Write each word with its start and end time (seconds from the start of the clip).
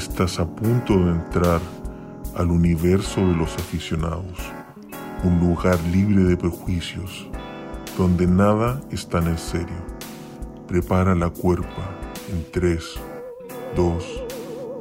Estás 0.00 0.40
a 0.40 0.46
punto 0.46 0.94
de 0.94 1.10
entrar 1.10 1.60
al 2.34 2.50
universo 2.50 3.20
de 3.20 3.34
los 3.34 3.54
aficionados, 3.56 4.38
un 5.24 5.38
lugar 5.40 5.78
libre 5.92 6.24
de 6.24 6.38
prejuicios, 6.38 7.28
donde 7.98 8.26
nada 8.26 8.80
es 8.90 9.06
tan 9.06 9.26
en 9.26 9.36
serio. 9.36 9.76
Prepara 10.66 11.14
la 11.14 11.28
cuerpa 11.28 11.98
en 12.30 12.50
3, 12.50 12.82
2, 13.76 14.22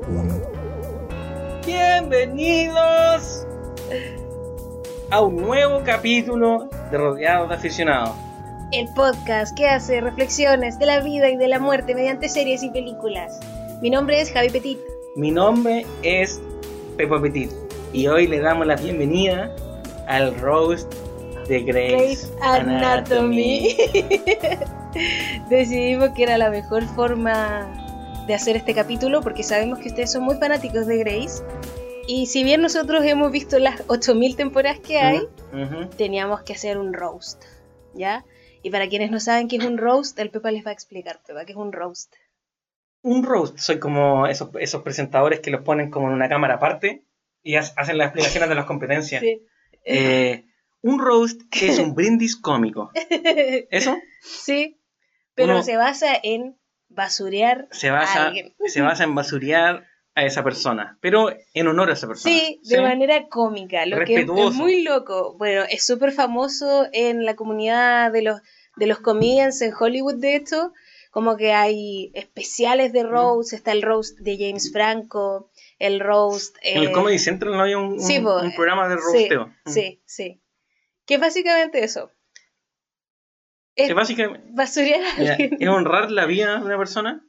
1. 0.08 0.42
Bienvenidos 1.66 3.46
a 5.12 5.20
un 5.20 5.36
nuevo 5.36 5.84
capítulo 5.84 6.70
de 6.90 6.98
Rodeados 6.98 7.50
de 7.50 7.56
Aficionados. 7.56 8.16
El 8.72 8.88
podcast 8.96 9.54
que 9.58 9.68
hace 9.68 10.00
reflexiones 10.00 10.80
de 10.80 10.86
la 10.86 11.02
vida 11.02 11.30
y 11.30 11.36
de 11.36 11.50
la 11.50 11.60
muerte 11.60 11.94
mediante 11.94 12.30
series 12.30 12.64
y 12.64 12.70
películas. 12.70 13.38
Mi 13.82 13.90
nombre 13.90 14.22
es 14.22 14.32
Javi 14.32 14.50
Petit. 14.50 14.80
Mi 15.20 15.32
nombre 15.32 15.86
es 16.02 16.40
Pepo 16.96 17.20
Petit 17.20 17.52
y 17.92 18.08
hoy 18.08 18.26
le 18.26 18.40
damos 18.40 18.66
la 18.66 18.78
bienvenida 18.78 19.54
al 20.08 20.34
roast 20.40 20.90
de 21.50 21.62
Grey's, 21.62 21.92
Grey's 21.92 22.32
Anatomy. 22.42 23.76
Decidimos 25.50 26.12
que 26.12 26.24
era 26.24 26.38
la 26.38 26.50
mejor 26.50 26.86
forma 26.96 28.24
de 28.28 28.34
hacer 28.34 28.56
este 28.56 28.74
capítulo 28.74 29.20
porque 29.20 29.44
sabemos 29.44 29.80
que 29.80 29.90
ustedes 29.90 30.10
son 30.14 30.24
muy 30.24 30.38
fanáticos 30.38 30.88
de 30.88 31.00
Grey's. 31.00 31.44
Y 32.08 32.28
si 32.28 32.46
bien 32.46 32.62
nosotros 32.62 33.04
hemos 33.04 33.30
visto 33.30 33.60
las 33.60 33.84
8000 33.88 34.38
temporadas 34.38 34.80
que 34.80 35.00
hay, 35.00 35.28
Ujú. 35.52 35.90
teníamos 35.98 36.44
que 36.44 36.54
hacer 36.54 36.78
un 36.78 36.94
roast, 36.94 37.44
¿ya? 37.94 38.24
Y 38.64 38.70
para 38.70 38.88
quienes 38.88 39.12
no 39.12 39.20
saben 39.20 39.50
qué 39.50 39.58
es 39.58 39.66
un 39.66 39.80
roast, 39.80 40.18
el 40.18 40.30
Pepa 40.30 40.50
les 40.52 40.66
va 40.66 40.70
a 40.70 40.74
explicar, 40.74 41.20
Pepa, 41.28 41.44
qué 41.44 41.52
es 41.52 41.58
un 41.58 41.74
roast. 41.74 42.14
Un 43.02 43.24
roast, 43.24 43.58
soy 43.58 43.80
como 43.80 44.28
esos, 44.28 44.50
esos 44.60 44.82
presentadores 44.84 45.40
que 45.40 45.52
los 45.52 45.62
ponen 45.62 45.90
como 45.90 46.08
en 46.08 46.14
una 46.14 46.28
cámara 46.30 46.56
aparte 46.56 47.06
y 47.42 47.56
ha- 47.56 47.60
hacen 47.78 47.98
las 47.98 48.08
explicaciones 48.08 48.50
de 48.50 48.56
las 48.56 48.66
competencias. 48.66 49.22
Sí. 49.22 49.42
Eh, 49.86 50.46
un 50.82 51.00
roast 51.00 51.42
es 51.62 51.80
un 51.80 51.96
brindis 51.96 52.36
cómico. 52.36 52.92
¿Eso? 53.72 53.98
Sí, 54.22 54.80
pero 55.34 55.54
Uno- 55.54 55.64
se 55.64 55.78
basa 55.78 56.08
en 56.22 56.58
basurear 56.90 57.68
Se 57.72 57.90
a 57.90 57.94
basa, 57.94 58.28
alguien. 58.28 58.54
se 58.66 58.82
basa 58.82 59.04
en 59.06 59.16
basurear 59.16 59.86
a 60.16 60.26
esa 60.26 60.44
persona, 60.44 60.98
pero 61.02 61.30
en 61.54 61.68
honor 61.68 61.90
a 61.90 61.94
esa 61.94 62.08
persona. 62.08 62.34
Sí, 62.36 62.60
de 62.66 62.82
manera 62.82 63.28
cómica, 63.30 63.86
lo 63.86 63.98
que 63.98 64.04
es, 64.04 64.10
Respetuoso. 64.10 64.50
es 64.50 64.56
muy 64.56 64.84
loco. 64.84 65.38
Bueno, 65.38 65.64
es 65.70 65.86
súper 65.86 66.12
famoso 66.12 66.88
en 66.92 67.24
la 67.24 67.36
comunidad 67.36 68.12
de 68.12 68.24
los, 68.24 68.42
de 68.76 68.88
los 68.88 69.00
comedians 69.00 69.62
en 69.62 69.72
Hollywood, 69.80 70.16
de 70.20 70.36
hecho, 70.36 70.74
como 71.20 71.36
que 71.36 71.52
hay 71.52 72.12
especiales 72.16 72.94
de 72.94 73.04
roast, 73.04 73.52
está 73.52 73.74
el 73.74 73.82
roast 73.82 74.18
de 74.20 74.38
James 74.38 74.72
Franco, 74.72 75.52
el 75.80 76.00
roast... 76.00 76.56
En 76.62 76.78
el 76.78 76.88
eh, 76.88 76.92
Comedy 76.94 77.20
Central 77.20 77.52
no 77.58 77.62
había 77.62 77.78
un, 77.78 77.94
un- 77.94 78.00
sí, 78.02 78.22
po, 78.22 78.38
un 78.40 78.56
programa 78.56 78.88
de 78.88 78.96
roasteo. 78.96 79.48
Mm. 79.66 79.70
Sí, 79.70 80.02
sí. 80.06 80.42
Que 81.06 81.16
es 81.16 81.20
básicamente 81.20 81.84
eso. 81.84 82.10
Es 83.76 83.90
Es 83.90 83.96
básicamente 83.96 84.48
basurear 84.52 85.02
a 85.02 85.20
mira, 85.20 85.34
alguien. 85.34 85.58
es 85.60 85.68
honrar 85.68 86.10
la 86.10 86.26
vida 86.26 86.58
de 86.58 86.64
una 86.66 86.78
persona 86.78 87.22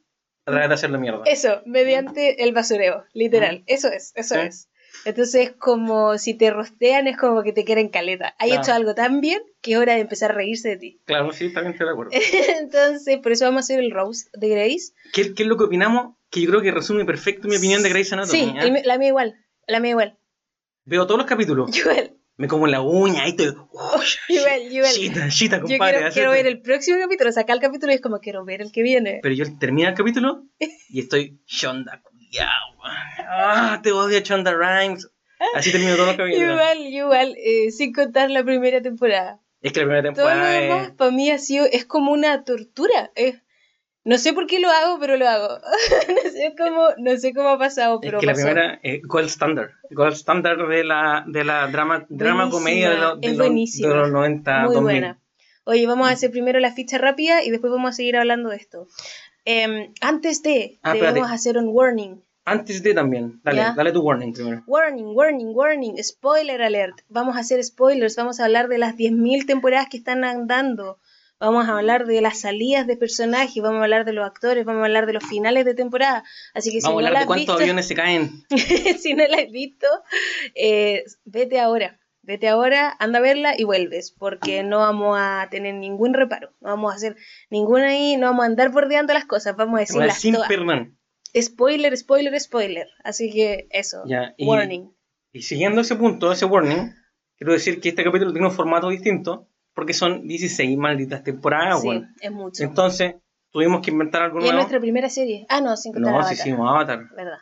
a 0.45 0.51
través 0.51 0.69
de 0.69 0.73
hacerle 0.75 0.97
mierda. 0.97 1.23
Eso, 1.25 1.61
mediante 1.65 2.43
el 2.43 2.53
basureo, 2.53 3.03
literal. 3.11 3.63
Eso 3.67 3.89
es, 3.89 4.13
eso 4.15 4.35
Sí. 4.35 4.41
es. 4.41 4.69
Entonces, 5.05 5.51
como 5.57 6.17
si 6.17 6.33
te 6.35 6.51
rostean, 6.51 7.07
es 7.07 7.17
como 7.17 7.43
que 7.43 7.53
te 7.53 7.63
quieren 7.65 7.89
caleta. 7.89 8.35
Hay 8.39 8.49
Claro. 8.49 8.63
hecho 8.63 8.73
algo 8.73 8.95
tan 8.95 9.19
bien 9.21 9.41
que 9.61 9.73
es 9.73 9.77
hora 9.77 9.95
de 9.95 10.01
empezar 10.01 10.31
a 10.31 10.35
reírse 10.35 10.69
de 10.69 10.77
ti. 10.77 11.01
Claro, 11.05 11.31
sí, 11.33 11.51
también 11.53 11.73
estoy 11.73 11.87
de 11.87 11.91
acuerdo. 11.93 12.11
Entonces, 12.59 13.17
por 13.19 13.31
eso 13.31 13.45
vamos 13.45 13.59
a 13.59 13.65
hacer 13.65 13.79
el 13.79 13.91
roast 13.91 14.27
de 14.35 14.49
Grace. 14.49 14.93
¿Qué, 15.13 15.33
qué 15.33 15.43
es 15.43 15.49
lo 15.49 15.57
que 15.57 15.63
opinamos? 15.65 16.15
Que 16.29 16.41
yo 16.41 16.49
creo 16.49 16.61
que 16.61 16.71
resume 16.71 17.05
perfecto 17.05 17.47
mi 17.47 17.57
opinión 17.57 17.83
de 17.83 17.89
Grey's 17.89 18.13
Anatomy. 18.13 18.53
Sí, 18.61 18.71
mi- 18.71 18.83
la 18.83 18.97
mía 18.97 19.09
igual. 19.09 19.35
La 19.67 19.79
mía 19.79 19.91
igual. 19.91 20.17
Veo 20.85 21.05
todos 21.05 21.17
los 21.19 21.27
capítulos. 21.27 21.69
Igual, 21.77 22.17
Me 22.37 22.47
como 22.47 22.65
la 22.67 22.81
uña, 22.81 23.23
ahí 23.23 23.31
estoy. 23.31 23.53
igual, 24.29 24.61
igual. 24.71 24.91
Chita, 24.93 25.27
chita, 25.29 25.57
Yo 25.57 25.63
compadre. 25.63 26.09
quiero, 26.11 26.31
ver 26.31 26.47
el 26.47 26.61
próximo 26.61 26.97
capítulo. 26.99 27.31
Sacar 27.31 27.55
el 27.57 27.61
capítulo 27.61 27.91
y 27.91 27.95
es 27.95 28.01
como 28.01 28.19
quiero 28.19 28.43
ver 28.45 28.61
el 28.61 28.71
que 28.71 28.81
viene. 28.81 29.19
Pero 29.21 29.35
yo 29.35 29.45
termino 29.59 29.89
el 29.89 29.95
capítulo 29.95 30.45
y 30.89 30.99
estoy 31.01 31.39
Shonda 31.45 32.01
culiao. 32.31 33.27
Ah, 33.27 33.79
te 33.83 33.91
odio 33.91 34.19
Shonda 34.19 34.53
Rhimes. 34.53 35.09
Así 35.55 35.71
termino 35.71 35.95
todos 35.95 36.07
los 36.09 36.17
capítulos. 36.17 36.51
Igual, 36.51 36.77
igual, 36.87 37.35
eh, 37.43 37.71
sin 37.71 37.93
contar 37.93 38.29
la 38.29 38.43
primera 38.43 38.81
temporada. 38.81 39.39
Es 39.61 39.73
que 39.73 39.79
la 39.81 39.85
primera 39.87 40.13
Todo 40.13 40.25
lo 40.25 40.31
temporada 40.33 40.59
demás 40.61 40.87
es... 40.89 40.93
para 40.95 41.11
mí 41.11 41.31
ha 41.31 41.37
sido, 41.39 41.65
es 41.71 41.85
como 41.85 42.11
una 42.11 42.43
tortura. 42.43 43.11
es- 43.15 43.41
no 44.03 44.17
sé 44.17 44.33
por 44.33 44.47
qué 44.47 44.59
lo 44.59 44.67
hago, 44.69 44.99
pero 44.99 45.15
lo 45.15 45.27
hago. 45.29 45.47
no 46.07 46.31
sé 46.31 46.55
cómo, 46.57 46.87
no 46.97 47.17
sé 47.17 47.33
cómo 47.35 47.49
ha 47.49 47.59
pasado, 47.59 47.99
Es 48.01 48.07
pero 48.07 48.19
que 48.19 48.25
la 48.25 48.33
primera 48.33 48.79
es 48.81 49.01
gold 49.03 49.27
standard. 49.29 49.69
Gold 49.91 50.13
standard 50.13 50.67
de 50.67 50.83
la, 50.83 51.23
de 51.27 51.43
la 51.43 51.67
drama, 51.67 52.05
drama 52.09 52.49
comedia 52.49 52.89
de, 52.89 52.97
los- 52.97 53.21
de 53.21 53.27
es 53.27 53.37
buenísima. 53.37 53.89
de 53.89 53.95
los 53.95 54.11
90, 54.11 54.59
Muy 54.65 54.73
2000. 54.75 54.81
buena. 54.81 55.19
Oye, 55.63 55.85
vamos 55.85 56.07
a 56.09 56.13
hacer 56.13 56.31
primero 56.31 56.59
la 56.59 56.71
ficha 56.71 56.97
rápida 56.97 57.43
y 57.43 57.51
después 57.51 57.71
vamos 57.71 57.89
a 57.89 57.93
seguir 57.93 58.17
hablando 58.17 58.49
de 58.49 58.57
esto. 58.57 58.87
Em, 59.45 59.93
antes 60.01 60.41
de, 60.43 60.79
Ah, 60.83 60.93
debemos 60.93 61.17
espérate. 61.17 61.33
hacer 61.35 61.57
un 61.57 61.69
warning. 61.69 62.21
Antes 62.45 62.81
de 62.83 62.93
también. 62.93 63.39
Dale, 63.43 63.57
Ya. 63.57 63.73
dale 63.75 63.91
tu 63.91 64.01
warning 64.01 64.33
primero. 64.33 64.63
Warning, 64.67 65.15
warning, 65.15 65.51
warning, 65.53 66.03
spoiler 66.03 66.61
alert. 66.61 67.01
Vamos 67.07 67.35
a 67.37 67.39
hacer 67.41 67.63
spoilers, 67.63 68.15
vamos 68.15 68.39
a 68.39 68.45
hablar 68.45 68.67
de 68.67 68.77
las 68.79 68.95
10.000 68.95 69.45
temporadas 69.45 69.87
que 69.89 69.97
están 69.97 70.23
andando. 70.23 70.97
Vamos 71.39 71.67
a 71.67 71.77
hablar 71.77 72.05
de 72.05 72.21
las 72.21 72.39
salidas 72.41 72.85
de 72.85 72.97
personajes, 72.97 73.63
vamos 73.63 73.79
a 73.79 73.83
hablar 73.83 74.05
de 74.05 74.13
los 74.13 74.25
actores, 74.25 74.63
vamos 74.63 74.83
a 74.83 74.85
hablar 74.85 75.07
de 75.07 75.13
los 75.13 75.23
finales 75.23 75.65
de 75.65 75.73
temporada. 75.73 76.23
Así 76.53 76.71
que 76.71 76.81
si 76.81 76.85
Vamos 76.87 76.99
a 76.99 77.01
no 77.01 77.07
hablar 77.07 77.13
la 77.13 77.19
de 77.21 77.25
cuántos 77.25 77.45
visto, 77.55 77.63
aviones 77.63 77.87
se 77.87 77.95
caen. 77.95 78.43
si 78.99 79.13
no 79.15 79.25
la 79.27 79.37
has 79.37 79.51
visto, 79.51 79.87
eh, 80.55 81.03
vete 81.25 81.59
ahora. 81.59 81.99
Vete 82.23 82.47
ahora, 82.47 82.95
anda 82.99 83.17
a 83.17 83.21
verla 83.21 83.53
y 83.57 83.63
vuelves, 83.63 84.11
porque 84.11 84.61
no 84.63 84.77
vamos 84.79 85.17
a 85.19 85.47
tener 85.49 85.73
ningún 85.75 86.13
reparo, 86.13 86.51
no 86.61 86.69
vamos 86.69 86.93
a 86.93 86.95
hacer 86.95 87.15
ninguna 87.49 87.87
ahí, 87.87 88.15
no 88.17 88.27
vamos 88.27 88.43
a 88.43 88.45
andar 88.45 88.71
bordeando 88.71 89.13
las 89.13 89.25
cosas, 89.25 89.55
vamos 89.55 89.77
a 89.77 89.79
decirlas 89.81 90.19
Sin 90.19 90.35
todas. 90.35 90.47
Spoiler, 91.35 91.97
spoiler, 91.97 92.39
spoiler. 92.39 92.87
Así 93.03 93.31
que 93.31 93.67
eso, 93.71 94.03
Ya, 94.05 94.33
y- 94.37 94.45
warning. 94.47 94.93
Y 95.33 95.41
siguiendo 95.43 95.81
ese 95.81 95.95
punto, 95.95 96.31
ese 96.31 96.45
warning, 96.45 96.93
quiero 97.37 97.53
decir 97.53 97.79
que 97.79 97.89
este 97.89 98.03
capítulo 98.03 98.31
tiene 98.33 98.47
un 98.47 98.53
formato 98.53 98.89
distinto 98.89 99.47
porque 99.73 99.93
son 99.93 100.27
16 100.27 100.77
malditas 100.77 101.23
temporadas, 101.23 101.81
sí, 101.81 102.03
es 102.21 102.31
mucho. 102.31 102.63
Entonces, 102.63 103.15
tuvimos 103.49 103.81
que 103.81 103.91
inventar 103.91 104.23
algo 104.23 104.39
y 104.39 104.41
es 104.41 104.43
nuevo. 104.47 104.57
nuestra 104.57 104.79
primera 104.81 105.09
serie. 105.09 105.45
Ah, 105.49 105.61
no, 105.61 105.75
sin 105.77 105.93
contar 105.93 106.11
No, 106.11 106.17
si 106.19 106.25
Avatar, 106.33 106.47
hicimos 106.47 106.69
Avatar. 106.69 106.99
¿Verdad? 107.15 107.37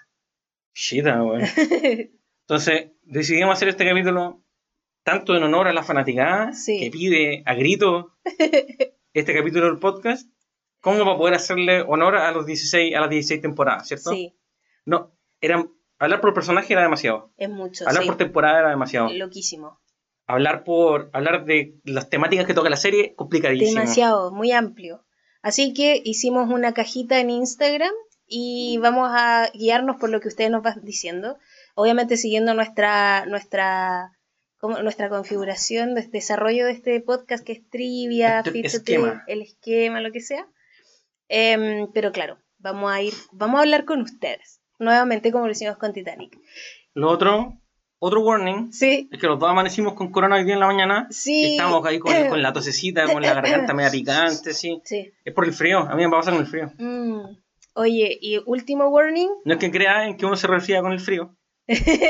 Shita, 0.73 1.23
weón. 1.23 1.41
Entonces, 2.47 2.91
decidimos 3.03 3.53
hacer 3.53 3.69
este 3.69 3.85
capítulo 3.87 4.43
tanto 5.09 5.35
en 5.35 5.43
honor 5.43 5.67
a 5.67 5.73
la 5.73 5.83
fanaticada 5.83 6.53
Sí. 6.53 6.79
que 6.79 6.91
pide 6.91 7.43
a 7.45 7.53
grito 7.55 8.13
este 9.13 9.33
capítulo 9.33 9.65
del 9.65 9.79
podcast, 9.79 10.29
como 10.81 11.03
para 11.03 11.17
poder 11.17 11.33
hacerle 11.35 11.81
honor 11.81 12.15
a 12.17 12.31
los 12.31 12.45
16, 12.45 12.95
a 12.95 13.01
las 13.01 13.09
16 13.09 13.41
temporadas, 13.41 13.87
¿cierto? 13.87 14.11
sí, 14.11 14.35
No, 14.85 15.11
eran, 15.41 15.71
hablar 15.97 16.21
por 16.21 16.33
personaje 16.33 16.73
era 16.73 16.83
demasiado. 16.83 17.31
es 17.37 17.49
mucho. 17.49 17.87
Hablar 17.87 18.03
sí. 18.03 18.07
por 18.09 18.17
temporada 18.17 18.59
era 18.59 18.69
demasiado. 18.69 19.09
Loquísimo. 19.11 19.79
Hablar 20.27 20.63
por 20.63 21.09
hablar 21.13 21.45
de 21.45 21.79
las 21.85 22.09
temáticas 22.09 22.45
que 22.45 22.53
toca 22.53 22.69
la 22.69 22.77
serie, 22.77 23.15
complicadísimo. 23.15 23.79
Demasiado, 23.81 24.31
muy 24.31 24.51
amplio. 24.51 25.03
Así 25.41 25.73
que 25.73 25.99
hicimos 26.05 26.49
una 26.49 26.73
cajita 26.73 27.19
en 27.19 27.29
Instagram 27.31 27.93
y 28.27 28.77
vamos 28.77 29.09
a 29.11 29.49
guiarnos 29.55 29.95
por 29.97 30.09
lo 30.11 30.19
que 30.19 30.27
ustedes 30.27 30.51
nos 30.51 30.61
van 30.61 30.81
diciendo. 30.83 31.37
Obviamente 31.73 32.15
siguiendo 32.15 32.53
nuestra, 32.53 33.25
nuestra, 33.25 34.11
como 34.59 34.77
nuestra 34.81 35.09
configuración 35.09 35.95
de 35.95 36.03
desarrollo 36.07 36.65
de 36.65 36.73
este 36.73 36.99
podcast 37.01 37.45
que 37.45 37.53
es 37.53 37.69
trivia, 37.69 38.43
fíjate, 38.43 38.67
esquema. 38.67 39.23
el 39.27 39.41
esquema, 39.41 40.01
lo 40.01 40.11
que 40.11 40.19
sea. 40.21 40.45
Em, 41.27 41.91
pero 41.93 42.11
claro, 42.11 42.37
vamos 42.57 42.91
a 42.91 43.01
ir, 43.01 43.13
vamos 43.31 43.59
a 43.59 43.61
hablar 43.61 43.85
con 43.85 44.01
ustedes. 44.01 44.61
Nuevamente 44.79 45.31
como 45.31 45.45
lo 45.45 45.51
hicimos 45.51 45.77
con 45.77 45.93
Titanic. 45.93 46.37
Lo 46.93 47.09
otro, 47.09 47.57
otro 47.99 48.21
warning, 48.21 48.71
Sí, 48.71 49.09
es 49.11 49.19
que 49.19 49.27
los 49.27 49.39
dos 49.39 49.49
amanecimos 49.49 49.93
con 49.93 50.11
corona 50.11 50.37
hoy 50.37 50.45
día 50.45 50.53
en 50.55 50.59
la 50.61 50.67
mañana. 50.67 51.07
sí. 51.11 51.51
Estamos 51.57 51.85
ahí 51.85 51.99
con, 51.99 52.13
con 52.29 52.41
la 52.41 52.53
tosecita, 52.53 53.11
con 53.11 53.21
la 53.21 53.33
garganta 53.33 53.73
media 53.73 53.91
picante, 53.91 54.53
sí. 54.53 54.81
Sí. 54.85 55.11
Es 55.23 55.33
por 55.33 55.45
el 55.45 55.53
frío, 55.53 55.79
a 55.79 55.95
mí 55.95 56.03
me 56.03 56.09
pasa 56.09 56.31
con 56.31 56.39
el 56.41 56.47
frío. 56.47 56.71
Mm. 56.77 57.37
Oye, 57.75 58.17
y 58.19 58.37
último 58.45 58.87
warning, 58.89 59.29
No 59.45 59.53
es 59.53 59.59
que 59.59 59.71
crean 59.71 60.17
que 60.17 60.25
uno 60.25 60.35
se 60.35 60.47
resfría 60.47 60.81
con 60.81 60.91
el 60.91 60.99
frío, 60.99 61.37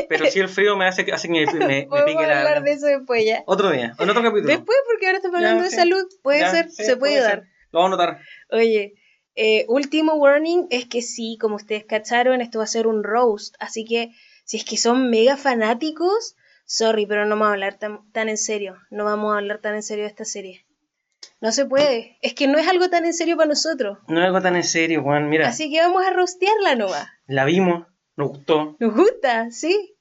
pero 0.10 0.26
sí 0.28 0.40
el 0.40 0.50
frío 0.50 0.76
me 0.78 0.86
hace, 0.88 1.06
que- 1.06 1.12
hace 1.14 1.28
que 1.28 1.34
me, 1.34 1.46
me- 1.46 1.88
pique 2.06 2.26
la... 2.28 2.40
hablar 2.40 2.64
de 2.64 2.72
eso 2.74 2.86
después 2.88 3.26
ya. 3.26 3.44
Otro 3.46 3.72
día, 3.72 3.94
en 3.98 4.10
otro 4.10 4.24
capítulo. 4.24 4.48
Después, 4.48 4.78
porque 4.90 5.06
ahora 5.08 5.18
estamos 5.18 5.38
hablando 5.38 5.60
Ya, 5.60 5.64
de 5.66 5.70
sí. 5.72 5.76
salud, 5.76 6.06
puede 6.24 6.40
Ya, 6.40 6.52
ser, 6.52 6.70
sí, 6.72 6.84
se 6.86 6.98
puede, 6.98 7.20
dar. 7.20 7.40
ser. 7.42 7.50
Lo 7.72 7.80
vamos 7.82 8.00
a 8.00 8.02
notar. 8.04 8.22
Oye, 8.52 8.94
eh, 9.36 9.66
último 9.68 10.14
warning 10.16 10.68
es 10.70 10.86
que 10.86 11.02
sí, 11.02 11.38
como 11.40 11.56
ustedes 11.56 11.86
cacharon, 11.86 12.42
esto 12.42 12.60
va 12.60 12.64
a 12.64 12.68
ser 12.68 12.88
un 12.88 13.04
roast, 13.04 13.56
así 13.60 13.86
que 13.86 14.12
si 14.46 14.58
es 14.58 14.66
que 14.66 14.78
son 14.78 15.10
mega 15.10 15.38
fanáticos, 15.38 16.36
sorry, 16.66 17.06
pero 17.06 17.26
no 17.26 17.32
vamos 17.36 17.48
a 17.50 17.52
hablar 17.52 17.78
tan, 17.78 18.12
tan 18.12 18.30
en 18.30 18.38
serio, 18.38 18.78
no 18.90 19.06
vamos 19.06 19.34
a 19.34 19.38
hablar 19.38 19.60
tan 19.60 19.76
en 19.76 19.84
serio 19.84 20.06
de 20.06 20.10
esta 20.10 20.26
serie. 20.26 20.66
No 21.42 21.52
se 21.52 21.66
puede, 21.66 22.18
es 22.22 22.34
que 22.34 22.48
no 22.48 22.58
es 22.58 22.68
algo 22.68 22.90
tan 22.90 23.06
en 23.06 23.14
serio 23.14 23.38
para 23.38 23.48
nosotros. 23.50 24.00
No 24.08 24.20
es 24.20 24.26
algo 24.26 24.42
tan 24.42 24.56
en 24.56 24.64
serio, 24.64 25.04
Juan. 25.04 25.30
Mira, 25.30 25.48
Así 25.48 25.70
que 25.72 25.80
vamos 25.82 26.04
a 26.06 26.12
rostearla 26.12 26.76
nomás. 26.76 27.08
la 27.28 27.46
vimos, 27.46 27.88
Nos 28.20 28.30
gustó, 28.32 28.76
Nos 28.80 28.94
gusta, 28.94 29.50
sí. 29.50 29.96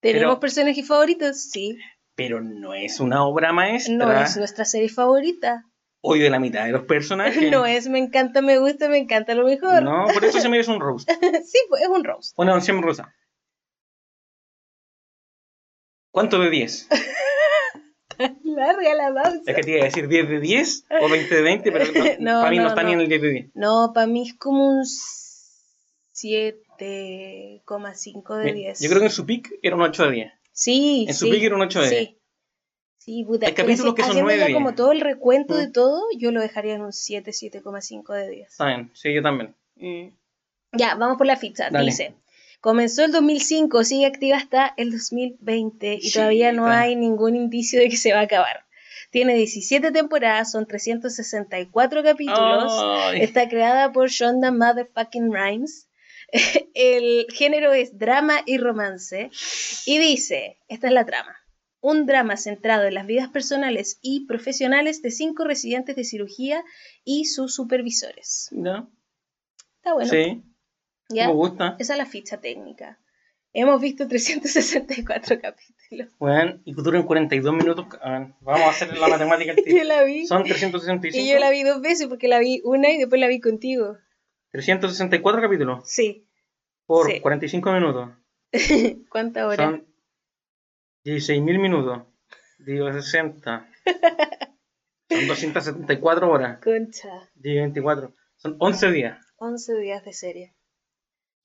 ¿Tenemos 0.00 0.22
Pero- 0.36 0.40
personajes 0.40 0.86
favoritos? 0.88 1.50
Sí. 1.50 1.76
pero 2.14 2.40
no 2.40 2.72
es 2.74 2.98
una 2.98 3.24
obra 3.24 3.52
maestra. 3.52 3.94
No 3.94 4.10
es 4.22 4.36
nuestra 4.38 4.64
serie 4.64 4.88
favorita. 4.88 5.64
Odio 6.00 6.30
la 6.30 6.38
mitad 6.40 6.64
de 6.64 6.72
los 6.72 6.84
personajes. 6.84 7.36
No 7.52 7.66
es 7.66 7.88
me 7.88 7.98
encanta, 7.98 8.40
me 8.40 8.58
gusta, 8.58 8.88
me 8.88 8.96
encanta 8.98 9.34
lo 9.34 9.44
mejor. 9.44 9.82
No, 9.82 10.06
por 10.14 10.24
eso 10.24 10.40
se 10.40 10.48
merece 10.48 10.70
un 10.70 10.80
roast. 10.80 11.10
sí, 11.44 11.58
pues 11.68 11.82
es 11.82 11.88
un 11.88 12.02
roast. 12.04 12.32
Una 12.38 12.52
mención 12.54 12.82
rosa. 12.82 13.14
¿Cuánto 16.10 16.38
de 16.40 16.48
10? 16.50 16.88
Larga 18.44 18.94
la 18.94 19.14
pausa. 19.14 19.42
Es 19.46 19.54
que 19.56 19.62
te 19.62 19.70
iba 19.72 19.82
a 19.82 19.84
decir 19.84 20.08
10 20.08 20.28
de 20.28 20.40
10 20.40 20.84
o 21.02 21.08
20 21.10 21.34
de 21.34 21.42
20, 21.42 21.70
pero 21.72 21.84
no, 21.84 21.92
No, 22.18 22.40
para 22.40 22.50
mí 22.50 22.56
no, 22.56 22.62
no, 22.62 22.68
está 22.70 22.82
ni 22.82 22.92
en 22.94 23.00
el 23.00 23.08
10 23.08 23.22
de 23.22 23.30
10. 23.30 23.50
No, 23.54 23.92
para 23.94 24.06
mí 24.06 24.22
es 24.26 24.34
como 24.38 24.70
un 24.70 24.84
7,5 26.78 28.36
de 28.38 28.44
Mira, 28.44 28.54
10. 28.54 28.80
Yo 28.80 28.88
creo 28.88 29.00
que 29.00 29.06
en 29.06 29.12
su 29.12 29.26
pick 29.26 29.58
era 29.62 29.76
un 29.76 29.82
8 29.82 30.04
de 30.06 30.10
10. 30.12 30.32
Sí, 30.52 31.06
en 31.08 31.14
su 31.14 31.26
sí. 31.26 31.30
pick 31.32 31.42
era 31.44 31.54
un 31.56 31.62
8 31.62 31.80
de 31.82 31.88
10. 31.90 32.00
Sí. 32.08 32.14
Sí, 32.98 33.24
puta. 33.24 33.46
Hay 33.46 33.54
capítulos 33.54 33.92
sí, 33.92 33.96
que 33.96 34.02
son 34.02 34.10
haciendo 34.10 34.26
9 34.28 34.40
ya 34.40 34.46
de 34.48 34.52
como 34.54 34.68
10. 34.70 34.76
todo 34.76 34.92
el 34.92 35.00
recuento 35.00 35.56
de 35.56 35.68
Mm. 35.68 35.72
todo, 35.72 36.02
yo 36.18 36.30
lo 36.30 36.40
dejaría 36.40 36.74
en 36.74 36.82
un 36.82 36.92
7, 36.92 37.30
7,5 37.32 38.12
de 38.14 38.28
10. 38.28 38.48
Está 38.50 38.66
bien, 38.66 38.90
sí, 38.94 39.14
yo 39.14 39.22
también. 39.22 39.54
Ya, 40.72 40.94
vamos 40.96 41.16
por 41.16 41.26
la 41.26 41.36
ficha. 41.36 41.70
Dale. 41.70 41.86
Dice, 41.86 42.14
comenzó 42.60 43.04
el 43.04 43.12
2005, 43.12 43.84
sigue 43.84 44.04
activa 44.06 44.36
hasta 44.36 44.74
el 44.76 44.90
2020 44.90 45.98
y 46.02 46.10
todavía 46.12 46.52
no 46.52 46.64
Chita. 46.66 46.80
hay 46.80 46.96
ningún 46.96 47.36
indicio 47.36 47.80
de 47.80 47.88
que 47.88 47.96
se 47.96 48.12
va 48.12 48.20
a 48.20 48.24
acabar. 48.24 48.66
Tiene 49.10 49.34
17 49.36 49.90
temporadas, 49.90 50.50
son 50.52 50.66
364 50.66 52.02
capítulos. 52.02 52.72
Ay, 52.78 53.22
Está 53.22 53.48
creada 53.48 53.90
por 53.90 54.10
Shonda 54.10 54.50
Motherfucking 54.52 55.32
Rhimes. 55.32 55.87
El 56.74 57.26
género 57.32 57.72
es 57.72 57.98
drama 57.98 58.42
y 58.46 58.58
romance. 58.58 59.30
Y 59.86 59.98
dice, 59.98 60.58
esta 60.68 60.88
es 60.88 60.92
la 60.92 61.06
trama. 61.06 61.36
Un 61.80 62.06
drama 62.06 62.36
centrado 62.36 62.84
en 62.84 62.94
las 62.94 63.06
vidas 63.06 63.28
personales 63.28 63.98
y 64.02 64.26
profesionales 64.26 65.00
de 65.02 65.10
cinco 65.10 65.44
residentes 65.44 65.96
de 65.96 66.04
cirugía 66.04 66.64
y 67.04 67.26
sus 67.26 67.54
supervisores. 67.54 68.48
¿no? 68.50 68.90
Está 69.76 69.94
bueno. 69.94 70.10
sí, 70.10 70.42
¿ya? 71.08 71.28
me 71.28 71.34
gusta. 71.34 71.76
Esa 71.78 71.94
es 71.94 71.98
la 71.98 72.06
ficha 72.06 72.40
técnica. 72.40 72.98
Hemos 73.52 73.80
visto 73.80 74.06
364 74.08 75.40
capítulos. 75.40 76.12
Bueno, 76.18 76.60
y 76.64 76.74
duran 76.74 77.04
42 77.04 77.54
minutos. 77.54 77.86
Vamos 78.40 78.66
a 78.66 78.70
hacer 78.70 78.96
la 78.96 79.08
matemática 79.08 79.52
al 79.52 79.58
Yo 79.66 79.84
la 79.84 80.02
vi. 80.02 80.26
Son 80.26 80.44
365. 80.44 81.16
Y 81.16 81.32
yo 81.32 81.38
la 81.38 81.50
vi 81.50 81.62
dos 81.62 81.80
veces 81.80 82.08
porque 82.08 82.28
la 82.28 82.38
vi 82.38 82.60
una 82.64 82.90
y 82.90 82.98
después 82.98 83.20
la 83.20 83.28
vi 83.28 83.40
contigo. 83.40 83.96
364 84.52 85.40
capítulos 85.40 85.88
Sí. 85.90 86.28
por 86.86 87.06
Sí. 87.06 87.20
45 87.20 87.72
minutos. 87.72 88.10
¿Cuántas 89.10 89.44
horas? 89.44 89.70
Son 89.70 89.86
16.000 91.04 91.58
minutos. 91.60 92.02
Digo 92.58 92.92
60. 92.92 93.68
Son 95.10 95.26
274 95.26 96.30
horas. 96.30 96.58
Concha. 96.62 97.08
Digo 97.34 97.62
24. 97.62 98.14
Son 98.36 98.56
11 98.58 98.90
días. 98.92 99.18
11 99.36 99.74
días 99.78 100.04
de 100.04 100.12
serie. 100.12 100.54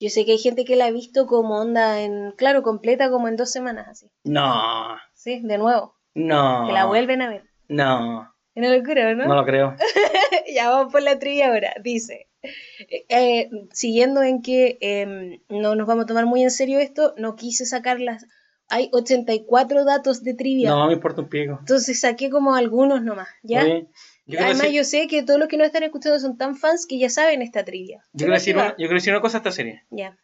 Yo 0.00 0.10
sé 0.10 0.24
que 0.26 0.32
hay 0.32 0.38
gente 0.38 0.64
que 0.64 0.76
la 0.76 0.86
ha 0.86 0.90
visto 0.90 1.26
como 1.26 1.60
onda 1.60 2.00
en, 2.02 2.32
claro, 2.32 2.62
completa 2.62 3.10
como 3.10 3.28
en 3.28 3.36
dos 3.36 3.50
semanas 3.52 3.88
así. 3.88 4.10
No. 4.24 4.96
Sí, 5.14 5.40
de 5.42 5.56
nuevo. 5.56 5.96
No. 6.14 6.66
Que 6.66 6.72
la 6.72 6.84
vuelven 6.86 7.22
a 7.22 7.28
ver. 7.30 7.44
No. 7.68 8.33
Una 8.54 8.76
locura, 8.76 9.14
¿no? 9.14 9.26
No 9.26 9.34
lo 9.34 9.44
creo. 9.44 9.76
ya 10.54 10.70
vamos 10.70 10.92
por 10.92 11.02
la 11.02 11.18
trivia 11.18 11.48
ahora. 11.48 11.74
Dice, 11.82 12.28
eh, 13.08 13.50
siguiendo 13.72 14.22
en 14.22 14.42
que 14.42 14.78
eh, 14.80 15.40
no 15.48 15.74
nos 15.74 15.86
vamos 15.86 16.04
a 16.04 16.06
tomar 16.06 16.26
muy 16.26 16.42
en 16.42 16.50
serio 16.50 16.78
esto, 16.78 17.14
no 17.16 17.34
quise 17.34 17.66
sacar 17.66 18.00
las... 18.00 18.26
Hay 18.68 18.88
84 18.92 19.84
datos 19.84 20.22
de 20.22 20.34
trivia. 20.34 20.70
No 20.70 20.86
me 20.86 20.94
importa 20.94 21.20
un 21.20 21.28
pico. 21.28 21.58
Entonces 21.60 22.00
saqué 22.00 22.30
como 22.30 22.54
algunos 22.54 23.02
nomás, 23.02 23.28
¿ya? 23.42 23.62
Oye, 23.62 23.88
yo 24.26 24.38
Además 24.38 24.62
decir, 24.62 24.76
yo 24.76 24.84
sé 24.84 25.06
que 25.06 25.22
todos 25.22 25.38
los 25.38 25.48
que 25.48 25.58
nos 25.58 25.66
están 25.66 25.82
escuchando 25.82 26.18
son 26.18 26.38
tan 26.38 26.56
fans 26.56 26.86
que 26.86 26.98
ya 26.98 27.10
saben 27.10 27.42
esta 27.42 27.64
trivia. 27.64 28.04
yo 28.12 28.18
quiero 28.24 28.32
decir, 28.32 28.56
una, 28.56 28.70
yo 28.70 28.76
quiero 28.76 28.94
decir 28.94 29.12
una 29.12 29.20
cosa 29.20 29.36
a 29.36 29.40
esta 29.40 29.52
serie. 29.52 29.82
Ya. 29.90 30.16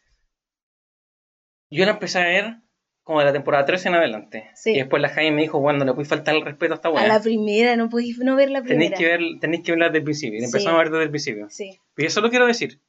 Yo 1.69 1.85
la 1.85 1.91
empecé 1.91 2.19
a 2.19 2.25
ver 2.25 2.55
como 3.03 3.19
de 3.19 3.25
la 3.25 3.33
temporada 3.33 3.65
13 3.65 3.89
en 3.89 3.95
adelante. 3.95 4.49
Sí. 4.55 4.71
Y 4.71 4.77
después 4.77 5.01
la 5.01 5.09
Jaime 5.09 5.35
me 5.35 5.41
dijo, 5.41 5.59
bueno, 5.59 5.79
no 5.79 5.85
le 5.85 5.93
puedes 5.93 6.07
faltar 6.09 6.35
el 6.35 6.43
respeto 6.45 6.73
a 6.73 6.75
esta 6.75 6.89
A 6.89 6.91
weá. 6.91 7.07
la 7.07 7.19
primera, 7.21 7.75
no 7.75 7.89
podéis 7.89 8.17
no 8.19 8.35
ver 8.35 8.49
la 8.51 8.61
Tenéis 8.61 8.91
primera. 8.91 8.97
que, 9.17 9.23
ver, 9.25 9.39
tenéis 9.39 9.63
que 9.63 9.71
verla 9.71 9.85
desde 9.87 9.97
el 9.99 10.03
principio. 10.03 10.37
Y 10.37 10.39
Sí. 10.41 10.45
empezamos 10.45 10.75
a 10.75 10.83
ver 10.83 10.91
desde 10.91 11.03
el 11.03 11.09
principio. 11.09 11.47
Sí. 11.49 11.79
Pero 11.95 12.07
yo 12.07 12.11
solo 12.13 12.29
quiero 12.29 12.45
decir 12.45 12.79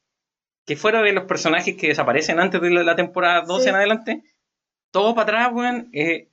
que 0.65 0.75
fuera 0.75 1.01
de 1.01 1.11
los 1.13 1.25
personajes 1.25 1.75
que 1.75 1.87
desaparecen 1.87 2.39
antes 2.39 2.61
de 2.61 2.69
la, 2.69 2.95
temporada 2.95 3.41
12 3.41 3.63
Sí. 3.63 3.69
en 3.69 3.75
adelante, 3.75 4.23
todo 4.91 5.15
para 5.15 5.23
atrás, 5.23 5.49
weón, 5.53 5.89
eh, 5.93 6.29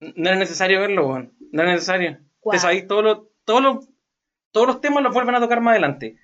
no 0.00 0.28
era 0.30 0.38
necesario 0.38 0.80
verlo, 0.80 1.06
weón. 1.08 1.32
No 1.52 1.62
era 1.62 1.72
necesario. 1.72 2.18
¿Cuál? 2.40 2.56
Te 2.56 2.60
sabéis 2.62 2.86
todos 2.86 3.04
los, 3.04 3.18
todos 3.44 3.62
los, 3.62 3.88
todos 4.52 4.66
los 4.66 4.80
temas 4.80 5.02
los 5.02 5.12
vuelven 5.14 5.34
a 5.34 5.40
tocar 5.40 5.60
más 5.60 5.72
adelante. 5.72 6.16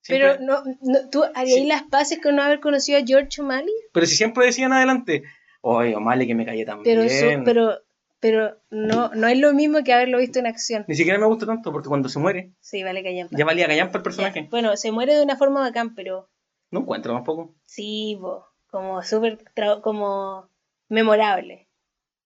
Siempre- 0.00 0.36
Pero 0.36 0.44
no, 0.44 0.62
no, 0.82 1.10
tú 1.10 1.24
harías 1.34 1.56
Sí. 1.58 1.66
las 1.66 1.82
paces 1.84 2.20
con 2.22 2.36
no 2.36 2.42
haber 2.42 2.60
conocido 2.60 2.98
a 2.98 3.02
George 3.04 3.40
O'Malley. 3.42 3.72
pero 3.92 4.06
si 4.06 4.14
siempre 4.16 4.46
decían 4.46 4.72
adelante, 4.72 5.24
oye, 5.60 5.94
O'Malley 5.96 6.26
que 6.26 6.34
me 6.34 6.44
callé 6.46 6.64
tan 6.64 6.82
Pero 6.82 7.02
eso, 7.02 7.26
pero, 7.44 7.78
pero 8.20 8.56
no, 8.70 9.10
no 9.14 9.26
es 9.28 9.38
lo 9.38 9.52
mismo 9.54 9.82
que 9.84 9.92
haberlo 9.92 10.18
visto 10.18 10.38
en 10.38 10.46
acción. 10.46 10.84
Ni 10.88 10.94
siquiera 10.94 11.18
me 11.18 11.26
gusta 11.26 11.46
tanto 11.46 11.72
porque 11.72 11.88
cuando 11.88 12.08
se 12.08 12.18
muere, 12.18 12.52
Sí, 12.60 12.82
vale 12.82 13.02
callampa. 13.02 13.36
ya 13.36 13.44
valía 13.44 13.66
callampa 13.66 13.98
el 13.98 14.00
Ya. 14.00 14.04
personaje. 14.04 14.48
Bueno, 14.50 14.76
se 14.76 14.90
muere 14.92 15.14
de 15.14 15.22
una 15.22 15.36
forma 15.36 15.60
bacán, 15.60 15.94
pero 15.94 16.28
No 16.70 16.80
encuentro 16.80 17.12
tampoco. 17.14 17.54
sí, 17.64 18.16
bo, 18.20 18.46
como 18.70 19.02
súper, 19.02 19.38
como 19.82 20.48
memorable. 20.88 21.67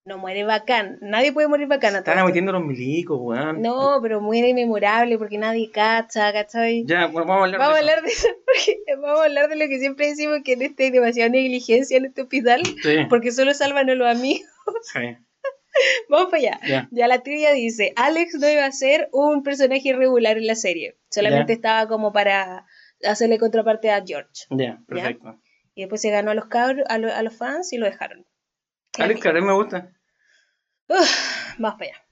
No 0.04 0.18
muere 0.18 0.42
bacán. 0.42 0.98
Nadie 1.00 1.32
puede 1.32 1.46
morir 1.46 1.68
bacán 1.68 1.94
Están 1.94 2.24
metiendo 2.26 2.50
los 2.50 2.64
milicos, 2.64 3.18
weón. 3.20 3.62
No, 3.62 4.00
pero 4.02 4.20
muere 4.20 4.52
memorable 4.52 5.16
porque 5.16 5.38
nadie 5.38 5.70
cacha, 5.70 6.32
¿cachai? 6.32 6.84
Ya, 6.86 7.06
bueno, 7.06 7.28
vamos 7.28 7.42
a 7.42 7.44
hablar 7.44 7.60
Vamos 7.60 8.02
de 8.04 8.10
eso. 8.10 8.28
de 8.86 8.96
vamos 8.96 9.20
a 9.20 9.24
hablar 9.24 9.48
de 9.48 9.56
lo 9.56 9.68
que 9.68 9.78
siempre 9.78 10.08
decimos 10.08 10.40
que 10.44 10.54
en 10.54 10.62
este 10.62 10.84
hay 10.84 10.90
demasiada 10.90 11.30
negligencia 11.30 11.96
en 11.98 12.06
este 12.06 12.22
hospital, 12.22 12.62
Sí, 12.82 12.96
porque 13.08 13.30
solo 13.30 13.54
salvan 13.54 13.90
a 13.90 13.94
los 13.94 14.08
amigos. 14.08 14.44
sí, 14.92 14.98
Vamos 16.08 16.26
para 16.30 16.36
allá. 16.38 16.60
ya. 16.66 16.88
Ya 16.90 17.06
la 17.06 17.22
trivia 17.22 17.52
dice, 17.52 17.92
Alex 17.94 18.34
no 18.40 18.48
iba 18.48 18.64
a 18.66 18.72
ser 18.72 19.08
un 19.12 19.44
personaje 19.44 19.88
irregular 19.88 20.36
en 20.36 20.48
la 20.48 20.56
serie, 20.56 20.96
solamente 21.10 21.52
Ya. 21.52 21.54
estaba 21.54 21.86
como 21.88 22.12
para 22.12 22.66
hacerle 23.04 23.38
contraparte 23.38 23.90
a 23.92 24.02
George. 24.04 24.46
Ya, 24.50 24.80
perfecto. 24.88 25.38
Y 25.74 25.82
después 25.82 26.00
se 26.02 26.10
ganó 26.10 26.32
a 26.32 26.34
los 26.34 26.46
cabros, 26.46 26.84
a, 26.88 26.98
lo- 26.98 27.12
a 27.14 27.22
los 27.22 27.36
fans 27.36 27.72
y 27.72 27.78
lo 27.78 27.86
dejaron. 27.86 28.26
Alex 28.98 29.24
me 29.42 29.52
gusta. 29.54 29.92
Uf, 30.88 31.56
vamos 31.58 31.78
para 31.78 31.90
allá. 31.92 32.04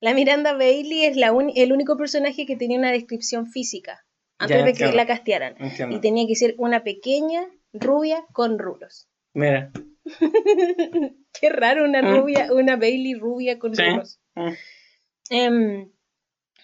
La 0.00 0.12
Miranda 0.14 0.52
Bailey 0.52 1.04
es 1.04 1.16
la 1.16 1.32
uni- 1.32 1.54
el 1.56 1.72
único 1.72 1.96
personaje 1.96 2.44
que 2.46 2.56
tenía 2.56 2.78
una 2.78 2.90
descripción 2.92 3.46
física 3.46 4.04
antes 4.38 4.58
Ya, 4.58 4.64
de 4.64 4.72
que 4.74 4.92
la 4.92 5.06
castearan. 5.06 5.54
Entiendo. 5.58 5.96
Y 5.96 6.00
tenía 6.00 6.26
que 6.26 6.34
ser 6.34 6.54
una 6.58 6.82
pequeña 6.82 7.46
rubia 7.72 8.24
con 8.32 8.58
rulos. 8.58 9.08
Mira. 9.32 9.70
Qué 11.40 11.48
raro 11.50 11.84
una 11.84 12.02
Mm. 12.02 12.16
rubia, 12.16 12.52
una 12.52 12.76
Bailey 12.76 13.14
rubia 13.14 13.58
con 13.58 13.74
Sí. 13.74 13.82
rulos. 13.82 14.20
Mm. 14.34 14.52
Em, 15.30 15.92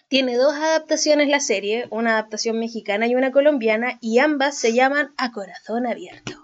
tiene 0.09 0.37
dos 0.37 0.55
adaptaciones 0.55 1.29
la 1.29 1.41
serie, 1.41 1.87
una 1.91 2.13
adaptación 2.13 2.59
mexicana 2.59 3.07
y 3.07 3.15
una 3.15 3.31
colombiana, 3.33 3.97
y 4.01 4.19
ambas 4.19 4.59
se 4.59 4.73
llaman 4.75 5.15
A 5.17 5.33
Corazón 5.33 5.87
Abierto. 5.87 6.40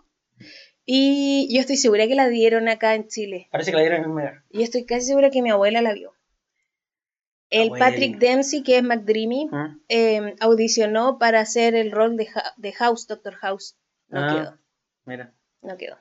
Y 0.88 1.48
yo 1.52 1.60
estoy 1.60 1.76
segura 1.76 2.06
que 2.06 2.14
la 2.14 2.28
dieron 2.28 2.68
acá 2.68 2.94
en 2.94 3.08
Chile. 3.08 3.48
Parece 3.50 3.72
que 3.72 3.76
la 3.76 3.82
dieron 3.82 3.98
en 3.98 4.04
el 4.04 4.10
Mega. 4.10 4.44
Y 4.50 4.62
estoy 4.62 4.84
casi 4.86 5.06
segura 5.06 5.30
que 5.30 5.42
mi 5.42 5.50
abuela 5.50 5.82
la 5.82 5.92
vio. 5.92 6.12
El. 7.50 7.70
Patrick 7.70 8.18
Dempsey, 8.18 8.62
que 8.62 8.76
es 8.78 8.82
McDreamy, 8.84 9.46
Mm. 9.50 9.80
em, 9.88 10.34
audicionó 10.40 11.18
para 11.18 11.40
hacer 11.40 11.74
el 11.74 11.90
rol 11.92 12.16
de, 12.16 12.28
Ha- 12.34 12.54
de 12.56 12.72
House, 12.72 13.06
Doctor 13.08 13.34
House. 13.34 13.76
No 14.08 14.20
Ah. 14.20 14.28
quedó, 14.34 14.58
Mira. 15.04 15.34
no 15.62 15.76
quedó. 15.76 15.96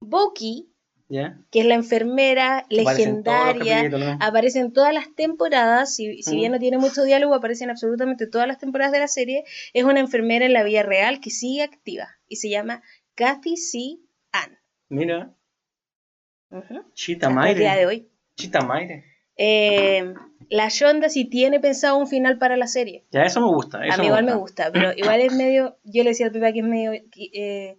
Bucky, 0.00 0.68
que 1.50 1.60
es 1.60 1.66
la 1.66 1.74
enfermera 1.74 2.58
Aparece 2.58 3.02
en 3.02 3.22
legendaria, 3.22 4.16
aparece 4.20 4.58
en 4.60 4.72
todas 4.72 4.94
las 4.94 5.14
temporadas, 5.14 5.94
si, 5.94 6.22
si 6.22 6.34
Mm. 6.34 6.38
bien 6.38 6.52
no 6.52 6.58
tiene 6.58 6.78
mucho 6.78 7.04
diálogo, 7.04 7.34
aparece 7.34 7.64
en 7.64 7.70
absolutamente 7.70 8.26
todas 8.26 8.48
las 8.48 8.58
temporadas 8.58 8.92
de 8.92 8.98
la 9.00 9.08
serie, 9.08 9.44
es 9.74 9.84
una 9.84 10.00
enfermera 10.00 10.46
en 10.46 10.52
la 10.54 10.62
vida 10.64 10.82
real 10.82 11.20
que 11.20 11.30
sigue 11.30 11.62
activa 11.62 12.08
y 12.28 12.36
se 12.36 12.48
llama 12.48 12.82
Kathy 13.14 13.56
C. 13.56 13.98
Ann. 14.32 14.58
Mira. 14.88 15.34
Chita 16.94 17.28
Hasta 17.28 17.50
el 17.50 17.56
día 17.58 17.70
de 17.70 17.74
Maire. 17.84 17.86
hoy. 17.86 18.08
Chita 18.36 18.60
Maire. 18.60 19.04
Eh, 19.36 20.12
la 20.50 20.68
Shonda 20.68 21.08
sí 21.08 21.24
tiene 21.24 21.60
pensado 21.60 21.96
un 21.96 22.06
final 22.06 22.38
para 22.38 22.56
la 22.56 22.66
serie. 22.66 23.06
Ya, 23.10 23.22
eso 23.22 23.40
me 23.40 23.46
gusta. 23.46 23.84
Eso 23.86 23.94
a 23.94 23.98
mí 23.98 24.06
igual 24.06 24.24
me 24.24 24.34
gusta, 24.34 24.70
pero 24.72 24.92
igual 24.94 25.20
es 25.22 25.32
medio, 25.34 25.78
yo 25.84 26.04
le 26.04 26.10
decía 26.10 26.26
al 26.26 26.32
Pepa 26.32 26.52
que 26.52 26.58
es 26.60 26.64
medio 26.64 26.92
eh, 26.92 27.78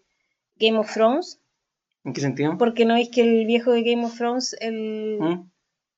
Game 0.55 0.77
of 0.79 0.91
Thrones, 0.91 1.39
¿En 2.03 2.13
qué 2.13 2.21
sentido? 2.21 2.57
porque 2.57 2.85
no 2.85 2.95
es 2.95 3.09
que 3.09 3.21
el 3.21 3.45
viejo 3.45 3.71
de 3.71 3.83
Game 3.83 4.03
of 4.05 4.17
Thrones, 4.17 4.55
el, 4.59 5.17
Mm. 5.19 5.49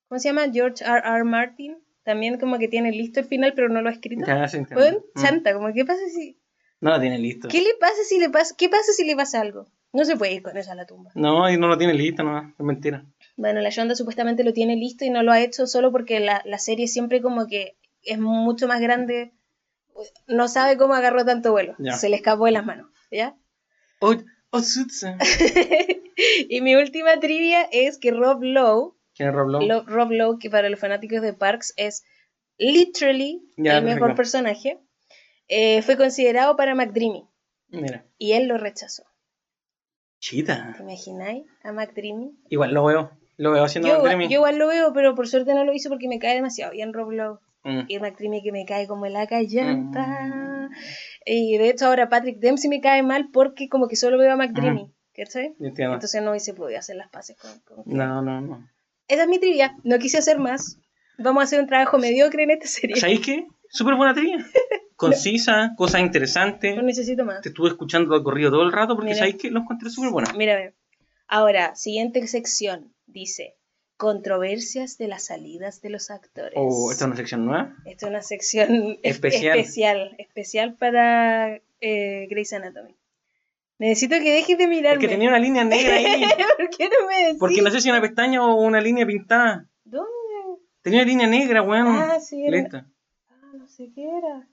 ¿cómo 0.10 0.20
se 0.20 0.28
llama? 0.30 0.52
George 0.52 0.84
R. 0.84 1.02
R. 1.04 1.24
Martin, 1.24 1.78
también 2.04 2.38
como 2.40 2.60
que 2.60 2.68
tiene 2.68 2.92
listo 2.92 3.22
el 3.22 3.26
final, 3.26 3.54
pero 3.56 3.70
no 3.70 3.82
lo 3.82 3.90
ha 3.90 3.94
escrito. 3.94 4.26
Ya, 4.28 4.48
sí 4.50 4.58
entiendo. 4.58 4.84
Weón, 4.86 5.04
Mm. 5.16 5.22
chanta, 5.22 5.54
como, 5.54 5.72
¿qué 5.74 5.86
pasa 5.86 6.02
si, 6.14 6.38
No 6.82 6.90
la 6.92 7.00
tiene 7.00 7.18
listo. 7.18 7.48
qué 7.48 7.62
le 7.62 7.74
pasa 7.80 8.04
si 8.08 8.20
le 8.20 8.30
pasa, 8.30 8.56
qué 8.58 8.70
pasa 8.70 8.92
si 8.94 9.06
le 9.06 9.16
pasa 9.16 9.42
algo? 9.42 9.68
No 9.94 10.04
se 10.04 10.18
puede 10.18 10.34
ir 10.34 10.42
con 10.42 10.58
eso 10.58 10.72
a 10.72 10.76
la 10.76 10.86
tumba. 10.86 11.12
No, 11.16 11.50
y 11.50 11.58
no 11.58 11.68
lo 11.68 11.78
tiene 11.78 11.94
listo, 11.94 12.24
no, 12.24 12.38
es 12.40 12.66
mentira. 12.66 13.06
Bueno, 13.38 13.62
la 13.62 13.70
Shonda 13.70 13.96
supuestamente 13.96 14.44
lo 14.44 14.52
tiene 14.54 14.76
listo 14.76 15.06
y 15.06 15.10
no 15.10 15.24
lo 15.24 15.32
ha 15.32 15.40
hecho 15.40 15.68
solo 15.68 15.92
porque 15.92 16.20
la, 16.20 16.42
la 16.46 16.58
serie 16.60 16.88
siempre 16.88 17.22
como 17.22 17.48
que 17.48 17.78
es 18.04 18.20
mucho 18.20 18.68
más 18.68 18.82
grande. 18.82 19.34
No 20.28 20.48
sabe 20.50 20.76
cómo 20.78 20.94
agarró 20.94 21.24
tanto 21.24 21.52
vuelo. 21.52 21.76
Ya. 21.80 21.94
Se 21.94 22.10
le 22.10 22.18
escapó 22.18 22.46
de 22.46 22.52
las 22.52 22.66
manos. 22.66 22.90
¿Ya? 23.10 23.38
Oh, 24.02 24.16
oh, 24.52 24.62
y 26.50 26.62
mi 26.62 26.76
última 26.76 27.20
trivia 27.20 27.64
es 27.72 27.98
que 27.98 28.12
Rob 28.12 28.44
Lowe, 28.44 28.96
¿Quién 29.16 29.30
es 29.30 29.36
Rob 29.36 29.50
Lowe? 29.50 29.66
Lo- 29.66 29.84
Rob 29.86 30.12
Lowe, 30.12 30.40
que 30.40 30.50
para 30.50 30.70
los 30.70 30.80
fanáticos 30.80 31.22
de 31.22 31.34
Parks 31.34 31.74
es 31.78 32.04
literally 32.58 33.42
Ya, 33.58 33.78
el 33.78 33.86
mejor 33.86 34.16
personaje, 34.16 34.80
eh, 35.48 35.82
fue 35.82 35.98
considerado 35.98 36.56
para 36.56 36.76
McDreamy 36.76 37.28
Mira, 37.70 38.06
y 38.18 38.34
él 38.34 38.48
lo 38.48 38.58
rechazó. 38.58 39.04
chita. 40.20 40.74
¿Te 40.78 40.84
imagináis 40.84 41.46
a 41.64 41.72
McDreamy? 41.72 42.32
Igual 42.50 42.74
lo 42.74 42.86
veo, 42.86 43.12
lo 43.38 43.52
veo 43.52 43.64
haciendo 43.64 43.90
Yo, 43.90 43.98
McDreamy. 43.98 44.28
yo 44.28 44.36
igual 44.36 44.58
lo 44.58 44.68
veo, 44.68 44.94
pero 44.94 45.16
por 45.16 45.28
suerte 45.28 45.54
no 45.54 45.66
lo 45.66 45.74
hizo 45.74 45.90
porque 45.90 46.08
me 46.08 46.20
cae 46.20 46.36
demasiado 46.36 46.72
bien 46.72 46.94
Rob 46.94 47.12
Lowe. 47.12 47.40
Mm. 47.64 47.86
Y 47.88 48.00
McDreamy 48.00 48.44
que 48.44 48.52
me 48.52 48.66
cae 48.66 48.88
como 48.88 49.08
la 49.08 49.26
callanta. 49.28 50.06
Mm. 50.06 50.70
Y 51.26 51.58
de 51.58 51.70
hecho 51.70 51.88
ahora 51.88 52.10
Patrick 52.10 52.38
Dempsey 52.40 52.70
me 52.70 52.80
cae 52.82 53.02
mal 53.04 53.30
porque 53.32 53.70
como 53.70 53.88
que 53.88 53.96
solo 53.96 54.18
veo 54.18 54.32
a 54.32 54.36
McDreamy. 54.36 54.92
¿Cachai? 55.16 55.56
Yo 55.60 55.68
entiendo. 55.68 55.94
Entonces 55.96 56.22
no 56.22 56.32
hubiese 56.32 56.54
podido 56.54 56.78
hacer 56.78 56.96
las 56.98 57.10
paces 57.10 57.38
con, 57.38 57.60
con- 57.62 57.84
No, 57.86 58.22
no, 58.22 58.42
no. 58.42 58.70
Esa 59.08 59.24
es 59.24 59.30
mi 59.30 59.40
trivia. 59.40 59.76
No 59.84 59.98
quise 59.98 60.18
hacer 60.18 60.38
más. 60.40 60.80
Vamos 61.18 61.42
a 61.42 61.44
hacer 61.46 61.60
un 61.62 61.68
trabajo 61.68 61.98
mediocre 61.98 62.44
en 62.44 62.52
esta 62.52 62.68
serie. 62.68 62.98
¿Sabéis 62.98 63.22
qué? 63.22 63.48
Súper 63.70 63.96
buena 63.96 64.14
teoría. 64.14 64.38
Concisa, 64.96 65.74
cosas 65.76 66.02
interesantes. 66.02 66.76
No 66.76 66.82
necesito 66.82 67.26
más. 67.26 67.42
Te 67.42 67.50
estuve 67.50 67.70
escuchando 67.70 68.18
de 68.18 68.24
corrido 68.24 68.52
todo 68.52 68.64
el 68.64 68.72
rato 68.72 68.96
porque 68.96 69.16
sabéis 69.16 69.36
que 69.36 69.52
lo 69.52 69.62
encontré 69.62 69.90
súper 69.90 70.12
buena. 70.12 70.32
Mira, 70.34 70.54
a 70.54 70.58
ver. 70.58 70.76
Ahora, 71.28 71.76
siguiente 71.76 72.26
sección. 72.28 72.94
Dice, 73.08 73.56
controversias 73.98 74.98
de 74.98 75.08
las 75.08 75.26
salidas 75.26 75.82
de 75.82 75.90
los 75.90 76.10
actores. 76.12 76.54
Oh, 76.56 76.92
esta 76.92 77.06
es 77.06 77.08
una 77.08 77.16
sección 77.18 77.46
nueva. 77.46 77.76
Esta 77.86 78.06
es 78.06 78.10
una 78.10 78.22
sección 78.22 78.98
Especial. 79.04 79.60
especial, 79.60 80.16
especial, 80.18 80.76
para 80.76 81.62
eh, 81.82 82.28
Grey's 82.30 82.54
Anatomy. 82.54 82.96
Necesito 83.78 84.16
que 84.20 84.32
dejes 84.32 84.58
de 84.58 84.68
mirarme. 84.68 85.04
Es 85.04 85.10
que 85.10 85.14
tenía 85.14 85.30
una 85.30 85.40
línea 85.40 85.64
negra 85.66 85.96
ahí. 85.96 86.24
¿Por 86.58 86.70
qué 86.70 86.86
no 86.86 87.08
me 87.08 87.26
decís? 87.26 87.40
Porque 87.40 87.62
no 87.62 87.70
sé 87.70 87.82
si 87.82 87.90
una 87.90 88.02
pestaña 88.02 88.46
o 88.46 88.56
una 88.62 88.80
línea 88.80 89.06
pintada. 89.06 89.68
¿Dónde? 89.84 90.12
Tenía 90.82 91.02
una 91.02 91.10
línea 91.10 91.28
negra, 91.28 91.62
weón. 91.62 91.88
Ah, 91.88 92.20
sí, 92.22 92.46
era-. 92.46 92.88
Ah, 93.30 93.52
no 93.58 93.68
sé 93.68 93.90
qué 93.94 94.04
era. 94.04 94.48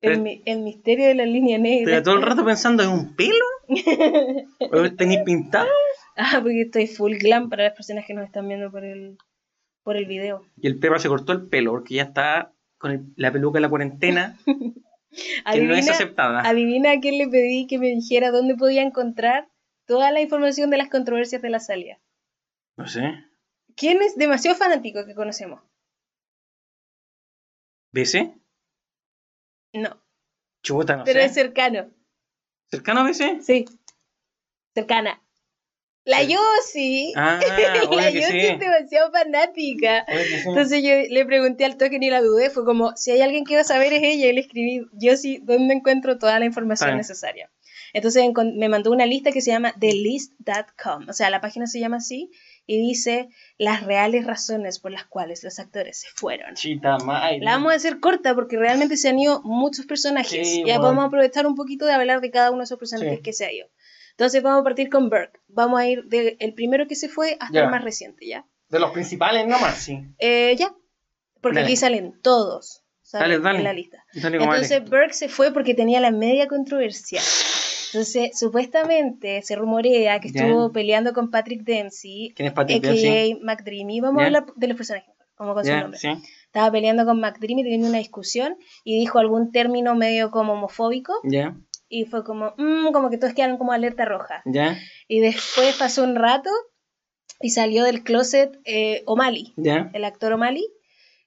Pero- 0.00 0.14
El, 0.14 0.20
mi- 0.22 0.42
el 0.46 0.60
misterio 0.60 1.06
de 1.08 1.14
la 1.14 1.26
línea 1.26 1.58
negra. 1.58 1.84
Pero 1.92 2.02
todo 2.02 2.14
el 2.16 2.22
rato 2.22 2.44
pensando, 2.44 2.82
¿es 2.82 2.88
un 2.88 3.14
pelo? 3.16 3.44
¿O 4.72 4.92
¿Tenéis 4.96 5.20
pintado? 5.24 5.68
Ah, 6.16 6.38
porque 6.42 6.62
estoy 6.62 6.86
full 6.86 7.16
glam 7.16 7.48
para 7.50 7.64
las 7.64 7.74
personas 7.74 8.04
que 8.06 8.14
nos 8.14 8.24
están 8.24 8.48
viendo 8.48 8.70
por 8.70 8.84
el, 8.84 9.16
por 9.82 9.96
el 9.96 10.06
video. 10.06 10.44
Y 10.60 10.66
el 10.66 10.78
perro 10.78 10.98
se 10.98 11.08
cortó 11.08 11.32
el 11.32 11.46
pelo 11.48 11.72
porque 11.72 11.94
ya 11.96 12.02
está 12.04 12.52
con 12.78 12.90
el- 12.92 13.04
la 13.16 13.30
peluca 13.30 13.58
de 13.58 13.60
la 13.62 13.68
cuarentena, 13.68 14.38
que 14.46 15.60
no 15.62 15.74
es 15.74 15.88
aceptada. 15.90 16.40
adivina 16.48 16.92
a 16.92 17.00
quién 17.00 17.18
le 17.18 17.28
pedí 17.28 17.66
que 17.66 17.78
me 17.78 17.88
dijera 17.88 18.30
dónde 18.30 18.54
podía 18.56 18.82
encontrar 18.82 19.48
toda 19.86 20.10
la 20.12 20.20
información 20.22 20.70
de 20.70 20.78
las 20.78 20.88
controversias 20.88 21.42
de 21.42 21.50
la 21.50 21.60
salida. 21.60 21.98
No 22.76 22.86
sé. 22.86 23.02
¿Quién 23.76 24.00
es 24.02 24.16
demasiado 24.16 24.56
fanático 24.56 25.04
que 25.04 25.14
conocemos? 25.14 25.60
¿BC? 27.92 28.32
No, 29.72 30.02
Chuta, 30.62 30.96
no 30.96 31.04
pero 31.04 31.20
sé. 31.20 31.26
es 31.26 31.34
cercano. 31.34 31.90
¿Cercano 32.70 33.00
a 33.00 33.04
BC? 33.04 33.42
Sí. 33.42 33.64
Cercana. 34.74 35.22
La. 36.04 36.22
Yossi. 36.22 37.12
Ah, 37.16 37.40
la 37.90 38.10
Yossi 38.10 38.30
sí. 38.30 38.38
es 38.38 38.58
demasiado 38.58 39.10
fanática. 39.12 40.04
Sí. 40.08 40.48
Entonces 40.48 40.82
yo 40.82 40.90
le 41.08 41.26
pregunté 41.26 41.64
al 41.64 41.76
toque 41.76 41.98
ni 41.98 42.10
la 42.10 42.22
dudé, 42.22 42.50
fue 42.50 42.64
como, 42.64 42.96
si 42.96 43.10
hay 43.10 43.20
alguien 43.20 43.44
que 43.44 43.54
va 43.54 43.60
a 43.60 43.64
saber 43.64 43.92
es 43.92 44.02
ella, 44.02 44.26
y 44.26 44.32
le 44.32 44.40
escribí, 44.40 44.86
yo 44.92 45.16
sí, 45.16 45.40
¿dónde 45.42 45.74
encuentro 45.74 46.18
toda 46.18 46.38
la 46.38 46.46
información 46.46 46.96
necesaria? 46.96 47.50
Entonces 47.92 48.24
me 48.54 48.68
mandó 48.68 48.92
una 48.92 49.06
lista 49.06 49.32
que 49.32 49.40
se 49.40 49.50
llama 49.50 49.74
thelist.com, 49.78 51.08
o 51.08 51.12
sea, 51.12 51.28
la 51.30 51.40
página 51.40 51.66
se 51.66 51.80
llama 51.80 51.96
así, 51.96 52.30
y 52.72 52.78
dice 52.80 53.28
las 53.58 53.82
reales 53.82 54.24
razones 54.26 54.78
por 54.78 54.92
las 54.92 55.04
cuales 55.04 55.42
los 55.42 55.58
actores 55.58 56.00
se 56.00 56.06
fueron. 56.14 56.54
Chita, 56.54 56.98
madre. 56.98 57.38
La 57.40 57.52
vamos 57.52 57.72
a 57.72 57.76
hacer 57.76 57.98
corta 57.98 58.34
porque 58.34 58.56
realmente 58.56 58.96
se 58.96 59.08
han 59.08 59.18
ido 59.18 59.42
muchos 59.42 59.86
personajes. 59.86 60.48
Sí, 60.48 60.58
ya 60.58 60.74
bueno. 60.74 60.82
podemos 60.82 61.04
aprovechar 61.06 61.46
un 61.48 61.56
poquito 61.56 61.84
de 61.86 61.94
hablar 61.94 62.20
de 62.20 62.30
cada 62.30 62.50
uno 62.50 62.58
de 62.58 62.64
esos 62.64 62.78
personajes 62.78 63.16
Sí. 63.16 63.22
que 63.22 63.32
se 63.32 63.44
ha 63.46 63.52
ido. 63.52 63.66
Entonces 64.12 64.40
vamos 64.42 64.60
a 64.60 64.64
partir 64.64 64.88
con 64.88 65.10
Burke. 65.10 65.40
Vamos 65.48 65.80
a 65.80 65.88
ir 65.88 66.04
del 66.04 66.36
el 66.38 66.54
primero 66.54 66.86
que 66.86 66.94
se 66.94 67.08
fue 67.08 67.36
hasta 67.40 67.52
Ya. 67.54 67.64
el 67.64 67.70
más 67.70 67.82
reciente, 67.82 68.26
¿ya? 68.26 68.46
De 68.68 68.78
los 68.78 68.92
principales 68.92 69.48
nomás, 69.48 69.76
sí. 69.78 69.98
Eh, 70.20 70.54
ya. 70.56 70.72
Porque 71.40 71.56
Dale. 71.56 71.66
aquí 71.66 71.76
salen 71.76 72.20
todos. 72.22 72.84
salen 73.02 73.30
Dale, 73.30 73.42
dale. 73.42 73.58
En 73.58 73.64
la 73.64 73.72
lista. 73.72 74.04
Entonces 74.14 74.84
Burke 74.88 75.12
se 75.14 75.28
fue 75.28 75.52
porque 75.52 75.74
tenía 75.74 75.98
la 76.00 76.12
media 76.12 76.46
controversia. 76.46 77.20
Entonces, 77.92 78.38
supuestamente 78.38 79.42
se 79.42 79.56
rumorea 79.56 80.20
que 80.20 80.28
estuvo 80.28 80.70
peleando 80.72 81.12
con 81.12 81.30
Patrick 81.30 81.62
Dempsey, 81.64 82.32
¿Quién 82.36 82.48
es 82.48 82.54
Patrick 82.54 82.78
a.k.a. 82.78 82.92
Dempsey? 82.92 83.34
McDreamy. 83.42 84.00
Vamos 84.00 84.20
Ya. 84.20 84.24
a 84.24 84.26
hablar 84.26 84.46
de 84.54 84.66
los 84.68 84.76
personajes, 84.76 85.10
como 85.34 85.54
con 85.54 85.64
su 85.64 85.70
Ya, 85.70 85.80
nombre. 85.82 85.98
sí. 85.98 86.08
Estaba 86.46 86.70
peleando 86.72 87.04
con 87.04 87.20
McDreamy, 87.20 87.62
teniendo 87.62 87.88
una 87.88 87.98
discusión, 87.98 88.56
y 88.84 88.98
dijo 88.98 89.18
algún 89.18 89.52
término 89.52 89.94
medio 89.94 90.30
como 90.30 90.52
homofóbico, 90.54 91.12
Ya, 91.24 91.56
y 91.88 92.04
fue 92.04 92.22
como, 92.24 92.54
mm, 92.56 92.92
como 92.92 93.10
que 93.10 93.18
todos 93.18 93.34
quedaron 93.34 93.58
como 93.58 93.72
alerta 93.72 94.04
roja. 94.04 94.42
ya, 94.46 94.78
Y 95.08 95.20
después 95.20 95.74
pasó 95.76 96.02
un 96.04 96.14
rato, 96.16 96.50
y 97.40 97.50
salió 97.50 97.84
del 97.84 98.02
closet 98.04 98.58
eh, 98.64 99.02
O'Malley, 99.06 99.54
el 99.56 100.04
actor 100.04 100.32
O'Malley, 100.34 100.66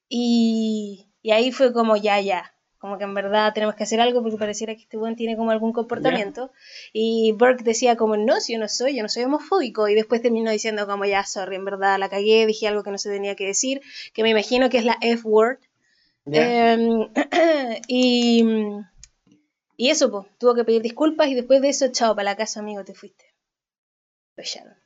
y, 0.10 1.08
y 1.22 1.32
ahí 1.32 1.51
fue 1.51 1.74
como, 1.74 1.96
ya, 1.98 2.20
ya, 2.22 2.53
como 2.84 2.98
que 2.98 3.06
en 3.06 3.13
verdad 3.13 3.54
tenemos 3.54 3.75
que 3.75 3.84
hacer 3.84 4.02
algo 4.02 4.22
porque 4.22 4.38
pareciera 4.38 4.75
que 4.75 4.82
este 4.82 4.98
buen 4.98 5.16
tiene 5.16 5.38
como 5.38 5.52
algún 5.52 5.72
comportamiento. 5.72 6.52
Y 6.92 7.32
Burke 7.32 7.63
decía 7.63 7.96
como, 7.96 8.18
no, 8.18 8.42
si 8.42 8.52
yo 8.52 8.60
no 8.60 8.68
soy, 8.68 8.98
yo 8.98 9.04
no 9.04 9.08
soy 9.08 9.24
homofóbico. 9.24 9.88
Y 9.88 9.96
después 9.96 10.22
terminó 10.22 10.52
diciendo 10.52 10.86
como, 10.86 11.06
ya, 11.06 11.24
sorry, 11.24 11.56
en 11.56 11.63
verdad 11.63 11.98
la 11.98 12.10
cagué, 12.10 12.46
dije 12.46 12.68
algo 12.68 12.84
que 12.84 12.92
no 12.92 12.98
se 12.98 13.10
tenía 13.10 13.38
que 13.38 13.46
decir, 13.46 13.80
que 14.13 14.22
me 14.22 14.32
imagino 14.32 14.70
que 14.70 14.80
es 14.80 14.84
la 14.84 14.98
F-word. 15.00 15.60
ya. 16.25 16.74
Em, 16.74 17.08
y, 17.88 18.44
y 19.78 19.90
eso, 19.90 20.12
pues, 20.12 20.28
tuvo 20.38 20.54
que 20.54 20.66
pedir 20.66 20.82
disculpas 20.82 21.30
y 21.30 21.36
después 21.36 21.62
de 21.62 21.70
eso, 21.70 21.88
chao, 21.88 22.13
para 22.18 22.32
la 22.32 22.36
casa, 22.36 22.60
amigo, 22.60 22.84
te 22.84 22.94
fuiste. 22.94 23.24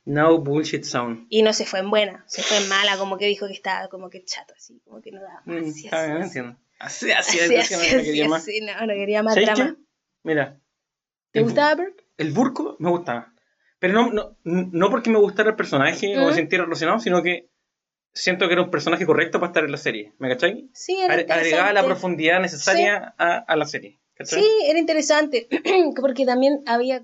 No 0.04 0.38
bullshit 0.38 0.84
zone. 0.84 1.26
Y 1.30 1.42
no 1.42 1.52
se 1.52 1.66
fue 1.66 1.80
en 1.80 1.90
buena, 1.90 2.22
se 2.28 2.44
fue 2.44 2.58
en 2.58 2.68
mala, 2.68 2.96
como 2.96 3.18
que 3.18 3.26
dijo 3.26 3.48
que 3.48 3.54
estaba 3.54 3.88
como 3.88 4.08
que 4.08 4.24
chato, 4.24 4.54
así, 4.56 4.80
como 4.84 5.00
que 5.00 5.10
no 5.10 5.20
daba 5.20 5.42
más. 5.46 5.64
Mm, 5.64 5.68
así, 5.68 5.82
bien, 5.82 5.94
así, 5.94 6.22
entiendo. 6.22 6.58
Así, 6.78 7.10
así, 7.10 7.38
así, 7.40 7.56
así, 7.56 7.74
así, 7.74 7.74
no 7.94 7.98
así, 8.00 8.04
quería 8.06 8.28
más. 8.28 8.42
así, 8.42 8.60
no, 8.60 8.86
no 8.86 8.94
quería 8.94 9.22
más 9.22 9.34
¿Sabes 9.34 9.48
drama. 9.54 9.74
qué? 9.76 9.82
Mira. 10.22 10.60
¿Te 11.32 11.40
el- 11.40 11.44
gustaba 11.44 11.74
Burke? 11.74 12.04
El 12.16 12.32
Burko 12.32 12.76
me 12.78 12.90
gustaba. 12.90 13.32
Pero 13.78 13.94
no, 13.94 14.10
no, 14.12 14.36
no 14.44 14.90
porque 14.90 15.10
me 15.10 15.18
gustara 15.18 15.50
el 15.50 15.56
personaje 15.56 16.18
o 16.18 16.26
me 16.26 16.34
sintiera 16.34 16.64
relacionado, 16.64 16.98
sino 16.98 17.22
que 17.22 17.48
siento 18.12 18.46
que 18.48 18.54
era 18.54 18.62
un 18.62 18.70
personaje 18.70 19.06
correcto 19.06 19.38
para 19.38 19.50
estar 19.50 19.64
en 19.64 19.70
la 19.70 19.76
serie. 19.76 20.12
¿Me 20.18 20.28
cachai? 20.28 20.68
Sí, 20.72 20.96
era 20.96 21.14
Agre- 21.14 21.30
Agregaba 21.30 21.72
la 21.72 21.84
profundidad 21.84 22.40
necesaria 22.40 23.14
a, 23.18 23.36
a 23.38 23.56
la 23.56 23.66
serie. 23.66 24.00
¿cachai? 24.14 24.42
Sí, 24.42 24.48
era 24.66 24.78
interesante, 24.80 25.48
porque 26.00 26.26
también 26.26 26.62
había 26.66 27.02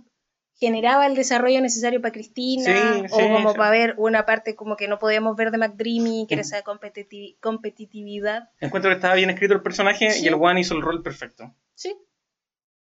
generaba 0.57 1.07
el 1.07 1.15
desarrollo 1.15 1.61
necesario 1.61 2.01
para 2.01 2.13
Cristina, 2.13 2.65
Sí, 2.65 3.03
o 3.11 3.17
sí, 3.19 3.23
como 3.33 3.51
sí. 3.53 3.57
para 3.59 3.71
ver 3.71 3.95
una 3.99 4.25
parte 4.25 4.55
como 4.55 4.77
que 4.77 4.89
no 4.89 4.99
podíamos 4.99 5.37
ver 5.37 5.51
de 5.51 5.59
McDreamy, 5.59 6.27
que 6.29 6.35
era 6.35 6.43
esa 6.43 6.63
competiti- 6.65 7.37
competitividad. 7.41 8.51
Encuentro 8.61 8.91
que 8.91 8.95
estaba 8.97 9.15
bien 9.15 9.31
escrito 9.31 9.55
el 9.55 9.63
personaje 9.63 10.09
y 10.19 10.27
el 10.29 10.35
One 10.35 10.61
hizo 10.61 10.75
el 10.75 10.83
rol 10.83 11.03
perfecto. 11.03 11.53
Sí, 11.75 11.97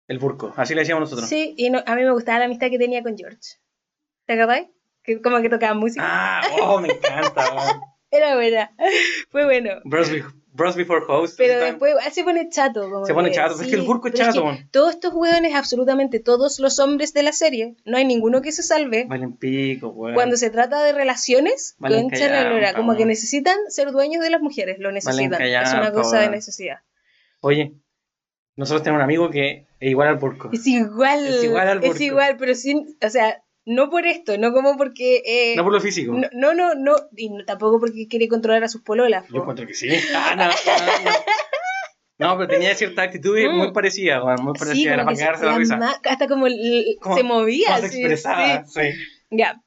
El 0.08 0.18
Burko, 0.18 0.52
así 0.56 0.74
le 0.74 0.80
decíamos 0.80 1.02
nosotros. 1.02 1.28
sí, 1.28 1.54
y 1.56 1.70
no- 1.70 1.82
a 1.86 1.94
mí 1.94 2.02
me 2.02 2.12
gustaba 2.12 2.38
la 2.40 2.44
amistad 2.46 2.68
que 2.70 2.78
tenía 2.78 3.02
con 3.02 3.16
George. 3.16 3.38
¿Te 4.26 4.32
acordás? 4.34 4.66
Que 5.02 5.20
como 5.22 5.40
que 5.40 5.48
tocaba 5.48 5.74
música. 5.74 6.02
Ah, 6.04 6.42
oh, 6.62 6.80
me 6.80 6.88
encanta. 6.88 7.44
Era 8.10 8.34
buena, 8.34 8.74
fue 9.30 9.44
bueno. 9.44 9.80
Bros 10.60 10.76
Before 10.76 11.04
Host. 11.08 11.38
Pero 11.38 11.58
después 11.58 11.94
ah, 12.04 12.10
se 12.10 12.22
pone 12.22 12.48
chato. 12.50 12.90
Como 12.90 13.06
Se 13.06 13.14
pone 13.14 13.30
que, 13.30 13.36
chato, 13.36 13.60
es 13.60 13.66
que 13.66 13.76
el 13.76 13.82
Burko 13.82 14.08
es 14.08 14.14
chato, 14.14 14.44
que 14.44 14.66
todos 14.70 14.90
estos 14.90 15.14
hueones, 15.14 15.54
absolutamente 15.54 16.20
todos 16.20 16.60
los 16.60 16.78
hombres 16.78 17.14
de 17.14 17.22
la 17.22 17.32
serie, 17.32 17.76
no 17.86 17.96
hay 17.96 18.04
ninguno 18.04 18.42
que 18.42 18.52
se 18.52 18.62
salve. 18.62 19.06
Valen 19.08 19.36
pico, 19.38 19.88
weón. 19.88 20.14
Cuando 20.14 20.36
se 20.36 20.50
trata 20.50 20.82
de 20.84 20.92
relaciones, 20.92 21.76
Valen 21.78 22.02
concha 22.02 22.26
la 22.26 22.28
callampa, 22.28 22.50
lora, 22.50 22.74
como 22.74 22.94
que 22.94 23.06
necesitan 23.06 23.56
ser 23.68 23.90
dueños 23.90 24.22
de 24.22 24.28
las 24.28 24.42
mujeres, 24.42 24.78
lo 24.78 24.92
necesitan. 24.92 25.40
es 25.40 25.72
una 25.72 25.92
cosa 25.92 26.20
de 26.20 26.28
necesidad. 26.28 26.80
Oye, 27.40 27.72
nosotros 28.56 28.82
tenemos 28.82 28.98
un 28.98 29.04
amigo 29.04 29.30
que 29.30 29.66
es 29.80 29.90
igual 29.90 30.08
al 30.08 30.16
Burko. 30.16 30.50
Es 30.52 30.66
igual, 30.66 31.26
Es 31.26 31.44
igual 31.44 31.68
al 31.68 31.78
es 31.78 31.88
Burko. 31.88 32.02
igual, 32.02 32.36
pero 32.38 32.54
sin, 32.54 32.98
o 33.02 33.08
sea, 33.08 33.42
no 33.74 33.88
por 33.90 34.06
esto, 34.06 34.36
no 34.38 34.52
como 34.52 34.76
porque... 34.76 35.22
eh, 35.24 35.54
No 35.56 35.64
por 35.64 35.72
lo 35.72 35.80
físico. 35.80 36.12
no, 36.12 36.28
no, 36.32 36.54
no, 36.54 36.74
no, 36.74 36.96
y 37.16 37.30
no- 37.30 37.44
tampoco 37.44 37.78
porque 37.80 38.06
quiere 38.08 38.28
controlar 38.28 38.64
a 38.64 38.68
sus 38.68 38.82
pololas. 38.82 39.24
po. 39.26 39.34
Yo 39.34 39.40
encuentro 39.40 39.66
que 39.66 39.74
sí. 39.74 39.88
Ah, 40.14 40.34
no, 40.36 40.44
no, 40.46 41.10
no. 41.10 41.16
No, 42.18 42.36
pero 42.36 42.48
tenía 42.48 42.74
cierta 42.74 43.02
actitud 43.02 43.34
Mm. 43.38 43.56
muy 43.56 43.72
parecida, 43.72 44.20
muy 44.36 44.52
Sí, 44.54 44.58
parecida. 44.64 44.94
Era 44.94 45.04
para 45.04 45.14
que 45.14 45.16
se, 45.16 45.24
cagarse 45.24 45.46
la 45.46 45.56
risa. 45.58 45.76
ma- 45.78 46.00
hasta 46.04 46.26
como 46.28 46.46
Como- 47.00 47.16
se 47.16 47.22
movía. 47.22 47.70
Más 47.70 47.84
así, 47.84 47.98
expresada, 48.00 48.64
sí. 48.66 48.80
sí. 48.92 48.98
Ya. 49.30 49.62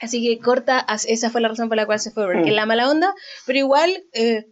Así 0.00 0.20
que 0.26 0.42
corta, 0.42 0.84
esa 1.06 1.30
fue 1.30 1.40
la 1.40 1.48
razón 1.48 1.68
por 1.68 1.76
la 1.76 1.86
cual 1.86 2.00
se 2.00 2.10
fue 2.10 2.26
Burke, 2.26 2.50
Mm. 2.50 2.54
la 2.54 2.66
mala 2.66 2.90
onda, 2.90 3.14
pero 3.46 3.58
igual, 3.60 4.02
eh, 4.12 4.46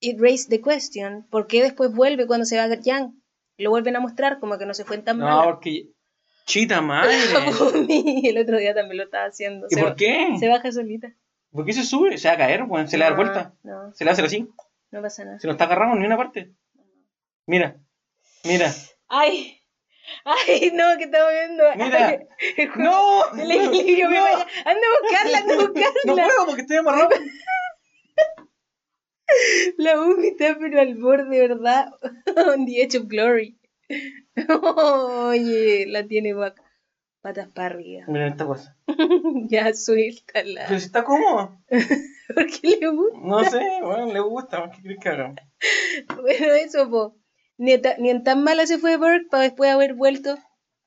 it 0.00 0.20
raised 0.20 0.50
the 0.50 0.60
question, 0.60 1.26
¿por 1.30 1.46
qué 1.46 1.62
después 1.62 1.90
vuelve 1.90 2.26
cuando 2.26 2.44
se 2.44 2.58
va 2.58 2.66
Yang? 2.74 3.14
Lo 3.56 3.70
vuelven 3.70 3.96
a 3.96 4.00
mostrar 4.00 4.38
como 4.40 4.58
que 4.58 4.66
no 4.66 4.74
se 4.74 4.84
fue 4.84 4.98
tan 4.98 5.18
No, 5.18 5.24
mal. 5.26 5.44
porque. 5.46 5.88
Chita 6.46 6.80
madre. 6.82 7.14
el 8.24 8.38
otro 8.38 8.58
día 8.58 8.74
también 8.74 8.98
lo 8.98 9.04
estaba 9.04 9.26
haciendo. 9.26 9.66
¿Y 9.70 9.74
se, 9.74 9.80
por 9.82 9.96
qué? 9.96 10.36
se 10.38 10.48
baja 10.48 10.70
solita. 10.72 11.14
¿Por 11.50 11.64
qué 11.64 11.72
se 11.72 11.84
sube? 11.84 12.18
Se 12.18 12.28
va 12.28 12.34
a 12.34 12.38
caer, 12.38 12.64
weón. 12.64 12.88
Se 12.88 12.98
le 12.98 13.04
da 13.04 13.12
vuelta. 13.12 13.54
No, 13.62 13.92
Se 13.94 14.04
le 14.04 14.10
hace 14.10 14.22
así. 14.22 14.48
no 14.90 15.00
pasa 15.02 15.24
nada. 15.24 15.38
Se 15.38 15.46
no 15.46 15.52
está 15.52 15.64
agarrado 15.64 15.92
en 15.94 16.00
ni 16.00 16.06
una 16.06 16.16
parte. 16.16 16.52
Mira. 17.46 17.76
Mira. 18.44 18.72
¡Ay! 19.08 19.60
¡Ay, 20.24 20.70
no! 20.74 20.98
que 20.98 21.04
estamos 21.04 21.30
viendo? 21.32 21.64
Mira. 21.76 22.18
El 22.56 22.68
juego 22.70 23.24
¡No! 23.32 23.36
del 23.36 23.50
equilibrio. 23.52 24.10
me 24.10 24.16
No. 24.16 24.22
vaya. 24.22 24.46
Anda 24.64 24.80
a 24.86 25.02
buscarla, 25.02 25.38
anda 25.38 25.54
a 25.54 25.56
buscarla. 25.66 25.90
No 26.06 26.14
puedo 26.16 26.46
porque 26.46 26.62
estoy 26.62 26.76
amarrado. 26.78 27.08
La 29.78 29.98
Umi 30.00 30.28
está 30.28 30.56
pero 30.60 30.80
al 30.80 30.94
borde, 30.96 31.40
¿verdad? 31.48 31.88
On 32.54 32.66
the 32.66 32.82
edge 32.82 32.96
of 32.96 33.06
glory. 33.08 33.56
Oye, 35.28 35.86
la 35.88 36.06
tiene 36.06 36.34
pa- 36.34 36.54
patas 37.20 37.48
para 37.48 37.66
arriba. 37.66 38.04
Mira 38.08 38.28
esta 38.28 38.46
cosa. 38.46 38.76
ya 39.48 39.72
suéltala. 39.74 40.64
Pero 40.68 40.80
si 40.80 40.86
está 40.86 41.04
cómodo. 41.04 41.58
¿Por 42.34 42.46
qué 42.46 42.78
le 42.80 42.88
gusta? 42.88 43.18
No 43.22 43.44
sé, 43.44 43.60
bueno, 43.82 44.12
le 44.12 44.20
gusta. 44.20 44.70
¿Qué 44.70 44.82
crees 44.82 44.98
que 45.00 45.08
haga? 45.08 45.34
Bueno, 46.20 46.46
eso, 46.54 46.88
po. 46.90 47.16
Ni, 47.56 47.78
ta- 47.78 47.96
ni 47.98 48.10
en 48.10 48.24
tan 48.24 48.42
mala 48.42 48.66
se 48.66 48.78
fue 48.78 48.96
Burke 48.96 49.28
para 49.30 49.44
después 49.44 49.70
haber 49.70 49.94
vuelto. 49.94 50.36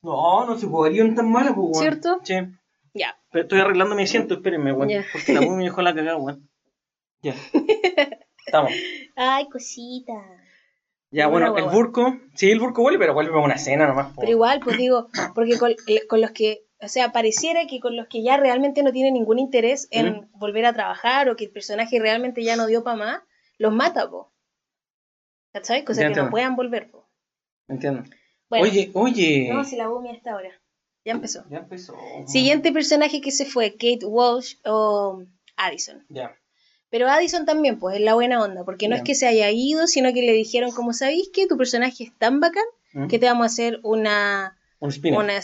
No, 0.01 0.45
no 0.45 0.57
se 0.57 0.67
podría 0.67 1.03
ir 1.05 1.15
tan 1.15 1.29
mala, 1.31 1.53
pues. 1.55 1.77
¿Cierto? 1.79 2.19
Sí. 2.23 2.35
Ya. 2.93 3.17
Pero 3.31 3.43
estoy 3.43 3.59
arreglando 3.59 3.95
mi 3.95 4.03
asiento, 4.03 4.35
espérenme, 4.35 4.73
weón. 4.73 5.03
Porque 5.11 5.33
la 5.33 5.41
muy 5.41 5.55
me 5.57 5.63
dejó 5.65 5.81
la 5.81 5.93
cagada, 5.95 6.17
weón. 6.17 6.49
Ya. 7.21 7.35
Estamos. 8.45 8.71
Ay, 9.15 9.47
cosita. 9.49 10.13
Ya, 11.09 11.27
bueno, 11.27 11.55
el 11.57 11.65
burco. 11.65 12.17
Sí, 12.35 12.51
el 12.51 12.59
burco 12.59 12.81
vuelve, 12.81 12.99
pero 12.99 13.13
vuelve 13.13 13.31
para 13.31 13.43
una 13.43 13.57
cena 13.57 13.87
nomás. 13.87 14.13
Pero 14.17 14.31
igual, 14.31 14.59
pues 14.59 14.77
digo, 14.77 15.07
porque 15.33 15.57
con, 15.57 15.73
con 16.09 16.21
los 16.21 16.31
que, 16.31 16.65
o 16.81 16.87
sea, 16.87 17.11
pareciera 17.11 17.65
que 17.65 17.79
con 17.79 17.95
los 17.95 18.07
que 18.07 18.23
ya 18.23 18.37
realmente 18.37 18.83
no 18.83 18.91
tienen 18.91 19.13
ningún 19.13 19.39
interés 19.39 19.87
en 19.91 20.29
volver 20.33 20.65
a 20.65 20.73
trabajar 20.73 21.29
o 21.29 21.35
que 21.35 21.45
el 21.45 21.51
personaje 21.51 21.99
realmente 21.99 22.43
ya 22.43 22.55
no 22.55 22.67
dio 22.67 22.83
para 22.83 22.97
más, 22.97 23.21
los 23.57 23.73
mata, 23.73 24.09
po. 24.09 24.33
¿Cachai? 25.53 25.85
Cosa 25.85 26.01
Ya 26.01 26.09
que 26.09 26.21
no 26.21 26.29
puedan 26.29 26.55
volver, 26.55 26.91
po. 26.91 27.09
Entiendo. 27.67 28.03
Bueno, 28.49 28.65
Oye, 28.65 28.91
oye. 28.93 29.49
no, 29.51 29.63
si 29.63 29.75
la 29.75 29.87
bomba 29.87 30.11
hasta 30.11 30.31
ahora. 30.31 30.51
Ya 31.03 31.13
empezó. 31.13 31.45
Ya 31.49 31.59
empezó. 31.59 31.95
Siguiente 32.25 32.71
personaje 32.73 33.21
que 33.21 33.31
se 33.31 33.45
fue, 33.45 33.71
Kate 33.71 34.05
Walsh 34.05 34.55
o 34.65 35.23
Addison. 35.55 36.05
Ya. 36.09 36.37
Pero 36.89 37.09
Addison 37.09 37.45
también, 37.45 37.79
pues, 37.79 37.95
es 37.97 38.01
la 38.01 38.13
buena 38.13 38.41
onda, 38.41 38.63
porque 38.63 38.87
no 38.87 38.95
es 38.95 39.01
que 39.03 39.15
se 39.15 39.27
haya 39.27 39.51
ido, 39.51 39.87
sino 39.87 40.13
que 40.13 40.21
le 40.21 40.31
dijeron, 40.33 40.71
como 40.71 40.93
sabéis 40.93 41.29
que 41.33 41.45
tu 41.47 41.57
personaje 41.57 42.05
es 42.05 42.17
tan 42.17 42.39
bacán, 42.39 42.63
¿Mm? 42.93 43.07
que 43.07 43.19
te 43.19 43.25
vamos 43.25 43.43
a 43.43 43.47
hacer 43.47 43.79
una, 43.83 44.57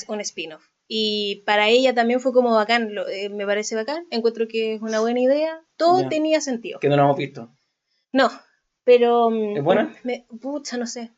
Un 0.07 0.21
spin-off. 0.21 0.63
Y 0.87 1.43
para 1.45 1.67
ella 1.69 1.93
también 1.93 2.19
fue 2.21 2.31
como 2.33 2.53
bacán, 2.55 2.93
lo- 2.95 3.07
eh, 3.07 3.29
me 3.29 3.45
parece 3.45 3.75
bacán, 3.75 4.05
encuentro 4.11 4.47
que 4.47 4.75
es 4.75 4.81
una 4.81 4.99
buena 5.01 5.19
idea, 5.21 5.61
todo 5.75 5.99
tenía 6.09 6.39
sentido. 6.41 6.79
Que 6.79 6.87
no 6.89 6.95
lo 6.95 7.03
hemos 7.03 7.17
visto. 7.17 7.49
No, 8.11 8.29
pero... 8.83 9.29
mm, 9.29 9.57
¿Es 9.57 9.63
buena? 9.63 9.95
Me, 10.03 10.25
pucha, 10.41 10.77
no 10.77 10.85
sé, 10.87 11.11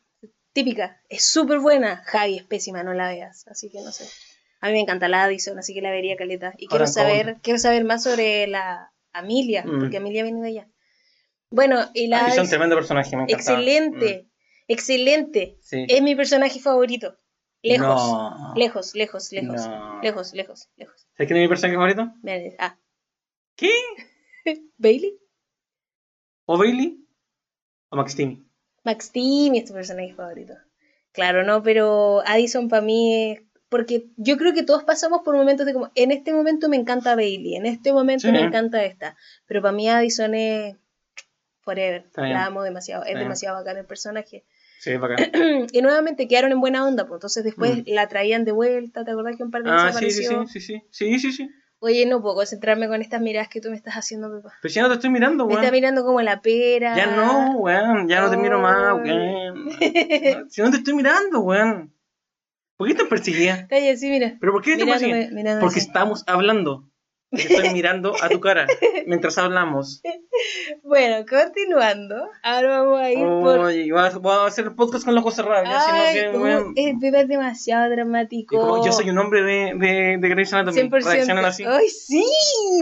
típica, 0.52 1.00
es 1.08 1.24
súper 1.24 1.58
buena, 1.60 1.98
Javi 2.06 2.36
es 2.38 2.42
pésima, 2.44 2.82
no 2.82 2.94
la 2.94 3.08
veas, 3.08 3.46
así 3.48 3.68
que 3.70 3.80
no 3.80 3.92
sé. 3.92 4.06
A 4.60 4.68
mí 4.68 4.72
me 4.72 4.80
encanta 4.80 5.08
la 5.08 5.24
Addison, 5.24 5.58
así 5.58 5.74
que 5.74 5.82
la 5.82 5.90
vería 5.90 6.16
caleta. 6.16 6.54
Y 6.56 6.66
quiero 6.68 6.84
saber, 6.86 7.36
quiero 7.42 7.58
saber 7.58 7.84
más 7.84 8.02
sobre 8.02 8.46
la 8.46 8.90
Amelia, 9.18 9.64
Mm. 9.64 9.80
porque 9.80 9.96
Amelia 9.98 10.22
viene 10.22 10.40
de 10.42 10.48
allá. 10.48 10.68
Bueno, 11.50 11.78
y 11.94 12.08
la 12.08 12.24
Addison, 12.24 12.44
Addison- 12.44 12.48
tremendo 12.50 12.76
personaje, 12.76 13.16
me 13.16 13.22
encanta. 13.22 13.34
excelente, 13.36 14.28
excelente. 14.68 15.58
Sí. 15.62 15.84
Es 15.88 16.02
mi 16.02 16.14
personaje 16.16 16.58
favorito. 16.60 17.16
Lejos, 17.62 17.86
No. 17.88 18.52
lejos, 18.56 18.94
lejos, 18.94 19.32
lejos, 19.32 19.66
No. 19.66 20.00
lejos, 20.02 20.32
lejos, 20.34 20.68
lejos. 20.76 21.06
¿Sabes 21.16 21.26
quién 21.28 21.36
es 21.38 21.42
mi 21.44 21.48
personaje 21.48 21.76
favorito? 21.76 22.12
Ah, 22.58 22.78
¿Qué? 23.56 23.70
Bailey. 24.76 25.18
¿O 26.46 26.58
Bailey? 26.58 27.04
¿O 27.90 27.96
Max 27.96 28.14
Timmy? 28.14 28.44
Max 28.84 29.10
Timmy 29.10 29.58
es 29.58 29.64
tu 29.64 29.72
personaje 29.72 30.14
favorito. 30.14 30.54
Claro, 31.12 31.42
no, 31.44 31.62
pero 31.62 32.20
Addison 32.26 32.68
para 32.68 32.82
mí 32.82 33.32
es. 33.32 33.40
Porque 33.68 34.06
yo 34.16 34.36
creo 34.36 34.52
que 34.54 34.62
todos 34.62 34.84
pasamos 34.84 35.22
por 35.24 35.34
momentos 35.36 35.66
de 35.66 35.72
como. 35.72 35.90
En 35.94 36.12
este 36.12 36.32
momento 36.32 36.68
me 36.68 36.76
encanta 36.76 37.16
Bailey, 37.16 37.56
en 37.56 37.66
este 37.66 37.92
momento 37.92 38.26
Sí. 38.28 38.32
me 38.32 38.40
encanta 38.40 38.84
esta. 38.84 39.16
Pero 39.46 39.60
para 39.62 39.72
mí 39.72 39.88
Addison 39.88 40.34
es. 40.34 40.76
Forever. 41.62 42.04
La 42.16 42.44
amo 42.46 42.62
demasiado. 42.62 43.02
Es 43.02 43.08
Está 43.08 43.18
bien. 43.18 43.24
demasiado 43.28 43.56
bacán 43.58 43.76
el 43.76 43.84
personaje. 43.84 44.44
Sí, 44.78 44.96
bacán. 44.96 45.16
y 45.72 45.82
nuevamente 45.82 46.28
quedaron 46.28 46.52
en 46.52 46.60
buena 46.60 46.86
onda, 46.86 47.06
pues 47.08 47.16
entonces 47.18 47.42
después 47.42 47.78
Mm. 47.78 47.82
la 47.86 48.06
traían 48.06 48.44
de 48.44 48.52
vuelta. 48.52 49.04
¿Te 49.04 49.10
acordás 49.10 49.36
que 49.36 49.42
un 49.42 49.50
par 49.50 49.64
de 49.64 49.70
veces 49.72 49.86
Ah, 49.86 49.92
sí, 49.98 50.10
sí, 50.12 50.22
sí, 50.22 50.60
sí, 50.60 50.82
sí, 50.90 51.18
sí, 51.18 51.32
sí. 51.32 51.50
Oye, 51.80 52.06
no 52.06 52.22
puedo 52.22 52.36
concentrarme 52.36 52.86
con 52.88 53.02
estas 53.02 53.20
miradas 53.20 53.48
que 53.48 53.60
tú 53.60 53.70
me 53.70 53.76
estás 53.76 53.94
haciendo, 53.94 54.30
papá. 54.30 54.54
Pero 54.62 54.70
si 54.72 54.76
ya 54.76 54.82
no 54.82 54.88
te 54.88 54.94
estoy 54.94 55.10
mirando, 55.10 55.44
Me 55.44 55.54
weón. 55.54 55.64
está 55.64 55.72
mirando 55.72 56.04
como 56.04 56.22
la 56.22 56.40
pera. 56.40 56.96
Ya 56.96 57.06
no, 57.16 57.56
weón. 57.58 58.08
Ya 58.08 58.20
no 58.20 58.30
te 58.30 58.36
miro 58.36 58.60
más, 58.60 58.94
weón. 58.94 59.70
Si 60.48 60.62
no 60.62 60.70
te 60.70 60.76
estoy 60.76 60.94
mirando, 60.94 61.40
weón. 61.40 61.92
¿Por 62.76 62.88
qué 62.88 62.94
te 62.94 63.04
perseguía? 63.06 63.66
Ahí 63.70 63.88
así, 63.88 64.08
mira. 64.10 64.36
¿Pero 64.40 64.52
por 64.52 64.62
qué 64.62 64.76
te 64.76 64.84
perseguía? 64.86 65.58
Porque 65.60 65.78
estamos 65.78 66.24
hablando. 66.26 66.88
Estoy 67.32 67.70
mirando 67.70 68.14
a 68.22 68.28
tu 68.28 68.38
cara 68.40 68.66
mientras 69.06 69.36
hablamos. 69.38 70.00
Bueno, 70.82 71.24
continuando. 71.26 72.28
Ahora 72.42 72.82
vamos 72.82 73.00
a 73.00 73.10
ir 73.10 73.18
por. 73.24 73.58
Oye, 73.60 73.90
voy 73.90 74.00
a, 74.02 74.10
voy 74.18 74.32
a 74.32 74.46
hacer 74.46 74.74
podcast 74.74 75.04
con 75.06 75.14
los 75.14 75.22
ojos 75.22 75.34
cerrados. 75.34 75.66
si 75.66 75.90
no 75.90 75.96
Ay, 75.96 76.36
weón. 76.36 76.72
es, 76.76 76.94
es 77.02 77.28
demasiado 77.28 77.88
dramático. 77.90 78.58
como 78.60 78.84
yo 78.84 78.92
soy 78.92 79.08
un 79.08 79.16
hombre 79.18 79.42
de, 79.42 79.72
de, 79.76 80.18
de 80.20 80.28
Grey's 80.28 80.52
Anatomy, 80.52 80.90
100%. 80.90 81.04
reaccionan 81.04 81.44
así. 81.46 81.64
¡Ay, 81.64 81.88
sí! 81.88 82.22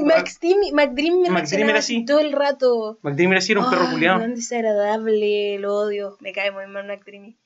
Max 0.03 0.41
McDream 0.73 1.21
me 1.21 1.31
reaccionaba 1.31 1.71
era 1.71 1.79
así 1.79 2.05
todo 2.05 2.19
el 2.19 2.33
rato. 2.33 2.99
McDream 3.03 3.31
era 3.33 3.39
así, 3.39 3.53
era 3.53 3.61
un 3.63 3.71
perro 3.71 3.85
Ay, 3.87 3.93
culiado. 3.95 4.21
tan 4.21 4.35
desagradable, 4.35 5.59
lo 5.61 5.75
odio. 5.75 6.17
Me 6.21 6.33
cae 6.33 6.51
muy 6.51 6.67
mal 6.67 6.87
McDream. 6.89 7.37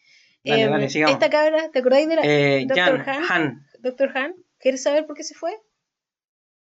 Dale, 0.45 0.63
Em, 0.63 0.71
dale, 0.71 0.89
sigamos. 0.89 1.15
esta 1.15 1.31
cabra, 1.31 1.71
¿te 1.71 1.79
acordáis 1.81 2.09
de 2.09 2.17
la 2.17 2.23
Eh, 2.25 2.65
Doctor 2.67 3.05
Jan, 3.05 3.17
Han? 3.25 3.25
Han. 3.31 3.67
Doctor 3.81 4.17
Han? 4.17 4.35
¿Quieres 4.59 4.83
saber 4.83 5.07
por 5.07 5.17
qué 5.17 5.25
se 5.25 5.35
fue? 5.35 5.53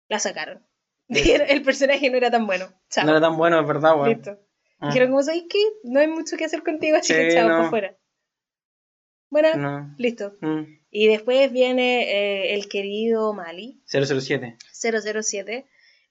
La 0.08 0.20
sacaron. 0.20 0.66
Dijeron, 1.08 1.48
el 1.50 1.62
personaje 1.64 2.10
no 2.10 2.18
era 2.18 2.30
tan 2.32 2.46
bueno. 2.48 2.68
Chao. 2.90 3.06
No 3.06 3.12
era 3.12 3.22
tan 3.22 3.38
bueno, 3.38 3.60
es 3.60 3.68
verdad, 3.68 3.96
weón. 3.96 4.10
Listo. 4.10 4.38
Ah. 4.80 4.88
Dijeron, 4.88 5.10
como 5.10 5.24
sabéis 5.24 5.46
que 5.50 5.60
no 5.84 6.00
hay 6.00 6.08
mucho 6.08 6.38
que 6.38 6.46
hacer 6.46 6.64
contigo, 6.64 6.98
así 6.98 7.14
que 7.14 7.30
chao, 7.34 7.48
no. 7.48 7.56
para 7.56 7.68
afuera. 7.68 7.98
Bueno, 9.30 9.56
No. 9.56 9.96
listo. 9.98 10.34
Mm. 10.42 10.64
Y 10.90 11.08
después 11.08 11.52
viene 11.52 12.04
eh, 12.12 12.54
el 12.56 12.68
querido 12.68 13.30
O'Malley, 13.30 13.82
007. 13.86 14.58
007. 14.74 15.66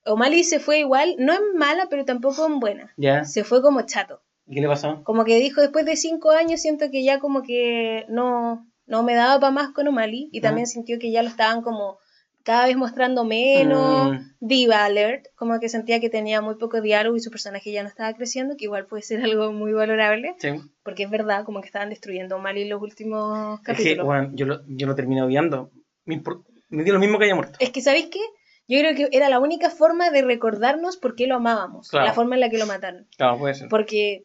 O'Malley 0.07 0.43
se 0.45 0.59
fue 0.61 0.79
igual, 0.79 1.17
no 1.19 1.35
en 1.35 1.55
mala, 1.57 1.89
pero 1.91 2.07
tampoco 2.07 2.47
en 2.47 2.61
buena. 2.61 2.95
¿Ya? 2.97 3.25
Se 3.25 3.45
fue 3.45 3.61
como 3.61 3.83
chato. 3.83 4.23
¿Y 4.47 4.55
qué 4.55 4.61
le 4.61 4.69
pasó? 4.69 5.03
Como 5.05 5.25
que 5.25 5.37
dijo, 5.39 5.61
después 5.61 5.85
de 5.87 5.97
cinco 5.97 6.31
años 6.31 6.61
siento 6.61 6.91
que 6.91 7.05
ya 7.05 7.19
como 7.21 7.43
que 7.43 8.05
no, 8.09 8.67
no 8.87 9.03
me 9.03 9.15
daba 9.15 9.39
para 9.41 9.53
más 9.53 9.71
con 9.73 9.87
O'Malley. 9.89 10.29
Y 10.33 10.41
también 10.41 10.65
Ah. 10.65 10.71
sintió 10.71 10.99
que 10.99 11.11
ya 11.13 11.23
lo 11.23 11.29
estaban 11.29 11.63
como 11.63 11.99
cada 12.43 12.67
vez 12.67 12.77
mostrando 12.77 13.25
menos. 13.25 14.13
Mm. 14.13 14.19
Diva 14.41 14.85
Alert, 14.85 15.27
como 15.37 15.61
que 15.61 15.69
sentía 15.69 16.01
que 16.01 16.09
tenía 16.11 16.41
muy 16.41 16.57
poco 16.57 16.81
diálogo 16.81 17.15
y 17.17 17.21
su 17.21 17.31
personaje 17.31 17.71
ya 17.71 17.83
no 17.83 17.89
estaba 17.89 18.13
creciendo, 18.15 18.57
que 18.57 18.65
igual 18.65 18.87
puede 18.87 19.03
ser 19.03 19.23
algo 19.23 19.53
muy 19.53 19.73
valorable. 19.73 20.35
Sí. 20.39 20.49
Porque 20.83 21.03
es 21.05 21.11
verdad, 21.11 21.45
como 21.45 21.61
que 21.61 21.67
estaban 21.67 21.91
destruyendo 21.91 22.35
a 22.35 22.39
O'Malley 22.39 22.67
los 22.67 22.81
últimos 22.83 23.61
Es 23.61 23.67
que, 23.67 23.73
capítulos. 23.73 24.07
weón, 24.07 24.37
yo 24.37 24.47
lo, 24.47 24.61
yo 24.67 24.87
lo 24.87 24.95
terminé 24.95 25.23
odiando. 25.23 25.71
Me, 26.07 26.23
me 26.71 26.83
dio 26.83 26.95
lo 26.95 26.99
mismo 26.99 27.19
que 27.19 27.27
haya 27.27 27.35
muerto. 27.35 27.59
Es 27.61 27.71
que, 27.71 27.83
¿sabéis 27.83 28.07
qué? 28.07 28.21
Yo 28.67 28.79
creo 28.79 28.95
que 28.95 29.09
era 29.17 29.29
la 29.29 29.41
única 29.41 29.69
forma 29.69 30.11
de 30.11 30.23
recordarnos 30.23 30.97
por 30.97 31.15
qué 31.17 31.27
lo 31.27 31.35
amábamos, 31.37 31.89
Claro. 31.91 32.07
la 32.07 32.13
forma 32.15 32.37
en 32.37 32.41
la 32.41 32.51
que 32.51 32.59
lo 32.59 32.67
mataron. 32.67 33.07
Claro, 33.17 33.37
puede 33.39 33.55
ser. 33.55 33.69
Porque 33.69 34.25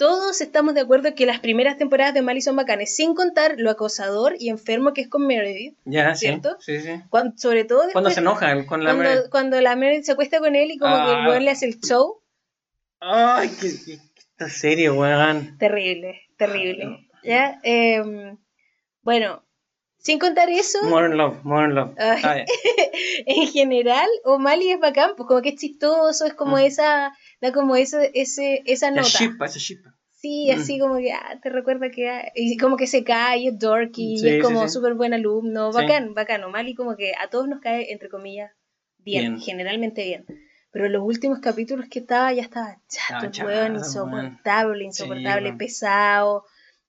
todos 0.00 0.40
estamos 0.40 0.72
de 0.74 0.80
acuerdo 0.80 1.14
que 1.14 1.26
las 1.26 1.40
primeras 1.40 1.76
temporadas 1.76 2.14
de 2.14 2.20
O'Malley 2.20 2.40
son 2.40 2.56
bacanes, 2.56 2.96
sin 2.96 3.14
contar 3.14 3.56
lo 3.58 3.70
acosador 3.70 4.34
y 4.38 4.48
enfermo 4.48 4.94
que 4.94 5.02
es 5.02 5.08
con 5.08 5.26
Meredith. 5.26 5.76
Ya. 5.84 6.14
¿Cierto? 6.14 6.56
Sí, 6.58 6.80
sí. 6.80 6.88
Cuan- 7.10 7.38
sobre 7.38 7.64
todo 7.64 7.80
después, 7.82 7.92
Cuando 7.92 8.10
se 8.10 8.20
enoja 8.20 8.66
con 8.66 8.82
la 8.82 8.94
cuando, 8.94 9.10
Mary? 9.10 9.28
cuando 9.30 9.60
la 9.60 9.76
Meredith 9.76 10.04
se 10.04 10.12
acuesta 10.12 10.38
con 10.38 10.56
él 10.56 10.70
y 10.70 10.78
como 10.78 10.96
que 10.96 11.10
el 11.12 11.16
Ah. 11.18 11.26
weón 11.28 11.44
le 11.44 11.50
hace 11.50 11.66
el 11.66 11.78
show. 11.80 12.22
Ay, 13.00 13.50
qué, 13.60 13.68
qué, 13.84 13.98
qué 14.14 14.20
esta 14.20 14.48
serie, 14.48 14.90
weón. 14.90 15.58
Terrible, 15.58 16.22
terrible. 16.38 17.08
¿Ya? 17.22 17.58
Em, 17.62 18.38
bueno, 19.02 19.44
sin 19.98 20.18
contar 20.18 20.48
eso, 20.48 20.78
Modern 20.84 21.18
Love, 21.18 21.44
Modern 21.44 21.74
Love. 21.74 21.94
Ay. 21.98 22.20
Ah, 22.24 22.36
ya. 22.38 22.44
en 23.26 23.46
general, 23.48 24.08
O'Malley 24.24 24.70
es 24.70 24.80
bacán, 24.80 25.10
pues 25.16 25.26
como 25.26 25.42
que 25.42 25.50
es 25.50 25.56
chistoso, 25.56 26.24
es 26.24 26.32
como 26.32 26.56
Mm. 26.56 26.60
esa, 26.60 27.12
da 27.40 27.52
como 27.52 27.76
esa, 27.76 28.04
ese, 28.04 28.62
esa 28.66 28.90
La 28.90 28.96
nota. 29.02 29.08
ship, 29.08 29.42
esa 29.42 29.58
ship. 29.58 29.80
Sí, 30.12 30.48
Mm. 30.54 30.60
así 30.60 30.78
como 30.78 30.98
que 30.98 31.12
ah, 31.12 31.38
te 31.42 31.48
recuerda 31.48 31.90
que. 31.90 32.10
ah, 32.10 32.30
y 32.34 32.56
como 32.58 32.76
que 32.76 32.86
se 32.86 33.02
cae, 33.04 33.48
es 33.48 33.58
dorky, 33.58 34.18
Sí, 34.18 34.28
es 34.28 34.34
sí, 34.34 34.40
como 34.40 34.62
sí. 34.64 34.74
súper 34.74 34.94
buen 34.94 35.14
alumno. 35.14 35.72
Sí. 35.72 35.78
Bacán, 35.80 36.12
bacán. 36.14 36.44
O'Malley 36.44 36.74
como 36.74 36.96
que 36.96 37.12
a 37.18 37.28
todos 37.30 37.48
nos 37.48 37.60
cae, 37.60 37.90
entre 37.92 38.08
comillas, 38.10 38.50
bien, 38.98 39.36
Bien. 39.36 39.40
generalmente 39.40 40.04
bien. 40.04 40.26
Pero 40.72 40.86
en 40.86 40.92
los 40.92 41.02
últimos 41.02 41.40
capítulos 41.40 41.86
que 41.90 41.98
estaba, 42.00 42.32
ya 42.32 42.42
estaba 42.42 42.76
chato, 42.88 43.30
chato, 43.30 43.48
weón, 43.48 43.76
insoportable, 43.76 44.84
insoportable, 44.84 45.52
pesado. 45.54 46.44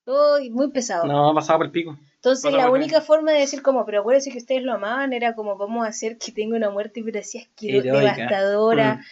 Uy, 0.05 0.49
muy 0.49 0.69
pesado. 0.71 1.05
No, 1.07 1.33
pasaba 1.33 1.59
por 1.59 1.65
el 1.67 1.71
pico. 1.71 1.97
Entonces 2.15 2.51
la 2.53 2.69
única 2.69 3.01
forma 3.01 3.31
de 3.31 3.39
decir 3.39 3.61
como, 3.63 3.83
pero 3.85 4.01
acuérdense 4.01 4.29
que 4.29 4.37
ustedes 4.37 4.61
lo 4.61 4.73
amaban, 4.73 5.13
era 5.13 5.33
como 5.33 5.57
vamos 5.57 5.85
a 5.85 5.89
hacer 5.89 6.17
que 6.19 6.31
tenga 6.31 6.55
una 6.57 6.69
muerte, 6.69 7.01
pero 7.03 7.19
así 7.19 7.39
asquero- 7.39 7.79
Heroica. 7.79 8.13
devastadora, 8.13 8.95
mu- 8.97 9.03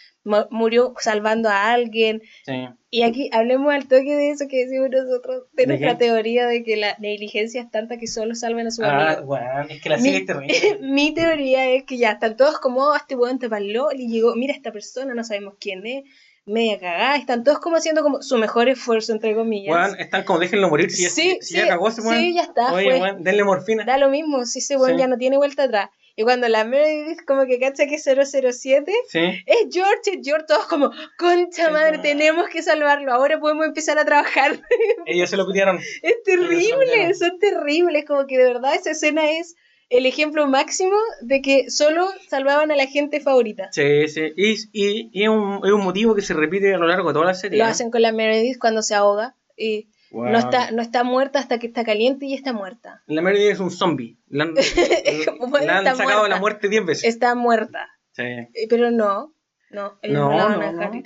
murió 0.51 0.93
salvando 0.99 1.49
a 1.49 1.71
alguien. 1.71 2.21
Sí. 2.45 2.53
Y 2.91 3.03
aquí 3.03 3.29
hablemos 3.33 3.73
al 3.73 3.83
toque 3.87 4.15
de 4.15 4.31
eso 4.31 4.47
que 4.49 4.65
decimos 4.65 4.89
nosotros, 4.89 5.43
de, 5.53 5.63
¿De 5.63 5.67
nuestra 5.67 5.97
qué? 5.97 6.05
teoría 6.05 6.47
de 6.47 6.63
que 6.63 6.75
la 6.75 6.95
negligencia 6.99 7.61
es 7.61 7.69
tanta 7.69 7.97
que 7.97 8.07
solo 8.07 8.33
salvan 8.35 8.67
a 8.67 8.71
su 8.71 8.81
Ah, 8.83 9.65
es 9.69 9.81
que 9.81 9.89
la 9.89 9.97
Mi- 9.97 10.25
terrible. 10.25 10.53
Mi 10.81 11.13
teoría 11.13 11.69
es 11.69 11.83
que 11.83 11.97
ya 11.97 12.11
están 12.11 12.35
todos 12.35 12.59
como, 12.59 12.81
"Oh, 12.81 12.95
este 12.95 13.15
weón 13.15 13.37
te 13.39 13.49
parló 13.49 13.89
y 13.93 14.07
llegó, 14.07 14.35
mira 14.35 14.53
esta 14.53 14.71
persona, 14.71 15.13
no 15.13 15.23
sabemos 15.23 15.53
quién 15.59 15.85
es, 15.85 16.03
media 16.45 16.79
cagada, 16.79 17.15
están 17.15 17.43
todos 17.43 17.59
como 17.59 17.75
haciendo 17.75 18.01
como 18.01 18.23
su 18.23 18.37
mejor 18.39 18.69
esfuerzo, 18.69 19.11
entre 19.13 19.35
comillas. 19.35 19.93
Están 19.99 20.23
como 20.23 20.39
déjenlo 20.39 20.67
morir. 20.69 20.89
Si, 20.89 21.03
ya- 21.03 21.09
Sí, 21.09 21.37
si 21.41 21.57
ya 21.57 21.67
cagó 21.67 21.89
ese 21.89 22.01
weón. 22.01 22.17
sí, 22.17 22.33
ya 22.33 22.41
está, 22.41 22.73
Oye, 22.73 22.85
fue. 22.89 23.01
weón, 23.01 23.23
denle 23.23 23.43
morfina. 23.43 23.85
Da 23.85 23.99
lo 23.99 24.09
mismo, 24.09 24.43
si 24.45 24.57
ese 24.57 24.75
weón 24.77 24.93
Sí. 24.93 24.99
ya 25.01 25.07
no 25.07 25.17
tiene 25.19 25.37
vuelta 25.37 25.63
atrás. 25.65 25.91
Y 26.19 26.23
cuando 26.23 26.49
la 26.49 26.65
Meredith 26.65 27.23
como 27.25 27.45
que 27.45 27.59
cacha 27.59 27.87
que 27.87 27.95
es 27.95 28.03
007, 28.03 28.91
Sí. 29.07 29.19
es 29.45 29.67
George, 29.71 30.01
es 30.11 30.19
George, 30.21 30.47
todos 30.49 30.65
como, 30.65 30.91
concha 31.17 31.69
madre, 31.69 31.99
tenemos 31.99 32.49
que 32.49 32.61
salvarlo, 32.61 33.13
ahora 33.13 33.39
podemos 33.39 33.65
empezar 33.65 33.97
a 33.97 34.03
trabajar. 34.03 34.59
Ellos 35.05 35.29
se 35.29 35.37
lo 35.37 35.47
pidieron. 35.47 35.79
Es 36.01 36.21
terrible, 36.25 37.13
son 37.13 37.39
terribles, 37.39 38.03
como 38.03 38.27
que 38.27 38.37
de 38.37 38.43
verdad 38.43 38.75
esa 38.75 38.91
escena 38.91 39.31
es 39.31 39.55
el 39.87 40.05
ejemplo 40.05 40.45
máximo 40.45 40.97
de 41.21 41.41
que 41.41 41.69
solo 41.69 42.09
salvaban 42.27 42.69
a 42.71 42.75
la 42.75 42.87
gente 42.87 43.21
favorita. 43.21 43.69
Sí, 43.71 44.09
sí. 44.09 44.33
Y, 44.35 44.55
y, 44.73 45.09
y 45.13 45.23
es, 45.23 45.29
un, 45.29 45.61
es 45.63 45.71
un 45.71 45.85
motivo 45.85 46.15
que 46.15 46.21
se 46.21 46.33
repite 46.33 46.73
a 46.73 46.77
lo 46.77 46.87
largo 46.87 47.07
de 47.07 47.13
toda 47.13 47.27
la 47.27 47.33
serie. 47.33 47.59
Lo 47.59 47.63
¿eh? 47.63 47.67
hacen 47.67 47.91
con 47.91 48.01
la 48.01 48.11
Meredith 48.11 48.59
cuando 48.59 48.81
se 48.81 48.93
ahoga 48.93 49.37
y 49.55 49.87
Weón. 50.11 50.31
no, 50.31 50.39
está, 50.39 50.71
no 50.71 50.81
está 50.81 51.03
muerta 51.03 51.39
hasta 51.39 51.59
que 51.59 51.67
está 51.67 51.83
caliente 51.83 52.25
y 52.25 52.33
está 52.33 52.51
muerta. 52.53 53.03
La 53.07 53.21
Meredith 53.21 53.51
es 53.51 53.59
un 53.59 53.69
zombie. 53.71 54.17
La 54.27 54.45
han, 54.45 54.53
la 55.65 55.77
han 55.79 55.95
sacado 55.97 56.23
de 56.23 56.29
la 56.29 56.37
muerta. 56.37 56.39
muerte 56.39 56.69
10 56.69 56.85
veces. 56.85 57.03
Está 57.05 57.35
muerta. 57.35 57.87
Sí. 58.13 58.23
Eh, 58.23 58.49
Pero 58.69 58.91
no, 58.91 59.33
no, 59.69 59.99
ellos 60.01 60.17
no, 60.17 60.31
No, 60.31 60.37
la 60.37 60.45
van 60.45 60.61
a 60.63 60.71
dejar 60.71 60.89
no. 60.91 60.97
ir. 60.97 61.05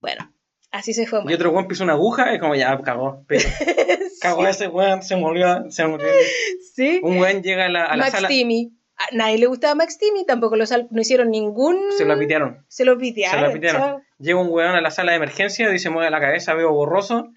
Bueno, 0.00 0.32
así 0.70 0.92
se 0.94 1.06
fue. 1.06 1.20
Y 1.26 1.34
otro 1.34 1.50
weón 1.50 1.68
pisó 1.68 1.84
una 1.84 1.92
aguja, 1.94 2.32
es 2.32 2.40
como 2.40 2.54
ya 2.54 2.78
cagó. 2.82 3.24
Pero 3.28 3.44
cagó 4.20 4.46
ese 4.46 4.68
weón, 4.68 5.02
se 5.02 5.16
murió, 5.16 5.70
se 5.70 5.86
murió. 5.86 6.06
sí. 6.74 7.00
Un 7.02 7.18
weón 7.18 7.42
llega 7.42 7.66
a 7.66 7.68
la, 7.68 7.84
a 7.84 7.96
la 7.96 8.04
Max 8.04 8.12
sala, 8.12 8.28
Timmy. 8.28 8.72
A 8.98 9.14
nadie 9.14 9.36
le 9.36 9.46
gustaba 9.46 9.74
Max 9.74 9.98
Timmy, 9.98 10.24
tampoco 10.24 10.56
lo 10.56 10.64
sal- 10.64 10.88
no 10.90 11.00
hicieron 11.02 11.30
ningún. 11.30 11.92
se 11.98 12.06
lo 12.06 12.18
pitearon. 12.18 12.64
Se 12.68 12.86
lo 12.86 12.94
Se 12.94 12.98
pitearon. 13.00 13.42
lo 13.44 13.52
pitearon. 13.52 13.80
chao. 13.82 14.02
Llega 14.18 14.40
un 14.40 14.48
weón 14.48 14.74
a 14.74 14.80
la 14.80 14.90
sala 14.90 15.12
de 15.12 15.18
emergencia, 15.18 15.68
dice, 15.68 15.90
mueve 15.90 16.10
la 16.10 16.18
cabeza, 16.20 16.54
veo 16.54 16.72
borroso 16.72 17.28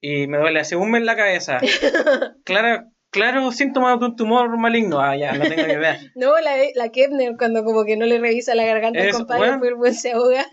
y 0.00 0.26
me 0.26 0.38
duele 0.38 0.60
hace 0.60 0.76
un 0.76 0.90
mes 0.90 1.02
la 1.02 1.16
cabeza. 1.16 1.58
claro, 2.44 2.90
claro, 3.10 3.50
síntoma 3.52 3.96
de 3.96 4.04
un 4.04 4.16
tumor 4.16 4.56
maligno. 4.56 5.00
Ah, 5.00 5.16
ya, 5.16 5.32
no 5.32 5.44
tengo 5.44 5.66
ni 5.66 5.72
idea. 5.72 5.98
No, 6.14 6.38
la, 6.40 6.56
la 6.74 6.90
Kepner, 6.90 7.36
cuando 7.36 7.64
como 7.64 7.84
que 7.84 7.96
no 7.96 8.06
le 8.06 8.18
revisa 8.18 8.54
la 8.54 8.64
garganta 8.64 9.00
al 9.02 9.12
compadre, 9.12 9.56
bueno. 9.58 9.76
pues 9.78 10.00
se 10.00 10.12
ahoga. 10.12 10.46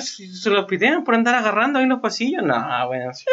Si 0.00 0.28
se 0.28 0.50
lo 0.50 0.66
pitean 0.66 1.04
por 1.04 1.14
andar 1.14 1.34
agarrando 1.34 1.78
ahí 1.78 1.84
en 1.84 1.90
los 1.90 2.00
pasillos. 2.00 2.42
No, 2.42 2.56
weón. 2.88 3.14
sí. 3.14 3.24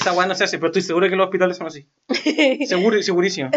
Esa 0.00 0.12
weón 0.12 0.28
no 0.28 0.34
se 0.34 0.44
hace, 0.44 0.58
pero 0.58 0.68
estoy 0.68 0.82
seguro 0.82 1.08
que 1.08 1.16
los 1.16 1.26
hospitales 1.26 1.56
son 1.56 1.66
así. 1.66 1.86
Seguro, 2.66 3.02
segurísimo. 3.02 3.50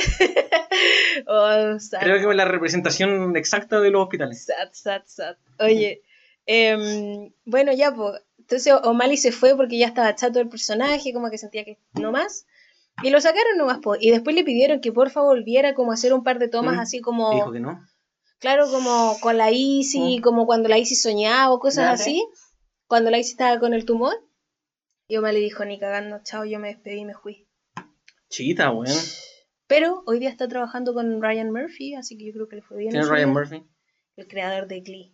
oh, 1.28 1.80
sad, 1.80 2.00
Creo 2.02 2.20
que 2.20 2.30
es 2.30 2.36
la 2.36 2.46
representación 2.46 3.38
exacta 3.38 3.80
de 3.80 3.92
los 3.92 4.02
hospitales. 4.02 4.46
sad, 4.46 4.70
sad, 4.72 5.02
sad. 5.06 5.36
Oye, 5.60 6.02
em, 6.46 7.32
bueno, 7.46 7.72
ya, 7.72 7.94
pues. 7.94 8.20
Entonces 8.50 8.74
O'Malley 8.84 9.18
se 9.18 9.32
fue 9.34 9.56
porque 9.58 9.78
ya 9.78 9.88
estaba 9.88 10.16
chato 10.16 10.40
el 10.40 10.48
personaje, 10.48 11.12
como 11.14 11.30
que 11.30 11.38
sentía 11.38 11.66
que 11.66 11.80
no 11.94 12.12
más. 12.14 12.46
Y 13.04 13.10
lo 13.10 13.20
sacaron 13.20 13.58
nomás, 13.58 13.80
po. 13.80 13.96
Y 14.00 14.10
después 14.10 14.36
le 14.36 14.44
pidieron 14.46 14.80
que 14.80 14.92
por 14.94 15.10
favor 15.10 15.36
volviera 15.38 15.74
como 15.76 15.92
a 15.92 15.96
hacer 15.96 16.14
un 16.14 16.24
par 16.24 16.40
de 16.40 16.48
tomas 16.48 16.78
Mm. 16.78 16.80
así 16.80 17.02
como. 17.02 17.32
Dijo 17.34 17.52
que 17.52 17.60
no. 17.60 17.80
Claro, 18.40 18.70
como 18.72 19.18
con 19.20 19.38
la 19.38 19.52
Isi, 19.52 20.20
Mm. 20.20 20.22
como 20.22 20.46
cuando 20.46 20.70
la 20.70 20.78
Isi 20.78 20.96
soñaba 20.96 21.52
o 21.52 21.60
cosas 21.60 22.00
así. 22.00 22.26
Cuando 22.88 23.12
la 23.12 23.18
Isi 23.20 23.32
estaba 23.32 23.60
con 23.60 23.74
el 23.74 23.84
tumor. 23.86 24.16
Y 25.10 25.18
O'Malley 25.18 25.42
dijo, 25.42 25.66
ni 25.66 25.78
cagando, 25.80 26.20
chao, 26.24 26.46
yo 26.46 26.60
me 26.60 26.70
despedí 26.70 27.00
y 27.02 27.06
me 27.06 27.14
fui. 27.16 27.48
Chita, 28.30 28.72
weón. 28.72 28.98
Pero 29.68 30.04
hoy 30.06 30.20
día 30.20 30.30
está 30.30 30.48
trabajando 30.48 30.94
con 30.94 31.22
Ryan 31.22 31.52
Murphy, 31.52 31.96
así 31.96 32.18
que 32.18 32.26
yo 32.28 32.34
creo 32.34 32.48
que 32.48 32.56
le 32.58 32.62
fue 32.62 32.78
bien. 32.78 32.90
en 32.90 33.02
¿Quién 33.02 33.04
es 33.04 33.10
Ryan. 33.10 33.30
Murphy? 33.34 33.64
El 34.16 34.28
creador 34.28 34.68
de 34.68 34.80
Glee. 34.82 35.14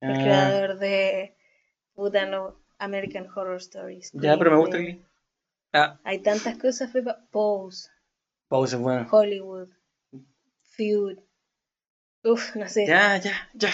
El 0.00 0.10
Ah, 0.12 0.14
creador 0.14 0.78
de. 0.78 1.36
Puta, 1.94 2.26
no. 2.26 2.60
American 2.78 3.26
Horror 3.34 3.56
Stories. 3.58 4.10
ya, 4.14 4.38
pero 4.38 4.52
me 4.52 4.56
gusta. 4.56 4.78
Glee. 4.78 5.04
Ah, 5.72 6.00
Hay 6.04 6.20
tantas 6.22 6.56
cosas. 6.58 6.90
Pose. 7.30 7.88
Pose 8.48 8.76
es 8.76 8.82
bueno. 8.82 9.06
Hollywood. 9.10 9.68
Feud. 10.62 11.18
Uf, 12.24 12.56
no 12.56 12.68
sé. 12.68 12.86
Ya, 12.86 13.16
ya, 13.18 13.32
ya. 13.54 13.70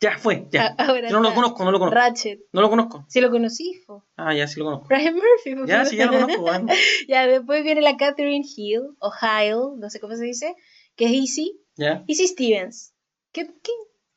Ya 0.00 0.18
fue, 0.18 0.46
ya. 0.50 0.66
A- 0.78 0.84
Ahora 0.88 1.08
Yo 1.08 1.16
no 1.16 1.22
lo 1.28 1.34
conozco, 1.34 1.64
no 1.64 1.70
lo 1.70 1.78
conozco. 1.78 1.94
Ratchet. 1.98 2.40
No 2.52 2.60
lo 2.60 2.68
conozco. 2.68 3.06
Si 3.08 3.20
lo 3.20 3.30
conocí, 3.30 3.74
fo. 3.86 4.06
Ah, 4.16 4.34
ya 4.34 4.46
sí 4.46 4.58
lo 4.60 4.66
conozco. 4.66 4.88
Ryan 4.90 5.14
Murphy. 5.14 5.54
Ya, 5.66 5.84
sí, 5.86 5.96
ya 5.96 6.06
lo 6.06 6.12
conozco, 6.12 6.44
ya, 7.08 7.26
después 7.26 7.64
viene 7.64 7.80
la 7.80 7.96
Catherine 7.96 8.44
Hill, 8.56 8.82
o 8.98 9.10
Hill, 9.22 9.78
no 9.80 9.88
sé 9.88 9.98
cómo 10.00 10.14
se 10.16 10.24
dice, 10.24 10.54
que 10.96 11.06
es 11.06 11.12
Easy. 11.12 11.60
Ya. 11.76 12.04
Easy 12.08 12.26
Stevens. 12.28 12.94
¿Qué, 13.32 13.46
qué? 13.62 13.72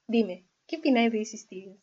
Dime, 0.08 0.48
¿qué 0.68 0.78
opináis 0.78 1.12
de 1.14 1.20
Easy 1.20 1.38
Stevens? 1.38 1.80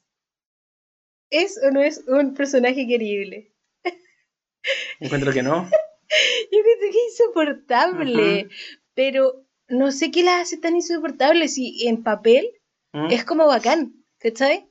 ¿Es 1.31 1.59
o 1.63 1.71
no 1.71 1.81
es 1.83 2.05
un 2.07 2.35
personaje 2.35 2.87
querible? 2.87 3.53
Encuentro 5.01 5.33
que 5.33 5.43
no. 5.43 5.65
Yo 6.53 6.59
creo 6.63 6.77
que 6.81 6.89
es 6.89 6.97
insoportable, 7.13 8.49
pero 8.95 9.45
no 9.69 9.91
sé 9.91 10.11
qué 10.11 10.23
la 10.23 10.41
hace 10.41 10.57
tan 10.57 10.77
insoportable 10.77 11.49
si 11.49 11.87
en 11.89 12.03
papel 12.03 12.51
¿Mm? 12.93 13.09
es 13.11 13.25
como 13.25 13.47
bacán, 13.47 14.05
¿cachai? 14.19 14.69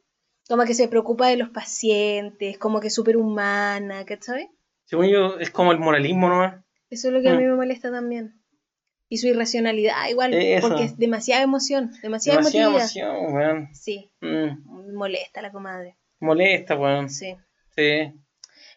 Como 0.48 0.64
que 0.64 0.74
se 0.74 0.88
preocupa 0.88 1.28
de 1.28 1.38
los 1.38 1.50
pacientes, 1.50 2.58
como 2.58 2.80
que 2.80 2.88
es 2.88 2.94
súper 2.94 3.18
humana, 3.18 4.06
¿cachai? 4.06 4.50
Según 4.86 5.08
yo, 5.08 5.38
es 5.40 5.50
como 5.50 5.72
el 5.72 5.80
moralismo, 5.80 6.30
¿no? 6.30 6.44
Eso 6.90 7.08
es 7.08 7.14
lo 7.14 7.22
que 7.22 7.30
a 7.30 7.36
mí 7.36 7.44
Mm. 7.44 7.50
me 7.50 7.56
molesta 7.56 7.92
también. 7.92 8.42
Y 9.10 9.18
su 9.18 9.28
irracionalidad, 9.28 10.08
igual, 10.10 10.34
Eso. 10.34 10.68
porque 10.68 10.84
es 10.86 10.98
demasiada 10.98 11.42
emoción, 11.44 11.92
demasiada, 12.02 12.40
Demasiada 12.40 12.70
emoción, 12.78 13.34
weón. 13.36 13.70
Sí, 13.74 14.12
Mm, 14.22 14.94
molesta 14.96 15.42
la 15.42 15.52
comadre. 15.52 15.98
Molesta, 16.20 16.76
weón. 16.76 17.10
Sí. 17.10 17.36
Sí. 17.76 18.14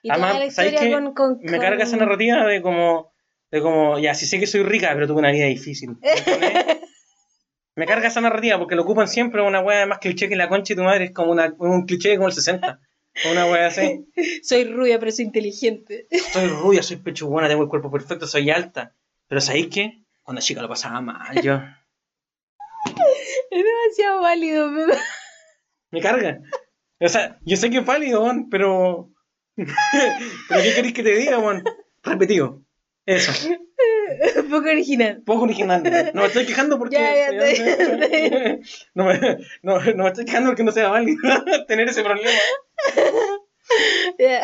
Y 0.03 0.11
Además, 0.11 0.33
¿sabes 0.33 0.49
historia 0.73 0.81
qué? 0.81 0.93
con, 0.93 1.15
con- 1.15 1.39
Me 1.43 1.53
con- 1.53 1.61
carga 1.61 1.85
esa 1.85 1.97
narrativa 1.97 2.45
de 2.47 2.63
como, 2.63 3.13
de 3.51 3.61
como, 3.61 3.99
ya, 3.99 4.15
sí 4.15 4.27
sé 4.27 4.39
que 4.39 4.47
soy 4.47 4.63
rica, 4.63 4.91
pero 4.95 5.07
tuve 5.07 5.19
una 5.19 5.31
vida 5.33 5.47
difícil. 5.47 5.97
¿me 7.77 7.87
carga 7.87 8.09
esa 8.09 8.21
narrativa 8.21 8.59
porque 8.59 8.75
lo 8.75 8.83
ocupan 8.83 9.07
siempre 9.07 9.41
una 9.41 9.61
wea 9.61 9.87
más 9.87 9.99
cliché 9.99 10.29
que 10.29 10.35
la 10.35 10.49
concha 10.49 10.75
de 10.75 10.79
tu 10.79 10.83
madre, 10.85 11.05
es 11.07 11.11
como 11.13 11.31
una, 11.31 11.55
un 11.59 11.87
cliché 11.87 12.17
como 12.17 12.29
el 12.29 12.35
60. 12.35 12.81
Una 13.31 13.47
wea 13.47 13.67
así. 13.69 14.05
Soy 14.43 14.65
rubia, 14.65 14.99
pero 14.99 15.11
soy 15.13 15.25
inteligente. 15.27 16.07
Soy 16.33 16.49
rubia, 16.49 16.83
soy 16.83 16.97
pechugona, 16.99 17.49
tengo 17.49 17.63
el 17.63 17.69
cuerpo 17.69 17.91
perfecto, 17.91 18.27
soy 18.27 18.51
alta. 18.51 18.95
Pero 19.29 19.41
¿sabéis 19.41 19.69
qué? 19.69 20.03
Cuando 20.23 20.41
chica 20.43 20.61
lo 20.63 20.69
pasaba 20.69 21.01
mal, 21.01 21.41
yo. 21.43 21.61
Es 23.51 23.65
demasiado 23.65 24.21
válido, 24.21 24.71
me- 24.71 24.87
Me 25.91 26.01
carga. 26.01 26.41
O 27.01 27.09
sea, 27.09 27.39
yo 27.43 27.57
sé 27.57 27.71
que 27.71 27.79
es 27.79 27.85
válido, 27.85 28.23
weón, 28.23 28.49
pero. 28.51 29.11
pero 29.57 30.63
¿qué 30.63 30.75
queréis 30.75 30.95
que 30.95 31.03
te 31.03 31.17
diga, 31.17 31.39
weón? 31.39 31.63
Repetido. 32.03 32.63
Eso. 33.07 33.33
poco 34.51 34.69
original. 34.69 35.23
Poco 35.25 35.45
original. 35.45 35.83
No 36.15 36.23
me 36.23 36.27
estoy 36.27 36.47
quejando 36.47 36.79
porque. 36.79 36.97
Ya, 36.97 37.31
ya, 37.31 37.31
bien. 37.31 38.61
no, 38.95 39.05
me, 39.05 39.19
no, 39.63 39.81
no 39.81 40.05
me 40.05 40.09
estoy 40.09 40.25
quejando 40.25 40.51
porque 40.51 40.65
no 40.65 40.73
sea 40.73 40.89
válido 40.89 41.19
tener 41.67 41.89
ese 41.89 42.03
problema. 42.03 42.31
Ya. 44.19 44.43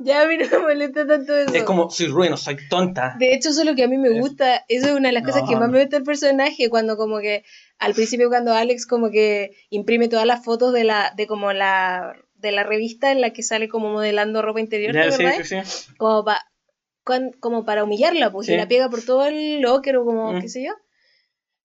ya 0.00 0.22
a 0.22 0.26
mí 0.26 0.36
no 0.36 0.46
me 0.50 0.58
molesta 0.58 1.06
tanto 1.06 1.34
eso. 1.36 1.54
Es 1.54 1.64
como, 1.64 1.90
soy 1.90 2.08
ruino, 2.08 2.36
soy 2.36 2.56
tonta. 2.68 3.16
De 3.18 3.34
hecho, 3.34 3.48
eso 3.48 3.60
es 3.60 3.66
lo 3.66 3.74
que 3.74 3.84
a 3.84 3.88
mí 3.88 3.96
me 3.98 4.20
gusta. 4.20 4.64
Eso 4.68 4.88
es 4.88 4.92
una 4.92 5.08
de 5.08 5.14
las 5.14 5.24
cosas 5.24 5.42
No, 5.42 5.48
que 5.48 5.56
más 5.56 5.70
me 5.70 5.80
gusta 5.80 5.96
del 5.96 6.04
personaje. 6.04 6.68
Cuando 6.68 6.96
como 6.96 7.18
que, 7.20 7.44
al 7.78 7.94
principio 7.94 8.28
cuando 8.28 8.52
Alex 8.54 8.86
como 8.86 9.10
que 9.10 9.52
imprime 9.70 10.08
todas 10.08 10.26
las 10.26 10.44
fotos 10.44 10.72
de 10.72 10.84
la, 10.84 11.12
de 11.16 11.26
como 11.26 11.52
la, 11.52 12.14
de 12.34 12.52
la 12.52 12.62
revista 12.62 13.12
en 13.12 13.20
la 13.20 13.32
que 13.32 13.42
sale 13.42 13.68
como 13.68 13.90
modelando 13.90 14.42
ropa 14.42 14.60
interior, 14.60 14.92
¿te 14.92 15.10
sí, 15.12 15.42
sí, 15.44 15.62
sí. 15.64 15.94
Como, 15.96 16.24
pa- 16.24 16.46
como 17.40 17.64
para 17.64 17.84
humillarla, 17.84 18.30
pues, 18.32 18.48
y 18.48 18.56
la 18.56 18.66
pega 18.68 18.88
por 18.88 19.02
todo 19.04 19.26
el 19.26 19.60
locker 19.60 19.96
o 19.96 20.04
como, 20.04 20.32
Mm. 20.32 20.40
qué 20.40 20.48
sé 20.48 20.64
yo. 20.64 20.72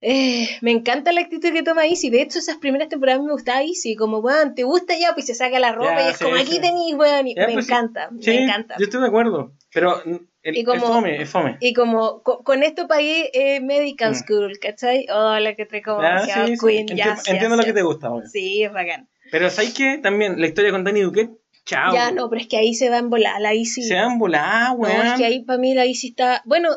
Eh, 0.01 0.47
me 0.61 0.71
encanta 0.71 1.11
la 1.11 1.19
actitud 1.21 1.51
que 1.51 1.61
toma 1.61 1.85
Easy. 1.85 2.09
De 2.09 2.21
hecho, 2.21 2.39
esas 2.39 2.55
primeras 2.57 2.87
temporadas 2.87 3.21
me 3.21 3.33
gustaba 3.33 3.61
Easy. 3.63 3.95
Como, 3.97 4.19
weón, 4.19 4.55
¿te 4.55 4.63
gusta 4.63 4.97
ya? 4.97 5.13
Pues 5.13 5.25
se 5.25 5.35
saca 5.35 5.59
la 5.59 5.73
ropa 5.73 6.01
y 6.03 6.09
es 6.11 6.17
sí, 6.17 6.23
como, 6.23 6.37
sí. 6.37 6.41
aquí 6.43 6.59
tenéis, 6.61 6.95
weón. 6.95 7.25
me 7.25 7.33
pues 7.53 7.65
encanta, 7.69 8.09
Sí, 8.21 8.29
me 8.29 8.43
encanta. 8.45 8.75
Yo 8.79 8.85
estoy 8.85 9.01
de 9.01 9.07
acuerdo. 9.07 9.51
Pero 9.73 10.01
el, 10.43 10.57
Y 10.57 10.63
como- 10.63 10.77
es 10.77 10.83
fome, 10.83 11.21
es 11.21 11.29
fome. 11.29 11.57
Y 11.59 11.73
como, 11.73 12.21
co- 12.23 12.43
con 12.43 12.63
esto 12.63 12.87
pagué 12.87 13.29
eh, 13.33 13.59
Medical 13.61 14.11
Mm. 14.11 14.15
School, 14.15 14.59
¿cachai? 14.61 15.05
Oh, 15.13 15.37
la 15.39 15.55
que 15.55 15.65
trae 15.65 15.81
como 15.81 16.01
demasiado 16.01 16.47
sí, 16.47 16.55
sí. 16.57 16.65
Queen. 16.65 16.87
Ya, 16.87 17.15
sí, 17.17 17.31
entiendo 17.31 17.55
lo 17.57 17.63
sí, 17.63 17.67
que 17.69 17.73
te 17.73 17.79
sí. 17.79 17.85
gusta, 17.85 18.09
weón. 18.09 18.27
Sí, 18.27 18.63
es 18.63 18.71
bacán. 18.71 19.09
Pero 19.31 19.49
¿sabes 19.49 19.73
qué? 19.73 19.99
También 20.01 20.39
la 20.39 20.47
historia 20.47 20.71
con 20.71 20.83
Danny 20.83 21.01
Duquette, 21.01 21.31
chao. 21.65 21.93
Ya, 21.93 22.11
no, 22.11 22.29
pero 22.29 22.41
es 22.41 22.47
que 22.47 22.57
ahí 22.57 22.73
se 22.73 22.89
va 22.89 22.95
a 22.95 22.99
embolar, 22.99 23.39
la 23.41 23.53
Easy. 23.53 23.83
Se 23.83 23.97
han 23.97 24.17
volado, 24.17 24.75
No, 24.75 24.79
weón. 24.79 25.05
es 25.07 25.13
que 25.13 25.25
ahí 25.25 25.43
para 25.43 25.59
mí 25.59 25.73
la 25.75 25.85
Easy 25.85 26.07
está... 26.09 26.41
Bueno, 26.45 26.69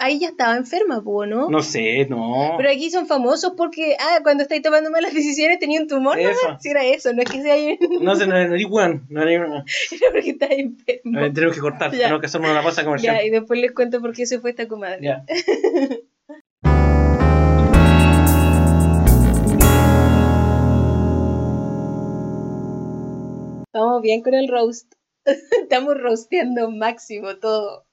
ahí 0.00 0.18
ya 0.18 0.28
estaba 0.28 0.56
enferma, 0.56 1.02
po, 1.02 1.26
¿no? 1.26 1.48
No 1.50 1.62
sé, 1.62 2.06
no. 2.08 2.54
Pero 2.56 2.70
aquí 2.70 2.90
son 2.90 3.06
famosos 3.06 3.52
porque, 3.56 3.96
ah, 4.00 4.20
cuando 4.22 4.42
estáis 4.42 4.62
tomando 4.62 4.90
malas 4.90 5.12
decisiones 5.12 5.58
tenía 5.58 5.80
un 5.80 5.86
tumor, 5.88 6.16
¿no? 6.16 6.28
Eso. 6.28 6.56
Si 6.60 6.70
era 6.70 6.84
eso, 6.84 7.12
no 7.12 7.22
es 7.22 7.30
que 7.30 7.42
sea 7.42 7.56
No 8.00 8.16
sé, 8.16 8.26
no, 8.26 8.34
no 8.34 8.54
eres 8.54 8.66
weón. 8.68 9.06
No 9.10 9.22
eres 9.22 9.40
weón. 9.48 9.64
era 9.92 10.10
porque 10.12 10.30
estaba 10.30 10.54
enfermo. 10.54 11.20
Eh, 11.20 11.30
Tenemos 11.32 11.54
que 11.54 11.60
cortar, 11.60 11.90
Ya. 11.92 11.98
tenemos 11.98 12.20
que 12.20 12.26
hacernos 12.26 12.50
una 12.50 12.62
pausa 12.62 12.84
comercial. 12.84 13.16
Ya, 13.16 13.24
y 13.24 13.30
después 13.30 13.60
les 13.60 13.72
cuento 13.72 14.00
por 14.00 14.12
qué 14.14 14.26
se 14.26 14.40
fue 14.40 14.50
esta 14.50 14.66
comadre. 14.66 15.00
Ya. 15.02 15.24
Vamos 23.72 24.00
bien 24.02 24.22
con 24.22 24.34
el 24.34 24.48
roast. 24.48 24.92
Estamos 25.62 25.98
roasteando 26.00 26.70
máximo 26.70 27.36
todo. 27.36 27.85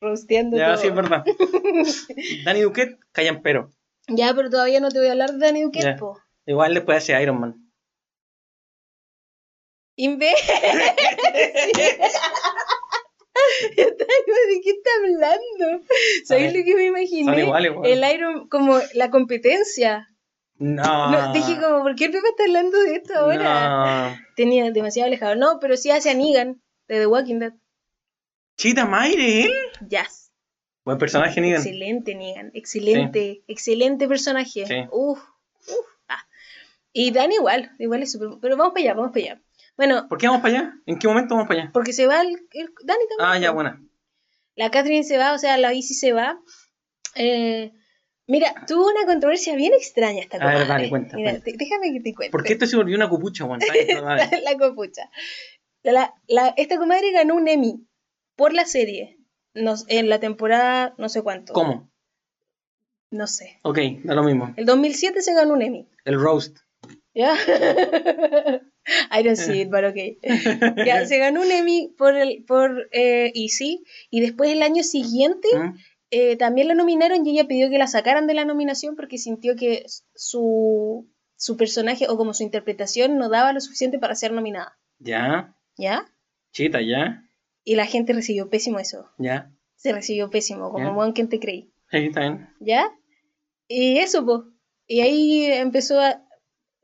Roasteando 0.00 0.56
Ya, 0.56 0.66
todo. 0.74 0.76
sí, 0.78 0.86
es 0.88 0.94
verdad. 0.94 1.24
Danny 2.44 2.60
Duquette, 2.62 2.98
callan 3.12 3.42
pero. 3.42 3.70
Ya, 4.08 4.32
pero 4.34 4.48
todavía 4.50 4.80
no 4.80 4.88
te 4.90 4.98
voy 4.98 5.08
a 5.08 5.12
hablar 5.12 5.32
de 5.32 5.38
Danny 5.46 5.62
Duquette, 5.62 5.84
Ya. 5.84 5.96
po. 5.96 6.18
Igual 6.46 6.74
después 6.74 6.98
hace 6.98 7.20
Iron 7.22 7.40
Man. 7.40 7.54
Inve. 9.96 10.32
¿De 13.76 14.60
qué 14.62 14.70
está 14.70 14.90
hablando? 15.02 15.84
¿Sabéis 16.24 16.54
lo 16.56 16.64
que 16.64 16.74
me 16.74 16.84
imaginé? 16.86 17.24
son 17.32 17.38
iguales, 17.38 17.70
weón. 17.72 17.84
El 17.84 18.04
Iron, 18.14 18.48
como 18.48 18.78
la 18.94 19.10
competencia. 19.10 20.08
No. 20.56 21.10
No, 21.10 21.32
dije 21.32 21.60
como, 21.60 21.82
¿por 21.82 21.94
qué 21.94 22.06
el 22.06 22.10
Pepe 22.12 22.28
está 22.28 22.44
hablando 22.44 22.78
de 22.80 22.94
esto 22.96 23.14
ahora? 23.14 24.10
No. 24.10 24.16
Tenía 24.36 24.70
demasiado 24.72 25.06
alejado. 25.06 25.36
No, 25.36 25.58
pero 25.60 25.76
sí 25.76 25.90
hace 25.90 26.10
a 26.10 26.14
Negan 26.14 26.60
de 26.88 26.98
The 27.00 27.06
Walking 27.06 27.38
Dead. 27.38 27.52
Chita 28.58 28.84
Mayre, 28.86 29.44
él. 29.44 29.52
Yes. 29.88 30.32
Buen 30.84 30.98
personaje, 30.98 31.40
Negan. 31.40 31.60
Excelente, 31.62 32.14
Negan. 32.14 32.50
Excelente. 32.54 33.42
Excelente 33.46 34.08
personaje. 34.08 34.66
Sí. 34.66 34.74
Uf, 34.90 35.20
uf. 35.68 35.86
ah. 36.08 36.26
Y 36.92 37.12
Dan 37.12 37.30
igual. 37.32 37.70
Igual 37.78 38.02
es 38.02 38.12
súper. 38.12 38.30
Pero 38.40 38.56
vamos 38.56 38.72
para 38.74 38.82
allá, 38.84 38.94
vamos 38.94 39.12
para 39.12 39.24
allá. 39.26 39.42
Bueno, 39.76 40.06
¿Por 40.08 40.18
qué 40.18 40.26
vamos 40.26 40.42
para 40.42 40.58
allá? 40.58 40.74
¿En 40.86 40.98
qué 40.98 41.06
momento 41.06 41.34
vamos 41.36 41.46
para 41.48 41.62
allá? 41.62 41.70
porque 41.72 41.92
se 41.92 42.06
va 42.08 42.20
el, 42.22 42.30
el- 42.50 42.74
Dani 42.84 43.04
también. 43.08 43.20
Ah, 43.20 43.38
ya, 43.38 43.48
po. 43.50 43.54
buena. 43.54 43.80
La 44.56 44.70
Catherine 44.72 45.04
se 45.04 45.18
va, 45.18 45.34
o 45.34 45.38
sea, 45.38 45.56
la 45.56 45.72
Izzy 45.72 45.94
se 45.94 46.12
va. 46.12 46.40
Eh, 47.14 47.70
mira, 48.26 48.52
tuvo 48.66 48.88
una 48.90 49.06
controversia 49.06 49.54
bien 49.54 49.72
extraña 49.72 50.20
esta 50.20 50.38
A 50.38 50.40
ver, 50.40 50.52
comadre. 50.54 50.68
dale, 50.68 50.88
cuenta, 50.90 51.16
Mira, 51.16 51.30
cuenta. 51.30 51.44
te- 51.44 51.56
déjame 51.56 51.92
que 51.92 52.00
te 52.00 52.12
cuente. 52.14 52.32
¿Por 52.32 52.42
qué 52.42 52.54
esto 52.54 52.66
se 52.66 52.76
volvió 52.76 52.96
una 52.96 53.08
copucha, 53.08 53.46
dale. 53.46 53.86
la 54.42 54.58
copucha. 54.58 55.08
La- 55.84 56.12
la- 56.26 56.54
esta 56.56 56.76
comadre 56.76 57.12
ganó 57.12 57.36
un 57.36 57.46
Emmy 57.46 57.86
por 58.38 58.54
la 58.54 58.64
serie. 58.64 59.18
Nos- 59.52 59.84
en 59.88 60.08
la 60.08 60.20
temporada, 60.20 60.94
no 60.96 61.08
sé 61.08 61.22
cuánto. 61.22 61.52
¿Cómo? 61.52 61.90
No 63.10 63.26
sé. 63.26 63.58
Ok, 63.62 63.78
da 64.04 64.14
lo 64.14 64.22
mismo. 64.22 64.54
El 64.56 64.64
2007 64.64 65.20
se 65.22 65.34
ganó 65.34 65.54
un 65.54 65.62
Emmy. 65.62 65.88
El 66.04 66.20
roast. 66.20 66.58
¿Ya? 67.14 67.34
I 69.10 69.22
don't 69.22 69.36
see 69.36 69.62
it, 69.62 69.70
but 69.70 69.84
okay. 69.84 70.18
Ya, 70.86 71.04
se 71.06 71.18
ganó 71.18 71.40
un 71.42 71.50
Emmy 71.50 71.92
por, 71.98 72.14
el, 72.16 72.44
por 72.44 72.88
eh, 72.92 73.32
Easy 73.34 73.84
y 74.10 74.20
después 74.20 74.50
el 74.50 74.62
año 74.62 74.82
siguiente 74.82 75.48
¿Mm? 75.54 75.76
eh, 76.10 76.36
también 76.36 76.68
la 76.68 76.74
nominaron 76.74 77.26
y 77.26 77.30
ella 77.32 77.48
pidió 77.48 77.68
que 77.70 77.78
la 77.78 77.86
sacaran 77.88 78.26
de 78.26 78.34
la 78.34 78.44
nominación 78.44 78.94
porque 78.94 79.18
sintió 79.18 79.56
que 79.56 79.84
su, 80.14 81.08
su 81.36 81.56
personaje 81.56 82.06
o 82.08 82.16
como 82.16 82.32
su 82.34 82.44
interpretación 82.44 83.18
no 83.18 83.28
daba 83.28 83.52
lo 83.52 83.60
suficiente 83.60 83.98
para 83.98 84.14
ser 84.14 84.32
nominada. 84.32 84.78
Ya. 85.00 85.56
¿Ya? 85.76 86.06
Chita, 86.52 86.80
ya. 86.80 87.24
Y 87.68 87.74
la 87.74 87.84
gente 87.84 88.14
recibió 88.14 88.48
pésimo 88.48 88.78
eso. 88.78 89.10
Ya. 89.18 89.52
Se 89.76 89.92
recibió 89.92 90.30
pésimo, 90.30 90.72
como 90.72 90.94
buen 90.94 91.12
quien 91.12 91.28
te 91.28 91.38
creí. 91.38 91.70
Sí, 91.90 91.98
está 91.98 92.20
bien. 92.20 92.48
¿Ya? 92.60 92.90
Y 93.66 93.98
eso, 93.98 94.24
pues. 94.24 94.40
Y 94.86 95.00
ahí 95.02 95.44
empezó 95.44 96.00
a 96.00 96.22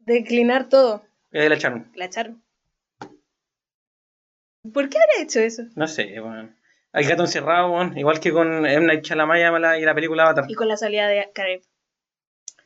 declinar 0.00 0.68
todo. 0.68 1.02
Y 1.32 1.38
ahí 1.38 1.48
la 1.48 1.54
echaron. 1.54 1.90
La 1.94 2.04
echaron. 2.04 2.44
¿Por 4.74 4.90
qué 4.90 4.98
habrá 4.98 5.22
hecho 5.22 5.40
eso? 5.40 5.62
No 5.74 5.88
sé, 5.88 6.20
weón. 6.20 6.54
Hay 6.92 7.06
gato 7.06 7.22
encerrado, 7.22 7.72
weón. 7.72 7.96
Igual 7.96 8.20
que 8.20 8.30
con 8.30 8.66
M. 8.66 8.86
Night 8.86 9.04
Shyamalan 9.04 9.80
y 9.80 9.84
la 9.86 9.94
película 9.94 10.24
Avatar. 10.24 10.44
Y 10.50 10.54
con 10.54 10.68
la 10.68 10.76
salida 10.76 11.08
de 11.08 11.30
Karev. 11.34 11.62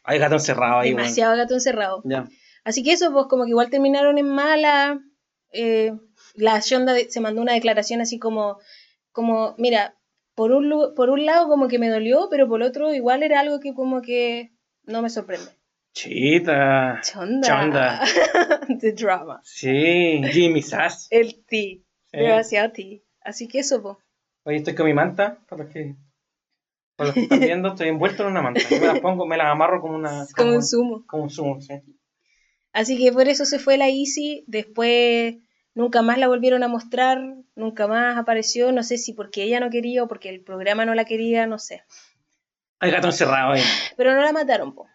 Hay 0.02 0.18
gato 0.18 0.34
encerrado 0.34 0.80
ahí, 0.80 0.88
weón. 0.88 1.04
Demasiado 1.04 1.36
gato 1.36 1.54
encerrado. 1.54 2.02
Ya. 2.04 2.26
Así 2.64 2.82
que 2.82 2.94
eso, 2.94 3.12
pues 3.12 3.26
como 3.28 3.44
que 3.44 3.50
igual 3.50 3.70
terminaron 3.70 4.18
en 4.18 4.28
mala. 4.28 5.00
eh, 5.52 5.92
la 6.38 6.60
Shonda 6.60 6.94
se 7.08 7.20
mandó 7.20 7.42
una 7.42 7.54
declaración 7.54 8.00
así 8.00 8.18
como, 8.18 8.58
como 9.12 9.54
mira, 9.58 9.94
por 10.34 10.52
un, 10.52 10.94
por 10.94 11.10
un 11.10 11.26
lado 11.26 11.48
como 11.48 11.68
que 11.68 11.78
me 11.78 11.90
dolió, 11.90 12.28
pero 12.30 12.48
por 12.48 12.62
otro 12.62 12.94
igual 12.94 13.22
era 13.22 13.40
algo 13.40 13.60
que 13.60 13.74
como 13.74 14.02
que 14.02 14.52
no 14.84 15.02
me 15.02 15.10
sorprende. 15.10 15.50
Chita. 15.92 17.00
Chonda. 17.02 17.48
Chonda. 17.48 18.00
The 18.80 18.92
drama. 18.92 19.40
Sí, 19.42 20.22
Jimmy 20.30 20.62
Sass. 20.62 21.08
El 21.10 21.44
ti. 21.44 21.84
Sí. 22.06 22.18
Demasiado 22.18 22.70
ti. 22.70 23.04
Así 23.20 23.48
que 23.48 23.58
eso, 23.58 23.82
pues. 23.82 23.96
Oye, 24.44 24.58
estoy 24.58 24.76
con 24.76 24.86
mi 24.86 24.94
manta, 24.94 25.40
para 25.48 25.64
los 25.64 25.72
que, 25.72 25.96
para 26.94 27.08
los 27.08 27.14
que 27.14 27.22
están 27.22 27.40
viendo, 27.40 27.70
estoy 27.70 27.88
envuelto 27.88 28.22
en 28.22 28.28
una 28.30 28.42
manta. 28.42 28.60
Yo 28.70 28.78
me 28.78 28.86
las 28.86 29.00
pongo, 29.00 29.26
me 29.26 29.36
las 29.36 29.48
amarro 29.48 29.80
como 29.80 29.96
una... 29.96 30.24
Como 30.36 30.54
un 30.54 30.62
sumo. 30.62 31.04
Como 31.06 31.24
un 31.24 31.30
sumo, 31.30 31.60
sí. 31.60 31.74
Así 32.72 32.96
que 32.96 33.12
por 33.12 33.28
eso 33.28 33.44
se 33.44 33.58
fue 33.58 33.76
la 33.76 33.88
Easy, 33.88 34.44
después 34.46 35.34
nunca 35.78 36.02
más 36.02 36.18
la 36.18 36.26
volvieron 36.28 36.62
a 36.64 36.68
mostrar, 36.68 37.18
nunca 37.54 37.86
más 37.86 38.18
apareció, 38.18 38.72
no 38.72 38.82
sé 38.82 38.98
si 38.98 39.12
porque 39.12 39.44
ella 39.44 39.60
no 39.60 39.70
quería 39.70 40.02
o 40.02 40.08
porque 40.08 40.28
el 40.28 40.40
programa 40.40 40.84
no 40.84 40.94
la 40.94 41.04
quería, 41.04 41.46
no 41.46 41.58
sé. 41.58 41.84
Hay 42.80 42.90
gato 42.90 43.06
encerrado 43.06 43.52
ahí. 43.52 43.62
Pero 43.96 44.14
no 44.14 44.22
la 44.22 44.32
mataron, 44.32 44.74
po. 44.74 44.86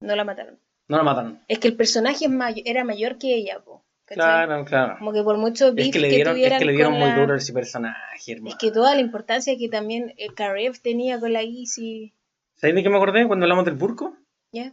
No 0.00 0.14
la 0.16 0.24
mataron. 0.24 0.58
No 0.88 0.98
lo 0.98 1.04
mataron. 1.04 1.40
Es 1.48 1.58
que 1.58 1.68
el 1.68 1.76
personaje 1.76 2.26
es 2.26 2.30
may- 2.30 2.62
era 2.66 2.84
mayor 2.84 3.18
que 3.18 3.34
ella, 3.34 3.60
po. 3.64 3.84
¿cachai? 4.04 4.24
Claro, 4.46 4.64
claro. 4.64 4.96
Como 4.98 5.12
que 5.12 5.22
por 5.22 5.36
mucho 5.38 5.68
Es 5.68 5.74
beef 5.74 5.92
que 5.92 5.98
le 6.00 6.08
dieron, 6.08 6.34
es 6.34 6.36
tuvieran 6.38 6.58
que 6.58 6.64
le 6.64 6.72
dieron 6.72 6.92
muy 6.92 7.08
la- 7.08 7.16
duro 7.16 7.34
a 7.34 7.36
ese 7.38 7.52
personaje, 7.52 8.32
hermano. 8.32 8.50
Es 8.50 8.56
que 8.56 8.70
toda 8.70 8.94
la 8.94 9.00
importancia 9.00 9.56
que 9.58 9.68
también 9.68 10.12
eh, 10.16 10.28
Karev 10.34 10.78
tenía 10.80 11.18
con 11.18 11.32
la 11.32 11.42
Easy, 11.42 12.12
¿Sabes 12.56 12.74
de 12.74 12.82
qué 12.82 12.88
me 12.88 12.96
acordé 12.96 13.26
cuando 13.26 13.44
hablamos 13.44 13.64
del 13.64 13.74
burco? 13.74 14.16
¿ya? 14.52 14.72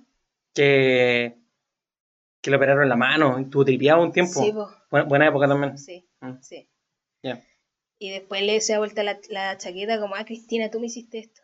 Que, 0.53 1.35
que 2.43 2.51
le 2.51 2.57
operaron 2.57 2.87
la 2.89 2.95
mano 2.97 3.39
y 3.39 3.43
estuvo 3.43 3.63
tripeado 3.65 4.03
un 4.03 4.11
tiempo. 4.11 4.43
Sí, 4.43 4.51
buena, 4.91 5.07
buena 5.07 5.27
época 5.29 5.47
también. 5.47 5.77
Sí, 5.77 6.05
Mm. 6.19 6.41
sí. 6.41 6.69
Ya. 7.23 7.41
Y 7.99 8.11
después 8.11 8.41
le 8.43 8.59
se 8.61 8.73
ha 8.73 8.79
vuelto 8.79 9.01
la, 9.01 9.17
la 9.29 9.57
chaqueta 9.57 9.99
como, 9.99 10.15
ah, 10.15 10.25
Cristina, 10.25 10.69
tú 10.69 10.79
me 10.81 10.87
hiciste 10.87 11.19
esto. 11.19 11.41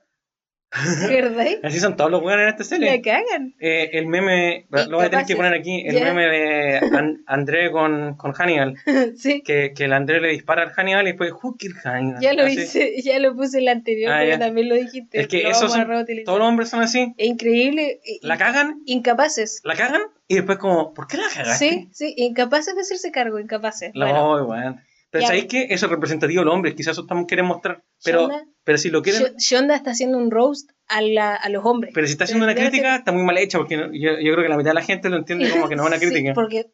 ¿Verdad? 1.07 1.47
Así 1.63 1.79
son 1.79 1.95
todos 1.95 2.11
los 2.11 2.21
buenos 2.21 2.43
en 2.43 2.49
esta 2.49 2.63
serie. 2.63 2.95
La 2.97 3.01
cagan. 3.01 3.55
Eh, 3.59 3.89
el 3.93 4.05
meme, 4.05 4.65
lo 4.69 4.97
voy 4.97 5.05
a 5.07 5.09
tener 5.09 5.25
que 5.25 5.35
poner 5.35 5.53
aquí, 5.53 5.81
el 5.85 5.95
meme 6.03 6.27
de 6.27 6.77
An- 6.77 7.23
André 7.25 7.71
con, 7.71 8.15
con 8.17 8.33
Hannibal, 8.33 8.75
sí. 9.17 9.41
que, 9.41 9.73
que 9.75 9.85
el 9.85 9.93
André 9.93 10.21
le 10.21 10.29
dispara 10.29 10.61
al 10.63 10.69
Hannibal 10.71 11.07
y 11.07 11.11
después 11.11 11.31
Hooker 11.31 11.71
Hannibal. 11.83 12.21
Ya 12.21 12.33
lo 12.33 12.43
Así. 12.43 12.59
hice, 12.61 13.01
ya 13.01 13.17
lo 13.19 13.35
puse 13.35 13.57
en 13.59 13.65
la 13.65 13.71
anterior, 13.71 14.11
Ah, 14.11 14.19
pero 14.23 14.39
también 14.39 14.69
lo 14.69 14.75
dijiste. 14.75 15.19
Es 15.19 15.27
que 15.27 15.41
lo 15.43 15.49
esos 15.49 15.71
son, 15.73 15.87
todos 16.25 16.39
los 16.39 16.47
hombres 16.47 16.69
son 16.69 16.81
así, 16.81 17.13
Es 17.17 17.27
increíble. 17.27 17.99
la 18.21 18.37
cagan, 18.37 18.81
Incapaces. 18.85 19.61
la 19.63 19.75
cagan 19.75 20.01
y 20.27 20.35
después 20.35 20.59
como, 20.59 20.93
¿por 20.93 21.07
qué 21.07 21.17
la 21.17 21.23
cagaste? 21.33 21.69
Sí, 21.69 21.89
sí, 21.91 22.13
incapaces 22.17 22.75
de 22.75 22.81
hacerse 22.81 23.11
cargo, 23.11 23.39
incapaces. 23.39 23.91
La 23.95 24.05
Bueno, 24.05 24.45
voy, 24.45 24.75
Ya. 25.13 25.27
¿sabéis 25.27 25.45
qué? 25.45 25.67
Eso 25.71 25.87
es 25.87 25.91
representativo 25.91 26.41
del 26.41 26.49
hombre, 26.49 26.75
quizás 26.75 26.91
eso 26.93 27.05
también 27.05 27.25
quieren 27.27 27.45
mostrar. 27.47 27.83
Pero, 28.03 28.27
Shonda- 28.29 28.45
pero 28.63 28.77
si 28.77 28.89
lo 28.89 29.01
quieren, 29.01 29.23
Sh- 29.23 29.35
Shonda 29.39 29.75
está 29.75 29.91
haciendo 29.91 30.17
un 30.17 30.29
roast 30.29 30.69
a, 30.87 31.01
la- 31.01 31.35
a 31.35 31.49
los 31.49 31.65
hombres. 31.65 31.91
pero 31.95 32.05
si 32.05 32.11
está 32.13 32.25
haciendo 32.25 32.45
una 32.45 32.53
crítica, 32.55 32.89
ser- 32.91 32.99
está 32.99 33.11
muy 33.11 33.23
mal 33.23 33.37
hecha, 33.39 33.57
porque 33.57 33.75
yo, 33.75 33.87
yo 33.91 34.33
creo 34.33 34.43
que 34.43 34.49
la 34.49 34.57
mitad 34.57 34.69
de 34.71 34.75
la 34.75 34.81
gente 34.83 35.09
lo 35.09 35.17
entiende 35.17 35.49
como 35.49 35.67
que 35.67 35.75
no 35.75 35.83
es 35.83 35.87
una 35.87 35.97
Sí, 35.99 36.05
crítica. 36.07 36.33
porque, 36.35 36.67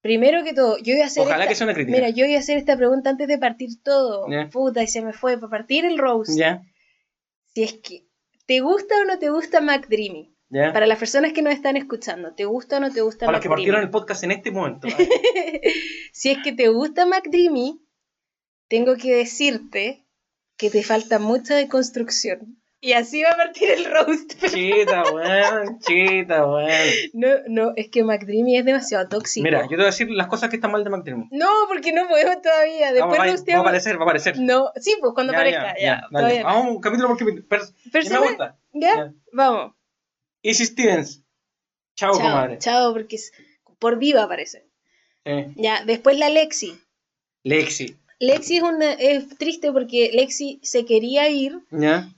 primero 0.00 0.42
que 0.44 0.54
todo, 0.54 0.78
yo 0.78 0.94
iba 0.94 1.04
a 1.04 1.06
hacer. 1.08 1.22
Ojalá 1.24 1.44
esta- 1.44 1.48
que 1.50 1.54
sea 1.56 1.66
una 1.66 1.74
crítica. 1.74 1.94
Mira, 1.96 2.08
yo 2.10 2.24
iba 2.24 2.36
a 2.36 2.40
hacer 2.40 2.56
esta 2.56 2.76
pregunta 2.76 3.10
antes 3.10 3.28
de 3.28 3.38
partir 3.38 3.68
todo. 3.82 4.26
Ya. 4.30 4.48
Puta, 4.48 4.82
y 4.82 4.86
se 4.86 5.02
me 5.02 5.12
fue. 5.12 5.36
Para 5.38 5.50
partir 5.50 5.84
el 5.84 5.98
roast. 5.98 6.36
¿Ya? 6.36 6.62
Si 7.54 7.62
es 7.64 7.74
que. 7.74 8.06
¿Te 8.46 8.60
gusta 8.60 8.94
o 9.00 9.04
no 9.04 9.18
te 9.18 9.28
gusta 9.30 9.60
McDreamy? 9.60 10.31
¿Ya? 10.52 10.70
Para 10.74 10.86
las 10.86 10.98
personas 10.98 11.32
que 11.32 11.40
nos 11.40 11.54
están 11.54 11.78
escuchando, 11.78 12.34
¿te 12.34 12.44
gusta 12.44 12.76
o 12.76 12.80
no 12.80 12.92
te 12.92 13.00
gusta 13.00 13.24
Para 13.24 13.38
los 13.38 13.42
que 13.42 13.48
partieron 13.48 13.80
el 13.80 13.88
podcast 13.88 14.22
en 14.24 14.32
este 14.32 14.50
momento. 14.50 14.86
si 16.12 16.30
es 16.30 16.38
que 16.44 16.52
te 16.52 16.68
gusta 16.68 17.06
McDreamy, 17.06 17.80
tengo 18.68 18.96
que 18.96 19.14
decirte 19.14 20.04
que 20.58 20.68
te 20.68 20.82
falta 20.82 21.18
mucha 21.18 21.54
deconstrucción. 21.56 22.58
Y 22.82 22.92
así 22.92 23.22
va 23.22 23.30
a 23.30 23.36
partir 23.36 23.70
el 23.70 23.86
roast. 23.86 24.34
Chita, 24.50 25.04
weón, 25.10 25.78
chita, 25.78 26.44
weón. 26.44 26.68
No, 27.14 27.28
no, 27.48 27.72
es 27.76 27.88
que 27.88 28.04
McDreamy 28.04 28.58
es 28.58 28.66
demasiado 28.66 29.08
tóxico. 29.08 29.44
Mira, 29.44 29.62
yo 29.62 29.68
te 29.70 29.76
voy 29.76 29.84
a 29.84 29.86
decir 29.86 30.10
las 30.10 30.26
cosas 30.26 30.50
que 30.50 30.56
están 30.56 30.72
mal 30.72 30.84
de 30.84 30.90
McDreamy. 30.90 31.28
No, 31.30 31.48
porque 31.68 31.92
no 31.92 32.08
podemos 32.08 32.42
todavía. 32.42 32.92
Después 32.92 33.18
Vamos, 33.18 33.42
va, 33.48 33.52
va 33.54 33.58
a 33.58 33.60
aparecer, 33.62 33.96
va 33.96 34.00
a 34.00 34.04
aparecer. 34.04 34.38
No, 34.38 34.70
sí, 34.76 34.96
pues 35.00 35.14
cuando 35.14 35.32
Ya, 35.32 35.38
aparezca. 35.38 35.74
Ya, 35.80 35.80
ya, 35.80 36.02
no. 36.10 36.44
Vamos 36.44 36.78
capítulo 36.82 37.08
por 37.08 37.18
capítulo. 37.18 37.46
Pero, 37.48 37.64
ya 37.64 37.90
Persona- 37.90 38.20
me 38.20 38.26
gusta. 38.26 38.58
¿Ya? 38.74 38.96
Ya. 38.96 39.12
Vamos. 39.32 39.81
Easy 40.42 40.64
Stevens. 40.66 41.22
Chao, 41.96 42.12
chao, 42.12 42.20
comadre. 42.22 42.58
chao, 42.58 42.92
porque 42.92 43.16
es- 43.16 43.32
por 43.78 43.98
viva 43.98 44.22
aparece. 44.24 44.66
Eh, 45.24 45.52
Ya, 45.56 45.84
después 45.84 46.18
la 46.18 46.28
Lexi. 46.30 46.78
Lexi. 47.44 47.96
Lexi 48.18 48.58
es, 48.58 48.62
una, 48.62 48.92
es 48.92 49.28
triste 49.36 49.72
porque 49.72 50.10
Lexi 50.12 50.60
se 50.62 50.84
quería 50.84 51.28
ir 51.28 51.58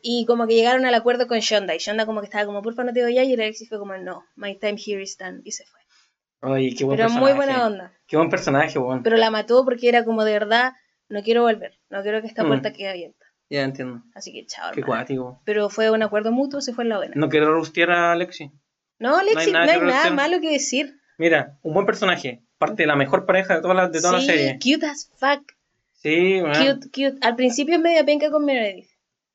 y 0.03 0.27
como 0.27 0.47
que 0.47 0.55
llegaron 0.55 0.85
al 0.85 0.95
acuerdo 0.95 1.27
con 1.27 1.39
Shonda. 1.41 1.75
Y 1.75 1.79
Shonda 1.79 2.05
como 2.05 2.21
que 2.21 2.27
estaba 2.27 2.45
como, 2.45 2.61
porfa, 2.61 2.85
no 2.85 2.93
te 2.93 3.03
voy 3.03 3.17
a 3.17 3.25
ir. 3.25 3.31
Y 3.31 3.37
Lexi 3.37 3.67
fue 3.67 3.79
como, 3.79 3.97
no, 3.97 4.25
my 4.37 4.55
time 4.59 4.77
here 4.85 5.03
is 5.03 5.17
done. 5.17 5.41
Y 5.45 5.53
se 5.53 5.65
fue. 5.65 5.81
Oye, 6.51 6.75
qué 6.77 6.85
buen 6.85 6.99
Pero 6.99 7.09
personaje. 7.09 7.21
muy 7.35 7.37
buena 7.45 7.67
onda. 7.67 7.93
Qué 8.07 8.19
buen 8.19 8.29
personaje, 8.29 8.79
weón. 8.79 9.03
Pero 9.03 9.17
la 9.17 9.31
mató 9.31 9.65
porque 9.65 9.89
era 9.89 10.05
como 10.05 10.25
de 10.25 10.33
verdad, 10.33 10.73
no 11.09 11.23
quiero 11.23 11.41
volver. 11.43 11.79
No 11.89 12.03
quiero 12.03 12.21
que 12.21 12.27
esta 12.27 12.45
Mm. 12.45 12.49
puerta 12.49 12.73
quede 12.75 12.89
abierta. 12.91 13.24
Ya 13.55 13.63
entiendo. 13.63 14.03
Así 14.15 14.33
que 14.33 14.45
chao. 14.47 14.73
Qué 14.73 14.83
cuático. 14.83 15.41
Pero 15.45 15.69
fue 15.71 15.91
un 15.91 16.03
acuerdo 16.03 16.33
mutuo, 16.33 16.61
se 16.61 16.73
fue 16.75 16.83
en 16.85 16.91
la 16.91 16.97
buena. 16.97 17.13
No 17.15 17.29
quiero 17.29 17.53
rostear 17.55 17.93
a 17.93 18.17
Lexi. 18.17 18.51
No, 18.99 19.23
Lexi, 19.23 19.53
no 19.53 19.61
nada 19.61 19.73
hay 19.75 19.79
que 19.79 19.85
nada, 19.87 20.11
malo 20.11 20.41
que 20.41 20.51
decir. 20.51 20.97
Mira, 21.19 21.59
un 21.63 21.73
buen 21.75 21.87
personaje. 21.87 22.43
Parte 22.59 22.83
de 22.83 22.87
la 22.89 22.97
mejor 22.97 23.27
pareja 23.27 23.55
de 23.57 23.63
toda 23.63 23.75
la, 23.75 23.89
de 23.89 24.01
toda 24.01 24.19
sí, 24.21 24.27
la 24.27 24.33
serie. 24.33 24.59
cute 24.61 24.87
as 24.87 25.11
fuck. 25.17 25.53
Sí, 25.93 26.41
weón. 26.43 26.53
Cute, 26.53 26.87
cute. 26.89 27.19
Al 27.27 27.37
principio 27.37 27.77
es 27.77 27.81
media 27.81 28.05
penca 28.05 28.31
con 28.31 28.45
Meredith. 28.45 28.89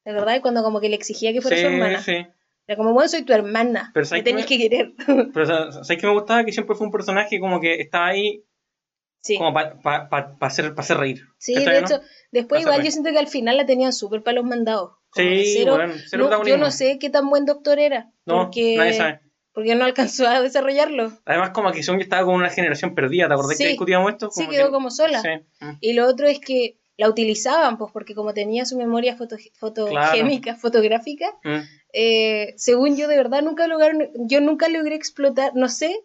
¿De 0.04 0.12
verdad? 0.14 0.36
Y 0.36 0.42
cuando 0.42 0.64
como 0.64 0.82
que 0.82 0.90
le 0.90 0.96
exigía 0.96 1.32
que 1.32 1.42
fuera 1.42 1.56
sí, 1.58 1.64
su 1.64 1.70
hermana. 1.70 2.00
sí. 2.02 2.28
Era 2.68 2.76
como, 2.78 2.94
bueno, 2.94 3.08
soy 3.10 3.24
tu 3.24 3.34
hermana. 3.34 3.92
Pero 3.94 4.04
me 4.04 4.08
¿sabes 4.08 4.24
qué 4.24 4.30
tenés 4.32 4.46
me- 4.46 4.48
que 4.50 4.58
querer. 4.70 4.94
Pero 5.34 5.46
sa- 5.46 5.72
¿sabes 5.72 5.98
qué 6.00 6.06
me 6.08 6.14
gustaba? 6.14 6.44
Que 6.44 6.52
siempre 6.52 6.76
fue 6.76 6.86
un 6.86 6.92
personaje 6.92 7.40
como 7.40 7.60
que 7.62 7.76
estaba 7.82 8.08
ahí 8.08 8.44
sí. 9.22 9.38
como 9.38 9.54
para 9.54 9.78
hacer, 10.42 10.74
pa 10.76 10.82
hacer 10.82 10.98
reír. 10.98 11.22
Sí, 11.38 11.54
¿Cachai, 11.54 11.74
de 11.76 11.82
no? 11.82 11.88
hecho, 11.88 12.02
después 12.32 12.62
igual 12.62 12.84
yo 12.84 12.92
siento 12.92 13.12
que 13.12 13.20
al 13.20 13.28
final 13.28 13.58
la 13.58 13.66
tenían 13.66 13.94
súper 13.94 14.24
para 14.24 14.36
los 14.36 14.46
mandados. 14.46 14.94
Sí, 15.16 15.54
cero- 15.58 15.76
bueno, 15.76 15.94
cero 16.08 16.30
no, 16.30 16.46
yo 16.46 16.58
no 16.58 16.70
sé 16.72 17.00
qué 17.00 17.10
tan 17.10 17.30
buen 17.30 17.46
doctor 17.46 17.80
era. 17.80 18.12
No, 18.26 18.44
porque, 18.44 18.76
nadie 18.78 18.94
sabe. 18.94 19.20
porque 19.54 19.74
no 19.76 19.86
alcanzó 19.86 20.28
a 20.28 20.40
desarrollarlo. 20.42 21.12
Además, 21.26 21.50
como 21.50 21.72
que 21.72 21.82
Song 21.84 22.00
estaba 22.00 22.26
con 22.26 22.36
una 22.36 22.50
generación 22.50 22.94
perdida. 22.94 23.28
¿Te 23.28 23.34
acordás 23.34 23.58
Sí. 23.58 23.64
que 23.64 23.70
discutíamos 23.70 24.12
esto? 24.12 24.30
Sí, 24.32 24.48
quedó 24.48 24.68
que- 24.68 24.72
como 24.72 24.92
sola. 24.92 25.22
Sí. 25.22 25.30
Y 25.82 25.94
lo 25.94 26.08
otro 26.08 26.28
es 26.28 26.40
que 26.40 26.78
la 26.98 27.10
utilizaban, 27.10 27.78
pues, 27.78 27.92
porque 27.94 28.14
como 28.14 28.34
tenía 28.34 28.66
su 28.66 28.78
memoria 28.78 29.16
foto, 29.16 29.38
fotogémica, 29.58 30.56
fotográfica, 30.56 31.28
Mm. 31.44 31.60
eh, 31.94 32.54
según 32.58 32.98
yo, 32.98 33.08
de 33.08 33.16
verdad, 33.18 33.42
nunca 33.42 33.68
lograron, 33.68 34.10
yo 34.28 34.42
nunca 34.42 34.68
logré 34.70 34.96
explotar, 34.96 35.54
no 35.56 35.70
sé. 35.70 35.96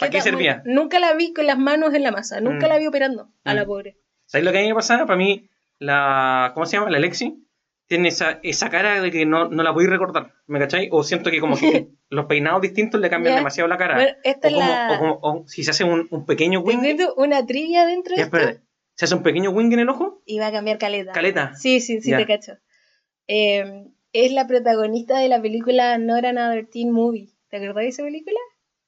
¿Para 0.00 0.10
qué 0.10 0.20
servía? 0.20 0.62
Nunca 0.64 0.98
la 0.98 1.14
vi 1.14 1.32
con 1.32 1.46
las 1.46 1.58
manos 1.58 1.94
en 1.94 2.02
la 2.02 2.10
masa, 2.10 2.40
nunca 2.40 2.66
Mm. 2.66 2.70
la 2.70 2.78
vi 2.78 2.86
operando 2.86 3.28
a 3.44 3.54
la 3.54 3.64
Mm. 3.64 3.66
pobre. 3.66 3.98
¿Sabes 4.26 4.44
lo 4.44 4.52
que 4.52 4.58
a 4.58 4.62
mí 4.62 4.68
me 4.68 4.74
pasaba? 4.74 5.06
Para 5.06 5.16
mí, 5.18 5.48
la. 5.78 6.50
¿Cómo 6.54 6.66
se 6.66 6.76
llama? 6.76 6.90
La 6.90 6.98
Lexi. 6.98 7.46
Tiene 7.86 8.08
esa, 8.08 8.38
esa 8.44 8.70
cara 8.70 9.02
de 9.02 9.10
que 9.10 9.26
no, 9.26 9.48
no 9.48 9.64
la 9.64 9.72
podéis 9.72 9.90
recordar. 9.90 10.32
¿Me 10.46 10.60
cacháis? 10.60 10.88
O 10.92 11.02
siento 11.02 11.28
que 11.32 11.40
como 11.40 11.56
que 11.58 11.88
los 12.08 12.26
peinados 12.26 12.62
distintos 12.62 13.00
le 13.00 13.10
cambian 13.10 13.34
demasiado 13.34 13.66
la 13.68 13.76
cara. 13.78 13.96
Bueno, 13.96 14.10
esta 14.22 14.46
o, 14.48 14.52
como, 14.52 14.60
la... 14.68 14.88
o, 14.94 14.98
como- 14.98 15.18
o 15.22 15.48
si 15.48 15.64
se 15.64 15.72
hace 15.72 15.82
un, 15.82 16.06
un 16.10 16.24
pequeño 16.24 16.60
wing. 16.60 16.78
una 17.16 17.44
trivia 17.46 17.84
dentro 17.86 18.14
de 18.14 18.22
esto. 18.22 18.38
Se 18.94 19.06
hace 19.06 19.14
un 19.16 19.22
pequeño 19.24 19.50
wing 19.50 19.72
en 19.72 19.80
el 19.80 19.88
ojo. 19.88 20.22
y 20.24 20.38
va 20.38 20.48
a 20.48 20.52
cambiar 20.52 20.78
caleta. 20.78 21.10
Caleta. 21.12 21.54
Sí, 21.56 21.80
sí, 21.80 22.00
sí, 22.00 22.12
te 22.14 22.26
cacho. 22.26 22.52
Eh, 23.26 23.86
es 24.12 24.32
la 24.32 24.46
protagonista 24.46 25.18
de 25.18 25.28
la 25.28 25.40
película 25.42 25.98
Not 25.98 26.24
Another 26.24 26.66
Teen 26.70 26.92
Movie. 26.92 27.30
¿Te 27.48 27.56
acordás 27.56 27.82
de 27.82 27.88
esa 27.88 28.02
película? 28.04 28.38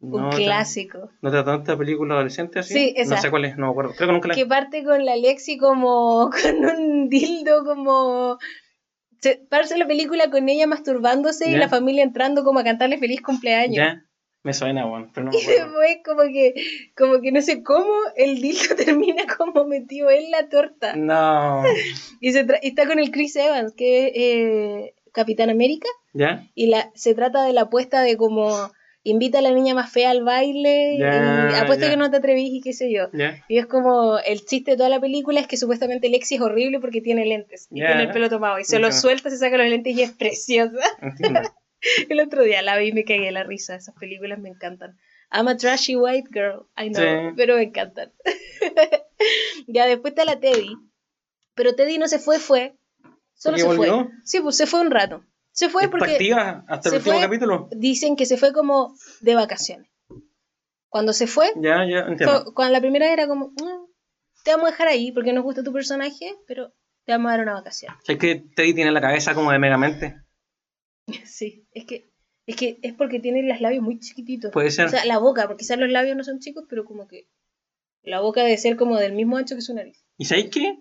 Un 0.03 0.11
No 0.21 0.31
clásico. 0.31 1.11
¿No 1.21 1.31
te 1.31 1.43
tanta 1.45 1.79
película 1.79 2.15
adolescente 2.15 2.59
así? 2.59 2.75
Sí, 2.75 2.95
esa. 2.97 3.15
No 3.15 3.21
sé 3.21 3.31
cuál 3.31 3.45
es, 3.45 3.57
no 3.57 3.67
me 3.67 3.71
acuerdo. 3.73 3.95
Creo 3.95 4.09
que 4.09 4.12
nunca 4.12 4.29
la 4.29 4.35
Que 4.35 4.47
parte 4.47 4.85
con 4.85 5.05
la 5.05 5.17
Lexi 5.17 5.57
como 5.57 6.29
con 6.43 6.65
un 6.65 7.09
dildo 7.09 7.65
como... 7.65 8.38
Se, 9.21 9.37
parece 9.49 9.79
la 9.79 9.87
película 9.87 10.31
con 10.31 10.49
ella 10.49 10.67
masturbándose 10.67 11.49
y 11.49 11.55
la 11.55 11.69
familia 11.69 12.03
entrando 12.03 12.43
como 12.43 12.59
a 12.59 12.65
cantarle 12.65 12.99
feliz 12.99 13.23
cumpleaños. 13.23 13.77
Ya, 13.77 14.05
me 14.43 14.53
suena, 14.53 14.85
weón, 14.85 15.12
pero 15.15 15.27
no 15.27 15.31
me 15.31 15.38
Y 15.41 15.47
después 15.47 15.99
como 16.05 16.23
que, 16.23 16.55
como 16.97 17.21
que 17.21 17.31
no 17.31 17.41
sé 17.41 17.62
cómo 17.62 17.95
el 18.17 18.41
dildo 18.43 18.75
termina 18.77 19.23
como 19.38 19.65
metido 19.65 20.11
en 20.11 20.33
la 20.33 20.49
torta. 20.49 20.97
No. 20.97 21.62
Y, 22.21 22.33
se 22.33 22.45
tra- 22.45 22.59
y 22.61 22.71
está 22.71 22.88
con 22.88 22.99
el 22.99 23.12
Chris 23.12 23.37
Evans, 23.37 23.73
que 23.77 24.07
es 24.07 24.12
eh, 24.17 24.95
Capitán 25.12 25.51
América. 25.51 25.87
¿Ya? 26.12 26.49
Y 26.57 26.67
la, 26.67 26.91
se 26.97 27.15
trata 27.15 27.45
de 27.45 27.53
la 27.53 27.62
apuesta 27.62 28.01
de 28.03 28.17
como 28.17 28.73
invita 29.05 29.38
a 29.38 29.43
la 29.43 29.51
niña 29.51 29.75
más 29.75 29.91
fea 29.91 30.11
al 30.11 30.23
baile 30.23 30.95
y 30.95 31.03
apuesta 31.03 31.87
ya. 31.87 31.91
que 31.91 31.97
no 31.97 32.11
te 32.11 32.19
atrevís 32.19 32.53
y 32.53 32.61
qué 32.61 32.73
sé 32.73 32.93
yo. 32.93 33.09
Y 33.49 33.59
es 33.59 33.67
como 33.67 34.19
el 34.19 34.45
chiste 34.45 34.73
de 34.73 34.77
toda 34.77 34.88
la 34.88 35.01
película 35.01 35.41
es 35.41 35.47
que 35.47 35.57
supuestamente 35.57 36.09
Lexi 36.09 36.37
es 36.37 36.41
horrible 36.41 36.79
porque 36.81 37.01
tiene 37.01 37.27
lentes 37.27 37.67
y 37.71 37.77
tiene 37.77 38.03
el 38.05 38.11
pelo 38.11 38.29
tomado 38.29 38.59
y 38.59 38.65
se 38.65 38.79
lo 38.79 38.93
suelta, 38.93 39.31
se 39.31 39.38
saca 39.38 39.57
los 39.57 39.69
lentes 39.69 39.97
y 39.97 40.03
es 40.03 40.12
preciosa. 40.12 40.79
El 42.09 42.21
otro 42.21 42.45
día 42.45 42.62
la 42.62 42.77
vi 42.79 42.91
y 42.91 42.93
me 42.93 43.05
cagué 43.05 43.33
la 43.33 43.43
risa, 43.43 43.75
esas 43.75 43.97
películas 43.97 44.38
me 44.38 44.49
encantan. 44.49 44.97
I'm 45.33 45.49
a 45.49 45.57
trashy 45.57 45.97
white 45.97 46.29
girl, 46.33 46.67
I 46.79 46.91
know, 46.91 47.03
Sí. 47.31 47.35
pero 47.37 47.57
me 47.57 47.65
encantan. 47.65 48.12
ya 49.67 49.87
después 49.87 50.12
está 50.12 50.25
la 50.25 50.38
Teddy, 50.38 50.77
pero 51.55 51.75
Teddy 51.75 51.99
no 51.99 52.07
se 52.07 52.21
fue, 52.21 52.38
fue, 52.38 52.77
solo 53.35 53.57
¿Por 53.57 53.71
se 53.71 53.77
fue. 53.77 54.07
Sí, 54.25 54.41
pues 54.41 54.57
se 54.57 54.67
fue 54.67 54.81
un 54.81 54.93
rato. 54.93 55.25
Se 55.53 55.69
fue 55.69 55.85
¿Está 55.85 55.91
porque 55.99 56.12
activa 56.12 56.65
hasta 56.69 56.88
el 56.88 56.97
último 56.97 57.15
fue- 57.17 57.25
capítulo? 57.25 57.69
dicen 57.77 58.17
que 58.17 58.27
se 58.27 58.37
fue 58.37 58.53
como 58.53 58.95
de 59.21 59.35
vacaciones. 59.35 59.91
Cuando 60.88 61.12
se 61.12 61.27
fue, 61.27 61.47
Ya, 61.57 61.87
ya, 61.87 62.01
entiendo. 62.01 62.43
fue- 62.45 62.55
cuando 62.55 62.73
la 62.73 62.81
primera 62.81 63.12
era 63.12 63.27
como, 63.27 63.49
"Mm, 63.49 63.87
te 64.45 64.51
vamos 64.53 64.69
a 64.69 64.71
dejar 64.73 64.88
ahí 64.88 65.12
porque 65.12 65.33
nos 65.33 65.45
gusta 65.45 65.62
tu 65.62 65.73
personaje, 65.73 66.35
pero 66.47 66.73
te 67.05 67.12
vamos 67.12 67.29
a 67.29 67.33
dar 67.37 67.41
una 67.43 67.55
vacación. 67.55 67.95
Es 68.07 68.19
que 68.19 68.37
Teddy 68.55 68.75
tiene 68.75 68.93
la 68.93 69.01
cabeza 69.01 69.35
como 69.35 69.53
de 69.53 69.59
megamente. 69.59 70.17
Sí, 71.27 71.67
es 71.73 71.85
que 71.87 72.11
es 72.47 72.57
que 72.57 72.79
es 72.83 72.93
porque 72.95 73.21
tiene 73.21 73.43
los 73.45 73.61
labios 73.61 73.83
muy 73.85 74.01
chiquititos. 74.01 74.51
Puede 74.53 74.71
ser. 74.71 74.87
O 74.87 74.88
sea, 74.88 75.05
la 75.05 75.19
boca, 75.19 75.47
porque 75.47 75.61
quizás 75.61 75.79
los 75.79 75.91
labios 75.91 76.17
no 76.17 76.25
son 76.25 76.41
chicos, 76.41 76.65
pero 76.69 76.85
como 76.85 77.07
que 77.07 77.29
la 78.03 78.21
boca 78.21 78.43
debe 78.43 78.57
ser 78.57 78.77
como 78.77 78.99
del 78.99 79.12
mismo 79.12 79.37
ancho 79.37 79.55
que 79.55 79.61
su 79.62 79.75
nariz. 79.75 80.05
¿Y 80.19 80.25
sabéis 80.25 80.51
qué? 80.51 80.77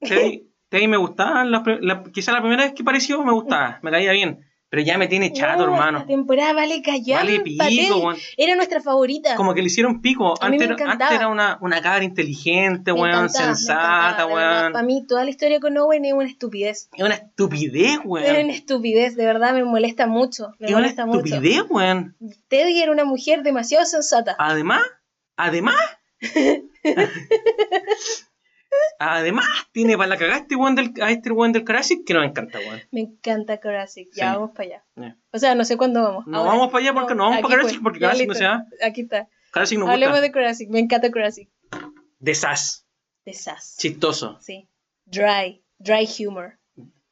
Teddy, 0.00 0.50
Teddy 0.68 0.88
me 0.88 0.96
gustaba, 0.96 1.44
la, 1.44 1.62
la- 1.80 2.02
quizá 2.12 2.32
la 2.32 2.40
primera 2.40 2.64
vez 2.64 2.72
que 2.74 2.82
apareció 2.82 3.22
me 3.24 3.32
gustaba, 3.32 3.78
me 3.82 3.90
caía 3.90 4.12
bien. 4.12 4.40
Pero 4.68 4.82
ya 4.82 4.98
me 4.98 5.06
tiene 5.06 5.32
chato, 5.32 5.64
No, 5.64 5.74
hermano. 5.74 5.98
Esta 5.98 6.08
temporada 6.08 6.52
vale 6.52 6.82
callar. 6.82 7.24
Vale 7.24 7.38
pico, 7.38 7.98
weón. 7.98 8.16
Era 8.36 8.56
nuestra 8.56 8.80
favorita. 8.80 9.36
Como 9.36 9.54
que 9.54 9.60
le 9.60 9.68
hicieron 9.68 10.00
pico. 10.02 10.34
Antes, 10.42 10.60
era- 10.60 10.72
encantaba. 10.74 11.04
antes 11.04 11.18
era 11.20 11.28
una, 11.28 11.56
una 11.60 11.80
cabra 11.80 12.02
inteligente, 12.02 12.92
Me 12.92 13.00
weón, 13.00 13.28
sensata, 13.30 14.26
weón. 14.26 14.72
Para 14.72 14.84
mí, 14.84 15.04
toda 15.06 15.22
la 15.22 15.30
historia 15.30 15.60
con 15.60 15.78
Owen 15.78 16.04
es 16.04 16.12
una 16.12 16.26
estupidez. 16.26 16.88
Es 16.92 17.04
una 17.04 17.14
estupidez, 17.14 17.92
Era 17.92 18.00
una 18.02 18.10
weón. 18.10 18.50
estupidez, 18.50 19.14
de 19.14 19.24
verdad 19.24 19.54
me 19.54 19.62
molesta 19.62 20.08
mucho. 20.08 20.48
Me 20.58 20.66
Es 20.66 20.72
una 20.72 20.80
molesta 20.80 21.06
mucho. 21.06 21.24
estupidez, 21.26 21.62
weón. 21.70 22.16
Teddy 22.48 22.82
era 22.82 22.90
una 22.90 23.04
mujer 23.04 23.44
demasiado 23.44 23.86
sensata. 23.86 24.34
Además, 24.36 24.82
además. 25.36 25.76
además, 28.98 29.46
tiene 29.72 29.96
para 29.96 30.08
la 30.08 30.16
cagada 30.16 30.38
este 30.38 30.56
weón 30.56 30.74
del, 30.74 30.92
a 31.02 31.10
este 31.10 31.30
weón 31.30 31.52
del 31.52 31.64
Karasik 31.64 32.04
que 32.06 32.14
nos 32.14 32.24
encanta, 32.24 32.58
weón. 32.58 32.80
Me 32.90 33.00
encanta 33.00 33.58
Jurassic. 33.62 34.08
Ya 34.14 34.30
Sí. 34.30 34.36
vamos 34.36 34.50
para 34.54 34.64
allá. 34.96 35.16
O 35.32 35.38
sea, 35.38 35.54
no 35.54 35.64
sé 35.64 35.76
cuándo 35.76 36.02
vamos. 36.02 36.26
No 36.26 36.38
Ahora. 36.38 36.50
vamos 36.52 36.68
para 36.72 36.82
allá 36.84 36.94
porque 36.94 37.14
no 37.14 37.24
vamos 37.24 37.38
aquí 37.38 37.42
para 37.42 37.54
Jurassic 37.56 37.76
fue. 37.76 37.82
porque 37.82 38.00
Ya, 38.00 38.06
Jurassic 38.08 38.28
no 38.28 38.34
se 38.34 38.44
da. 38.44 38.66
Aquí 38.84 39.00
está. 39.02 39.28
Karasik 39.52 39.78
nos 39.78 39.88
Hablemos 39.88 40.14
gusta. 40.16 40.26
de 40.26 40.32
Jurassic. 40.32 40.70
Me 40.70 40.80
encanta 40.80 41.08
Jurassic. 41.08 41.50
De 42.18 42.34
Sass. 42.34 42.86
De 43.24 43.32
Sass. 43.34 43.76
Chistoso. 43.78 44.38
Sí. 44.40 44.68
Dry. 45.04 45.62
Dry 45.78 46.08
humor. 46.26 46.58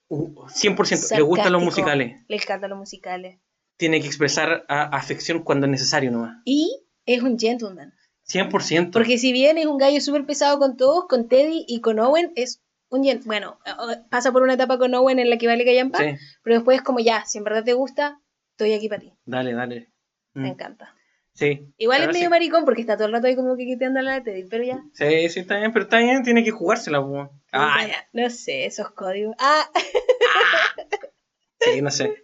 Uh, 0.09 0.47
100%. 0.49 1.17
Le 1.17 1.23
gustan 1.23 1.53
los 1.53 1.63
musicales. 1.63 2.17
Le 2.29 2.37
encantan 2.37 2.71
los 2.71 2.79
musicales. 2.79 3.39
Tiene 3.77 4.01
que 4.01 4.07
expresar 4.07 4.65
a- 4.69 4.85
afección 4.97 5.43
cuando 5.43 5.67
es 5.67 5.71
necesario 5.73 6.11
nomás. 6.11 6.37
Y 6.45 6.71
es 7.07 7.23
un 7.23 7.39
gentleman. 7.39 7.93
100%. 8.29 8.91
Porque 8.93 9.19
si 9.19 9.33
bien 9.33 9.59
es 9.59 9.67
un 9.67 9.79
gallo 9.79 10.01
súper 10.01 10.25
pesado 10.25 10.59
con 10.59 10.77
todos, 10.77 11.07
con 11.09 11.29
Teddy 11.29 11.65
y 11.69 11.81
con 11.81 11.99
Owen, 11.99 12.33
es 12.37 12.63
un 12.89 13.03
Bueno, 13.25 13.59
eh, 13.67 13.73
pasa 14.11 14.31
por 14.33 14.43
una 14.43 14.55
etapa 14.55 14.79
con 14.79 14.95
Owen 14.95 15.19
en 15.19 15.29
la 15.31 15.37
que 15.37 15.47
vale 15.47 15.65
callampa, 15.65 15.99
Sí, 15.99 16.17
pero 16.43 16.57
después 16.57 16.77
es 16.79 16.83
como 16.83 17.01
ya, 17.01 17.25
si 17.27 17.39
en 17.39 17.45
verdad 17.45 17.65
te 17.65 17.73
gusta, 17.73 18.21
estoy 18.53 18.73
aquí 18.73 18.89
para 18.89 19.01
ti. 19.01 19.13
dale, 19.25 19.53
dale. 19.53 19.91
Mm, 20.35 20.43
Me 20.43 20.49
encanta. 20.51 20.95
Sí. 21.33 21.75
Igual 21.79 22.03
es 22.03 22.07
medio 22.09 22.21
sí. 22.21 22.29
maricón 22.29 22.65
porque 22.65 22.83
está 22.83 22.97
todo 22.97 23.09
el 23.09 23.13
rato 23.13 23.27
ahí 23.27 23.35
como 23.35 23.57
que 23.57 23.65
quiteando 23.65 24.01
la 24.01 24.15
de 24.15 24.21
Teddy, 24.21 24.45
pero 24.49 24.63
ya. 24.63 24.81
Sí, 24.93 25.29
sí, 25.29 25.41
está 25.41 25.59
bien, 25.59 25.73
pero 25.73 25.83
está 25.85 25.99
bien, 25.99 26.23
tiene 26.23 26.45
que 26.45 26.53
jugársela. 26.53 27.05
Ah, 27.51 27.85
ya. 27.87 27.97
no 28.13 28.31
sé, 28.31 28.67
esos 28.67 28.91
códigos. 28.93 29.35
Ah, 29.41 29.69
Sí, 31.61 31.81
no 31.81 31.91
sé. 31.91 32.15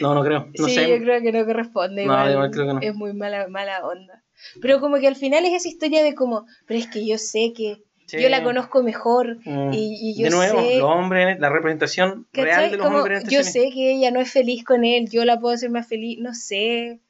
No, 0.00 0.14
no 0.14 0.24
creo. 0.24 0.48
No 0.58 0.66
sí, 0.66 0.74
sé. 0.74 0.88
yo 0.88 0.96
creo 0.98 1.20
que 1.20 1.30
no 1.30 1.44
corresponde. 1.44 2.06
No, 2.06 2.12
Igual, 2.12 2.32
igual 2.32 2.50
creo 2.50 2.66
que 2.66 2.72
no. 2.74 2.80
Es 2.80 2.94
muy 2.94 3.12
mala, 3.12 3.46
mala 3.48 3.86
onda. 3.86 4.24
Pero 4.60 4.80
como 4.80 4.98
que 4.98 5.06
al 5.08 5.16
final 5.16 5.44
es 5.44 5.52
esa 5.54 5.68
historia 5.68 6.02
de 6.02 6.14
como, 6.14 6.46
pero 6.66 6.78
es 6.80 6.86
que 6.86 7.06
yo 7.06 7.18
sé 7.18 7.52
que 7.56 7.82
Sí. 8.06 8.22
yo 8.22 8.28
la 8.28 8.44
conozco 8.44 8.84
mejor 8.84 9.38
Mm. 9.44 9.72
y, 9.72 10.10
y 10.10 10.16
yo 10.16 10.24
de 10.26 10.30
nuevo, 10.30 10.60
sé... 10.60 10.78
los 10.78 10.88
hombres, 10.88 11.40
la 11.40 11.48
representación 11.48 12.28
¿cachai? 12.32 12.44
real 12.44 12.70
de 12.70 12.76
los 12.76 12.86
Como, 12.86 12.98
hombres 12.98 13.20
en 13.22 13.26
esta 13.26 13.36
yo 13.36 13.42
sé 13.42 13.70
que 13.74 13.92
ella 13.94 14.12
no 14.12 14.20
es 14.20 14.30
feliz 14.30 14.62
con 14.64 14.84
él, 14.84 15.08
yo 15.10 15.24
la 15.24 15.40
puedo 15.40 15.54
hacer 15.54 15.70
más 15.70 15.88
feliz, 15.88 16.18
no 16.20 16.32
sé. 16.32 17.00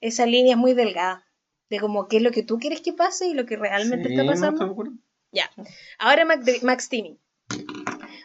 Esa 0.00 0.24
línea 0.24 0.52
es 0.52 0.58
muy 0.58 0.72
delgada. 0.72 1.24
De 1.68 1.78
como 1.80 2.08
qué 2.08 2.16
es 2.16 2.22
lo 2.22 2.30
que 2.30 2.42
tú 2.42 2.58
quieres 2.58 2.80
que 2.80 2.94
pase 2.94 3.26
y 3.26 3.34
lo 3.34 3.44
que 3.44 3.56
realmente 3.58 4.08
Sí, 4.08 4.14
está 4.14 4.24
no, 4.24 4.30
pasando. 4.30 4.52
estoy 4.56 4.70
acuerdo. 4.70 4.92
Ya. 5.32 5.50
Ahora 5.98 6.24
Mac- 6.24 6.62
Max 6.62 6.88
Timmy. 6.88 7.18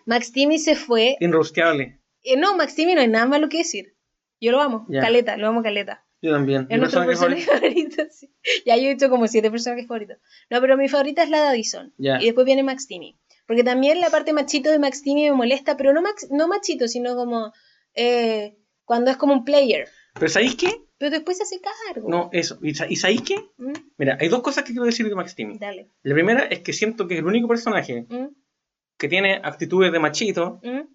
Max 0.06 0.32
Timmy 0.32 0.60
se 0.60 0.76
fue. 0.76 1.18
Inrosteable. 1.20 2.00
eh, 2.24 2.38
no, 2.38 2.56
Max 2.56 2.76
Timmy 2.76 2.96
no 2.96 3.02
hay 3.02 3.08
nada 3.10 3.26
malo 3.26 3.50
que 3.50 3.58
decir. 3.58 3.96
Yo 4.40 4.52
lo 4.52 4.62
amo. 4.62 4.86
Ya. 4.88 5.02
Caleta, 5.02 5.36
lo 5.36 5.48
amo 5.48 5.62
Caleta. 5.62 6.06
Yo 6.24 6.32
también. 6.32 6.68
Es 6.70 6.80
nuestro 6.80 7.06
personaje 7.06 7.42
favorito. 7.42 8.02
sí. 8.10 8.34
Ya 8.66 8.78
yo 8.78 8.84
he 8.84 8.92
hecho 8.92 9.10
como 9.10 9.28
siete 9.28 9.52
personajes 9.52 9.88
favoritos. 9.88 10.20
No, 10.50 10.62
pero 10.62 10.78
mi 10.78 10.88
favorita 10.88 11.22
es 11.22 11.30
la 11.30 11.42
de 11.42 11.48
Addison. 11.50 11.94
Y 11.98 12.26
después 12.26 12.46
viene 12.46 12.64
Max 12.64 12.88
Timmy. 12.88 13.20
Porque 13.46 13.66
también 13.66 14.00
la 14.00 14.10
parte 14.10 14.32
machito 14.32 14.72
de 14.72 14.80
Max 14.80 15.02
Timmy 15.02 15.26
me 15.26 15.34
molesta, 15.34 15.76
pero 15.76 15.92
no, 15.92 16.02
max, 16.02 16.30
no 16.32 16.48
machito, 16.48 16.88
sino 16.88 17.18
como 17.18 17.52
eh, 17.94 18.56
cuando 18.86 19.12
es 19.12 19.18
como 19.18 19.34
un 19.34 19.44
player. 19.44 19.90
Pero 20.14 20.30
¿sabéis 20.30 20.56
qué? 20.56 20.86
Pero 20.98 21.12
después 21.12 21.36
se 21.36 21.44
hace 21.44 21.60
cargo. 21.60 22.08
No, 22.08 22.30
eso. 22.32 22.58
¿Y 22.62 22.70
y 22.70 22.96
sabéis 22.96 23.24
qué? 23.24 23.36
¿Mm? 23.58 23.74
Mira, 23.98 24.18
hay 24.22 24.30
dos 24.30 24.42
cosas 24.42 24.64
que 24.64 24.72
quiero 24.72 24.86
decir 24.86 25.10
de 25.10 25.16
Max 25.16 25.36
Timmy. 25.36 25.58
Dale. 25.58 25.90
La 26.04 26.14
primera 26.14 26.46
es 26.46 26.62
que 26.62 26.72
siento 26.72 27.06
que 27.06 27.16
es 27.16 27.20
el 27.20 27.26
único 27.26 27.50
personaje 27.50 28.06
¿Mm? 28.08 28.28
que 28.98 29.10
tiene 29.10 29.42
actitudes 29.44 29.92
de 29.92 30.00
machito, 30.00 30.62
¿Mm? 30.64 30.88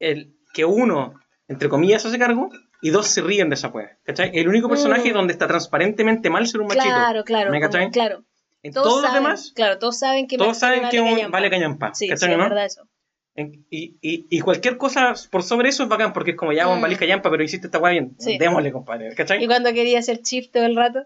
el 0.00 0.34
que 0.52 0.64
uno, 0.64 1.14
entre 1.46 1.68
comillas, 1.68 2.04
hace 2.04 2.18
cargo, 2.18 2.50
y 2.82 2.90
dos 2.90 3.06
se 3.06 3.22
ríen 3.22 3.48
de 3.48 3.54
esa 3.54 3.68
wea. 3.68 3.96
¿Cachai? 4.04 4.30
El 4.34 4.48
único 4.48 4.68
personaje 4.68 5.10
Mm. 5.10 5.14
donde 5.14 5.32
está 5.32 5.46
transparentemente 5.46 6.28
mal 6.28 6.46
ser 6.46 6.60
un 6.60 6.66
machito. 6.66 6.84
Claro, 6.84 7.24
claro. 7.24 7.50
¿Me 7.50 7.60
como- 7.60 7.72
cachai? 7.72 7.90
claro. 7.90 8.24
En 8.64 8.72
Todos 8.72 8.86
todos 8.88 9.02
los 9.02 9.14
demás, 9.14 9.52
Claro, 9.56 9.78
todos 9.78 9.98
saben 9.98 10.28
que 10.28 10.36
todos 10.36 10.56
saben 10.58 10.88
que 10.90 11.00
un 11.00 11.10
callampa. 11.14 11.36
vale 11.38 11.50
callampa. 11.50 11.94
Sí, 11.94 12.08
¿cachai, 12.08 12.28
sí, 12.28 12.32
es 12.32 12.38
no? 12.38 12.44
verdad 12.44 12.64
eso. 12.66 12.86
En- 13.34 13.64
y, 13.70 13.96
y, 14.02 14.26
y 14.30 14.40
cualquier 14.40 14.76
cosa 14.76 15.14
por 15.30 15.42
sobre 15.42 15.70
eso 15.70 15.82
es 15.84 15.88
bacán, 15.88 16.12
porque 16.12 16.32
es 16.32 16.36
como 16.36 16.52
ya, 16.52 16.66
Mm. 16.68 16.72
un 16.72 16.80
valís 16.82 16.98
callampa, 16.98 17.30
pero 17.30 17.42
hiciste 17.42 17.66
esta 17.68 17.78
wea 17.78 17.92
bien. 17.92 18.14
Sí. 18.18 18.36
Démosle, 18.38 18.70
compadre. 18.72 19.14
¿Cachai? 19.14 19.42
Y 19.42 19.46
cuando 19.46 19.72
quería 19.72 19.98
hacer 20.00 20.20
shift 20.20 20.52
todo 20.52 20.64
el 20.66 20.76
rato. 20.76 21.00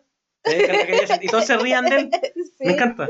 Eh, 0.44 0.98
Y 1.22 1.28
todos 1.28 1.44
se 1.46 1.56
rían 1.56 1.86
de 1.86 1.96
él. 1.96 2.10
Sí. 2.58 2.64
Me 2.64 2.72
encanta. 2.72 3.08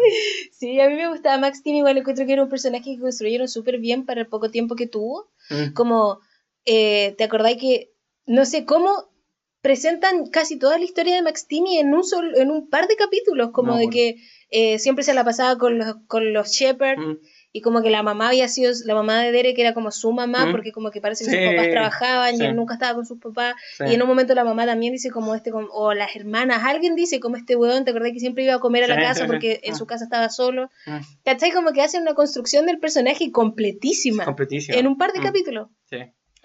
Sí, 0.53 0.81
a 0.81 0.89
mí 0.89 0.95
me 0.97 1.09
gustaba 1.09 1.39
Max 1.39 1.62
Timmy, 1.62 1.79
igual 1.79 1.97
encuentro 1.99 2.27
que 2.27 2.33
era 2.33 2.43
un 2.43 2.49
personaje 2.49 2.95
que 2.97 3.01
construyeron 3.01 3.47
súper 3.49 3.79
bien 3.79 4.05
para 4.07 4.21
el 4.23 4.27
poco 4.27 4.51
tiempo 4.51 4.75
que 4.75 4.87
tuvo. 4.89 5.29
Mm. 5.51 5.73
Como, 5.73 6.19
eh, 6.64 7.14
¿te 7.19 7.25
acordáis 7.25 7.59
que, 7.59 7.91
no 8.27 8.45
sé, 8.45 8.64
cómo 8.64 9.11
presentan 9.62 10.27
casi 10.31 10.59
toda 10.59 10.79
la 10.79 10.85
historia 10.85 11.16
de 11.16 11.22
Max 11.22 11.47
Timmy 11.49 11.79
en 11.79 11.93
un, 11.93 12.05
sol- 12.05 12.37
en 12.37 12.51
un 12.51 12.68
par 12.68 12.87
de 12.87 12.95
capítulos? 12.97 13.51
Como 13.53 13.72
No, 13.72 13.79
de 13.79 13.85
bueno. 13.87 13.93
que 13.93 14.16
eh, 14.51 14.79
siempre 14.79 15.03
se 15.03 15.12
la 15.12 15.24
pasaba 15.24 15.59
con 15.59 15.79
los, 15.79 15.97
con 16.07 16.33
los 16.33 16.51
Shepard 16.53 16.99
Mm. 16.99 17.18
y 17.51 17.62
como 17.62 17.83
que 17.83 17.91
la 17.91 18.05
mamá 18.05 18.29
había 18.29 18.47
sido, 18.47 18.70
la 18.85 18.95
mamá 18.95 19.20
de 19.22 19.33
Derek 19.33 19.59
era 19.59 19.74
como 19.74 19.91
su 19.91 20.12
mamá 20.12 20.47
Mm. 20.47 20.53
porque 20.53 20.70
como 20.70 20.93
que 20.93 21.01
parece 21.01 21.24
que 21.24 21.31
Sí, 21.33 21.37
sus 21.37 21.47
papás 21.57 21.70
trabajaban 21.70 22.37
sí. 22.37 22.45
y 22.45 22.47
él 22.47 22.55
nunca 22.55 22.74
estaba 22.74 22.95
con 22.95 23.07
sus 23.07 23.18
papás. 23.18 23.57
Sí. 23.77 23.85
Y 23.89 23.95
en 23.95 24.03
un 24.03 24.07
momento 24.09 24.37
la 24.37 24.45
mamá 24.45 24.64
también 24.66 24.93
dice 24.93 25.11
como 25.11 25.35
este, 25.35 25.51
como- 25.51 25.66
o 25.72 25.95
las 25.95 26.14
hermanas, 26.14 26.62
alguien 26.64 26.95
dice 26.95 27.18
como 27.18 27.35
este 27.37 27.57
weón, 27.57 27.85
¿te 27.85 27.91
acordás 27.91 28.12
que 28.12 28.20
siempre 28.20 28.45
iba 28.45 28.55
a 28.55 28.61
comer 28.61 28.85
a 28.85 28.87
la 28.87 29.01
casa 29.01 29.27
porque 29.27 29.59
en 29.64 29.72
Ah. 29.72 29.77
su 29.77 29.85
casa 29.87 30.05
estaba 30.05 30.29
solo? 30.29 30.70
Mm. 30.87 30.99
¿Cachai? 31.24 31.51
Como 31.51 31.72
que 31.72 31.83
hacen 31.83 32.03
una 32.03 32.14
construcción 32.14 32.66
del 32.66 32.79
personaje 32.79 33.33
completísima 33.33 34.24
Completísimo. 34.24 34.79
en 34.79 34.87
un 34.87 34.97
par 34.97 35.12
de 35.12 35.18
Mm. 35.18 35.22
capítulos. 35.24 35.68
Sí. 35.91 35.97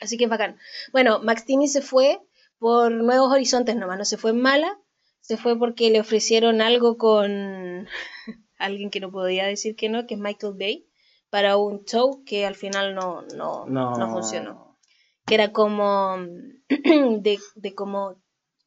Así 0.01 0.17
que 0.17 0.25
es 0.25 0.29
bacán. 0.29 0.57
Bueno, 0.91 1.19
Max 1.23 1.45
Timmy 1.45 1.67
se 1.67 1.81
fue 1.81 2.19
por 2.59 2.91
nuevos 2.91 3.31
horizontes 3.31 3.75
nomás, 3.75 3.97
no 3.97 4.05
se 4.05 4.17
fue 4.17 4.31
en 4.31 4.41
mala, 4.41 4.77
se 5.19 5.37
fue 5.37 5.57
porque 5.57 5.89
le 5.91 5.99
ofrecieron 5.99 6.61
algo 6.61 6.97
con 6.97 7.87
alguien 8.57 8.89
que 8.89 8.99
no 8.99 9.11
podía 9.11 9.45
decir 9.45 9.75
que 9.75 9.89
no, 9.89 10.05
que 10.07 10.15
es 10.15 10.19
Michael 10.19 10.53
Bay, 10.57 10.87
para 11.29 11.55
un 11.57 11.85
show 11.85 12.23
que 12.25 12.45
al 12.45 12.55
final 12.55 12.93
no, 12.95 13.21
no, 13.35 13.65
No. 13.67 13.95
no 13.95 14.09
funcionó. 14.11 14.77
Que 15.25 15.35
era 15.35 15.51
como 15.53 16.17
de, 16.69 17.39
de 17.55 17.75
como 17.75 18.15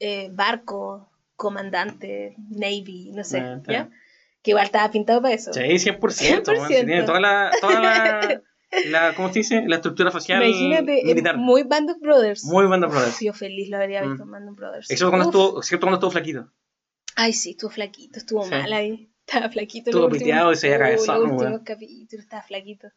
eh, 0.00 0.28
barco, 0.32 1.10
comandante, 1.36 2.36
Navy, 2.50 3.10
no 3.12 3.24
sé, 3.24 3.38
Ah. 3.40 3.60
¿ya? 3.68 3.90
Que 4.42 4.50
igual 4.52 4.66
estaba 4.66 4.90
pintado 4.90 5.20
para 5.22 5.34
eso. 5.34 5.52
Sí, 5.52 5.60
100%. 5.60 5.98
weón. 6.00 6.68
Si 6.68 6.74
100%. 6.74 6.86
tiene 6.86 7.02
toda 7.04 7.20
la, 7.20 7.50
toda 7.60 7.80
la, 7.80 8.42
la, 8.86 9.14
¿cómo 9.14 9.28
se 9.32 9.40
dice? 9.40 9.62
La 9.66 9.76
estructura 9.76 10.10
facial 10.10 10.42
Imagínate, 10.42 11.02
militar. 11.04 11.36
muy 11.36 11.62
Band 11.62 11.90
of 11.90 11.98
Brothers. 12.00 12.44
Muy 12.44 12.66
banda 12.66 12.86
brothers. 12.88 13.18
Yo 13.20 13.32
feliz 13.32 13.68
lo 13.70 13.76
habría 13.78 14.02
visto 14.02 14.24
Mm. 14.24 14.28
en 14.28 14.30
Band 14.32 14.48
of 14.50 14.56
Brothers. 14.56 14.90
Excepto 14.90 15.10
cuando, 15.10 15.28
Uf. 15.28 15.34
estuvo, 15.34 15.58
excepto 15.60 15.86
cuando 15.86 15.96
estuvo 15.96 16.10
flaquito. 16.10 16.52
Ay, 17.16 17.32
sí, 17.32 17.50
estuvo 17.50 17.70
flaquito, 17.70 18.18
estuvo 18.18 18.42
Sí. 18.44 18.50
mal 18.50 18.72
ahí. 18.72 19.10
Estaba 19.26 19.48
flaquito. 19.48 19.88
Estuvo 19.90 20.08
piteado 20.10 20.52
y 20.52 20.56
se 20.56 20.66
había 20.66 20.76
uh, 20.76 20.80
cabezado, 20.90 21.26
Los 21.26 21.32
últimos 21.40 21.60
capítulos 21.64 22.24
estaba 22.24 22.42
flaquito. 22.42 22.88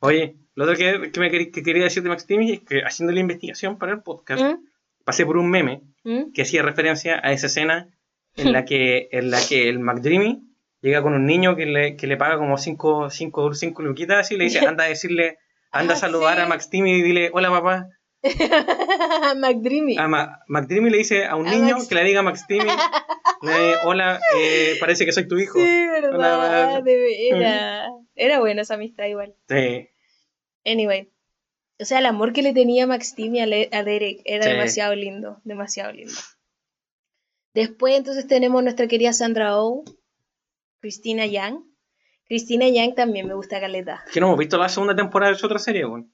Oye, 0.00 0.36
lo 0.54 0.64
otro 0.64 0.76
que, 0.76 1.10
que 1.10 1.20
me 1.20 1.30
que 1.30 1.62
quería 1.62 1.84
decir 1.84 2.02
de 2.02 2.08
Max 2.10 2.26
Timmy 2.26 2.52
es 2.52 2.60
que 2.60 2.82
haciendo 2.82 3.12
la 3.12 3.20
investigación 3.20 3.76
para 3.78 3.92
el 3.92 4.02
podcast, 4.02 4.42
¿Mm? 4.42 4.64
pasé 5.04 5.26
por 5.26 5.36
un 5.36 5.50
meme 5.50 5.82
¿Mm? 6.04 6.32
que 6.32 6.42
hacía 6.42 6.62
referencia 6.62 7.20
a 7.22 7.32
esa 7.32 7.46
escena 7.48 7.88
en 8.36 8.52
la 8.52 8.64
que, 8.64 9.08
en 9.10 9.30
la 9.30 9.40
que 9.48 9.68
el 9.68 9.80
McDreamy 9.80 10.44
llega 10.80 11.02
con 11.02 11.14
un 11.14 11.26
niño 11.26 11.56
que 11.56 11.66
le, 11.66 11.96
que 11.96 12.06
le 12.06 12.16
paga 12.16 12.38
como 12.38 12.56
5 12.58 13.10
cinco, 13.10 13.52
cinco 13.54 13.82
luquitas 13.82 14.30
y 14.30 14.36
le 14.36 14.44
dice, 14.44 14.60
anda 14.66 14.84
a 14.84 14.88
decirle, 14.88 15.38
anda 15.70 15.94
a 15.94 15.96
Ah, 15.96 16.00
saludar 16.00 16.36
sí. 16.36 16.42
a 16.42 16.46
Max 16.46 16.70
Timmy 16.70 16.92
y 16.92 17.02
dile, 17.02 17.30
hola 17.32 17.50
papá. 17.50 17.86
McDreamy. 19.36 19.96
A 19.98 20.08
Ma- 20.08 20.40
McDreamy 20.48 20.90
le 20.90 20.98
dice 20.98 21.24
a 21.26 21.36
un 21.36 21.46
A 21.46 21.50
niño 21.50 21.76
Max- 21.76 21.88
que 21.88 21.94
le 21.94 22.04
diga 22.04 22.20
a 22.20 22.22
Max 22.24 22.46
Timmy, 22.46 22.68
hola, 23.84 24.20
eh, 24.36 24.76
parece 24.80 25.04
que 25.04 25.12
soy 25.12 25.28
tu 25.28 25.38
hijo. 25.38 25.58
Sí, 25.58 25.86
verdad, 25.88 26.14
Hola, 26.14 26.80
de 26.82 26.96
veras. 26.96 27.90
Era 28.16 28.40
buena 28.40 28.62
esa 28.62 28.74
amistad 28.74 29.04
igual. 29.06 29.34
Sí. 29.48 29.88
Anyway. 30.64 31.10
O 31.80 31.84
sea, 31.84 32.00
el 32.00 32.06
amor 32.06 32.32
que 32.32 32.42
le 32.42 32.52
tenía 32.52 32.88
Max 32.88 33.14
Timmy 33.14 33.40
a, 33.40 33.44
a 33.44 33.84
Derek 33.84 34.20
era 34.24 34.42
Sí. 34.44 34.50
demasiado 34.50 34.94
lindo, 34.96 35.40
demasiado 35.44 35.92
lindo. 35.92 36.12
Después 37.54 37.96
entonces 37.96 38.26
tenemos 38.26 38.62
nuestra 38.64 38.88
querida 38.88 39.12
Sandra 39.12 39.56
Oh, 39.56 39.84
Christina 40.80 41.26
Yang. 41.26 41.64
Christina 42.26 42.68
Yang 42.68 42.94
también 42.94 43.26
me 43.26 43.34
gusta 43.34 43.60
caleta. 43.60 44.04
Que 44.12 44.20
no 44.20 44.26
hemos 44.26 44.38
visto 44.38 44.58
la 44.58 44.68
segunda 44.68 44.94
temporada 44.94 45.32
de 45.32 45.38
su 45.38 45.46
otra 45.46 45.58
serie, 45.58 45.84
weón. 45.86 46.12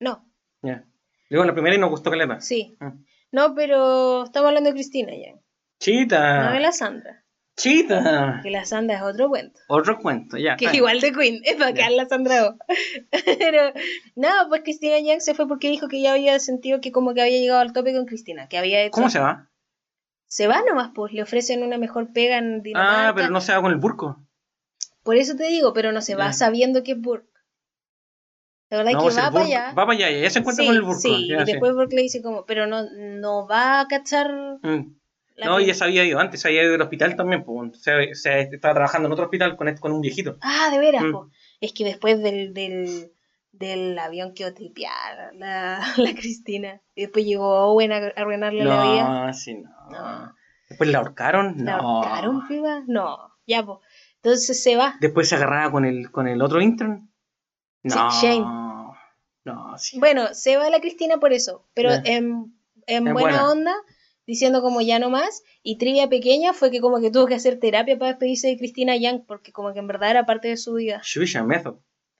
No, 0.00 0.24
Ya. 0.62 0.84
Digo, 1.30 1.44
la 1.44 1.52
primera 1.54 1.74
y 1.74 1.78
nos 1.78 1.90
gustó 1.90 2.10
Caleta. 2.10 2.40
sí. 2.40 2.76
Ah. 2.80 2.94
No, 3.32 3.54
pero 3.54 4.24
estamos 4.24 4.48
hablando 4.48 4.70
de 4.70 4.74
Christina 4.74 5.10
Yang, 5.12 5.40
Chita. 5.80 6.44
no 6.44 6.52
de 6.52 6.60
la 6.60 6.70
Sandra. 6.72 7.24
Chita. 7.56 8.40
Que 8.42 8.50
la 8.50 8.64
Sandra 8.64 8.96
es 8.96 9.02
otro 9.02 9.28
cuento. 9.28 9.60
Otro 9.68 9.98
cuento, 9.98 10.36
ya. 10.36 10.56
Que 10.56 10.66
es 10.66 10.74
igual 10.74 11.00
de 11.00 11.12
Queen, 11.12 11.40
es 11.44 11.58
bacán 11.58 11.96
la 11.96 12.06
Sandra. 12.06 12.54
Pero, 13.38 13.72
no, 14.16 14.28
pues 14.48 14.62
Christina 14.62 14.98
Yang 15.00 15.20
se 15.20 15.34
fue 15.34 15.48
porque 15.48 15.68
dijo 15.70 15.88
que 15.88 16.00
ya 16.00 16.12
había 16.12 16.38
sentido 16.38 16.80
que 16.80 16.92
como 16.92 17.14
que 17.14 17.22
había 17.22 17.38
llegado 17.38 17.60
al 17.60 17.72
tope 17.72 17.92
con 17.94 18.06
Cristina, 18.06 18.48
que 18.48 18.58
había 18.58 18.82
hecho... 18.82 18.92
¿Cómo 18.92 19.10
se 19.10 19.18
va? 19.20 19.50
Se 20.26 20.46
va 20.48 20.62
nomás, 20.68 20.90
pues, 20.94 21.12
le 21.12 21.22
ofrecen 21.22 21.62
una 21.62 21.78
mejor 21.78 22.12
pega 22.12 22.38
en 22.38 22.62
Dinamarca. 22.62 23.08
Ah, 23.08 23.14
pero 23.14 23.30
no 23.30 23.40
se 23.40 23.52
va 23.52 23.62
con 23.62 23.70
el 23.72 23.78
burco. 23.78 24.20
Por 25.02 25.16
eso 25.16 25.36
te 25.36 25.44
digo, 25.44 25.72
pero 25.72 25.92
no 25.92 26.00
se 26.00 26.14
va 26.14 26.32
sabiendo 26.32 26.82
que 26.82 26.92
es 26.92 27.00
Burke. 27.00 27.28
La 28.70 28.78
verdad 28.78 28.92
No, 28.92 28.98
es 28.98 29.04
pues 29.04 29.14
que 29.14 29.20
el 29.20 29.26
va 29.26 29.30
para 29.32 29.44
Burke- 29.44 29.48
allá. 29.56 29.68
Va 29.68 29.86
para 29.86 29.92
allá, 29.92 30.10
ya 30.10 30.30
se 30.30 30.38
encuentra 30.40 30.62
sí, 30.62 30.66
con 30.68 30.76
el 30.76 30.82
burco. 30.82 31.00
sí, 31.00 31.28
ya, 31.28 31.42
y 31.42 31.46
sí. 31.46 31.52
después 31.52 31.74
Burke 31.74 31.94
le 31.96 32.02
dice 32.02 32.22
como, 32.22 32.44
pero 32.46 32.66
no, 32.66 32.82
no 32.90 33.46
va 33.46 33.80
a 33.80 33.88
cachar 33.88 34.32
Mm. 34.62 34.96
No, 35.44 35.58
y 35.60 35.66
ya 35.66 35.74
se 35.74 35.82
había 35.84 36.04
ido 36.04 36.20
antes, 36.20 36.40
se 36.40 36.46
había 36.48 36.62
ido 36.62 36.72
del 36.72 36.80
hospital 36.82 37.16
también, 37.16 37.42
pues. 37.44 37.82
Sea, 37.82 38.00
estaba 38.40 38.72
trabajando 38.74 39.06
en 39.08 39.12
otro 39.12 39.24
hospital 39.24 39.56
con, 39.56 39.66
este- 39.68 39.80
con 39.80 39.90
un 39.92 40.00
viejito. 40.00 40.38
Ah, 40.40 40.70
de 40.72 40.78
veras, 40.78 41.02
Mm. 41.02 41.10
po. 41.12 41.30
Es 41.60 41.72
que 41.72 41.84
después 41.84 42.22
del, 42.22 42.54
del, 42.54 43.10
del 43.58 43.98
avión 43.98 44.34
quedó 44.34 44.52
tripeada 44.54 45.32
la, 45.34 45.80
la 45.96 46.14
Cristina. 46.14 46.80
Y 46.94 47.02
después 47.02 47.24
llegó 47.24 47.72
Owen 47.72 47.92
a 47.92 47.96
arruinarle 48.16 48.64
la 48.64 48.82
vida. 48.84 49.26
No, 49.26 49.32
sí, 49.32 49.54
no. 49.54 49.70
No. 49.90 50.34
Después 50.68 50.90
la 50.90 50.98
ahorcaron. 50.98 51.54
¿La 51.64 51.76
no. 51.76 51.96
ahorcaron, 52.02 52.46
piba? 52.48 52.82
No, 52.86 53.18
ya, 53.46 53.64
pues. 53.64 53.78
Entonces 54.16 54.62
se 54.62 54.76
va. 54.76 54.94
Después 55.00 55.28
se 55.28 55.34
agarraba 55.36 55.70
con 55.70 55.84
el, 55.84 56.10
con 56.10 56.26
el 56.28 56.40
otro 56.42 56.60
intern. 56.60 57.10
No. 57.82 58.10
Sí, 58.10 58.26
Shane. 58.26 58.44
No, 59.44 59.76
sí. 59.78 59.98
Bueno, 59.98 60.28
se 60.32 60.56
va 60.56 60.70
la 60.70 60.80
Cristina 60.80 61.18
por 61.18 61.34
eso, 61.34 61.66
pero 61.74 61.90
Ya. 61.90 62.02
en, 62.06 62.56
en 62.86 63.12
buena. 63.12 63.50
onda, 63.50 63.74
diciendo 64.26 64.62
como 64.62 64.80
ya 64.80 64.98
no 64.98 65.10
más. 65.10 65.42
Y 65.62 65.76
trivia 65.76 66.08
pequeña 66.08 66.54
fue 66.54 66.70
que 66.70 66.80
como 66.80 66.98
que 67.00 67.10
tuvo 67.10 67.26
que 67.26 67.34
hacer 67.34 67.58
terapia 67.60 67.98
para 67.98 68.12
despedirse 68.12 68.48
de 68.48 68.56
Cristina 68.56 68.96
Young, 68.96 69.26
porque 69.26 69.52
como 69.52 69.74
que 69.74 69.80
en 69.80 69.86
verdad 69.86 70.10
era 70.10 70.24
parte 70.24 70.48
de 70.48 70.56
su 70.56 70.72
vida. 70.74 71.02
Shusha 71.04 71.42
Method. 71.44 71.74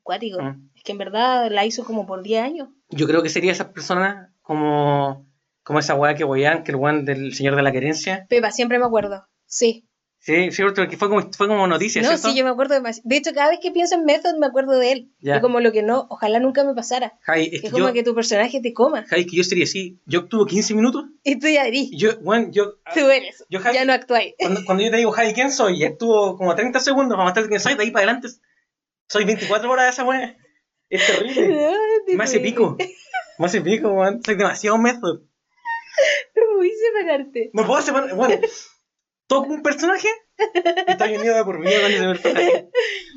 Acuático. 0.05 0.43
Mm. 0.43 0.69
Es 0.77 0.83
que 0.83 0.93
en 0.93 0.99
verdad 0.99 1.51
la 1.51 1.65
hizo 1.65 1.85
como 1.85 2.07
por 2.07 2.23
10 2.23 2.43
años. 2.45 2.69
Yo 2.91 3.07
creo 3.07 3.23
que 3.23 3.31
sería 3.31 3.53
esa 3.53 3.73
persona 3.73 4.35
como, 4.43 5.27
como 5.63 5.79
esa 5.79 5.95
weá 5.95 6.15
que 6.15 6.25
wean, 6.25 6.63
que 6.63 6.73
el 6.73 6.77
weón 6.77 7.07
del 7.07 7.35
señor 7.35 7.57
de 7.57 7.63
la 7.63 7.73
querencia. 7.73 8.27
Pepa, 8.29 8.51
siempre 8.51 8.79
me 8.79 8.85
acuerdo. 8.85 9.25
Sí. 9.47 9.89
Sí, 10.19 10.51
cierto, 10.53 10.89
que 10.89 10.97
fue 10.97 11.11
como, 11.11 11.21
fue 11.33 11.49
como 11.49 11.67
noticia, 11.67 12.01
No, 12.01 12.09
¿cierto? 12.09 12.29
sí, 12.31 12.35
yo 12.37 12.45
me 12.45 12.51
acuerdo 12.51 12.73
demasiado. 12.75 13.07
De 13.07 13.17
hecho, 13.19 13.33
cada 13.35 13.51
vez 13.51 13.59
que 13.63 13.71
pienso 13.73 13.95
en 13.95 14.05
Method 14.07 14.39
me 14.39 14.47
acuerdo 14.47 14.73
de 14.79 14.93
él. 14.93 15.11
Ya. 15.21 15.37
Y 15.37 15.41
como 15.43 15.61
lo 15.61 15.71
que 15.71 15.83
no, 15.83 16.07
ojalá 16.09 16.41
nunca 16.41 16.65
me 16.65 16.73
pasara. 16.75 17.19
Jai, 17.23 17.45
es 17.45 17.51
Que 17.51 17.61
que 17.61 17.67
es 17.67 17.73
como 17.75 17.89
yo, 17.89 17.93
que 17.93 18.03
tu 18.03 18.15
personaje 18.15 18.61
te 18.63 18.73
coma. 18.73 19.05
Jai, 19.07 19.27
que 19.27 19.37
yo 19.37 19.45
sería 19.45 19.65
así. 19.65 20.01
Yo 20.07 20.21
actúo 20.21 20.47
15 20.47 20.73
minutos 20.75 21.05
Y 21.25 21.39
tú 21.39 21.47
ya 21.49 21.67
eres. 21.67 21.91
yo, 21.93 22.19
bueno, 22.23 22.49
yo... 22.51 22.75
Tú 22.95 23.01
eres. 23.11 23.45
Yo, 23.51 23.61
Javi- 23.61 23.75
ya 23.75 23.85
no 23.85 23.93
actuáis. 23.93 24.33
Cuando, 24.39 24.61
cuando 24.65 24.83
yo 24.85 24.91
te 24.91 24.97
digo, 24.97 25.13
Jai, 25.13 25.35
¿quién 25.35 25.51
soy? 25.53 25.79
Y 25.81 25.85
actúo 25.85 26.37
como 26.39 26.55
30 26.55 26.81
segundos 26.81 27.17
para 27.17 27.25
mostrarte 27.25 27.49
quién 27.51 27.61
soy, 27.61 27.75
de 27.75 27.83
ahí 27.83 27.91
para 27.91 28.05
adelante 28.07 28.29
soy 29.09 29.25
24 29.25 29.71
horas 29.71 29.85
de 29.87 29.91
esa 29.91 30.05
weá. 30.05 30.37
Es 30.89 31.07
terrible. 31.07 31.69
Me 32.17 32.25
hace 32.25 32.41
pico. 32.41 32.77
Me 33.39 33.47
hace 33.47 33.61
pico, 33.61 33.91
weón. 33.91 34.23
Soy 34.23 34.37
demasiado 34.37 34.79
method. 34.79 35.23
No 36.37 36.57
voy 36.57 36.71
a 36.71 36.73
separarte. 37.01 37.51
No 37.53 37.67
puedo 37.67 37.83
separar. 37.83 38.15
Bueno, 38.15 38.41
toco 39.27 39.53
un 39.53 39.63
personaje 39.63 40.09
y 40.87 40.91
estoy 40.91 41.17
unido 41.17 41.37
de 41.37 41.45
por 41.45 41.61
vida 41.61 41.81
con 41.83 41.91
ese 41.93 42.05
personaje. 42.05 42.69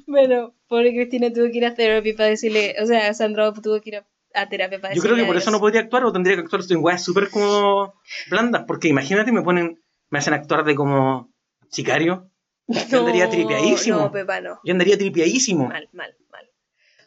Bueno, 0.06 0.56
pobre 0.68 0.92
Cristina 0.94 1.32
tuvo 1.34 1.46
que 1.52 1.58
ir 1.58 1.66
a 1.66 1.74
terapia 1.76 2.14
para 2.16 2.30
decirle. 2.30 2.76
O 2.82 2.86
sea, 2.86 3.14
Sandra 3.14 3.52
tuvo 3.54 3.82
que 3.82 3.90
ir 3.90 3.96
a, 3.98 4.08
a 4.34 4.48
terapia 4.50 4.80
para 4.80 4.94
Yo 4.94 5.02
decirle. 5.02 5.16
creo 5.16 5.26
que 5.26 5.28
por 5.28 5.38
eso 5.38 5.52
no 5.52 5.60
podría 5.60 5.82
actuar 5.82 6.06
o 6.06 6.14
tendría 6.14 6.36
que 6.36 6.42
actuar 6.44 6.62
en 6.70 6.84
weas 6.84 7.04
súper 7.04 7.30
como 7.30 7.94
blandas. 8.30 8.64
Porque 8.68 8.88
imagínate, 8.88 9.32
me 9.32 9.42
ponen, 9.42 9.84
me 10.10 10.20
hacen 10.20 10.34
actuar 10.34 10.64
de 10.64 10.76
como 10.76 11.34
sicario. 11.70 12.30
Yo 12.90 13.00
andaría 13.00 13.30
tripeadísimo. 13.30 13.98
No, 14.00 14.12
Pepa, 14.12 14.42
no. 14.42 14.60
Yo 14.64 14.72
andaría 14.74 14.98
tripiadísimo. 14.98 15.68
Mal, 15.68 15.90
mal, 15.94 16.16
mal. 16.32 16.50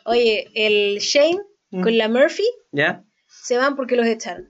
Oye, 0.04 0.48
el 0.54 0.98
Shane 1.00 1.40
Mm. 1.72 1.82
con 1.82 1.96
la 1.98 2.08
Murphy 2.08 2.42
¿Ya? 2.72 3.04
se 3.28 3.56
van 3.56 3.76
porque 3.76 3.94
los 3.94 4.04
echaron. 4.04 4.48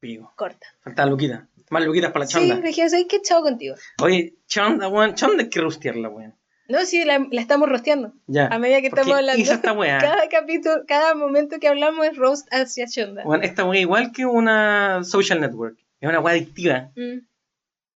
Pico. 0.00 0.30
Corta. 0.36 0.66
Faltaba 0.82 1.08
Luquita. 1.08 1.48
Más 1.70 1.82
Luquitas 1.82 2.12
para 2.12 2.24
la 2.24 2.26
Sí, 2.26 2.34
chanda. 2.34 2.56
me 2.56 2.68
dijeron, 2.68 2.90
¿sabes 2.90 3.06
qué? 3.08 3.22
Chao 3.22 3.40
contigo. 3.42 3.74
Oye, 4.02 4.34
chanda, 4.46 4.86
weón. 4.88 5.14
Chanda 5.14 5.44
hay 5.44 5.48
que 5.48 5.60
rustearla, 5.62 6.10
weón. 6.10 6.34
No, 6.68 6.84
sí, 6.84 7.02
la, 7.06 7.26
la 7.30 7.40
estamos 7.40 7.70
rosteando. 7.70 8.12
Ya. 8.26 8.48
A 8.48 8.58
medida 8.58 8.82
que 8.82 8.88
estamos 8.88 9.14
hablando. 9.14 9.42
esta. 9.42 9.62
Cada 10.00 10.28
capítulo, 10.28 10.84
cada 10.86 11.14
momento 11.14 11.58
que 11.58 11.68
hablamos 11.68 12.06
es 12.06 12.16
roast 12.18 12.46
hacia 12.52 12.84
Shonda. 12.84 13.22
Weón, 13.24 13.42
esta 13.44 13.64
weá 13.64 13.80
igual 13.80 14.12
que 14.12 14.26
una 14.26 15.02
social 15.04 15.40
network. 15.40 15.78
Es 16.00 16.08
una 16.10 16.20
weá 16.20 16.34
adictiva. 16.34 16.90
Mm. 16.96 17.20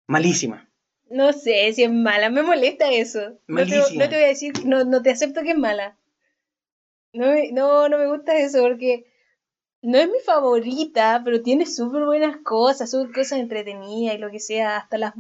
Malísima. 0.07 0.67
No 1.13 1.33
sé 1.33 1.73
si 1.75 1.83
es 1.85 1.93
mala, 1.93 2.31
me 2.31 2.43
molesta 2.43 2.91
eso. 2.91 3.21
No 3.47 3.57
te, 3.67 3.77
Malísima. 3.77 4.05
no 4.05 4.11
te 4.11 4.17
voy 4.17 4.25
a 4.25 4.29
decir, 4.29 4.53
no, 4.65 4.85
no 4.85 5.03
te 5.03 5.11
acepto 5.11 5.43
que 5.43 5.51
es 5.51 5.59
mala. 5.59 5.97
No, 7.13 7.27
me- 7.27 7.53
no, 7.53 7.89
no 7.89 7.99
me 7.99 8.07
gusta 8.07 8.37
eso 8.39 8.63
porque 8.63 9.05
no 9.83 9.99
es 9.99 10.09
mi 10.09 10.19
favorita, 10.25 11.21
pero 11.25 11.43
tiene 11.43 11.67
súper 11.67 12.05
buenas 12.05 12.39
cosas, 12.39 12.91
súper 12.91 13.13
cosas 13.15 13.41
entretenidas 13.41 14.17
y 14.17 14.19
lo 14.19 14.31
que 14.31 14.41
sea, 14.41 14.79
hasta 14.79 14.97
las, 14.97 15.13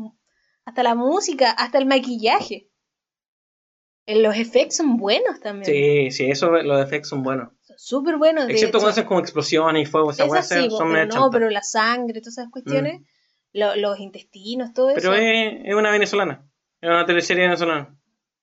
hasta 0.64 0.82
la 0.82 0.94
música, 0.94 1.50
hasta 1.50 1.78
el 1.78 1.86
maquillaje. 1.86 2.68
Eh, 4.06 4.20
Los 4.20 4.36
efectos 4.36 4.76
son 4.78 4.96
buenos 4.96 5.40
también. 5.40 5.64
Sí, 5.64 6.10
sí, 6.10 6.30
eso, 6.30 6.50
los 6.50 6.82
efectos 6.84 7.10
son 7.10 7.22
buenos. 7.22 7.50
Son 7.60 7.78
súper 7.78 8.16
buenos. 8.16 8.48
Excepto 8.48 8.78
cuando 8.78 8.90
hacen 8.90 9.04
como 9.04 9.20
explosiones 9.20 9.82
y 9.82 9.90
fuego, 9.90 10.10
esas 10.10 10.48
sí, 10.48 10.70
son 10.70 11.08
no, 11.08 11.30
pero 11.30 11.50
la 11.50 11.62
sangre, 11.62 12.20
todas 12.20 12.38
esas 12.38 12.50
cuestiones, 12.50 13.02
lo- 13.52 13.76
los 13.76 13.98
intestinos, 14.00 14.72
todo 14.74 14.88
Pero 14.94 15.12
eso. 15.12 15.14
es, 15.14 15.54
es 15.64 15.74
una 15.74 15.90
venezolana. 15.90 16.48
Es 16.80 16.88
una 16.88 17.06
teleserie 17.06 17.44
venezolana. 17.44 17.96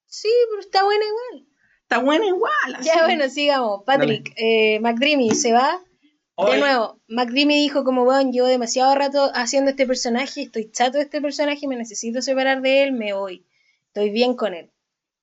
Sí, 0.05 0.29
pero 0.49 0.61
está 0.61 0.83
buena 0.83 1.05
igual. 1.05 1.47
Está 1.83 1.99
buena 1.99 2.25
igual. 2.27 2.75
así. 2.75 2.85
Ya 2.89 3.03
bueno, 3.03 3.27
sigamos. 3.29 3.83
Patrick, 3.85 4.31
eh, 4.37 4.79
McDreamy 4.79 5.31
se 5.31 5.53
va. 5.53 5.81
De 6.37 6.57
nuevo, 6.57 7.01
McDreamy 7.09 7.55
dijo 7.55 7.83
como, 7.83 8.05
bueno, 8.05 8.31
llevo 8.31 8.47
demasiado 8.47 8.95
rato 8.95 9.29
haciendo 9.35 9.71
este 9.71 9.85
personaje, 9.85 10.43
estoy 10.43 10.71
chato 10.71 10.97
de 10.97 11.03
este 11.03 11.19
personaje, 11.21 11.67
me 11.67 11.75
necesito 11.75 12.21
separar 12.21 12.61
de 12.61 12.83
él, 12.83 12.93
me 12.93 13.11
voy. 13.11 13.45
Estoy 13.87 14.09
bien 14.09 14.35
con 14.35 14.53
él. 14.53 14.71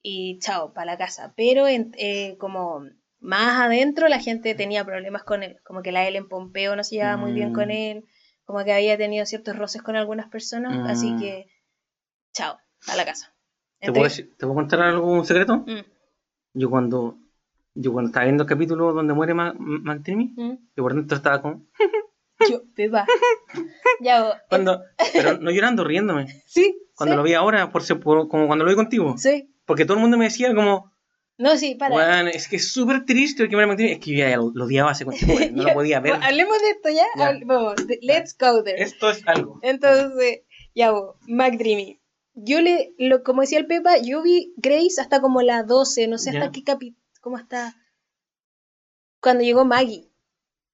Y 0.02 0.38
chao, 0.40 0.74
para 0.74 0.84
la 0.92 0.98
casa. 0.98 1.32
Pero 1.34 1.66
en- 1.68 1.92
eh, 1.96 2.36
como 2.38 2.84
más 3.18 3.60
adentro 3.62 4.08
la 4.08 4.20
gente 4.20 4.54
tenía 4.54 4.84
problemas 4.84 5.22
con 5.24 5.42
él. 5.42 5.56
Como 5.64 5.80
que 5.80 5.90
la 5.90 6.06
Ellen 6.06 6.28
Pompeo 6.28 6.76
no 6.76 6.84
se 6.84 6.96
llevaba 6.96 7.16
muy 7.16 7.32
bien 7.32 7.52
Mm. 7.52 7.54
con 7.54 7.70
él. 7.70 8.04
Como 8.46 8.64
que 8.64 8.72
había 8.72 8.96
tenido 8.96 9.26
ciertos 9.26 9.56
roces 9.56 9.82
con 9.82 9.96
algunas 9.96 10.28
personas. 10.28 10.74
Mm. 10.78 10.86
Así 10.86 11.16
que, 11.18 11.46
chao, 12.32 12.56
a 12.88 12.96
la 12.96 13.04
casa. 13.04 13.34
¿te, 13.80 13.92
puedo 13.92 14.04
decir- 14.04 14.30
¿Te 14.38 14.46
puedo 14.46 14.54
contar 14.54 14.80
algo, 14.80 15.12
un 15.12 15.26
secreto? 15.26 15.58
Mm, 15.58 15.84
Yo 16.54 16.70
cuando, 16.70 17.18
yo 17.74 17.92
cuando 17.92 18.08
estaba 18.08 18.24
viendo 18.24 18.44
el 18.44 18.48
capítulo 18.48 18.92
donde 18.94 19.12
muere 19.12 19.34
Ma- 19.34 19.54
McDreamy, 19.58 20.32
mm. 20.36 20.52
yo 20.76 20.82
por 20.82 20.94
dentro 20.94 21.16
estaba 21.16 21.42
como... 21.42 21.66
Yo, 22.50 22.60
Pepa. 22.74 23.06
ya, 24.00 24.22
vos, 24.22 24.34
Cuando, 24.50 24.82
pero 25.14 25.38
no 25.38 25.50
llorando, 25.50 25.84
riéndome. 25.84 26.26
Sí. 26.46 26.78
Cuando 26.94 27.14
sí, 27.14 27.16
lo 27.16 27.22
vi 27.22 27.32
ahora, 27.34 27.70
por, 27.70 27.82
por- 28.00 28.28
como 28.28 28.46
cuando 28.46 28.64
lo 28.64 28.70
vi 28.70 28.76
contigo. 28.76 29.16
Sí. 29.18 29.54
Porque 29.64 29.84
todo 29.86 29.96
el 29.96 30.02
mundo 30.02 30.16
me 30.18 30.24
decía 30.26 30.54
como, 30.54 30.92
No, 31.38 31.56
sí, 31.58 31.74
para. 31.74 31.94
Weón, 31.94 32.28
es 32.28 32.48
que 32.48 32.56
es 32.56 32.72
súper 32.72 33.04
triste 33.04 33.42
el 33.42 33.48
que 33.50 33.56
muera 33.56 33.68
McDreamy. 33.68 33.92
Es 33.94 34.00
que 34.00 34.12
yo 34.12 34.18
ya 34.26 34.36
lo, 34.36 34.50
lo 34.54 34.64
odiaba 34.64 34.90
hace 34.92 35.04
cuánto 35.04 35.26
tiempo, 35.26 35.44
no 35.56 35.62
lo 35.64 35.72
podía 35.74 36.00
ver. 36.00 36.12
bueno, 36.12 36.26
Hablemos 36.26 36.58
de 36.60 36.70
esto 36.70 36.88
ya. 36.90 37.04
Vamos, 37.44 37.74
let's 38.00 38.36
go 38.38 38.62
there. 38.62 38.80
Esto 38.82 39.10
es 39.10 39.22
algo. 39.26 39.58
Entonces, 39.62 40.40
ya 40.74 40.92
vos, 40.92 41.16
McDreamy. 41.26 42.00
Yo 42.38 42.60
le, 42.60 42.94
lo, 42.98 43.22
como 43.22 43.40
decía 43.42 43.58
el 43.58 43.66
Pepa, 43.66 43.96
yo 43.98 44.22
vi 44.22 44.52
Grace 44.56 45.00
hasta 45.00 45.20
como 45.20 45.40
la 45.42 45.62
12, 45.62 46.06
no 46.06 46.18
sé 46.18 46.30
hasta 46.30 46.46
Ya. 46.46 46.52
qué 46.52 46.64
capítulo, 46.64 47.02
como 47.20 47.36
hasta 47.38 47.74
cuando 49.20 49.42
llegó 49.42 49.64
Maggie. 49.64 50.10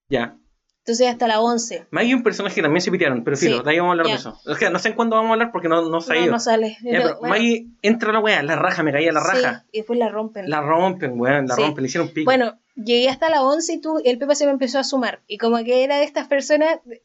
Ya. 0.09 0.37
Entonces 0.85 1.07
hasta 1.07 1.27
la 1.27 1.39
11. 1.39 1.85
Maggie 1.91 2.09
es 2.11 2.15
un 2.17 2.23
personaje 2.23 2.55
que 2.55 2.61
también 2.61 2.81
se 2.81 2.91
pitearon, 2.91 3.23
pero 3.23 3.37
Sí, 3.37 3.45
filo, 3.47 3.63
de 3.63 3.71
ahí 3.71 3.77
vamos 3.79 3.91
a 3.91 3.93
hablar 3.93 4.07
ya. 4.07 4.13
de 4.13 4.19
eso. 4.19 4.37
Es 4.51 4.57
que 4.57 4.69
no 4.69 4.79
sé 4.79 4.89
en 4.89 4.95
cuándo 4.95 5.15
vamos 5.15 5.29
a 5.29 5.33
hablar 5.33 5.51
porque 5.53 5.69
no, 5.69 5.77
no 5.81 5.87
ha 5.99 6.25
No, 6.27 6.39
sale. 6.41 6.77
Ya, 6.83 6.91
pero 6.91 7.03
bueno, 7.19 7.27
Maggie 7.35 7.67
entra 7.81 8.09
a 8.09 8.13
la 8.13 8.19
weá, 8.19 8.43
la 8.43 8.57
raja, 8.57 8.83
me 8.83 8.91
caía 8.91 9.13
la 9.13 9.21
sí, 9.21 9.27
raja. 9.31 9.65
y 9.71 9.77
después 9.77 9.97
la 9.97 10.09
rompen. 10.09 10.49
La 10.49 10.59
rompen, 10.59 11.17
weón, 11.17 11.47
la 11.47 11.55
Sí. 11.55 11.61
rompen, 11.61 11.83
le 11.83 11.87
hicieron 11.87 12.09
pico. 12.09 12.25
Bueno, 12.25 12.59
llegué 12.75 13.07
hasta 13.07 13.29
la 13.29 13.43
11 13.43 13.73
y 13.73 13.79
tú, 13.79 14.01
el 14.03 14.17
Pepa 14.17 14.35
se 14.35 14.45
me 14.45 14.51
empezó 14.51 14.77
a 14.77 14.83
sumar. 14.83 15.21
Y 15.25 15.37
como 15.37 15.63
que 15.63 15.85
era 15.85 15.95
de 15.99 16.03
estas 16.03 16.27
personas, 16.27 16.79
eh, 16.91 17.01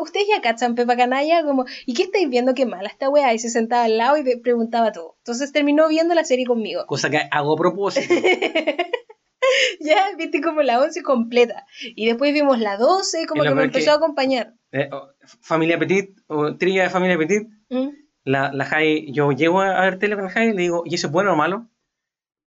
ustedes 0.00 0.26
ya 0.34 0.40
cachan 0.40 0.74
Pepa 0.74 0.96
Canalla, 0.96 1.42
como, 1.44 1.66
¿y 1.84 1.92
qué 1.92 2.04
estáis 2.04 2.30
viendo? 2.30 2.54
Qué 2.54 2.64
mala 2.64 2.88
esta 2.88 3.10
weá. 3.10 3.34
Y 3.34 3.38
se 3.38 3.50
sentaba 3.50 3.84
al 3.84 3.98
lado 3.98 4.16
y 4.16 4.36
preguntaba 4.38 4.90
todo. 4.92 5.16
Entonces 5.18 5.52
terminó 5.52 5.86
viendo 5.88 6.14
la 6.14 6.24
serie 6.24 6.46
conmigo. 6.46 6.86
Cosa 6.86 7.10
que 7.10 7.20
hago 7.30 7.52
a 7.52 7.56
propósito. 7.56 8.14
ya 9.80 10.14
viste 10.16 10.40
como 10.40 10.62
la 10.62 10.80
11 10.80 11.02
completa. 11.02 11.64
Y 11.96 12.06
después 12.06 12.32
vimos 12.32 12.58
la 12.58 12.76
12 12.76 13.22
y 13.22 13.26
como 13.26 13.42
que 13.42 13.48
me 13.50 13.54
peor 13.62 13.70
que- 13.70 13.78
empezó 13.78 13.92
a 13.92 13.96
acompañar. 13.96 14.54
Eh, 14.72 14.88
oh, 14.92 15.08
familia 15.40 15.78
Petit, 15.78 16.10
o 16.26 16.56
trilla 16.56 16.82
de 16.84 16.90
familia 16.90 17.16
Petit, 17.18 17.48
¿Mm? 17.70 17.88
la, 18.24 18.52
la 18.52 18.64
Jai, 18.66 19.10
yo 19.12 19.32
llego 19.32 19.60
a 19.60 19.80
ver 19.82 19.98
tele 19.98 20.14
con 20.14 20.24
la 20.24 20.30
Jai 20.30 20.48
y 20.48 20.52
le 20.52 20.62
digo, 20.62 20.82
¿y 20.84 20.94
ese 20.96 21.06
es 21.06 21.12
bueno 21.12 21.32
o 21.32 21.36
malo? 21.36 21.68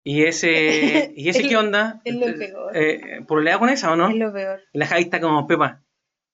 Y 0.05 0.25
ese, 0.25 1.13
¿y 1.17 1.29
ese 1.29 1.43
Es 1.43 1.49
qué 1.49 1.57
onda? 1.57 2.01
es 2.05 2.15
lo 2.15 2.27
peor. 2.27 2.77
Eh, 2.77 3.21
¿Por 3.27 3.43
le 3.43 3.59
con 3.59 3.69
esa 3.69 3.93
o 3.93 3.97
no? 3.97 4.09
Es 4.09 4.17
lo 4.17 4.33
peor. 4.33 4.61
La 4.73 4.87
Jai 4.87 5.03
está 5.03 5.21
como, 5.21 5.47
Pepa, 5.47 5.83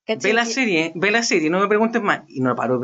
¿Cachai 0.07 0.31
ve 0.31 0.35
la 0.35 0.45
que- 0.45 0.51
serie, 0.51 0.93
ve 0.95 1.11
la 1.11 1.23
serie, 1.23 1.51
no 1.51 1.61
me 1.61 1.67
preguntes 1.69 2.01
más. 2.03 2.23
Y 2.29 2.41
no 2.41 2.55
paro 2.55 2.75
de 2.75 2.81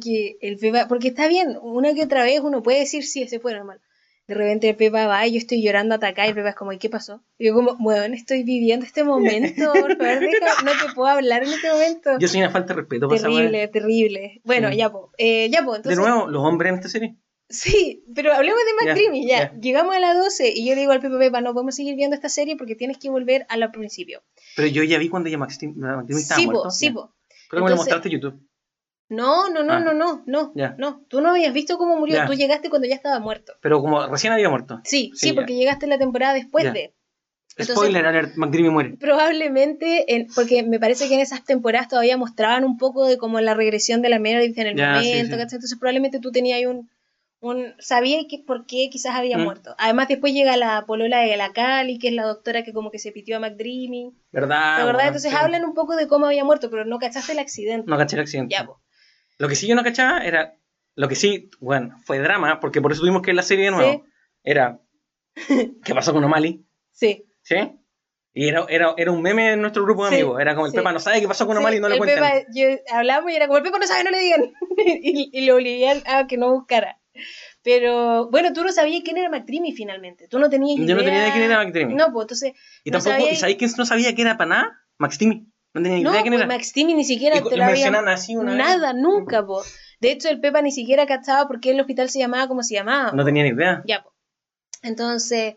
que 0.00 0.36
el 0.40 0.58
Pepa, 0.58 0.86
porque 0.88 1.08
está 1.08 1.26
bien, 1.28 1.56
una 1.60 1.92
que 1.94 2.04
otra 2.04 2.22
vez 2.24 2.40
uno 2.40 2.62
puede 2.62 2.80
decir 2.80 3.04
sí, 3.04 3.22
ese 3.22 3.40
fue 3.40 3.52
normal. 3.54 3.80
De 4.28 4.34
repente 4.34 4.68
el 4.68 4.76
Pepa 4.76 5.06
va 5.06 5.26
y 5.26 5.32
yo 5.32 5.38
estoy 5.38 5.62
llorando 5.62 5.94
hasta 5.94 6.06
acá 6.08 6.26
y 6.26 6.30
el 6.30 6.34
Pepa 6.34 6.50
es 6.50 6.54
como, 6.54 6.72
¿y 6.72 6.78
qué 6.78 6.88
pasó? 6.88 7.24
Y 7.38 7.46
yo 7.48 7.54
como, 7.54 7.76
bueno, 7.78 8.14
estoy 8.14 8.44
viviendo 8.44 8.86
este 8.86 9.02
momento, 9.04 9.72
por 9.72 9.96
favor, 9.96 9.98
deja- 10.20 10.62
no 10.64 10.70
te 10.70 10.94
puedo 10.94 11.08
hablar 11.08 11.42
en 11.42 11.52
este 11.52 11.70
momento. 11.70 12.10
Yo 12.20 12.28
soy 12.28 12.40
una 12.40 12.50
falta 12.50 12.74
de 12.74 12.80
respeto 12.80 13.08
terrible, 13.08 13.68
terrible. 13.68 14.40
Bueno, 14.44 14.70
Sí. 14.70 14.76
ya 14.76 14.90
po, 14.92 15.10
eh, 15.18 15.50
ya 15.50 15.64
po, 15.64 15.78
De 15.78 15.96
nuevo, 15.96 16.28
los 16.28 16.42
hombres 16.44 16.70
en 16.70 16.74
esta 16.76 16.88
serie. 16.88 17.16
Sí, 17.48 18.04
pero 18.14 18.32
hablemos 18.32 18.60
de 18.64 18.86
McDreamy, 18.86 19.26
ya, 19.26 19.38
ya. 19.52 19.60
Llegamos 19.60 19.94
a 19.94 20.00
la 20.00 20.14
12 20.14 20.52
y 20.54 20.66
yo 20.66 20.74
le 20.74 20.80
digo 20.82 20.92
al 20.92 21.00
Pepa, 21.00 21.18
Pepa, 21.18 21.40
no 21.42 21.52
podemos 21.52 21.74
seguir 21.74 21.96
viendo 21.96 22.14
esta 22.16 22.28
serie 22.30 22.56
porque 22.56 22.76
tienes 22.76 22.96
que 22.98 23.10
volver 23.10 23.44
a 23.50 23.56
lo 23.58 23.70
principio. 23.72 24.22
Pero 24.56 24.68
yo 24.68 24.82
ya 24.84 24.96
vi 24.98 25.08
cuando 25.10 25.28
ya 25.28 25.36
McDreamy 25.36 25.74
estaba 26.20 26.40
Sí, 26.40 26.46
muerto. 26.46 26.62
po, 26.62 26.70
sí, 26.70 26.90
po. 26.90 27.14
Creo 27.50 27.60
que 27.60 27.64
me 27.64 27.70
lo 27.70 27.76
mostraste 27.76 28.08
en 28.08 28.14
YouTube. 28.14 28.48
No, 29.12 29.48
no, 29.50 29.62
no, 29.62 29.74
Ah. 29.74 29.80
no, 29.80 29.92
no, 29.94 30.22
no, 30.26 30.52
no. 30.78 31.04
Tú 31.08 31.20
no 31.20 31.30
habías 31.30 31.52
visto 31.52 31.76
cómo 31.78 31.96
murió, 31.96 32.24
tú 32.26 32.34
llegaste 32.34 32.70
cuando 32.70 32.88
ya 32.88 32.94
estaba 32.94 33.18
muerto. 33.20 33.52
Pero 33.60 33.80
como 33.80 34.06
recién 34.06 34.32
había 34.32 34.48
muerto. 34.48 34.80
Sí, 34.84 35.10
sí, 35.14 35.28
Sí, 35.28 35.32
porque 35.34 35.54
llegaste 35.54 35.86
la 35.86 35.98
temporada 35.98 36.34
después 36.34 36.72
de. 36.72 36.94
Entonces- 37.54 37.76
Spoiler 37.76 38.06
alert, 38.06 38.34
McDreamy 38.36 38.70
muere. 38.70 38.96
Probablemente, 38.98 40.14
en- 40.14 40.26
porque 40.34 40.62
me 40.62 40.80
parece 40.80 41.06
que 41.08 41.14
en 41.14 41.20
esas 41.20 41.44
temporadas 41.44 41.88
todavía 41.88 42.16
mostraban 42.16 42.64
un 42.64 42.78
poco 42.78 43.06
de 43.06 43.18
como 43.18 43.40
la 43.40 43.52
regresión 43.54 44.00
de 44.02 44.08
la 44.08 44.18
Meredith 44.18 44.56
en 44.58 44.66
el 44.68 44.76
momento, 44.76 45.00
sí. 45.02 45.12
Entonces 45.12 45.76
probablemente 45.78 46.18
tú 46.18 46.30
tenías 46.32 46.56
ahí 46.56 46.66
un... 46.66 46.88
un 47.40 47.74
sabías 47.80 48.24
que 48.30 48.38
por 48.38 48.66
qué 48.66 48.88
quizás 48.90 49.16
había 49.16 49.36
Mm. 49.36 49.42
muerto. 49.42 49.74
Además 49.78 50.06
después 50.08 50.32
llega 50.32 50.56
la 50.56 50.84
polola 50.86 51.20
de 51.22 51.36
la 51.36 51.52
Cali, 51.52 51.98
que 51.98 52.06
es 52.08 52.14
la 52.14 52.22
doctora 52.24 52.62
que 52.62 52.72
como 52.72 52.90
que 52.92 52.98
se 53.00 53.10
pitió 53.10 53.36
a 53.36 53.40
McDreamy. 53.40 54.12
¿Verdad? 54.30 54.78
¿La 54.78 54.84
verdad? 54.84 55.06
Entonces 55.08 55.30
Sí. 55.32 55.36
hablan 55.38 55.64
un 55.64 55.74
poco 55.74 55.96
de 55.96 56.06
cómo 56.06 56.26
había 56.26 56.44
muerto, 56.44 56.70
pero 56.70 56.84
no 56.84 56.98
cachaste 57.00 57.32
el 57.32 57.40
accidente. 57.40 57.90
No 57.90 57.98
caché 57.98 58.14
el 58.16 58.22
accidente. 58.22 58.54
Ya, 58.54 58.64
po. 58.64 58.80
Lo 59.38 59.48
que 59.48 59.54
sí 59.56 59.66
yo 59.66 59.74
no 59.74 59.82
cachaba 59.84 60.20
era. 60.24 60.56
Lo 60.94 61.08
que 61.08 61.14
sí, 61.14 61.50
bueno, 61.60 61.96
fue 62.04 62.18
drama, 62.18 62.60
porque 62.60 62.80
por 62.82 62.92
eso 62.92 63.00
tuvimos 63.00 63.22
que 63.22 63.28
ver 63.28 63.36
la 63.36 63.42
serie 63.42 63.66
de 63.66 63.70
nuevo. 63.70 63.92
Sí. 64.04 64.10
Era. 64.44 64.80
¿Qué 65.84 65.94
pasó 65.94 66.12
con 66.12 66.22
O'Malley? 66.24 66.64
Sí. 66.92 67.24
¿Sí? 67.42 67.56
Y 68.34 68.48
era, 68.48 68.64
era, 68.68 68.94
era 68.96 69.10
un 69.12 69.20
meme 69.22 69.52
en 69.52 69.60
nuestro 69.60 69.82
grupo 69.84 70.04
de 70.04 70.10
Sí, 70.10 70.16
amigos. 70.16 70.40
Era 70.40 70.54
como 70.54 70.66
el 70.66 70.72
sí. 70.72 70.78
Pepa 70.78 70.92
no 70.92 70.98
sabe 71.00 71.20
qué 71.20 71.28
pasó 71.28 71.46
con 71.46 71.56
Sí, 71.56 71.60
O'Malley 71.60 71.78
y 71.78 71.80
no 71.82 71.88
le 71.88 71.94
el 71.94 71.98
cuentan. 71.98 72.22
Pepa, 72.30 72.46
yo 72.54 72.66
hablamos 72.94 73.30
y 73.32 73.36
era 73.36 73.46
como, 73.46 73.58
el 73.58 73.62
Pepa 73.62 73.78
no 73.78 73.86
sabe, 73.86 74.04
no 74.04 74.10
le 74.10 74.18
digan. 74.20 74.52
y, 75.02 75.30
y 75.32 75.46
lo 75.46 75.54
obligué 75.56 76.02
a, 76.06 76.26
que 76.26 76.36
no 76.36 76.50
buscara. 76.52 76.98
Pero 77.62 78.28
bueno, 78.30 78.52
tú 78.52 78.62
no 78.64 78.72
sabías 78.72 79.02
quién 79.04 79.18
era 79.18 79.28
McDreamy 79.28 79.72
finalmente. 79.72 80.28
Tú 80.28 80.38
no 80.38 80.48
tenías 80.50 80.78
idea. 80.78 80.88
Yo 80.88 80.94
no 80.94 81.04
tenía 81.04 81.20
idea 81.20 81.32
quién 81.32 81.44
era 81.44 81.62
McDreamy. 81.64 81.94
No, 81.94 82.12
pues 82.12 82.24
entonces. 82.24 82.52
Y 82.84 82.90
no 82.90 82.98
tampoco, 82.98 83.16
sabía- 83.18 83.32
¿y 83.32 83.36
sabéis 83.36 83.58
quién 83.58 83.70
no 83.76 83.86
sabía 83.86 84.14
quién 84.14 84.26
era 84.28 84.36
para 84.38 84.48
nada? 84.50 84.80
Max 84.98 85.18
Timmy. 85.18 85.46
No 85.74 85.82
tenía 85.82 85.98
ni 85.98 86.04
No, 86.04 86.10
idea 86.10 86.22
quién 86.22 86.34
pues 86.34 86.44
era. 86.44 86.54
Max 86.54 86.72
Timmy 86.72 86.94
ni 86.94 87.04
siquiera 87.04 87.38
Y- 87.38 87.42
te 87.48 87.56
lo 87.56 87.64
así 87.64 88.36
una 88.36 88.52
vez. 88.52 88.58
Nada, 88.58 88.92
nunca, 88.92 89.44
po. 89.44 89.62
De 90.00 90.10
hecho, 90.12 90.28
el 90.28 90.40
Pepa 90.40 90.60
ni 90.62 90.70
siquiera 90.72 91.06
cachaba 91.06 91.46
por 91.48 91.60
qué 91.60 91.70
el 91.70 91.80
hospital 91.80 92.10
se 92.10 92.18
llamaba 92.18 92.48
como 92.48 92.62
se 92.62 92.74
llamaba. 92.74 93.12
No 93.12 93.24
tenía 93.24 93.42
ni 93.44 93.50
idea. 93.50 93.82
Ya, 93.86 94.02
po. 94.02 94.12
Entonces, 94.82 95.54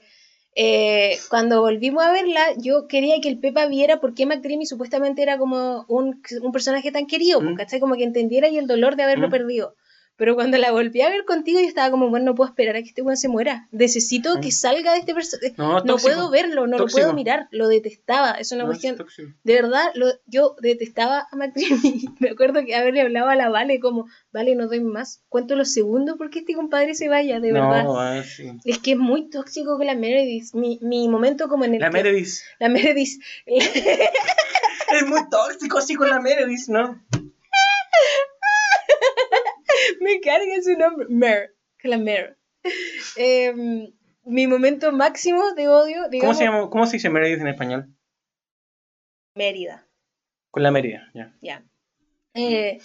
eh, 0.55 1.17
cuando 1.29 1.61
volvimos 1.61 2.03
a 2.03 2.11
verla, 2.11 2.41
yo 2.57 2.87
quería 2.87 3.19
que 3.21 3.27
el 3.29 3.39
Pepa 3.39 3.65
viera 3.65 3.99
por 3.99 4.13
qué 4.13 4.25
McDreamy 4.25 4.65
supuestamente 4.65 5.21
era 5.21 5.37
como 5.37 5.85
un, 5.89 6.21
un 6.41 6.51
personaje 6.51 6.91
tan 6.91 7.07
querido, 7.07 7.41
Mm. 7.41 7.55
¿cachai? 7.55 7.79
Como 7.79 7.95
que 7.95 8.03
entendiera 8.03 8.47
y 8.47 8.57
el 8.57 8.67
dolor 8.67 8.95
de 8.95 9.03
haberlo 9.03 9.27
Mm. 9.27 9.31
perdido. 9.31 9.75
Pero 10.17 10.35
cuando 10.35 10.57
la 10.57 10.71
volví 10.71 11.01
a 11.01 11.09
ver 11.09 11.25
contigo, 11.25 11.59
yo 11.59 11.67
estaba 11.67 11.91
como, 11.91 12.09
bueno, 12.09 12.27
no 12.27 12.35
puedo 12.35 12.49
esperar 12.49 12.75
a 12.77 12.81
que 12.81 12.89
este 12.89 13.01
weón 13.01 13.17
se 13.17 13.27
muera. 13.27 13.67
Necesito 13.71 14.37
Mm. 14.37 14.41
que 14.41 14.51
salga 14.51 14.93
de 14.93 14.99
este 14.99 15.13
personaje. 15.13 15.53
No, 15.57 15.81
No 15.81 15.97
puedo 15.97 16.29
verlo, 16.29 16.67
no 16.67 16.77
Tóxico. 16.77 16.99
lo 16.99 17.03
puedo 17.07 17.13
mirar, 17.15 17.47
lo 17.51 17.67
detestaba. 17.67 18.31
Es 18.31 18.51
una 18.53 18.63
No, 18.63 18.69
cuestión. 18.69 18.97
De 19.43 19.53
verdad, 19.53 19.83
lo, 19.95 20.07
yo 20.25 20.55
detestaba 20.61 21.27
a 21.31 21.35
McDreamy. 21.35 22.05
Me 22.19 22.29
acuerdo 22.29 22.63
que 22.65 22.75
haberle 22.75 23.01
hablado 23.01 23.29
a 23.29 23.35
la 23.35 23.49
Vale 23.49 23.79
como, 23.79 24.07
Vale, 24.31 24.55
no 24.55 24.67
doy 24.67 24.79
más. 24.81 25.21
Cuento 25.29 25.55
los 25.55 25.71
segundos 25.73 26.15
porque 26.17 26.39
este 26.39 26.53
compadre 26.55 26.93
se 26.95 27.07
vaya, 27.09 27.39
de 27.39 27.51
verdad. 27.51 27.83
No, 27.83 28.23
sí. 28.23 28.51
Es 28.65 28.79
que 28.79 28.91
es 28.93 28.97
muy 28.97 29.29
tóxico 29.29 29.77
con 29.77 29.85
la 29.85 29.95
Meredith. 29.95 30.53
Mi, 30.53 30.79
mi 30.81 31.07
momento 31.09 31.47
como 31.49 31.65
en 31.65 31.75
el 31.75 31.81
La 31.81 31.87
que- 31.89 31.93
Meredith. 31.97 32.29
La 32.59 32.69
Meredith. 32.69 33.21
Es 34.93 35.05
muy 35.07 35.27
tóxico 35.29 35.77
así 35.79 35.95
con 35.95 36.09
la 36.09 36.19
Meredith, 36.21 36.67
¿no? 36.67 37.01
Me 40.05 40.19
carga 40.21 40.61
su 40.63 40.77
nombre. 40.77 41.07
Mer. 41.09 41.55
Que 41.77 41.87
la 41.89 41.97
Mer. 41.97 42.37
Em, 43.17 43.91
mi 44.23 44.47
momento 44.47 44.91
máximo 44.91 45.53
de 45.53 45.67
odio, 45.67 46.03
¿Cómo 46.19 46.33
se, 46.33 46.43
llama, 46.45 46.69
¿Cómo 46.69 46.85
se 46.87 46.93
dice 46.97 47.09
Meredith 47.09 47.41
en 47.41 47.47
español? 47.47 47.95
Mérida. 49.35 49.87
Con 50.51 50.63
la 50.63 50.71
Mérida, 50.71 51.11
ya. 51.13 51.33
Ya. 51.41 51.63
Eh, 52.33 52.79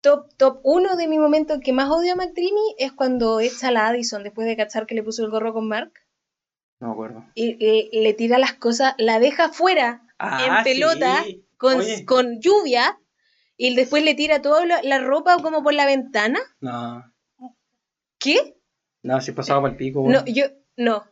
top, 0.00 0.32
top 0.36 0.60
uno 0.64 0.96
de 0.96 1.06
mi 1.08 1.18
momento 1.18 1.60
que 1.60 1.72
más 1.72 1.90
odio 1.90 2.12
a 2.12 2.16
McDreamy 2.16 2.74
es 2.78 2.92
cuando 2.92 3.40
echa 3.40 3.68
a 3.68 3.70
la 3.72 3.88
Addison 3.88 4.22
después 4.22 4.46
de 4.46 4.56
cachar 4.56 4.86
que 4.86 4.94
le 4.94 5.02
puso 5.02 5.24
el 5.24 5.30
gorro 5.30 5.52
con 5.52 5.68
Mark 5.68 5.92
No 6.80 6.88
me 6.88 6.92
acuerdo. 6.94 7.24
y 7.34 7.54
le, 7.56 7.88
le 8.02 8.14
tira 8.14 8.38
las 8.38 8.54
cosas, 8.54 8.94
la 8.98 9.18
deja 9.20 9.50
fuera 9.50 10.02
Ah, 10.18 10.58
en 10.58 10.64
pelota 10.64 11.22
sí. 11.24 11.44
con, 11.56 11.82
con 12.06 12.40
lluvia 12.40 12.98
y 13.68 13.74
después 13.76 14.02
le 14.04 14.14
tira 14.14 14.42
toda 14.42 14.64
la, 14.66 14.82
la 14.82 14.98
ropa 14.98 15.36
como 15.42 15.62
por 15.62 15.74
la 15.74 15.86
ventana. 15.86 16.40
No, 16.60 17.04
¿Qué? 18.18 18.56
no, 19.02 19.20
si 19.20 19.32
pasaba 19.32 19.62
para 19.62 19.72
el 19.72 19.76
pico. 19.78 20.04
No, 20.08 20.24
yo, 20.26 20.46
no. 20.76 21.04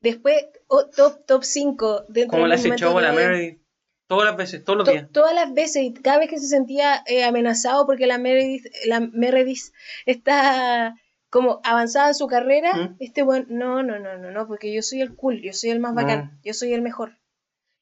Después, 0.00 0.44
oh, 0.68 0.86
top, 0.86 1.24
top 1.26 1.44
5 1.44 2.04
dentro 2.08 2.30
¿Cómo 2.36 2.42
de 2.44 2.48
le 2.50 2.54
mis 2.54 2.60
hace 2.60 2.68
momentos 2.68 2.88
show 2.88 2.98
a 2.98 3.02
la 3.02 3.10
de 3.10 3.16
odio. 3.16 3.26
Meredith? 3.28 3.60
Todas 4.06 4.26
las 4.26 4.36
veces, 4.36 4.64
todos 4.64 4.76
los 4.78 4.84
To- 4.86 4.92
días. 4.92 5.08
todas 5.12 5.34
las 5.34 5.54
veces 5.54 5.82
y 5.82 5.94
cada 5.94 6.18
vez 6.18 6.28
que 6.28 6.38
se 6.38 6.46
sentía 6.46 7.02
eh, 7.06 7.24
amenazado 7.24 7.86
porque 7.86 8.06
la 8.06 8.18
Meredith, 8.18 8.66
la 8.86 9.00
Meredith 9.00 9.72
está 10.04 10.94
como 11.30 11.60
avanzada 11.64 12.08
en 12.08 12.14
su 12.14 12.26
carrera, 12.28 12.74
¿Mm? 12.76 12.96
este 13.00 13.22
buen, 13.22 13.46
no, 13.48 13.82
no, 13.82 13.98
no, 13.98 14.18
no, 14.18 14.30
no, 14.30 14.46
porque 14.46 14.72
yo 14.72 14.82
soy 14.82 15.00
el 15.00 15.16
cool, 15.16 15.40
yo 15.42 15.52
soy 15.52 15.70
el 15.70 15.80
más 15.80 15.94
bacán, 15.94 16.24
Mm. 16.26 16.40
yo 16.44 16.54
soy 16.54 16.72
el 16.74 16.82
mejor. 16.82 17.18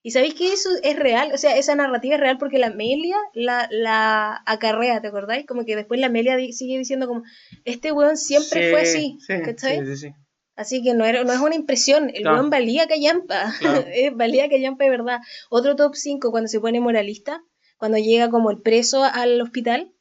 Y 0.04 0.10
sabéis 0.10 0.34
que 0.34 0.52
eso 0.52 0.68
es 0.82 0.98
real, 0.98 1.30
o 1.32 1.38
sea, 1.38 1.56
esa 1.56 1.74
narrativa 1.76 2.16
es 2.16 2.20
real 2.20 2.36
porque 2.38 2.58
la 2.58 2.68
Amelia 2.68 3.16
la, 3.34 3.68
la 3.70 4.42
acarrea, 4.46 5.00
¿te 5.00 5.08
acordáis? 5.08 5.46
Como 5.46 5.64
que 5.64 5.76
después 5.76 6.00
la 6.00 6.08
Amelia 6.08 6.36
sigue 6.52 6.76
diciendo 6.76 7.06
como, 7.06 7.22
este 7.64 7.92
weón 7.92 8.16
siempre 8.16 8.64
Sí, 8.64 8.70
fue 8.72 8.80
así, 8.80 9.18
sí, 9.20 9.34
¿cachai? 9.44 9.78
Sí, 9.78 9.86
sí, 9.86 9.96
sí. 10.08 10.14
Así 10.56 10.82
que 10.82 10.94
no, 10.94 11.04
era, 11.04 11.22
no 11.24 11.32
es 11.32 11.38
una 11.38 11.54
impresión, 11.54 12.10
el 12.10 12.22
Claro. 12.22 12.36
weón 12.38 12.50
valía 12.50 12.86
callampa, 12.88 13.54
Claro. 13.60 13.84
Eh, 13.94 14.10
valía 14.10 14.48
callampa 14.48 14.84
de 14.84 14.90
verdad. 14.90 15.20
Otro 15.50 15.76
top 15.76 15.94
5 15.94 16.30
cuando 16.32 16.48
se 16.48 16.58
pone 16.60 16.80
moralista, 16.80 17.40
cuando 17.78 17.96
llega 17.98 18.28
como 18.28 18.50
el 18.50 18.60
preso 18.60 19.04
al 19.04 19.40
hospital 19.40 19.92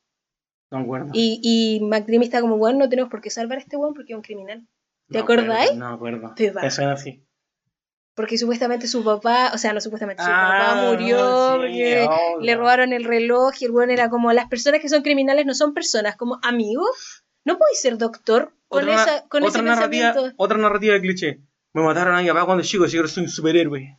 No 0.71 0.79
acuerdo. 0.79 1.11
y, 1.13 1.39
y 1.43 1.79
McDreamy 1.85 2.25
está 2.25 2.41
como, 2.41 2.57
bueno, 2.57 2.79
no 2.79 2.89
tenemos 2.89 3.11
por 3.11 3.21
qué 3.21 3.29
salvar 3.29 3.59
a 3.59 3.61
este 3.61 3.77
weón 3.77 3.93
porque 3.93 4.13
es 4.13 4.17
un 4.17 4.23
criminal. 4.23 4.67
¿Te 5.09 5.19
No 5.19 5.19
me 5.19 5.19
acuerdo, 5.19 5.43
acordáis? 5.53 5.75
No 5.75 5.87
acuerdo. 5.89 6.33
Te 6.35 6.49
va. 6.51 6.63
Me 6.63 6.71
suena 6.71 6.93
así. 6.93 7.23
Porque 8.13 8.37
supuestamente 8.37 8.87
su 8.87 9.03
papá, 9.03 9.51
o 9.53 9.57
sea, 9.57 9.71
no 9.73 9.79
supuestamente, 9.79 10.21
su 10.21 10.29
Ah, 10.29 10.73
papá 10.75 10.91
murió 10.91 11.17
sí, 11.53 11.57
porque 11.59 12.07
oh, 12.09 12.39
le 12.41 12.55
robaron 12.55 12.91
el 12.91 13.05
reloj 13.05 13.53
y 13.61 13.65
el 13.65 13.71
weón 13.71 13.89
era 13.89 14.09
como, 14.09 14.33
las 14.33 14.47
personas 14.47 14.81
que 14.81 14.89
son 14.89 15.01
criminales 15.01 15.45
no 15.45 15.53
son 15.53 15.73
personas, 15.73 16.17
como 16.17 16.37
amigos. 16.43 17.23
No 17.45 17.57
podéis 17.57 17.79
ser 17.81 17.97
doctor 17.97 18.53
con, 18.67 18.83
Otra, 18.83 19.01
esa, 19.01 19.27
con 19.29 19.43
otra 19.43 19.59
ese 19.61 19.67
narrativa, 19.69 20.07
pensamiento. 20.09 20.35
otra 20.43 20.57
narrativa 20.57 20.93
de 20.95 21.01
cliché. 21.01 21.39
Me 21.73 21.81
mataron 21.81 22.15
a 22.15 22.21
mi 22.21 22.27
papá 22.27 22.45
cuando 22.45 22.63
chico, 22.63 22.85
si 22.87 22.97
ahora 22.97 23.07
soy 23.09 23.23
un 23.23 23.29
superhéroe. 23.29 23.97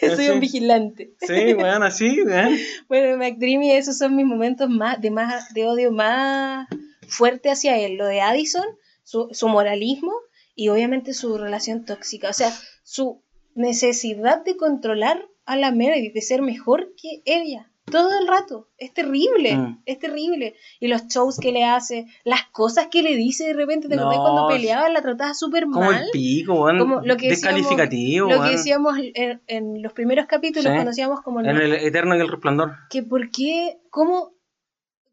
Soy 0.00 0.28
un 0.28 0.40
vigilante. 0.40 1.14
Sí, 1.20 1.54
weón, 1.54 1.82
así, 1.82 2.22
weón. 2.22 2.56
Bueno, 2.88 3.16
McDreamy, 3.16 3.72
esos 3.72 3.98
son 3.98 4.14
mis 4.16 4.26
momentos 4.26 4.68
más 4.68 5.00
de 5.00 5.10
más 5.10 5.52
de 5.54 5.66
odio 5.66 5.90
más 5.92 6.68
fuerte 7.08 7.50
hacia 7.50 7.78
él. 7.78 7.96
Lo 7.96 8.06
de 8.06 8.20
Addison, 8.20 8.64
su, 9.02 9.28
su 9.32 9.48
moralismo 9.48 10.12
y 10.54 10.68
obviamente 10.68 11.14
su 11.14 11.36
relación 11.38 11.84
tóxica. 11.84 12.28
O 12.30 12.32
sea, 12.32 12.50
su 12.82 13.22
necesidad 13.54 14.44
de 14.44 14.56
controlar 14.56 15.26
a 15.44 15.56
la 15.56 15.72
Meredith, 15.72 16.14
de 16.14 16.20
ser 16.22 16.42
mejor 16.42 16.92
que 17.00 17.22
ella. 17.24 17.68
Todo 17.90 18.10
el 18.20 18.28
rato. 18.28 18.68
Es 18.78 18.94
terrible. 18.94 19.56
Mm. 19.56 19.82
Es 19.86 19.98
terrible. 19.98 20.54
Y 20.78 20.86
los 20.86 21.08
shows 21.08 21.38
que 21.40 21.50
le 21.50 21.64
hace, 21.64 22.06
las 22.24 22.44
cosas 22.52 22.86
que 22.86 23.02
le 23.02 23.16
dice 23.16 23.44
de 23.48 23.54
repente. 23.54 23.88
¿Te 23.88 23.94
acordás 23.96 24.18
No, 24.18 24.22
cuando 24.22 24.48
peleaba? 24.48 24.88
La 24.88 25.02
trataba 25.02 25.34
súper 25.34 25.64
Como 25.64 25.80
mal. 25.80 26.04
el 26.04 26.10
pico, 26.12 26.62
weón. 26.62 26.78
Como 26.78 26.94
lo 27.00 27.16
que 27.16 27.28
decíamos- 27.30 27.56
Descalificativo, 27.56 28.28
Lo 28.28 28.36
weón. 28.36 28.46
que 28.50 28.56
decíamos 28.56 28.94
en, 29.14 29.42
en 29.48 29.82
los 29.82 29.92
primeros 29.92 30.26
capítulos, 30.26 30.66
Sí. 30.66 30.70
cuando 30.74 30.90
hacíamos 30.92 31.22
como 31.22 31.40
En 31.40 31.46
el 31.48 31.72
Eterno 31.74 32.16
y 32.16 32.20
el 32.20 32.28
Resplandor. 32.28 32.72
que 32.88 33.02
por 33.02 33.30
qué, 33.30 33.80
cómo, 33.90 34.32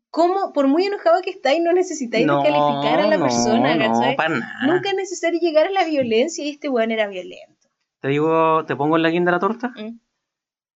cómo, 0.09 0.53
por 0.53 0.67
muy 0.67 0.85
enojado 0.85 1.21
que 1.21 1.29
estáis, 1.29 1.61
no 1.61 1.73
necesitáis 1.73 2.25
no, 2.25 2.41
descalificar 2.41 2.99
a 2.99 3.07
la 3.07 3.17
no, 3.17 3.25
persona, 3.25 3.75
No, 3.75 4.15
para 4.15 4.29
nada. 4.29 4.67
Nunca 4.67 4.89
es 4.89 4.95
necesario 4.95 5.39
llegar 5.39 5.67
a 5.67 5.71
la 5.71 5.85
violencia 5.85 6.43
y 6.43 6.49
este 6.49 6.69
weón 6.69 6.91
era 6.91 7.07
violento. 7.07 7.69
Te 8.01 8.09
digo, 8.09 8.65
te 8.65 8.75
pongo 8.75 8.95
en 8.95 9.03
la 9.03 9.09
guinda 9.09 9.31
de 9.31 9.35
la 9.35 9.39
torta. 9.39 9.73
Mm. 9.75 9.99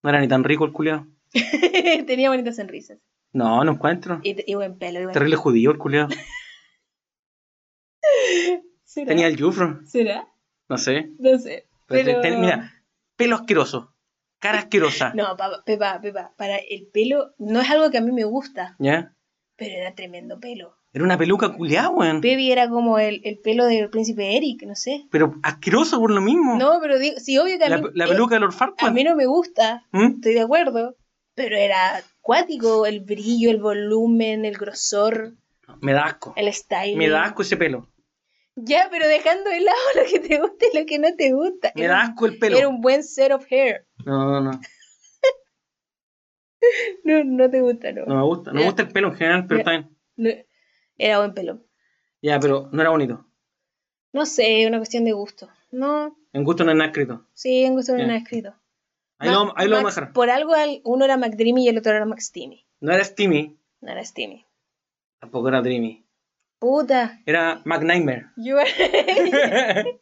No 0.02 0.10
era 0.10 0.20
ni 0.20 0.28
tan 0.28 0.44
rico 0.44 0.64
el 0.64 0.72
culiao. 0.72 1.06
Tenía 2.06 2.30
bonitas 2.30 2.56
sonrisas. 2.56 2.98
No, 3.32 3.64
no 3.64 3.72
encuentro. 3.72 4.20
Y, 4.22 4.50
y 4.50 4.54
buen 4.54 4.78
pelo. 4.78 5.00
Y 5.00 5.04
buen... 5.04 5.14
Terrible 5.14 5.36
judío 5.36 5.70
el 5.70 5.78
culiao. 5.78 6.08
¿Será? 8.84 9.08
Tenía 9.08 9.26
el 9.26 9.36
yufro. 9.36 9.80
¿Será? 9.86 10.28
No 10.68 10.78
sé. 10.78 11.10
No 11.18 11.38
sé. 11.38 11.66
Pero 11.86 12.20
mira, 12.38 12.72
pelo 13.16 13.36
asqueroso. 13.36 13.94
Cara 14.38 14.58
asquerosa. 14.58 15.12
No, 15.14 15.36
papá, 15.36 15.62
Pepa, 15.64 16.00
Pepa, 16.00 16.34
para 16.36 16.56
el 16.56 16.88
pelo 16.92 17.34
no 17.38 17.60
es 17.60 17.70
algo 17.70 17.90
que 17.90 17.98
a 17.98 18.02
mí 18.02 18.12
me 18.12 18.24
gusta, 18.24 18.76
¿Ya? 18.78 19.14
Pero 19.56 19.74
era 19.76 19.94
tremendo 19.94 20.38
pelo. 20.40 20.76
Era 20.92 21.04
una 21.04 21.18
peluca 21.18 21.52
culiao, 21.56 21.92
weón. 21.92 22.20
Baby 22.20 22.52
era 22.52 22.68
como 22.68 22.98
el, 22.98 23.20
el 23.24 23.38
pelo 23.38 23.66
del 23.66 23.90
príncipe 23.90 24.36
Eric, 24.36 24.62
no 24.64 24.76
sé. 24.76 25.06
Pero 25.10 25.34
asqueroso 25.42 25.98
por 25.98 26.10
lo 26.12 26.20
mismo. 26.20 26.56
No, 26.56 26.78
pero 26.80 26.98
digo, 26.98 27.18
sí, 27.18 27.36
obvio 27.38 27.58
que 27.58 27.64
a 27.64 27.68
la, 27.68 27.78
mí, 27.78 27.88
la 27.94 28.04
eh, 28.04 28.08
peluca 28.08 28.36
de 28.36 28.40
Lord 28.40 28.54
a 28.54 28.56
Farquaad. 28.56 28.92
mí 28.92 29.02
no 29.02 29.16
me 29.16 29.26
gusta, 29.26 29.86
¿Mm? 29.90 30.14
estoy 30.16 30.34
de 30.34 30.40
acuerdo, 30.42 30.96
pero 31.34 31.56
era 31.56 32.00
cuático, 32.20 32.86
el 32.86 33.00
brillo, 33.00 33.50
el 33.50 33.60
volumen, 33.60 34.44
el 34.44 34.56
grosor, 34.56 35.34
Me 35.80 35.92
da 35.92 36.04
asco. 36.04 36.32
el 36.36 36.52
style. 36.52 36.96
Me 36.96 37.08
da 37.08 37.24
asco 37.24 37.42
ese 37.42 37.56
pelo. 37.56 37.88
Ya, 38.56 38.86
pero 38.88 39.08
dejando 39.08 39.50
de 39.50 39.60
lado 39.62 39.78
lo 39.96 40.02
que 40.08 40.20
te 40.20 40.38
gusta 40.38 40.66
y 40.72 40.78
lo 40.78 40.86
que 40.86 40.98
no 41.00 41.08
te 41.16 41.32
gusta. 41.32 41.72
Me 41.74 41.88
da 41.88 42.02
asco 42.02 42.26
el 42.26 42.38
pelo. 42.38 42.56
Era 42.56 42.68
un 42.68 42.80
buen 42.80 43.02
set 43.02 43.32
of 43.32 43.44
hair. 43.50 43.84
No, 44.04 44.30
no, 44.30 44.40
no. 44.40 44.60
No, 47.04 47.24
no 47.24 47.50
te 47.50 47.60
gusta, 47.60 47.92
no. 47.92 48.04
No 48.06 48.14
me 48.16 48.22
gusta. 48.22 48.52
No 48.52 48.60
me 48.60 48.66
gusta 48.66 48.82
el 48.82 48.88
pelo 48.88 49.08
en 49.08 49.14
general, 49.16 49.46
pero 49.46 49.64
bien. 49.64 49.96
No, 50.16 50.30
Era 50.98 51.18
buen 51.18 51.34
pelo. 51.34 51.60
Ya, 52.22 52.38
pero 52.40 52.68
no 52.72 52.80
era 52.80 52.90
bonito. 52.90 53.26
No 54.12 54.24
sé, 54.26 54.66
una 54.66 54.78
cuestión 54.78 55.04
de 55.04 55.12
gusto. 55.12 55.48
No, 55.72 56.16
En 56.32 56.44
gusto 56.44 56.64
no 56.64 56.70
hay 56.70 56.76
nada 56.76 56.90
escrito. 56.90 57.26
sí, 57.34 57.64
en 57.64 57.74
gusto 57.74 57.92
no 57.92 57.98
hay 58.00 58.06
nada 58.06 58.18
escrito. 58.18 58.54
Ahí 59.18 59.30
lo, 59.30 59.52
ahí 59.56 59.66
lo 59.68 59.76
vamos 59.76 59.84
Max- 59.84 59.98
a 59.98 60.00
dejar. 60.02 60.12
Por 60.14 60.30
algo 60.30 60.54
al- 60.54 60.80
uno 60.84 61.04
era 61.04 61.16
McDreamy 61.16 61.64
y 61.64 61.68
el 61.68 61.78
otro 61.78 61.92
era 61.92 62.04
Max 62.04 62.30
Timmy. 62.32 62.66
No 62.80 62.92
era 62.92 63.02
Steamy, 63.04 63.58
No 63.80 63.90
era 63.92 64.04
Steamy. 64.04 64.44
tampoco 65.20 65.48
era 65.48 65.62
Dreamy. 65.62 66.06
Puta. 66.58 67.20
Era 67.26 67.60
McNightmare. 67.64 68.26
You 68.36 68.58
are... 68.58 68.68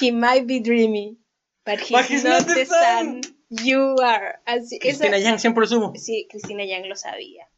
He 0.00 0.10
might 0.12 0.46
be 0.46 0.60
dreamy, 0.60 1.18
but 1.64 1.78
he's, 1.78 1.90
But 1.92 2.04
he's 2.06 2.24
not, 2.24 2.40
not 2.40 2.48
the 2.48 2.54
the 2.54 2.66
sun. 2.66 3.20
You 3.48 3.96
are. 4.02 4.40
Así, 4.44 4.78
Cristina 4.78 5.16
esa- 5.16 5.24
Yang 5.30 5.38
siempre 5.40 5.60
lo 5.62 5.66
supo. 5.66 5.92
Sí, 5.96 6.26
Cristina 6.30 6.64
Yang 6.64 6.86
lo 6.88 6.96
sabía. 6.96 7.48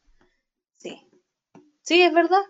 Sí. 0.77 1.01
Sí, 1.81 2.01
es 2.01 2.13
verdad. 2.13 2.41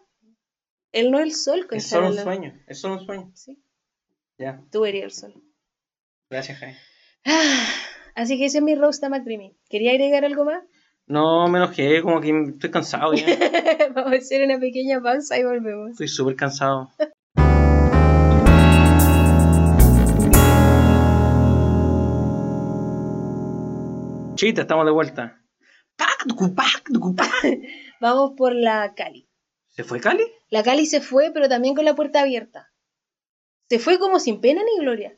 Él 0.92 1.12
no 1.12 1.20
es 1.20 1.26
el 1.26 1.34
sol, 1.34 1.68
Es 1.72 1.88
solo 1.88 2.08
un 2.08 2.18
sueño. 2.18 2.54
Es 2.68 2.80
solo 2.82 2.96
un 2.96 3.06
sueño. 3.06 3.32
Sí, 3.36 3.62
Ya. 4.38 4.62
tú 4.72 4.86
eres 4.86 5.04
el 5.04 5.12
sol. 5.12 5.34
Gracias, 6.30 6.58
Jai. 6.60 6.76
Ah, 7.26 7.68
Así 8.16 8.38
que 8.38 8.46
ese 8.46 8.58
es 8.58 8.64
mi 8.64 8.76
roast 8.76 9.04
a 9.04 9.10
McDreamy. 9.10 9.56
¿Quería 9.70 9.92
agregar 9.92 10.26
algo 10.26 10.44
más? 10.46 10.64
No, 11.08 11.48
me 11.48 11.58
enojé, 11.60 12.02
como 12.02 12.20
que 12.22 12.30
estoy 12.54 12.70
cansado 12.72 13.14
ya. 13.14 13.26
Vamos 13.96 14.14
a 14.14 14.16
hacer 14.18 14.44
una 14.44 14.60
pequeña 14.60 15.02
pausa 15.02 15.38
y 15.38 15.44
volvemos. 15.44 15.92
Estoy 15.92 16.08
súper 16.08 16.36
cansado. 16.36 16.92
Chita, 24.40 24.62
estamos 24.62 24.86
de 24.86 24.92
vuelta. 24.94 25.44
Vamos 28.00 28.32
por 28.38 28.56
la 28.56 28.94
Cali. 28.96 29.28
¿Se 29.68 29.84
fue 29.84 30.00
Cali? 30.00 30.24
La 30.50 30.64
Cali 30.64 30.86
se 30.86 31.02
fue, 31.02 31.32
pero 31.34 31.50
también 31.50 31.76
con 31.76 31.84
la 31.84 31.94
puerta 31.94 32.22
abierta. 32.22 32.72
Se 33.68 33.80
fue 33.80 34.00
como 34.00 34.18
sin 34.18 34.40
pena 34.40 34.62
ni 34.64 34.82
gloria. 34.82 35.14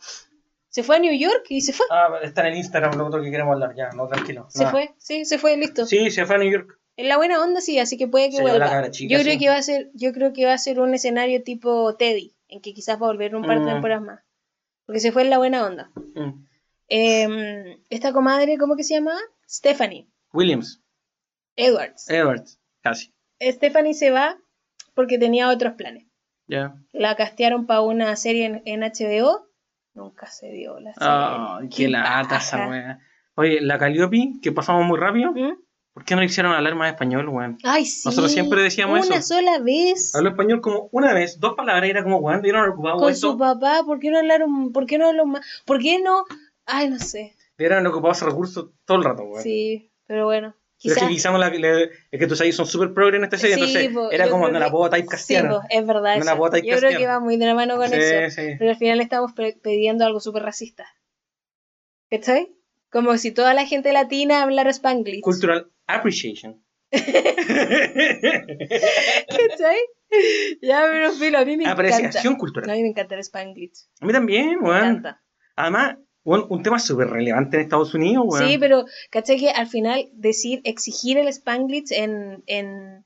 Se 0.69 0.81
fue 0.81 0.95
a 0.95 0.99
New 0.99 1.15
York 1.15 1.45
y 1.49 1.61
se 1.61 1.71
fue. 1.71 1.85
Ah, 1.91 2.09
está 2.23 2.41
en 2.41 2.53
el 2.53 2.57
Instagram 2.57 2.97
lo 2.97 3.05
otro 3.05 3.21
que 3.21 3.29
queremos 3.29 3.53
hablar, 3.53 3.75
ya, 3.75 3.91
no, 3.91 4.07
tranquilo. 4.07 4.47
Se 4.49 4.61
Nada. 4.63 4.71
fue, 4.71 4.95
sí, 4.97 5.23
se 5.25 5.37
fue, 5.37 5.55
listo. 5.55 5.85
Sí, 5.85 6.09
se 6.09 6.25
fue 6.25 6.37
a 6.37 6.39
New 6.39 6.51
York. 6.51 6.79
En 6.97 7.07
la 7.07 7.17
buena 7.17 7.43
onda 7.43 7.61
sí, 7.61 7.77
así 7.77 7.99
que 7.99 8.07
puede 8.07 8.31
que 8.31 8.37
Se 8.37 8.43
llevó 8.43 8.57
la 8.57 8.69
vuelva. 8.69 8.89
chica, 8.89 9.13
yo 9.15 9.21
creo 9.21 9.33
sí. 9.33 9.39
que 9.39 9.49
va 9.49 9.57
a 9.57 9.61
ser, 9.61 9.91
yo 9.93 10.13
creo 10.13 10.33
que 10.33 10.45
va 10.45 10.53
a 10.53 10.57
ser 10.57 10.79
un 10.79 10.95
escenario 10.95 11.43
tipo 11.43 11.95
Teddy, 11.95 12.35
en 12.47 12.59
que 12.61 12.73
quizás 12.73 12.95
va 12.99 13.05
a 13.05 13.11
volver 13.11 13.35
un 13.35 13.45
par 13.45 13.59
de 13.59 13.65
Mm. 13.65 13.73
temporadas 13.73 14.03
más. 14.03 14.19
Porque 14.87 14.99
se 14.99 15.11
fue 15.11 15.21
en 15.21 15.29
la 15.29 15.37
buena 15.37 15.63
onda. 15.63 15.91
Mm. 16.15 16.47
Em, 16.93 17.77
esta 17.89 18.11
comadre, 18.11 18.57
¿cómo 18.57 18.75
que 18.75 18.83
se 18.83 18.95
llama? 18.95 19.13
Stephanie 19.47 20.09
Williams, 20.33 20.81
Edwards. 21.55 22.09
Edwards, 22.09 22.59
casi. 22.81 23.13
Stephanie 23.41 23.93
se 23.93 24.11
va 24.11 24.37
porque 24.93 25.17
tenía 25.17 25.47
otros 25.49 25.73
planes. 25.75 26.05
Ya. 26.47 26.75
La 26.91 27.15
castearon 27.15 27.65
para 27.65 27.79
una 27.79 28.13
serie 28.17 28.45
en, 28.45 28.61
en 28.65 28.81
HBO. 28.81 29.47
Nunca 29.93 30.27
se 30.27 30.51
dio 30.51 30.81
la 30.81 30.93
serie. 30.93 31.09
Ay, 31.09 31.69
qué 31.69 31.87
lata 31.87 32.37
esa 32.37 32.67
wea. 32.67 32.99
Oye, 33.35 33.61
la 33.61 33.77
Calliope, 33.77 34.33
que 34.41 34.51
pasamos 34.51 34.85
muy 34.85 34.99
rápido, 34.99 35.31
¿Mm? 35.31 35.55
¿por 35.93 36.03
qué 36.03 36.15
no 36.15 36.19
le 36.21 36.27
hicieron 36.27 36.51
hablar 36.51 36.75
más 36.75 36.91
español, 36.91 37.29
weón? 37.29 37.57
Ay, 37.63 37.85
sí. 37.85 38.01
Nosotros 38.03 38.33
siempre 38.33 38.61
decíamos 38.61 39.07
Una 39.07 39.15
eso. 39.15 39.35
sola 39.35 39.59
vez. 39.59 40.13
Habló 40.13 40.31
español 40.31 40.59
como 40.59 40.89
una 40.91 41.13
vez, 41.13 41.39
dos 41.39 41.55
palabras, 41.55 41.89
era 41.89 42.03
como, 42.03 42.17
weón, 42.17 42.41
dieron 42.41 42.69
ocupado 42.69 42.97
Con 42.97 43.15
su 43.15 43.37
papá, 43.37 43.83
¿por 43.85 43.99
qué 43.99 44.11
no 44.11 44.17
hablaron? 44.19 44.73
¿Por 44.73 44.85
qué 44.85 44.97
no 44.97 45.07
hablaron 45.07 45.31
más? 45.31 45.45
¿Por 45.65 45.79
qué 45.79 46.01
no? 46.01 46.25
Ay, 46.65 46.89
no 46.89 46.99
sé. 46.99 47.35
Eran 47.57 47.85
ocupados 47.87 48.17
esos 48.17 48.29
recursos 48.29 48.69
todo 48.85 48.97
el 48.97 49.03
rato, 49.03 49.23
weón. 49.23 49.43
Sí, 49.43 49.91
pero 50.07 50.25
bueno. 50.25 50.55
Pero 50.83 50.93
es 50.93 50.97
Quizás. 50.97 51.09
que 51.09 51.13
quizás 51.13 51.39
la, 51.39 51.49
le- 51.49 51.83
es 52.09 52.19
que 52.19 52.25
tus 52.27 52.41
ahí 52.41 52.51
son 52.51 52.65
súper 52.65 52.91
progres 52.91 53.19
en 53.19 53.23
esta 53.25 53.37
serie, 53.37 53.55
Sí, 53.55 53.61
entonces 53.61 53.93
po, 53.93 54.11
era 54.11 54.27
como, 54.29 54.49
no 54.49 54.57
la 54.59 54.71
puedo 54.71 54.85
Sí, 54.91 54.97
typecastear. 54.97 55.47
po, 55.49 55.61
es 55.69 55.85
verdad. 55.85 56.17
No 56.17 56.23
la 56.23 56.35
puedo 56.35 56.57
Yo 56.57 56.77
creo 56.77 56.97
que 56.97 57.05
va 57.05 57.19
muy 57.19 57.37
de 57.37 57.45
la 57.45 57.53
mano 57.53 57.75
con 57.77 57.85
eso. 57.93 58.31
sí, 58.35 58.41
sí. 58.41 58.55
Pero 58.57 58.71
al 58.71 58.77
final 58.77 58.99
estamos 58.99 59.31
pidiendo 59.61 60.05
algo 60.05 60.19
súper 60.19 60.41
racista. 60.41 60.87
¿Cachai? 62.09 62.51
Como 62.89 63.15
si 63.19 63.31
toda 63.31 63.53
la 63.53 63.65
gente 63.67 63.93
latina 63.93 64.41
hablara 64.41 64.71
spanglish. 64.71 65.21
Cultural 65.21 65.71
appreciation. 65.87 66.65
¿Cachai? 66.91 67.07
Ya, 70.61 70.87
pero 70.91 71.11
filo, 71.13 71.37
a 71.37 71.45
mí 71.45 71.55
me 71.57 71.63
encanta. 71.63 71.71
Apreciación 71.73 72.33
A 72.33 72.37
cultural. 72.37 72.75
mí 72.75 72.81
me 72.83 72.89
encanta 72.89 73.15
el 73.15 73.21
spanglish. 73.21 73.87
A 74.01 74.05
mí 74.05 74.11
también, 74.13 74.59
Me 74.59 74.69
weón. 74.69 74.83
encanta. 74.85 75.21
Además, 75.55 75.97
weón, 76.23 76.45
un 76.49 76.63
tema 76.63 76.79
súper 76.79 77.09
relevante 77.09 77.57
en 77.57 77.63
Estados 77.63 77.93
Unidos, 77.93 78.25
weón. 78.27 78.47
Sí, 78.47 78.57
pero 78.57 78.85
¿cachai 79.09 79.37
que 79.39 79.49
al 79.49 79.67
final 79.67 80.09
decir, 80.13 80.61
exigir 80.63 81.17
el 81.17 81.27
spanglish 81.27 81.91
en, 81.91 82.43
en... 82.47 83.03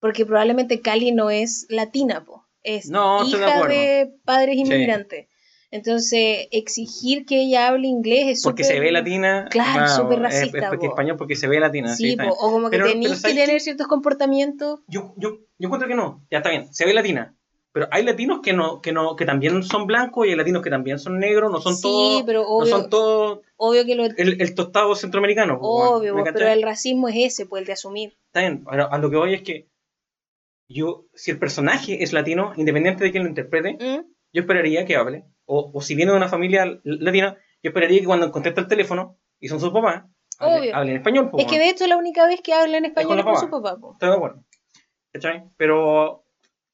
Porque 0.00 0.26
probablemente 0.26 0.80
Cali 0.80 1.12
no 1.12 1.30
es 1.30 1.66
latina, 1.68 2.24
po. 2.24 2.44
Es 2.62 2.88
No, 2.90 3.24
de 3.24 3.30
hija 3.30 3.54
acuerdo. 3.56 3.74
de 3.74 4.12
padres 4.24 4.54
Sí. 4.56 4.60
inmigrantes. 4.62 5.28
Entonces, 5.70 6.48
exigir 6.50 7.24
que 7.24 7.40
ella 7.40 7.68
hable 7.68 7.88
inglés 7.88 8.26
es 8.28 8.42
porque 8.42 8.62
súper- 8.62 8.74
se 8.76 8.80
ve 8.80 8.92
latina. 8.92 9.46
Claro, 9.50 9.88
súper 9.88 10.18
es- 10.18 10.22
racista, 10.22 10.58
Es, 10.58 10.64
porque 10.68 10.86
po. 10.86 10.92
español 10.92 11.16
porque 11.16 11.34
se 11.34 11.48
ve 11.48 11.60
latina. 11.60 11.96
Sí, 11.96 12.10
Sí, 12.10 12.16
po, 12.16 12.28
o 12.34 12.50
como 12.52 12.68
que 12.68 12.78
tenéis 12.78 13.08
que 13.12 13.16
¿sabes 13.16 13.36
tener 13.36 13.60
ciertos 13.60 13.86
comportamientos. 13.86 14.80
yo, 14.86 15.14
yo, 15.16 15.30
yo 15.58 15.66
encuentro 15.66 15.88
que 15.88 15.94
no. 15.94 16.26
Ya 16.30 16.38
está 16.38 16.50
bien, 16.50 16.72
se 16.74 16.84
ve 16.84 16.92
latina. 16.92 17.36
Pero 17.74 17.88
hay 17.90 18.04
latinos 18.04 18.40
que 18.42 18.52
no, 18.52 18.80
que 18.82 18.92
no, 18.92 19.16
que 19.16 19.24
también 19.24 19.62
son 19.62 19.86
blancos 19.86 20.26
y 20.26 20.30
hay 20.30 20.36
latinos 20.36 20.62
que 20.62 20.68
también 20.68 20.98
son 20.98 21.18
negros, 21.18 21.50
no 21.50 21.60
son 21.60 21.74
Sí, 21.74 21.82
todos. 21.82 22.22
pero 22.24 22.42
No 22.42 22.48
obvio, 22.48 22.66
son 22.78 22.90
todos 22.90 23.40
obvio 23.56 23.84
que 23.86 23.94
lo... 23.94 24.04
el, 24.04 24.40
el 24.42 24.54
tostado 24.54 24.94
centroamericano. 24.94 25.58
Obvio, 25.60 26.14
pero 26.22 26.48
el 26.48 26.62
racismo 26.62 27.08
es 27.08 27.14
ese, 27.16 27.46
pues 27.46 27.60
el 27.62 27.66
de 27.66 27.72
asumir. 27.72 28.18
Está 28.26 28.40
bien, 28.40 28.64
pero 28.70 28.92
a 28.92 28.98
lo 28.98 29.08
que 29.10 29.16
voy 29.16 29.34
es 29.34 29.42
que 29.42 29.68
yo, 30.68 31.06
si 31.14 31.30
el 31.30 31.38
personaje 31.38 32.02
es 32.02 32.12
latino, 32.12 32.52
independiente 32.56 33.04
de 33.04 33.10
quién 33.10 33.22
lo 33.24 33.28
interprete, 33.28 33.72
¿Mm? 33.74 34.04
yo 34.32 34.40
esperaría 34.42 34.84
que 34.84 34.96
hable. 34.96 35.24
O, 35.46 35.70
o 35.74 35.80
si 35.80 35.94
viene 35.94 36.12
de 36.12 36.16
una 36.18 36.28
familia 36.28 36.78
latina, 36.84 37.36
yo 37.62 37.68
esperaría 37.70 38.00
que 38.00 38.06
cuando 38.06 38.30
conteste 38.30 38.60
el 38.60 38.68
teléfono 38.68 39.18
y 39.40 39.48
son 39.48 39.60
sus 39.60 39.70
papás, 39.70 40.04
hable, 40.38 40.72
hable 40.72 40.90
en 40.92 40.96
español. 40.98 41.30
po, 41.30 41.38
Es 41.38 41.46
que 41.46 41.58
de 41.58 41.68
hecho 41.70 41.86
la 41.86 41.96
única 41.96 42.26
vez 42.26 42.40
que 42.42 42.52
habla 42.54 42.78
en 42.78 42.84
español 42.86 43.18
es 43.18 43.24
con 43.24 43.34
papá. 43.34 43.40
su 43.46 43.50
papá. 43.50 43.78
po. 43.80 43.92
Estoy 43.94 44.08
de 44.10 44.14
acuerdo. 44.14 44.44
¿Cachai? 45.12 45.44
Pero 45.56 46.21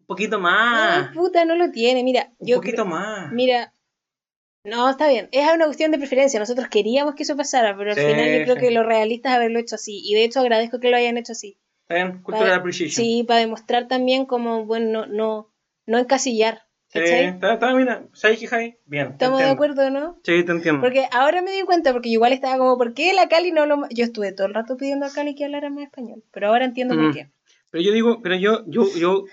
poquito 0.09 0.41
más. 0.41 1.09
Ay, 1.09 1.15
puta, 1.15 1.45
no 1.45 1.55
lo 1.55 1.71
tiene. 1.71 2.03
Mira, 2.03 2.33
un 2.39 2.49
yo 2.49 2.57
poquito 2.57 2.83
creo- 2.83 2.87
más. 2.87 3.31
Mira, 3.33 3.73
no, 4.65 4.91
está 4.91 5.09
bien. 5.09 5.29
Es 5.33 5.49
una 5.55 5.67
cuestión 5.67 5.93
de 5.93 5.99
preferencia. 5.99 6.41
Nosotros 6.41 6.67
queríamos 6.69 7.15
que 7.15 7.23
eso 7.23 7.37
pasara, 7.37 7.77
pero 7.77 7.91
al 7.93 7.97
final 7.97 8.27
yo 8.39 8.43
creo 8.45 8.55
sí. 8.57 8.61
que 8.61 8.71
lo 8.73 8.83
realista 8.83 9.31
es 9.31 9.37
haberlo 9.37 9.61
hecho 9.61 9.77
así. 9.77 10.01
Y 10.05 10.15
de 10.15 10.25
hecho 10.25 10.41
agradezco 10.41 10.81
que 10.81 10.91
lo 10.91 10.97
hayan 10.97 11.17
hecho 11.17 11.33
así. 11.33 11.59
¿Está 11.83 11.95
bien? 11.95 12.23
Cultural 12.23 12.49
Para- 12.49 12.57
appreciation. 12.57 13.05
Sí, 13.05 13.25
para 13.27 13.41
demostrar 13.41 13.87
también 13.89 14.27
como, 14.27 14.67
bueno, 14.67 15.07
no, 15.07 15.07
no, 15.07 15.53
no 15.87 15.99
encasillar. 15.99 16.63
Sí, 16.91 17.01
está, 17.01 17.53
está, 17.55 17.75
mira, 17.75 18.07
¿sabes 18.15 18.39
qué, 18.41 18.47
Javi? 18.47 18.77
Bien. 18.87 19.09
¿Estamos 19.09 19.39
de 19.41 19.45
acuerdo, 19.45 19.91
no? 19.91 20.19
Sí, 20.25 20.43
te 20.43 20.53
entiendo. 20.53 20.81
Porque 20.81 21.07
ahora 21.13 21.43
me 21.43 21.51
di 21.53 21.61
cuenta, 21.63 21.93
porque 21.93 22.09
igual 22.09 22.33
estaba 22.33 22.57
como, 22.57 22.79
¿por 22.79 22.95
qué 22.95 23.13
la 23.13 23.29
Cali 23.29 23.53
no 23.53 23.67
lo... 23.67 23.87
Yo 23.91 24.05
estuve 24.05 24.33
todo 24.33 24.47
el 24.47 24.55
rato 24.55 24.79
pidiendo 24.79 25.05
a 25.05 25.11
Cali 25.13 25.35
que 25.35 25.45
hablara 25.45 25.69
más 25.69 25.85
español, 25.85 26.25
pero 26.33 26.49
ahora 26.49 26.65
entiendo 26.65 26.95
Mm. 26.95 26.99
por 27.05 27.15
qué. 27.15 27.31
Pero 27.71 27.85
yo 27.85 27.93
digo, 27.93 28.21
pero 28.23 28.37
yo, 28.37 28.65
yo, 28.69 28.87
yo 28.97 29.25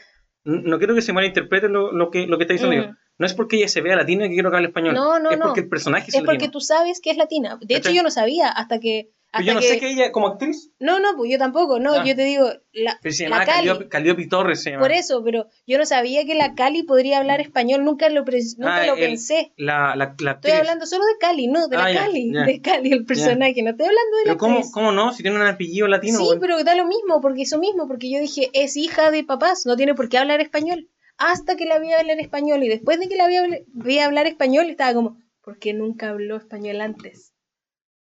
no 0.45 0.77
quiero 0.77 0.95
que 0.95 1.01
se 1.01 1.11
malinterprete 1.13 1.67
lo, 1.69 1.91
lo 1.91 2.09
que, 2.11 2.27
lo 2.27 2.37
que 2.37 2.43
está 2.43 2.53
diciendo 2.53 2.75
Mm. 2.77 2.89
yo. 2.91 2.95
No 3.17 3.25
es 3.25 3.33
porque 3.33 3.55
ella 3.57 3.67
se 3.69 3.79
vea 3.81 3.95
latina 3.95 4.27
que 4.27 4.33
quiero 4.33 4.51
que 4.51 4.57
hable 4.57 4.67
español. 4.67 4.93
No, 4.93 5.19
no, 5.19 5.31
es 5.31 5.37
no. 5.39 5.45
porque 5.45 5.61
el 5.61 5.69
personaje 5.69 6.09
es, 6.09 6.15
Es 6.15 6.21
porque 6.21 6.33
latino. 6.33 6.51
tú 6.51 6.59
sabes 6.59 6.99
que 7.01 7.11
es 7.11 7.17
latina. 7.17 7.57
De 7.61 7.75
hecho, 7.75 7.83
¿Cachai? 7.83 7.95
yo 7.95 8.03
no 8.03 8.11
sabía 8.11 8.49
hasta 8.49 8.79
que... 8.79 9.11
Pero 9.38 9.45
yo 9.45 9.51
hasta 9.59 9.67
no 9.67 9.73
sé 9.73 9.79
que 9.79 9.89
ella, 9.91 10.11
como 10.11 10.27
actriz, 10.27 10.71
No, 10.79 10.99
no, 10.99 11.15
pues 11.17 11.31
yo 11.31 11.38
tampoco, 11.38 11.79
no, 11.79 11.93
Ah. 11.95 12.03
yo 12.05 12.15
te 12.15 12.23
digo, 12.23 12.47
la, 12.73 12.97
pero 13.01 13.13
se 13.15 13.27
la 13.29 13.39
Cali, 13.39 13.67
Calliope, 13.67 13.88
Calliope 13.89 14.27
Torres. 14.27 14.63
Se 14.63 14.71
llama. 14.71 14.81
por 14.81 14.91
eso, 14.91 15.23
pero 15.23 15.47
yo 15.67 15.77
no 15.77 15.86
sabía 15.86 16.25
que 16.25 16.36
la 16.36 16.55
Cali 16.55 16.83
podría 16.83 17.17
hablar 17.19 17.41
español, 17.41 17.83
nunca 17.83 18.09
lo, 18.09 18.21
nunca 18.21 18.75
Ah, 18.75 18.86
lo 18.88 18.93
el- 18.95 18.99
pensé. 18.99 19.53
La, 19.57 19.95
la, 19.95 20.15
la 20.19 20.31
Estoy 20.31 20.51
hablando 20.51 20.86
solo 20.86 21.05
de 21.05 21.17
Cali, 21.19 21.47
no, 21.47 21.67
de 21.67 21.77
Ah, 21.77 21.83
la 21.83 21.93
ya, 21.93 21.99
Cali, 22.05 22.31
de 22.31 22.61
Cali, 22.61 22.91
el 22.91 23.05
personaje, 23.05 23.61
no 23.61 23.71
estoy 23.71 23.88
hablando 23.88 24.17
de 24.23 24.25
la 24.31 24.38
¿cómo, 24.38 24.55
actriz. 24.57 24.71
¿cómo 24.73 24.91
no? 24.91 25.11
Si 25.13 25.21
tiene 25.23 25.38
un 25.38 25.45
apellido 25.47 25.88
latino. 25.88 26.19
Sí, 26.19 26.25
pero 26.39 26.63
da 26.63 26.75
lo 26.75 26.86
mismo, 26.86 27.21
porque 27.21 27.41
eso 27.43 27.59
mismo, 27.59 27.88
porque 27.88 28.09
yo 28.11 28.19
dije, 28.19 28.49
es 28.53 28.75
hija 28.77 29.11
de 29.11 29.23
papás, 29.23 29.65
no 29.65 29.75
tiene 29.75 29.93
por 29.95 30.09
qué 30.09 30.17
hablar 30.17 30.41
español. 30.41 30.89
Hasta 31.17 31.55
que 31.55 31.65
la 31.65 31.79
vi 31.79 31.93
hablar 31.93 32.19
español, 32.19 32.63
y 32.63 32.67
después 32.67 32.99
de 32.99 33.07
que 33.07 33.15
la 33.15 33.27
vi, 33.27 33.36
vi 33.73 33.99
hablar 33.99 34.27
español, 34.27 34.69
estaba 34.69 34.93
como, 34.93 35.17
¿por 35.41 35.59
qué 35.59 35.73
nunca 35.73 36.09
habló 36.09 36.36
español 36.36 36.81
antes? 36.81 37.31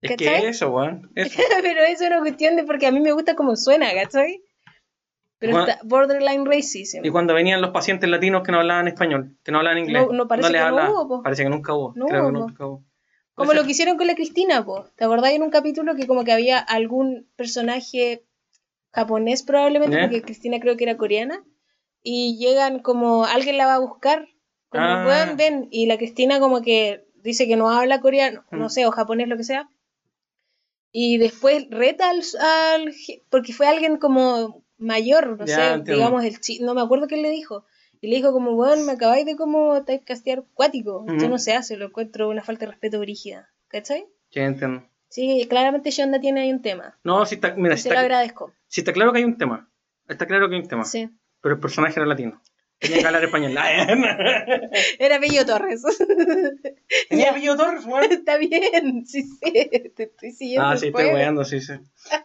Es 0.03 0.11
¿cachai? 0.11 0.41
que 0.43 0.49
eso, 0.49 0.71
weón. 0.71 1.11
Pero 1.15 1.81
eso 1.85 2.05
es 2.05 2.11
una 2.11 2.21
cuestión 2.21 2.57
de 2.57 2.65
porque 2.65 2.87
a 2.87 2.93
mí 2.93 3.01
me 3.01 3.13
gusta 3.13 3.35
cómo 3.37 3.57
suena, 3.57 3.87
¿cachai? 3.95 4.43
Pero 5.39 5.53
Bueno. 5.53 5.69
está 5.69 5.81
borderline 5.85 6.45
racism. 6.47 7.05
Y 7.05 7.11
cuando 7.11 7.35
venían 7.35 7.61
los 7.61 7.71
pacientes 7.71 8.09
latinos 8.09 8.43
que 8.45 8.53
no 8.53 8.59
hablaban 8.59 8.87
español, 8.89 9.37
que 9.43 9.51
no 9.53 9.59
hablaban 9.59 9.79
inglés. 9.79 10.07
No- 10.07 10.13
no 10.13 10.29
parece 10.29 10.51
les 10.53 10.61
que 10.61 10.63
no 10.71 10.77
hablaba. 10.77 10.91
hubo, 10.91 11.09
po. 11.09 11.23
Parece 11.23 11.43
que 11.45 11.49
nunca 11.51 11.75
hubo. 11.75 11.93
No 11.97 12.07
Creo 12.07 12.21
que 12.23 12.27
hubo, 12.31 12.33
po. 12.41 12.47
nunca 12.49 12.67
hubo. 12.67 12.85
Como 13.35 13.47
Puede 13.47 13.57
lo 13.57 13.63
ser. 13.63 13.67
que 13.67 13.73
hicieron 13.73 13.97
con 13.97 14.07
la 14.07 14.15
Cristina, 14.15 14.65
po. 14.65 14.85
¿Te 14.97 15.05
acordás 15.05 15.33
en 15.33 15.43
un 15.43 15.51
capítulo 15.51 15.95
que 15.97 16.07
como 16.07 16.23
que 16.25 16.33
había 16.33 16.59
algún 16.59 17.29
personaje 17.37 18.25
japonés 18.93 19.43
probablemente, 19.43 19.97
¿Ya? 19.97 20.03
porque 20.03 20.23
Cristina 20.23 20.61
creo 20.61 20.77
que 20.77 20.85
era 20.85 20.97
coreana, 20.97 21.43
y 22.03 22.37
llegan 22.39 22.81
como, 22.81 23.25
alguien 23.25 23.57
la 23.57 23.67
va 23.67 23.75
a 23.77 23.79
buscar, 23.79 24.29
como, 24.69 24.85
Ah. 24.85 25.05
"Weón, 25.07 25.37
ven, 25.37 25.69
y 25.71 25.87
la 25.87 25.97
Cristina 25.97 26.41
como 26.41 26.61
que 26.63 27.07
dice 27.23 27.47
que 27.49 27.57
no 27.57 27.71
habla 27.71 28.01
coreano, 28.01 28.45
no 28.51 28.67
Mm. 28.67 28.71
sé, 28.71 28.87
o 28.87 28.91
japonés, 28.91 29.29
lo 29.29 29.37
que 29.37 29.45
sea, 29.45 29.69
y 30.93 31.17
después 31.19 31.67
reta 31.71 32.11
al, 32.11 32.23
al 32.41 32.95
porque 33.31 33.53
fue 33.53 33.67
alguien 33.67 33.97
como 33.97 34.63
mayor, 34.79 35.39
no 35.41 35.47
Ya, 35.47 35.57
sé, 35.57 35.67
entiendo. 35.75 35.93
digamos, 35.95 36.25
el 36.25 36.41
chi 36.41 36.59
no 36.61 36.75
me 36.75 36.83
acuerdo 36.83 37.09
qué 37.09 37.17
le 37.17 37.31
dijo, 37.31 37.65
y 38.01 38.09
le 38.09 38.17
dijo 38.17 38.33
como, 38.33 38.53
weón, 38.53 38.85
me 38.85 38.93
acabáis 38.93 39.25
de 39.27 39.37
como 39.37 39.83
typecastear 39.85 40.45
cuático, 40.55 41.05
esto 41.09 41.25
Ujú. 41.25 41.29
no 41.29 41.39
se 41.39 41.55
hace, 41.55 41.77
lo 41.77 41.87
encuentro 41.87 42.29
una 42.29 42.43
falta 42.43 42.67
de 42.67 42.73
respeto 42.73 42.99
brígida, 43.01 43.49
¿cachai? 43.69 44.07
Sí, 44.31 44.41
entiendo. 44.41 44.85
Sí, 45.09 45.47
claramente 45.49 45.91
Shonda 45.91 46.21
tiene 46.21 46.41
ahí 46.43 46.51
un 46.53 46.63
tema. 46.63 46.99
No, 47.05 47.25
si 47.27 47.35
está, 47.37 47.55
mira, 47.55 47.77
si 47.77 47.89
lo 47.89 47.95
está, 47.95 48.01
agradezco. 48.01 48.53
si 48.67 48.81
está 48.81 48.93
claro 48.93 49.13
que 49.13 49.19
hay 49.19 49.25
un 49.25 49.37
tema. 49.37 49.69
Está 50.09 50.27
claro 50.27 50.49
que 50.49 50.55
hay 50.57 50.63
un 50.63 50.69
tema. 50.69 50.85
Sí. 50.85 51.09
Pero 51.43 51.55
el 51.57 51.61
personaje 51.61 51.99
era 52.01 52.07
latino. 52.07 52.41
Tenía 52.83 52.99
que 52.99 53.07
hablar 53.07 53.25
español. 53.25 53.55
Era 54.99 55.19
Bello 55.19 55.47
Torres. 55.47 55.83
Tenía 57.09 57.31
apellido 57.31 57.57
Torres, 57.57 57.85
weón. 57.87 58.05
Está 58.13 58.37
bien, 58.37 59.07
sí, 59.07 59.23
sí. 59.23 59.53
Te 59.97 60.03
estoy 60.05 60.33
siguiendo. 60.33 60.67
Ah, 60.69 60.77
sí, 60.77 60.89
estoy 60.89 61.07
weando, 61.07 61.45
sí, 61.45 61.61
sí. 61.61 61.75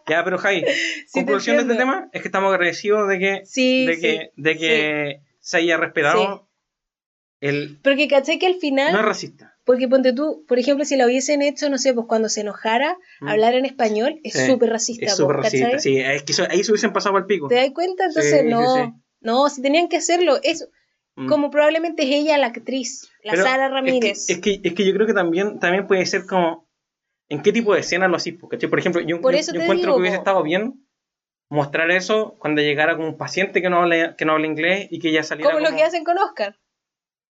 Ya, 0.08 0.24
pero 0.24 0.36
Jai, 0.38 0.62
te 0.64 0.72
conclusión 1.12 1.56
de 1.56 1.62
este 1.62 1.74
tema 1.76 2.10
es 2.12 2.22
que 2.22 2.28
estamos 2.28 2.52
agradecidos 2.52 3.08
de 3.08 3.18
que, 3.18 3.40
Sí, 3.46 3.86
de 3.86 3.94
sí, 3.94 4.00
que, 4.02 4.32
de 4.36 4.56
que 4.58 5.20
se 5.40 5.56
haya 5.58 5.76
respetado 5.76 6.48
El, 7.40 7.78
Porque 7.82 8.08
caché 8.08 8.38
que 8.38 8.46
al 8.46 8.56
final, 8.56 8.92
no 8.92 8.98
es 8.98 9.04
racista. 9.04 9.56
porque 9.64 9.86
ponte 9.86 10.12
tú, 10.12 10.44
por 10.48 10.58
ejemplo, 10.58 10.84
si 10.84 10.96
lo 10.96 11.06
hubiesen 11.06 11.40
hecho, 11.40 11.70
no 11.70 11.78
sé, 11.78 11.94
pues 11.94 12.06
cuando 12.08 12.28
se 12.28 12.40
enojara, 12.40 12.96
Mm. 13.20 13.28
hablar 13.28 13.54
en 13.54 13.64
español, 13.64 14.18
es 14.24 14.32
Sí, 14.32 14.46
súper 14.46 14.70
racista. 14.70 15.06
Es 15.06 15.12
pues, 15.12 15.16
súper 15.18 15.36
¿cachai? 15.36 15.60
racista. 15.62 15.78
Sí, 15.78 15.98
es 15.98 16.22
que 16.24 16.32
eso- 16.32 16.46
ahí 16.50 16.64
se 16.64 16.72
hubiesen 16.72 16.92
pasado 16.92 17.16
al 17.16 17.26
pico. 17.26 17.46
¿Te 17.48 17.54
das 17.56 17.70
cuenta? 17.70 18.06
Entonces, 18.06 18.32
Sí, 18.32 18.38
sí, 18.40 18.50
no, 18.50 18.74
sí. 18.74 18.92
No, 19.20 19.48
si 19.48 19.62
tenían 19.62 19.88
que 19.88 19.96
hacerlo, 19.98 20.38
eso, 20.42 20.66
Mm. 21.16 21.26
como 21.28 21.50
probablemente 21.50 22.04
es 22.04 22.10
ella 22.10 22.38
la 22.38 22.46
actriz, 22.48 23.10
la 23.24 23.32
Pero 23.32 23.42
Sara 23.44 23.64
es 23.64 23.68
que- 23.70 23.74
Ramírez. 23.74 24.30
Es 24.30 24.38
que, 24.40 24.60
es 24.62 24.74
que, 24.74 24.86
yo 24.86 24.92
creo 24.94 25.06
que 25.06 25.14
también, 25.14 25.58
también 25.58 25.86
puede 25.86 26.06
ser 26.06 26.26
como. 26.26 26.68
¿En 27.30 27.42
qué 27.42 27.52
tipo 27.52 27.74
de 27.74 27.80
escena 27.80 28.08
lo? 28.08 28.16
¿cachai? 28.48 28.70
Por 28.70 28.78
ejemplo, 28.78 29.00
yo, 29.02 29.20
Por 29.20 29.34
yo- 29.34 29.40
yo 29.52 29.60
encuentro 29.60 29.86
digo, 29.86 29.94
que 29.96 30.00
hubiese 30.00 30.16
estado 30.16 30.42
bien 30.42 30.86
mostrar 31.50 31.90
eso 31.90 32.36
cuando 32.38 32.62
llegara 32.62 32.96
con 32.96 33.06
un 33.06 33.16
paciente 33.16 33.60
que 33.62 33.68
no 33.70 33.78
habla, 33.82 34.16
que 34.16 34.24
no 34.24 34.32
habla 34.32 34.46
inglés 34.46 34.86
y 34.90 34.98
que 34.98 35.12
ya 35.12 35.22
saliera. 35.22 35.50
como 35.52 35.64
lo 35.64 35.74
que 35.76 35.82
hacen 35.82 36.04
con 36.04 36.16
Oscar 36.18 36.56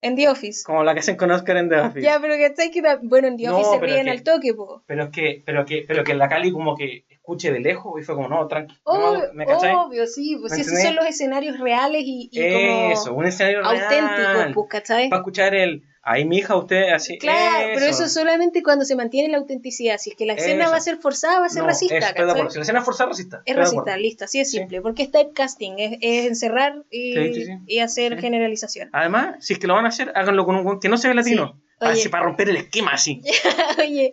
en 0.01 0.14
The 0.16 0.28
Office. 0.28 0.62
Como 0.64 0.84
la 0.84 0.95
que 0.95 1.01
hacen 1.01 1.16
con 1.16 1.30
Oscar 1.30 1.57
en 1.57 1.68
The 1.68 1.80
Office. 1.80 2.03
Ya, 2.03 2.20
pero. 2.20 2.34
Que 2.36 2.51
ta- 2.82 3.01
bueno, 3.03 3.26
en 3.28 3.36
The 3.36 3.45
No, 3.47 3.57
Office 3.57 3.70
se 3.72 3.78
pero 3.80 3.93
ríen 3.93 4.05
que- 4.05 4.11
al 4.12 4.22
toque, 4.22 4.55
po. 4.55 4.84
Pero 4.86 5.05
es 5.05 5.11
que, 5.11 5.43
pero 5.45 5.64
que, 5.64 5.84
pero 5.89 6.05
que 6.05 6.14
la 6.14 6.28
Cali 6.28 6.53
como 6.53 6.76
que 6.76 7.05
escuche 7.29 7.53
de 7.53 7.61
lejos 7.61 8.01
y 8.01 8.05
fue 8.05 8.14
como, 8.14 8.26
no, 8.29 8.47
tranqui. 8.47 8.74
Obvio, 8.85 10.07
sí, 10.07 10.37
pues 10.41 10.53
¿Me 10.55 10.61
esos 10.62 10.81
son 10.83 10.97
los 10.97 11.05
escenarios 11.07 11.59
reales 11.59 12.03
y, 12.05 12.31
y 12.33 12.41
Eso, 12.41 13.09
como 13.09 13.18
un 13.18 13.26
escenario 13.26 13.64
auténticos, 13.64 14.35
real. 14.35 14.53
pues, 14.55 14.66
¿cachai? 14.70 15.09
Para 15.11 15.20
escuchar 15.20 15.55
el, 15.55 15.83
ahí 16.03 16.24
mi 16.24 16.39
hija, 16.39 16.57
usted 16.57 16.89
así. 16.91 17.18
Claro, 17.18 17.68
pero 17.74 17.85
eso 17.87 18.09
solamente 18.09 18.62
cuando 18.62 18.85
se 18.87 18.97
mantiene 18.97 19.29
la 19.29 19.39
autenticidad. 19.39 19.99
Si 19.99 20.11
es 20.11 20.16
que 20.16 20.24
la 20.24 20.35
escena 20.35 20.64
Eso. 20.64 20.70
va 20.72 20.79
a 20.79 20.81
ser 20.81 20.97
forzada, 20.97 21.41
va 21.41 21.47
a 21.47 21.51
ser 21.51 21.62
No, 21.62 21.68
racista. 21.68 22.14
Si 22.49 22.57
la 22.57 22.62
escena 22.62 22.79
es 22.79 22.85
forzada, 22.85 23.11
racista. 23.11 23.43
Es 23.45 23.57
racista, 23.57 23.97
listo, 23.99 24.24
así 24.24 24.41
es 24.41 24.51
Sí. 24.51 24.59
simple. 24.59 24.81
Porque 24.81 25.03
es 25.03 25.11
typecasting, 25.11 25.79
es, 25.79 25.99
es 26.01 26.26
encerrar 26.26 26.83
y, 26.91 27.12
Sí, 27.12 27.35
sí, 27.35 27.45
sí. 27.45 27.53
y 27.66 27.79
hacer 27.81 28.18
generalización. 28.18 28.89
Además, 28.93 29.37
si 29.41 29.53
es 29.53 29.59
que 29.59 29.66
lo 29.66 29.74
van 29.74 29.85
a 29.85 29.89
hacer, 29.89 30.12
háganlo 30.14 30.47
con 30.47 30.57
un 30.57 30.81
que 30.81 30.89
no 30.89 30.97
sea 30.97 31.12
latino. 31.12 31.61
Sí. 31.81 31.85
Para, 31.85 31.93
Oye. 31.93 32.09
para 32.11 32.24
romper 32.24 32.49
el 32.49 32.57
esquema 32.57 32.93
así. 32.93 33.22
Oye, 33.79 34.12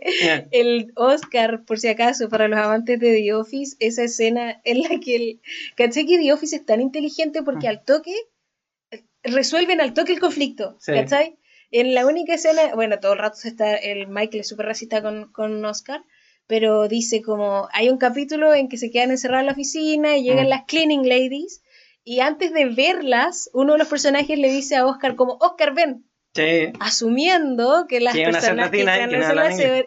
el 0.52 0.92
Oscar, 0.96 1.64
por 1.66 1.80
si 1.80 1.88
acaso, 1.88 2.30
para 2.30 2.48
los 2.48 2.60
amantes 2.60 3.00
de 3.00 3.12
The 3.14 3.34
Office, 3.34 3.76
esa 3.80 4.04
escena 4.04 4.62
en 4.64 4.84
la 4.84 5.00
que 5.00 5.16
el. 5.16 5.42
¿Cachai 5.76 6.06
que 6.06 6.20
The 6.20 6.32
Office 6.32 6.56
es 6.58 6.66
tan 6.66 6.80
inteligente 6.82 7.42
porque 7.42 7.66
Mm. 7.66 7.70
al 7.70 7.84
toque 7.84 8.14
resuelven 9.24 9.82
al 9.82 9.94
toque 9.94 10.14
el 10.14 10.20
conflicto? 10.20 10.78
Sí. 10.80 10.92
¿Cachai? 10.94 11.38
En 11.72 11.94
la 11.94 12.06
única 12.06 12.36
escena, 12.36 12.74
bueno, 12.76 13.00
todo 13.00 13.14
el 13.14 13.20
rato 13.20 13.38
está 13.44 13.76
el 13.76 14.08
Michael 14.08 14.42
es 14.42 14.48
súper 14.48 14.68
racista 14.68 15.02
con, 15.02 15.32
con 15.32 15.64
Oscar, 15.66 16.04
pero 16.48 16.88
dice 16.88 17.22
como, 17.22 17.68
hay 17.74 17.90
un 17.90 17.98
capítulo 17.98 18.54
en 18.54 18.70
que 18.70 18.78
se 18.78 18.92
quedan 18.92 19.10
encerrados 19.12 19.42
en 19.42 19.46
la 19.48 19.52
oficina 19.54 20.16
y 20.18 20.24
llegan 20.24 20.46
Mm. 20.46 20.50
las 20.50 20.66
cleaning 20.66 21.08
ladies, 21.10 21.64
y 22.04 22.20
antes 22.20 22.54
de 22.54 22.66
verlas, 22.66 23.50
uno 23.54 23.74
de 23.74 23.80
los 23.80 23.88
personajes 23.88 24.38
le 24.38 24.50
dice 24.52 24.76
a 24.76 24.86
Oscar 24.86 25.16
como, 25.16 25.38
Oscar, 25.42 25.74
ven, 25.74 26.06
Sí. 26.36 26.74
asumiendo 26.82 27.86
que 27.88 28.00
las 28.02 28.14
Que 28.14 28.22
iban 28.22 28.36
a 28.36 28.42
ser 28.42 28.50
personas 28.56 28.70
que 28.72 28.84
latinas 28.84 29.00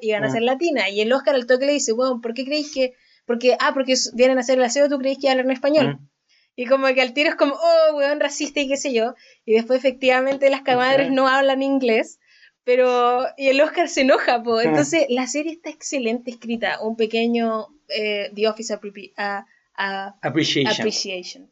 y 0.00 0.08
iban 0.08 0.24
a 0.24 0.30
ser 0.30 0.42
latinas. 0.42 0.88
Y 0.90 1.00
el 1.02 1.12
Oscar 1.12 1.34
al 1.34 1.46
toque 1.46 1.66
le 1.66 1.72
dice, 1.72 1.92
bueno, 1.92 2.20
¿por 2.22 2.32
qué 2.34 2.44
creéis 2.44 2.72
que...? 2.72 2.94
Porque, 3.26 3.56
ah, 3.60 3.72
porque 3.74 3.94
vienen 4.14 4.38
a 4.38 4.40
hacer 4.40 4.56
el 4.58 4.64
aseo, 4.64 4.88
¿tú 4.88 4.98
creéis 4.98 5.18
que 5.20 5.28
hablan 5.28 5.50
español? 5.50 5.88
Mm. 6.00 6.08
Y 6.56 6.64
como 6.66 6.86
que 6.88 7.02
al 7.02 7.12
tiro 7.12 7.28
es 7.28 7.36
como, 7.36 7.52
oh, 7.54 7.96
weón, 7.96 8.18
racista 8.20 8.60
y 8.60 8.68
qué 8.68 8.78
sé 8.78 8.92
yo. 8.94 9.14
Y 9.44 9.52
después 9.52 9.78
efectivamente 9.78 10.48
las 10.48 10.62
camadres 10.62 11.10
no 11.10 11.28
hablan 11.28 11.62
inglés. 11.62 12.18
Pero, 12.64 13.24
y 13.36 13.48
el 13.48 13.60
Oscar 13.60 13.88
se 13.88 14.00
enoja, 14.02 14.42
po. 14.42 14.56
Mm. 14.56 14.60
Entonces, 14.68 15.06
la 15.10 15.26
serie 15.26 15.52
está 15.52 15.70
excelente 15.70 16.30
escrita. 16.30 16.80
Un 16.82 16.96
pequeño 16.96 17.66
eh, 17.88 18.30
The 18.34 18.48
Office 18.48 18.74
a- 19.16 19.46
a- 19.74 20.14
Appreciation. 20.22 20.74
Appreciation. 20.74 21.50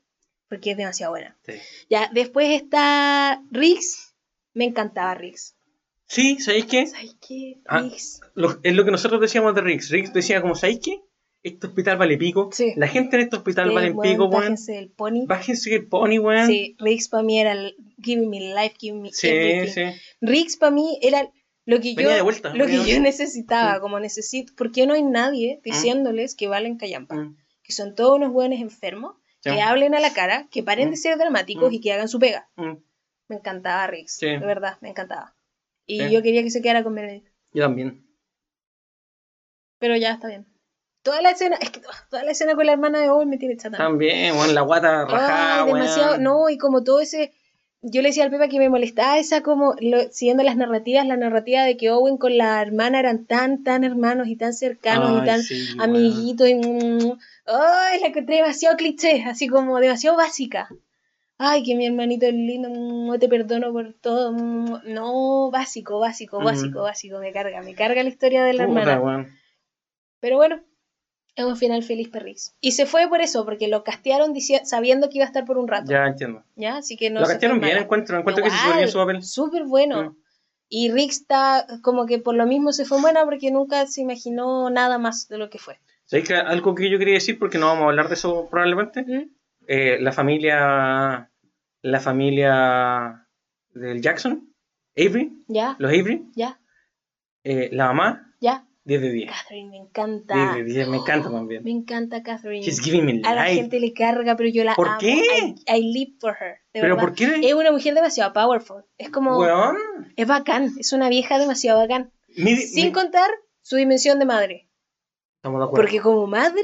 Porque 0.49 0.71
es 0.73 0.77
demasiado 0.77 1.13
buena. 1.13 1.37
Sí. 1.47 1.55
Ya, 1.91 2.11
después 2.13 2.51
está 2.51 3.43
Riggs. 3.51 4.06
Me 4.57 4.65
encantaba 4.65 5.15
Riggs. 5.15 5.55
Sí, 6.07 6.39
¿sabéis 6.41 6.65
qué? 6.67 6.87
¿Sabes 6.87 7.17
qué? 7.27 7.59
Ah. 7.67 7.81
Riggs. 7.83 8.21
Lo- 8.35 8.59
es 8.63 8.75
lo 8.75 8.85
que 8.85 8.91
nosotros 8.91 9.21
decíamos 9.21 9.55
de 9.55 9.61
Riggs. 9.61 9.91
Riggs 9.91 10.13
decía 10.13 10.41
como, 10.41 10.55
¿sabéis 10.55 10.81
qué? 10.83 11.01
Este 11.43 11.67
hospital 11.67 11.99
vale 11.99 12.17
pico. 12.17 12.49
Sí. 12.53 12.73
La 12.77 12.89
gente 12.89 13.17
en 13.17 13.23
este 13.23 13.37
hospital 13.37 13.71
vale 13.73 13.89
Sí, 13.93 13.97
pico, 14.03 14.25
weón, 14.25 14.31
bájense 14.31 14.73
del 14.73 14.91
pony. 14.91 15.27
Bájense 15.27 15.75
el 15.75 15.87
pony, 15.87 16.19
weón. 16.19 16.47
Sí, 16.47 16.75
Riggs 16.79 17.09
para 17.09 17.23
mí 17.23 17.39
era 17.41 17.53
el 17.53 17.77
giving 18.03 18.31
me 18.31 18.41
life, 18.41 18.75
giving 18.81 19.03
me 19.03 19.13
sí. 19.13 19.29
everything. 19.29 19.93
sí. 19.93 20.01
Riggs 20.23 20.57
para 20.57 20.73
mí 20.73 20.99
era 21.03 21.31
lo 21.67 21.81
que 21.81 21.95
yo, 21.95 22.09
de 22.09 22.23
vuelta, 22.23 22.55
lo 22.55 22.67
que 22.67 22.79
de 22.79 22.91
yo 22.91 23.01
necesitaba, 23.01 23.79
Mm. 23.79 23.81
como 23.83 24.01
necesito, 24.01 24.55
¿por 24.57 24.73
qué 24.73 24.87
no 24.87 24.95
hay 24.95 25.03
nadie 25.03 25.61
diciéndoles 25.65 26.35
que 26.35 26.49
valen 26.49 26.79
callampa? 26.79 27.15
Mm. 27.17 27.37
Que 27.63 27.73
son 27.73 27.95
todos 27.95 28.17
unos 28.17 28.33
buenos 28.33 28.59
enfermos, 28.61 29.17
Sí. 29.41 29.51
que 29.51 29.61
hablen 29.61 29.95
a 29.95 30.01
la 30.01 30.13
cara, 30.13 30.49
que 30.51 30.63
paren 30.65 30.91
de 30.91 30.97
Mm. 30.97 31.01
ser 31.01 31.19
dramáticos 31.19 31.71
Mm. 31.71 31.75
y 31.75 31.81
que 31.81 31.93
hagan 31.93 32.09
su 32.09 32.19
pega. 32.19 32.49
Me 33.29 33.37
encantaba 33.37 33.87
Riggs, 33.87 34.12
Sí. 34.16 34.27
de 34.27 34.39
verdad, 34.39 34.79
me 34.81 34.91
encantaba. 34.91 35.35
Y 35.87 35.99
Sí. 36.07 36.11
yo 36.12 36.22
quería 36.22 36.43
que 36.43 36.51
se 36.51 36.62
quedara 36.62 36.83
con 36.83 36.95
Benedict, 36.95 37.29
Yo 37.53 37.62
también. 37.64 38.07
pero 39.79 39.97
ya 39.97 40.12
está 40.12 40.29
bien. 40.29 40.47
Toda 41.03 41.22
la 41.22 41.31
escena, 41.31 41.57
es 41.61 41.70
que 41.70 41.81
toda 42.11 42.24
la 42.24 42.33
escena 42.33 42.55
con 42.57 42.66
la 42.66 42.72
hermana 42.72 43.01
de 43.01 43.11
Owen 43.11 43.29
me 43.29 43.39
tiene 43.39 43.57
chata. 43.57 43.77
También, 43.77 44.35
weón, 44.35 44.55
la 44.55 44.62
guata 44.62 45.05
rajada, 45.05 45.61
Ay, 45.62 45.66
demasiado, 45.66 46.18
no, 46.18 46.49
y 46.51 46.59
como 46.59 46.83
todo 46.83 47.01
ese, 47.01 47.33
yo 47.83 48.03
le 48.03 48.09
decía 48.09 48.24
al 48.24 48.31
Pepa 48.31 48.49
que 48.49 48.59
me 48.59 48.68
molestaba 48.68 49.18
esa 49.18 49.43
como, 49.43 49.77
lo- 49.81 50.11
siguiendo 50.11 50.43
las 50.43 50.57
narrativas, 50.57 51.07
la 51.07 51.16
narrativa 51.16 51.62
de 51.62 51.77
que 51.77 51.91
Owen 51.93 52.16
con 52.16 52.37
la 52.37 52.61
hermana 52.61 52.99
eran 52.99 53.27
tan, 53.27 53.62
tan 53.62 53.85
hermanos 53.85 54.27
y 54.27 54.37
tan 54.37 54.53
cercanos 54.53 55.22
y 55.22 55.27
tan 55.27 55.43
sí, 55.43 55.68
amiguitos 55.79 56.49
y, 56.49 56.55
mm, 56.55 57.18
ay, 57.47 58.01
la 58.01 58.07
encontré 58.09 58.37
demasiado 58.37 58.77
cliché, 58.77 59.22
así 59.24 59.47
como 59.47 59.79
demasiado 59.79 60.16
básica. 60.16 60.68
Ay, 61.39 61.62
que 61.62 61.74
mi 61.74 61.87
hermanito 61.87 62.26
es 62.26 62.32
lindo, 62.32 62.68
mm, 62.70 63.18
te 63.18 63.28
perdono 63.28 63.72
por 63.72 63.93
todo. 63.95 64.32
mm, 64.32 64.80
No, 64.87 65.51
básico, 65.51 65.99
básico, 65.99 66.43
básico, 66.43 66.82
básico, 66.82 67.18
me 67.18 67.32
carga, 67.32 67.61
me 67.62 67.74
carga 67.74 68.03
la 68.03 68.09
historia 68.09 68.43
de 68.45 68.55
la 68.55 68.66
Puta, 68.66 68.80
hermana. 68.80 69.01
weón. 69.01 69.26
Pero 70.20 70.37
bueno, 70.37 70.62
es 71.34 71.45
un 71.45 71.57
final 71.57 71.82
feliz 71.82 72.09
Perris. 72.09 72.55
Y 72.61 72.72
se 72.72 72.87
fue 72.87 73.07
por 73.09 73.20
eso, 73.20 73.45
porque 73.45 73.68
lo 73.68 73.84
castearon 73.84 74.34
sabiendo 74.64 75.11
que 75.11 75.18
iba 75.18 75.24
a 75.24 75.28
estar 75.28 75.45
por 75.45 75.59
un 75.59 75.68
rato. 75.68 75.93
Ya 75.93 76.07
entiendo. 76.07 76.43
¿Ya? 76.57 76.78
Así 76.78 76.97
que 76.97 77.11
no 77.11 77.20
lo 77.20 77.26
castearon 77.26 77.61
bien, 77.61 77.76
encuentro, 77.76 78.18
encuentro 78.18 78.43
que 78.43 78.51
se 78.51 78.57
Igual, 78.57 78.78
bien 78.78 78.89
su 78.89 78.99
papel. 78.99 79.22
Súper 79.22 79.64
bueno. 79.64 80.11
Mm. 80.11 80.16
Y 80.68 80.91
Rick 80.91 81.11
está 81.11 81.66
como 81.82 82.07
que 82.07 82.18
por 82.18 82.34
lo 82.34 82.47
mismo 82.47 82.72
se 82.72 82.87
fue 82.87 83.01
buena 83.01 83.24
porque 83.24 83.51
nunca 83.51 83.87
se 83.87 84.01
imaginó 84.01 84.68
nada 84.70 84.99
más 84.99 85.28
de 85.28 85.39
lo 85.39 85.51
que 85.51 85.59
fue. 85.59 85.78
¿Sabéis 86.07 86.28
que 86.28 86.34
algo 86.34 86.74
que 86.74 86.91
yo 86.91 86.99
quería 86.99 87.14
decir, 87.14 87.39
porque 87.39 87.59
no 87.59 87.66
vamos 87.66 87.84
a 87.84 87.89
hablar 87.89 88.09
de 88.09 88.14
eso 88.14 88.49
probablemente? 88.51 89.03
¿Mm? 89.03 89.36
Eh, 89.67 89.99
la 90.01 90.12
familia. 90.12 91.31
La 91.83 92.01
familia 92.01 93.29
del 93.71 94.01
Jackson, 94.01 94.53
Avery, 94.97 95.45
¿Ya? 95.47 95.77
los 95.79 95.89
Avery, 95.91 96.25
¿Ya? 96.35 96.59
eh, 97.45 97.69
la 97.71 97.87
mamá, 97.89 98.35
¿Ya? 98.41 98.67
10 98.85 99.01
de 99.03 99.12
10. 99.12 99.31
Catherine, 99.31 99.71
me 99.71 99.77
encanta. 99.77 100.35
10 100.55 100.67
de 100.67 100.73
10, 100.73 100.89
me 100.89 100.97
encanta 100.97 101.31
también. 101.31 101.62
Me 101.62 101.71
encanta 101.71 102.23
Catherine. 102.25 102.64
She's 102.64 102.81
giving 102.81 103.05
me 103.05 103.21
A 103.25 103.35
la 103.35 103.45
life. 103.45 103.55
gente 103.61 103.79
le 103.79 103.93
carga, 103.93 104.35
pero 104.37 104.49
yo 104.49 104.64
la 104.64 104.75
¿Por 104.75 104.89
amo. 104.89 104.99
qué? 104.99 105.14
I, 105.14 105.55
I 105.69 105.93
live 105.93 106.17
for 106.19 106.35
her. 106.41 106.55
de 106.73 106.81
¿Pero 106.81 106.97
verdad. 106.97 107.01
por 107.09 107.14
qué? 107.14 107.41
Es 107.49 107.55
una 107.55 107.71
mujer 107.71 107.95
demasiado 107.95 108.33
powerful. 108.33 108.85
Es 108.99 109.11
como... 109.11 109.39
Weón. 109.39 109.77
Es 110.17 110.27
bacán. 110.27 110.73
Es 110.81 110.93
una 110.93 111.09
vieja 111.09 111.39
demasiado 111.39 111.79
bacán. 111.81 112.11
Mi- 112.37 112.57
Sin 112.57 112.87
mi- 112.87 112.93
contar 112.93 113.31
su 113.62 113.77
dimensión 113.77 114.19
de 114.19 114.25
madre. 114.25 114.69
Estamos 115.37 115.61
de 115.61 115.64
acuerdo. 115.67 115.83
Porque 115.85 116.01
como 116.01 116.27
madre, 116.27 116.62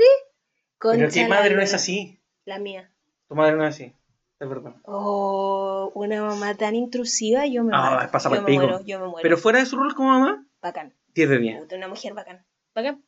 Pero 0.80 0.96
la 0.96 1.28
madre 1.28 1.54
no 1.54 1.62
es 1.62 1.74
así. 1.74 2.20
La 2.44 2.58
mía. 2.58 2.91
Tu 3.32 3.36
madre 3.36 3.56
no 3.56 3.64
es 3.66 3.74
así. 3.74 3.94
Es 4.40 4.46
verdad. 4.46 4.74
Oh, 4.84 5.90
una 5.94 6.22
mamá 6.22 6.54
tan 6.54 6.74
intrusiva, 6.74 7.46
yo 7.46 7.64
me 7.64 7.70
Ah, 7.74 7.92
muero. 7.94 8.10
pasa 8.10 8.28
yo 8.28 8.42
me 8.42 8.46
pico. 8.46 8.60
muero, 8.60 8.80
yo 8.84 8.98
me 9.00 9.06
muero. 9.06 9.22
Pero 9.22 9.38
fuera 9.38 9.58
de 9.60 9.64
su 9.64 9.78
rol 9.78 9.94
como 9.94 10.10
mamá, 10.10 10.46
Bacán. 10.60 10.92
10 11.14 11.30
de 11.30 11.38
10. 11.38 11.60
Puta, 11.62 11.76
una 11.76 11.88
mujer 11.88 12.12
bacán. 12.12 12.44
Bacán. 12.74 13.02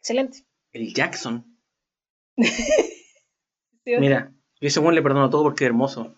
Excelente. 0.00 0.44
El 0.72 0.92
Jackson. 0.92 1.56
¿Sí? 2.36 3.92
Mira, 3.98 4.30
yo 4.60 4.68
ese 4.68 4.82
le 4.92 5.00
perdono 5.02 5.30
todo 5.30 5.44
porque 5.44 5.64
es 5.64 5.68
hermoso. 5.68 6.14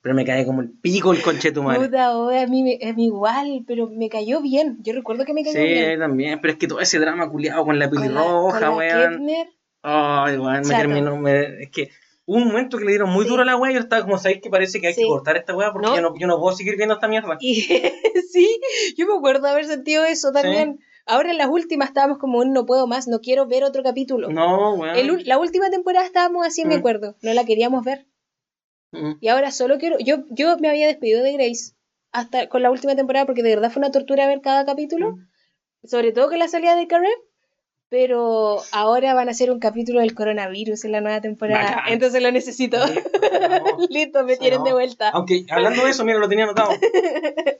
Pero 0.00 0.14
me 0.14 0.24
cae 0.24 0.46
como 0.46 0.62
el 0.62 0.70
pico 0.70 1.12
el 1.12 1.20
conche 1.20 1.48
de 1.48 1.54
tu 1.56 1.62
madre. 1.62 1.84
Puta, 1.88 2.16
oh, 2.16 2.30
a 2.30 2.46
mí, 2.46 2.62
me- 2.62 2.88
a 2.88 2.94
mí 2.94 3.04
igual, 3.04 3.64
pero 3.66 3.90
me 3.90 4.08
cayó 4.08 4.40
bien. 4.40 4.78
Yo 4.80 4.94
recuerdo 4.94 5.26
que 5.26 5.34
me 5.34 5.42
cayó 5.44 5.52
Sí, 5.60 5.66
bien. 5.66 5.98
también. 5.98 6.40
Pero 6.40 6.52
es 6.54 6.58
que 6.58 6.68
todo 6.68 6.80
ese 6.80 6.98
drama 6.98 7.28
culiado 7.28 7.66
con 7.66 7.78
la 7.78 7.90
pelirroja, 7.90 8.70
weón. 8.70 9.26
Ay, 9.82 10.38
weón, 10.38 10.62
me 10.66 10.74
terminó. 10.74 11.16
me- 11.18 11.64
es 11.64 11.70
que 11.70 11.90
un 12.30 12.46
momento 12.48 12.76
que 12.78 12.84
le 12.84 12.90
dieron 12.92 13.10
muy 13.10 13.24
Sí. 13.24 13.30
duro 13.30 13.42
a 13.42 13.46
la 13.46 13.56
weá 13.56 13.70
y 13.70 13.74
yo 13.74 13.80
estaba 13.80 14.02
como, 14.02 14.18
¿sabéis 14.18 14.40
que 14.42 14.50
parece 14.50 14.80
que 14.80 14.88
hay 14.88 14.94
Sí. 14.94 15.00
que 15.02 15.06
cortar 15.08 15.36
esta 15.36 15.56
weá? 15.56 15.72
Porque 15.72 15.88
No. 15.88 15.96
yo, 15.96 16.02
no, 16.02 16.14
yo 16.18 16.26
no 16.26 16.38
puedo 16.38 16.54
seguir 16.56 16.76
viendo 16.76 16.94
esta 16.94 17.08
mierda. 17.08 17.36
Y 17.40 17.62
sí, 18.32 18.60
yo 18.96 19.06
me 19.06 19.14
acuerdo 19.14 19.46
haber 19.48 19.64
sentido 19.64 20.04
eso 20.04 20.30
también. 20.32 20.78
Ahora 21.06 21.30
en 21.30 21.38
las 21.38 21.48
últimas 21.48 21.88
estábamos 21.88 22.18
como 22.18 22.44
no 22.44 22.66
puedo 22.66 22.86
más, 22.86 23.08
no 23.08 23.20
quiero 23.20 23.46
ver 23.46 23.64
otro 23.64 23.82
capítulo. 23.82 24.28
No, 24.28 24.74
weón. 24.74 24.94
El 24.96 25.26
la 25.26 25.38
última 25.38 25.70
temporada 25.70 26.04
estábamos 26.04 26.46
así, 26.46 26.64
me 26.66 26.76
Mm. 26.76 26.78
acuerdo. 26.80 27.16
No 27.22 27.32
la 27.32 27.44
queríamos 27.46 27.82
ver. 27.84 28.06
Mm. 28.92 29.12
Y 29.20 29.28
ahora 29.28 29.50
solo 29.50 29.78
quiero. 29.78 29.96
Yo, 29.98 30.18
yo 30.30 30.56
me 30.58 30.68
había 30.68 30.86
despedido 30.86 31.22
de 31.22 31.32
Grace 31.32 31.72
hasta 32.12 32.48
con 32.48 32.62
la 32.62 32.70
última 32.70 32.94
temporada 32.94 33.24
porque 33.26 33.42
de 33.42 33.50
verdad 33.54 33.70
fue 33.70 33.80
una 33.80 33.90
tortura 33.90 34.26
ver 34.26 34.40
cada 34.42 34.66
capítulo. 34.66 35.12
Mm. 35.12 35.28
Sobre 35.86 36.12
todo 36.12 36.28
con 36.28 36.38
la 36.38 36.48
salida 36.48 36.76
de 36.76 36.86
Carré. 36.86 37.08
Pero 37.90 38.58
ahora 38.72 39.14
van 39.14 39.28
a 39.28 39.30
hacer 39.30 39.50
un 39.50 39.58
capítulo 39.58 40.00
del 40.00 40.14
coronavirus 40.14 40.84
en 40.84 40.92
la 40.92 41.00
nueva 41.00 41.20
temporada. 41.20 41.64
Bacán. 41.76 41.92
Entonces 41.92 42.22
lo 42.22 42.30
necesito. 42.30 42.76
Listo, 43.88 44.24
me 44.24 44.36
tienen 44.36 44.58
no. 44.60 44.64
de 44.64 44.72
vuelta. 44.72 45.10
Aunque 45.10 45.44
hablando 45.50 45.84
de 45.84 45.90
eso, 45.90 46.04
mira, 46.04 46.18
lo 46.18 46.28
tenía 46.28 46.44
anotado. 46.44 46.70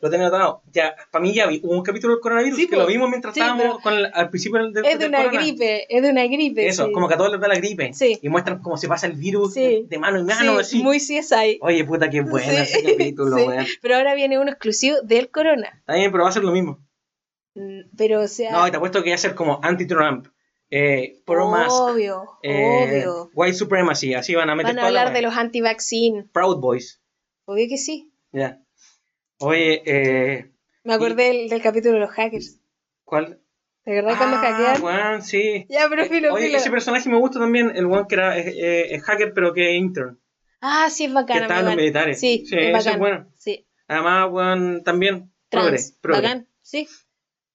Lo 0.00 0.10
tenía 0.10 0.26
anotado. 0.28 0.62
Ya, 0.72 0.94
para 1.10 1.22
mí 1.22 1.34
ya 1.34 1.46
vi 1.48 1.60
hubo 1.64 1.72
un 1.72 1.82
capítulo 1.82 2.14
del 2.14 2.20
coronavirus 2.20 2.56
Sí, 2.56 2.68
que 2.68 2.76
lo 2.76 2.86
vimos 2.86 3.08
mientras 3.10 3.34
Sí, 3.34 3.40
estábamos 3.40 3.80
con 3.80 3.94
el- 3.94 4.08
al 4.14 4.30
principio 4.30 4.62
del, 4.62 4.72
del 4.72 4.84
Es 4.84 4.92
de 4.92 4.98
del 4.98 5.08
una 5.08 5.24
corona. 5.24 5.40
gripe, 5.40 5.96
es 5.96 6.02
de 6.02 6.10
una 6.10 6.24
gripe. 6.26 6.68
Eso, 6.68 6.92
como 6.92 7.08
que 7.08 7.14
a 7.14 7.16
todos 7.16 7.32
les 7.32 7.40
da 7.40 7.48
la 7.48 7.56
gripe. 7.56 7.90
Y 8.22 8.28
muestran 8.28 8.60
cómo 8.60 8.76
se 8.76 8.86
pasa 8.86 9.08
el 9.08 9.14
virus 9.14 9.54
de, 9.54 9.86
mano 9.98 10.18
en 10.20 10.26
mano, 10.26 10.52
Sí, 10.54 10.60
así. 10.60 10.82
muy 10.84 10.98
CSI. 10.98 11.58
Oye, 11.62 11.84
puta, 11.84 12.08
qué 12.10 12.20
bueno 12.20 12.52
ese 12.52 12.82
capítulo. 12.84 13.36
Pero 13.82 13.96
ahora 13.96 14.14
viene 14.14 14.38
uno 14.38 14.50
exclusivo 14.50 14.98
del 15.02 15.30
corona. 15.30 15.68
Está 15.80 15.94
bien, 15.94 16.12
pero 16.12 16.22
va 16.24 16.30
a 16.30 16.32
ser 16.32 16.44
lo 16.44 16.52
mismo. 16.52 16.78
Mm, 17.54 17.80
Pero, 17.96 18.22
o 18.22 18.28
sea, 18.28 18.52
No, 18.52 18.66
y 18.66 18.70
te 18.70 18.76
apuesto 18.76 19.02
que 19.02 19.10
va 19.10 19.14
a 19.14 19.18
ser 19.18 19.34
como 19.34 19.60
anti-Trump, 19.62 20.28
eh, 20.70 21.20
pro-mask, 21.24 21.70
obvio, 21.72 22.24
eh, 22.42 22.84
obvio. 23.06 23.30
white 23.34 23.54
supremacy, 23.56 24.14
así 24.14 24.34
van 24.34 24.50
a 24.50 24.54
meter 24.54 24.74
Van 24.74 24.84
a 24.84 24.86
hablar 24.88 25.12
de 25.12 25.22
los 25.22 25.34
anti-vaccine. 25.36 26.28
Proud 26.32 26.58
Boys. 26.60 27.00
Obvio 27.46 27.66
que 27.68 27.78
sí. 27.78 28.12
Ya. 28.32 28.60
Oye, 29.38 29.82
eh, 29.86 30.50
Me 30.84 30.94
acordé 30.94 31.24
del, 31.32 31.48
del 31.48 31.62
capítulo 31.62 31.94
de 31.94 32.00
los 32.00 32.10
hackers. 32.10 32.58
¿cuál? 33.04 33.40
¿De 33.86 33.94
verdad 33.94 34.18
cuando 34.18 34.36
ah, 34.36 34.40
hackean? 34.40 34.82
weón, 34.82 35.22
sí. 35.22 35.64
Ya, 35.70 35.86
pero 35.88 36.04
filo, 36.04 36.34
Oye, 36.34 36.46
filo. 36.46 36.58
ese 36.58 36.70
personaje 36.70 37.08
me 37.08 37.16
gusta 37.16 37.38
también, 37.38 37.72
el 37.74 37.86
one 37.86 38.04
que 38.06 38.14
era 38.16 38.38
eh, 38.38 38.94
eh, 38.94 39.00
hacker, 39.00 39.32
pero 39.32 39.54
que 39.54 39.70
es 39.70 39.76
intern. 39.80 40.20
Ah, 40.60 40.90
sí, 40.90 41.04
es 41.04 41.08
Que 41.10 41.14
bacán. 41.14 41.42
estaba 41.42 41.60
en 41.60 41.66
los 41.66 41.76
militares. 41.76 42.20
Sí, 42.20 42.44
Sí, 42.46 42.56
es 42.58 42.72
bacán. 42.72 42.92
es 42.92 42.98
bueno. 42.98 43.32
Sí, 43.36 43.66
Además, 43.86 44.28
weón, 44.30 44.84
también. 44.84 45.32
Progre, 45.48 45.68
trans. 45.70 45.92
progre. 46.02 46.20
Bacán, 46.20 46.48
sí. 46.60 46.86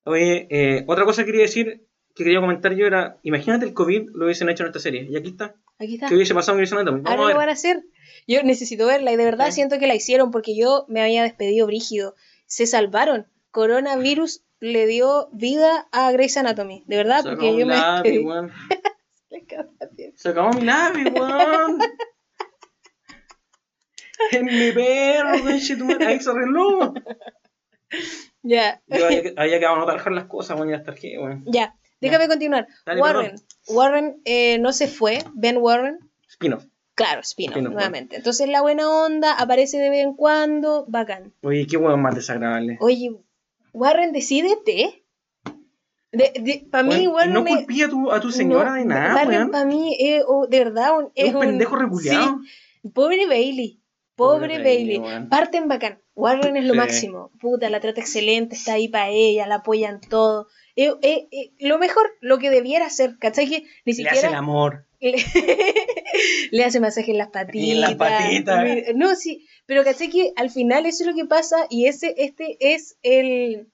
Oye, 0.06 0.48
eh, 0.50 0.84
otra 0.88 1.06
cosa 1.06 1.22
que 1.24 1.28
quería 1.28 1.42
decir, 1.44 1.86
que 2.16 2.24
quería 2.24 2.40
comentar 2.42 2.74
yo 2.74 2.86
era, 2.86 3.18
imagínate 3.24 3.66
el 3.66 3.74
COVID 3.74 4.10
lo 4.14 4.26
hubiesen 4.26 4.50
hecho 4.50 4.64
en 4.64 4.68
esta 4.68 4.80
serie. 4.80 5.08
Y 5.10 5.16
aquí 5.18 5.30
está. 5.30 5.56
Aquí 5.80 5.96
está. 5.96 6.08
¿Qué 6.08 6.16
hubiese 6.16 6.34
pasado 6.34 6.54
en 6.54 6.58
Grey's 6.60 6.74
Anatomy? 6.74 7.02
Vamos 7.02 7.10
Ahora 7.12 7.22
a 7.22 7.24
lo 7.24 7.28
ver. 7.30 7.38
van 7.38 7.50
a 7.50 7.54
hacer. 7.54 7.84
Yo 8.28 8.44
necesito 8.44 8.86
verla 8.86 9.12
y 9.12 9.16
de 9.16 9.26
verdad 9.26 9.48
Sí. 9.48 9.54
siento 9.54 9.80
que 9.80 9.88
la 9.88 9.96
hicieron 9.96 10.32
porque 10.32 10.56
yo 10.56 10.86
me 10.90 11.02
había 11.02 11.24
despedido 11.24 11.66
brígido. 11.68 12.16
Se 12.46 12.66
salvaron. 12.68 13.28
Coronavirus 13.52 14.44
le 14.60 14.88
dio 14.88 15.30
vida 15.34 15.88
a 15.92 16.12
Grey's 16.12 16.38
Anatomy. 16.38 16.84
De 16.88 16.98
verdad, 16.98 17.24
porque 17.24 17.58
yo 17.58 17.66
me 17.66 17.76
lápiz, 17.76 18.10
despedí. 18.12 18.26
weón. 18.26 18.52
Se 20.16 20.30
acabó 20.30 20.54
mi 20.54 20.62
lápiz, 20.62 21.06
weón. 21.14 21.80
En 24.32 24.46
mi 24.46 24.72
perro. 24.72 25.32
Ahí 25.48 25.60
se 26.20 26.30
arregló. 26.30 26.94
Ya, 28.44 28.82
Yo 28.88 29.06
había 29.06 29.22
que, 29.24 29.34
había 29.36 29.60
que 29.60 29.66
anotar 29.66 30.12
las 30.12 30.26
cosas, 30.26 30.58
weón, 30.58 30.70
y 30.70 30.74
las 30.74 30.84
tarjetas, 30.84 31.24
weón. 31.24 31.44
ya. 31.48 31.76
Déjame 32.02 32.28
continuar. 32.28 32.68
Dale, 32.86 33.00
Warren. 33.00 33.36
Warren 33.70 34.22
eh, 34.26 34.58
no 34.60 34.74
se 34.74 34.88
fue. 34.90 35.20
Ben 35.36 35.56
Warren. 35.58 36.00
Spin-off. 36.28 36.66
Claro, 36.96 37.22
spin-off, 37.22 37.62
nuevamente. 37.62 38.18
Entonces 38.18 38.50
la 38.50 38.62
buena 38.62 38.90
onda 38.90 39.34
aparece 39.34 39.78
de 39.78 39.90
vez 39.90 40.04
en 40.04 40.14
cuando. 40.14 40.84
Bacán. 40.90 41.34
Oye, 41.44 41.66
qué 41.66 41.78
weón 41.78 42.02
más 42.02 42.14
desagradable. 42.14 42.78
Oye, 42.82 43.16
Warren, 43.72 44.12
decídete. 44.12 45.06
De, 46.12 46.68
para 46.70 46.84
mí, 46.84 47.08
Warren. 47.08 47.34
no 47.34 47.46
es- 47.46 47.56
culpí 47.56 47.82
a 47.82 47.90
tu, 47.90 48.12
a 48.12 48.20
tu 48.20 48.32
señora 48.32 48.72
no, 48.72 48.76
de 48.76 48.86
nada, 48.86 49.16
Warren 49.16 49.50
para 49.50 49.66
mí 49.66 49.96
es, 49.98 50.24
oh, 50.28 50.46
de 50.46 50.60
verdad, 50.60 51.00
un, 51.00 51.12
Es 51.16 51.34
un 51.34 51.40
pendejo 51.40 51.76
reculeado. 51.78 52.38
Sí, 52.84 52.90
pobre 52.90 53.26
Bailey. 53.28 53.80
Pobre, 54.16 54.48
Pobre 54.58 54.64
Bailey. 54.64 55.02
Parten 55.30 55.68
bacán. 55.68 56.00
Warren 56.16 56.56
es 56.58 56.66
lo 56.66 56.74
Sí. 56.74 56.78
máximo. 56.80 57.32
Puta, 57.40 57.70
la 57.70 57.80
trata 57.80 58.00
excelente, 58.02 58.56
está 58.56 58.74
ahí 58.74 58.88
para 58.88 59.10
ella, 59.10 59.48
la 59.48 59.56
apoyan 59.56 60.00
todo. 60.02 60.48
Eh, 60.76 60.92
eh, 61.02 61.28
eh, 61.32 61.52
lo 61.60 61.80
mejor, 61.80 62.12
lo 62.22 62.38
que 62.38 62.50
debiera 62.52 62.86
hacer, 62.86 63.18
¿cachai? 63.20 63.48
Que 63.50 63.64
ni 63.86 63.94
Le 63.94 64.10
hace 64.10 64.12
el 64.12 64.16
siquiera 64.18 64.38
amor. 64.38 64.86
le, 65.02 65.16
le 66.52 66.64
hace 66.64 66.80
masaje 66.80 67.12
en 67.12 67.18
las 67.18 67.30
patitas. 67.30 67.70
en 67.70 67.82
las 67.82 67.96
patitas. 67.96 68.66
No, 68.96 69.16
sí, 69.16 69.46
pero 69.66 69.84
caché 69.84 70.10
que 70.10 70.32
al 70.36 70.50
final 70.50 70.86
eso 70.86 71.04
es 71.04 71.08
lo 71.10 71.16
que 71.16 71.26
pasa 71.26 71.66
y 71.70 71.88
ese 71.88 72.14
este 72.18 72.58
es 72.60 72.98
el 73.04 73.68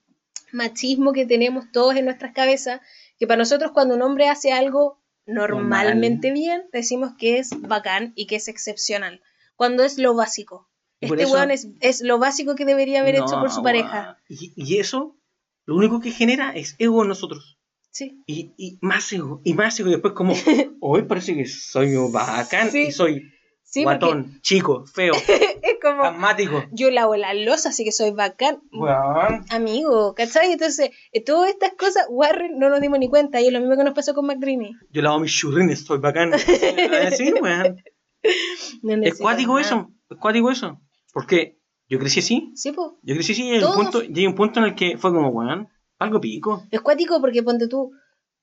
machismo 0.51 1.13
que 1.13 1.25
tenemos 1.25 1.65
todos 1.71 1.95
en 1.95 2.05
nuestras 2.05 2.33
cabezas, 2.33 2.81
que 3.19 3.27
para 3.27 3.37
nosotros 3.37 3.71
cuando 3.73 3.95
un 3.95 4.01
hombre 4.01 4.27
hace 4.29 4.51
algo 4.51 4.99
normalmente 5.27 6.31
bien, 6.31 6.63
decimos 6.73 7.11
que 7.17 7.37
es 7.37 7.49
bacán 7.61 8.13
y 8.15 8.25
que 8.25 8.37
es 8.37 8.47
excepcional, 8.47 9.21
cuando 9.60 9.84
es 9.84 9.97
lo 9.97 10.16
básico. 10.16 10.70
Este 11.01 11.24
eso- 11.24 11.34
weón 11.34 11.51
es, 11.51 11.68
es 11.82 11.99
lo 12.01 12.18
básico 12.18 12.55
que 12.55 12.64
debería 12.64 13.01
haber 13.01 13.16
hecho 13.16 13.39
por 13.41 13.51
su 13.51 13.62
pareja. 13.62 14.18
Y, 14.30 14.53
y 14.55 14.78
eso, 14.80 15.18
lo 15.66 15.76
único 15.76 15.99
que 15.99 16.12
genera 16.12 16.51
es 16.55 16.76
ego 16.80 17.01
en 17.03 17.10
nosotros. 17.10 17.57
Sí. 17.91 18.24
Y, 18.26 18.53
y 18.57 18.78
más 18.82 19.12
ego, 19.12 19.41
y 19.43 19.53
más 19.55 19.78
ego. 19.80 19.89
Y 19.89 19.91
después 19.93 20.14
como, 20.14 20.34
hoy 20.80 21.03
parece 21.03 21.36
que 21.36 21.45
soy 21.45 21.93
bacán 22.10 22.72
Sí. 22.72 22.84
y 22.88 22.91
soy 22.93 23.32
Sí, 23.64 23.84
porque 23.84 23.99
guatón, 23.99 24.39
chico, 24.41 24.86
feo, 24.88 25.14
es 25.62 25.76
como, 25.82 26.03
asmático. 26.03 26.64
yo 26.72 26.89
lavo 26.89 27.16
la 27.18 27.34
losa, 27.36 27.70
así 27.70 27.84
que 27.84 27.91
soy 27.91 28.12
bacán. 28.12 28.62
Weón. 28.72 29.45
Amigo, 29.51 30.16
¿cachai? 30.16 30.53
Entonces, 30.53 30.89
eh, 31.12 31.24
todas 31.24 31.49
estas 31.51 31.74
cosas, 31.74 32.05
Warren 32.10 32.57
no 32.57 32.70
nos 32.70 32.82
dimos 32.82 32.97
ni 32.97 33.10
cuenta, 33.10 33.41
y 33.41 33.47
es 33.47 33.53
lo 33.53 33.60
mismo 33.60 33.76
que 33.78 33.84
nos 33.84 33.93
pasó 33.93 34.14
con 34.16 34.26
McDreamy. 34.26 34.72
Yo 34.91 35.01
lavo 35.03 35.20
mis 35.20 35.34
churrines, 35.34 35.82
soy 35.86 35.99
bacán. 35.99 36.32
Sí, 37.18 37.34
weón. 37.41 37.76
No 38.84 39.03
Es 39.03 39.17
cuático 39.20 39.59
eso, 39.59 39.89
es 40.09 40.17
cuático 40.17 40.51
eso. 40.51 40.80
Porque 41.13 41.57
yo 41.88 41.99
crecí 41.99 42.20
así, 42.20 42.51
Sí, 42.55 42.72
po. 42.72 42.99
yo 43.01 43.15
crecí 43.15 43.32
así 43.34 43.43
y 43.47 43.51
hay, 43.55 43.63
un 43.63 43.74
punto, 43.74 44.03
y 44.03 44.20
hay 44.20 44.28
un 44.28 44.36
punto 44.36 44.59
en 44.59 44.65
el 44.67 44.76
que 44.76 44.97
fue 44.97 45.11
como, 45.11 45.30
weón, 45.30 45.67
algo 45.97 46.20
pico. 46.22 46.63
Es 46.72 46.82
cuático 46.82 47.20
porque 47.20 47.41
ponte 47.43 47.67
tú, 47.67 47.91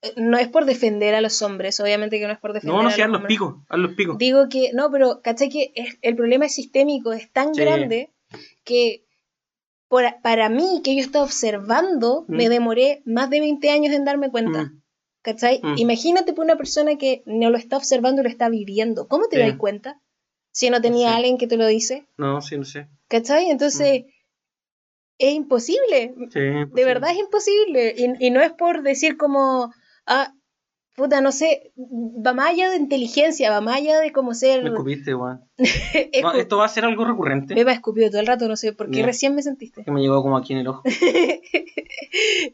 eh, 0.03 0.13
no 0.17 0.37
es 0.37 0.49
por 0.49 0.65
defender 0.65 1.15
a 1.15 1.21
los 1.21 1.41
hombres, 1.43 1.79
obviamente 1.81 2.19
que 2.19 2.27
no 2.27 2.33
es 2.33 2.39
por 2.39 2.53
defender 2.53 2.75
No, 2.77 2.83
no, 2.83 2.89
a 2.89 2.93
si 2.93 3.01
los 3.01 3.09
los 3.09 3.17
hombres. 3.19 3.29
picos, 3.35 3.55
haz 3.69 3.79
los 3.79 3.93
picos. 3.95 4.19
Digo 4.19 4.49
que, 4.51 4.71
no, 4.75 4.91
pero 4.91 5.21
¿cachai? 5.23 5.49
Que 5.49 5.73
es- 5.75 5.99
el 6.03 6.17
problema 6.17 6.47
es 6.47 6.55
sistémico, 6.55 7.13
es 7.13 7.31
tan 7.33 7.55
Sí. 7.55 7.61
grande 7.61 8.13
que 8.65 9.05
por- 9.89 10.21
para 10.23 10.49
mí, 10.49 10.81
que 10.83 10.97
yo 10.97 11.01
estaba 11.01 11.25
observando, 11.25 12.25
Mm. 12.27 12.37
me 12.37 12.49
demoré 12.49 13.03
más 13.07 13.31
de 13.31 13.39
20 13.41 13.71
años 13.71 13.95
en 13.95 14.05
darme 14.05 14.31
cuenta. 14.31 14.65
Mm. 14.65 14.83
¿Cachai? 15.27 15.59
Mm. 15.61 15.75
Imagínate 15.79 16.33
por 16.35 16.45
una 16.45 16.55
persona 16.57 16.97
que 16.99 17.25
no 17.27 17.51
lo 17.51 17.59
está 17.59 17.77
observando 17.77 18.21
y 18.21 18.25
lo 18.27 18.31
está 18.31 18.49
viviendo. 18.49 19.09
¿Cómo 19.09 19.27
te 19.27 19.39
Sí. 19.39 19.43
das 19.43 19.57
cuenta? 19.59 20.01
Si 20.53 20.71
no 20.71 20.81
tenía 20.81 21.09
Sí. 21.11 21.15
alguien 21.17 21.37
que 21.37 21.49
te 21.49 21.57
lo 21.57 21.67
dice. 21.67 22.07
No, 22.17 22.41
sí, 22.41 22.57
no 22.57 22.65
sé. 22.65 22.87
¿Cachai? 23.09 23.51
Entonces, 23.51 24.05
es 25.19 25.35
imposible. 25.35 26.15
Sí, 26.31 26.41
pues 26.71 26.73
De 26.75 26.85
verdad 26.85 27.11
es 27.11 27.19
imposible. 27.19 27.93
Y, 27.99 28.27
y 28.27 28.31
no 28.31 28.41
es 28.41 28.53
por 28.53 28.83
decir 28.85 29.17
como, 29.17 29.73
ah, 30.07 30.33
puta, 30.97 31.21
no 31.21 31.31
sé, 31.31 31.73
va 31.77 32.33
más 32.33 32.51
allá 32.51 32.71
de 32.71 32.77
inteligencia, 32.77 33.51
va 33.51 33.61
más 33.61 33.77
allá 33.77 34.01
de 34.01 34.13
como 34.13 34.35
ser... 34.35 34.63
Me 34.63 34.71
escupiste, 34.71 35.15
weón. 35.15 35.45
Esto 35.59 36.57
va 36.57 36.65
a 36.65 36.69
ser 36.69 36.85
algo 36.85 37.05
recurrente. 37.05 37.55
Me 37.55 37.65
va 37.65 37.73
escupido 37.73 38.09
todo 38.11 38.21
el 38.21 38.27
rato, 38.27 38.49
no 38.49 38.57
sé 38.57 38.73
por 38.73 38.91
qué 38.91 39.03
recién 39.03 39.35
me 39.35 39.43
sentiste. 39.43 39.85
Que 39.85 39.91
me 39.91 40.01
llegó 40.01 40.23
como 40.23 40.37
aquí 40.37 40.55
en 40.55 40.61
el 40.61 40.69
ojo. 40.69 40.83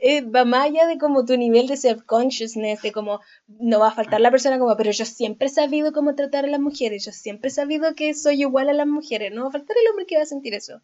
Eh, 0.01 0.23
va 0.23 0.45
más 0.45 0.67
allá 0.67 0.87
de 0.87 0.99
como 0.99 1.25
tu 1.25 1.37
nivel 1.37 1.69
de 1.69 1.77
self-consciousness, 1.77 2.83
de 2.83 2.91
como 2.91 3.21
no 3.47 3.79
va 3.79 3.89
a 3.89 3.93
faltar 3.93 4.21
la 4.21 4.31
persona 4.31 4.59
como, 4.59 4.77
pero 4.77 4.91
yo 4.91 5.05
siempre 5.05 5.47
he 5.47 5.51
sabido 5.51 5.93
cómo 5.93 6.15
tratar 6.15 6.45
a 6.45 6.49
las 6.49 6.61
mujeres, 6.61 7.05
yo 7.05 7.13
siempre 7.13 7.49
he 7.49 7.53
sabido 7.53 7.95
que 7.95 8.15
soy 8.15 8.41
igual 8.41 8.69
a 8.69 8.73
las 8.73 8.87
mujeres, 8.87 9.33
no 9.33 9.43
va 9.43 9.49
a 9.49 9.53
faltar 9.53 9.77
el 9.81 9.91
hombre 9.91 10.07
que 10.07 10.17
va 10.17 10.23
a 10.23 10.27
sentir 10.27 10.55
eso. 10.55 10.81